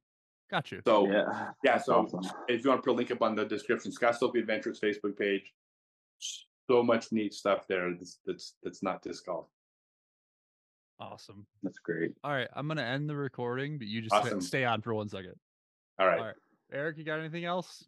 Got 0.51 0.71
you. 0.73 0.83
So 0.87 1.07
yeah. 1.07 1.25
Yeah. 1.27 1.51
yeah, 1.65 1.79
so 1.79 1.95
awesome. 2.05 2.21
if 2.49 2.63
you 2.65 2.71
want 2.71 2.83
to 2.83 2.87
put 2.87 2.93
a 2.95 2.97
link 2.97 3.11
up 3.11 3.23
on 3.23 3.35
the 3.35 3.45
description, 3.45 3.91
Scott 3.93 4.17
Stokely 4.17 4.41
Adventures 4.41 4.79
Facebook 4.81 5.17
page. 5.19 5.53
So 6.19 6.83
much 6.83 7.13
neat 7.13 7.35
stuff 7.35 7.67
there 7.69 7.93
that's 7.95 8.21
that's, 8.25 8.55
that's 8.63 8.83
not 8.83 9.03
disc 9.03 9.27
golf. 9.27 9.47
Awesome. 11.01 11.47
That's 11.63 11.79
great. 11.79 12.13
All 12.23 12.31
right, 12.31 12.49
I'm 12.55 12.69
gonna 12.69 12.83
end 12.83 13.09
the 13.09 13.17
recording, 13.17 13.79
but 13.79 13.87
you 13.89 14.01
just 14.01 14.15
Awesome. 14.15 14.41
stay 14.41 14.65
on 14.65 14.81
for 14.81 14.95
one 14.95 15.09
second. 15.09 15.35
All 15.99 16.07
right. 16.07 16.19
All 16.19 16.27
right. 16.27 16.35
Eric, 16.73 16.99
you 16.99 17.05
got 17.05 17.21
anything 17.21 17.45
else? 17.45 17.85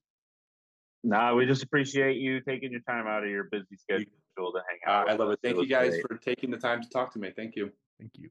Nah, 1.04 1.34
we 1.34 1.46
just 1.46 1.62
appreciate 1.62 2.16
you 2.16 2.40
taking 2.40 2.72
your 2.72 2.80
time 2.80 3.06
out 3.06 3.22
of 3.22 3.30
your 3.30 3.44
busy 3.44 3.76
schedule 3.76 4.06
to 4.36 4.60
hang 4.68 4.78
Uh, 4.86 4.90
out. 4.90 5.10
I 5.10 5.14
love 5.14 5.30
it. 5.30 5.38
Thank 5.42 5.56
was 5.56 5.64
you 5.64 5.70
guys 5.70 5.90
great. 5.90 6.02
for 6.08 6.16
taking 6.16 6.50
the 6.50 6.56
time 6.58 6.82
to 6.82 6.88
talk 6.88 7.12
to 7.12 7.18
me. 7.18 7.30
Thank 7.34 7.54
you. 7.54 7.70
Thank 7.98 8.12
you. 8.16 8.28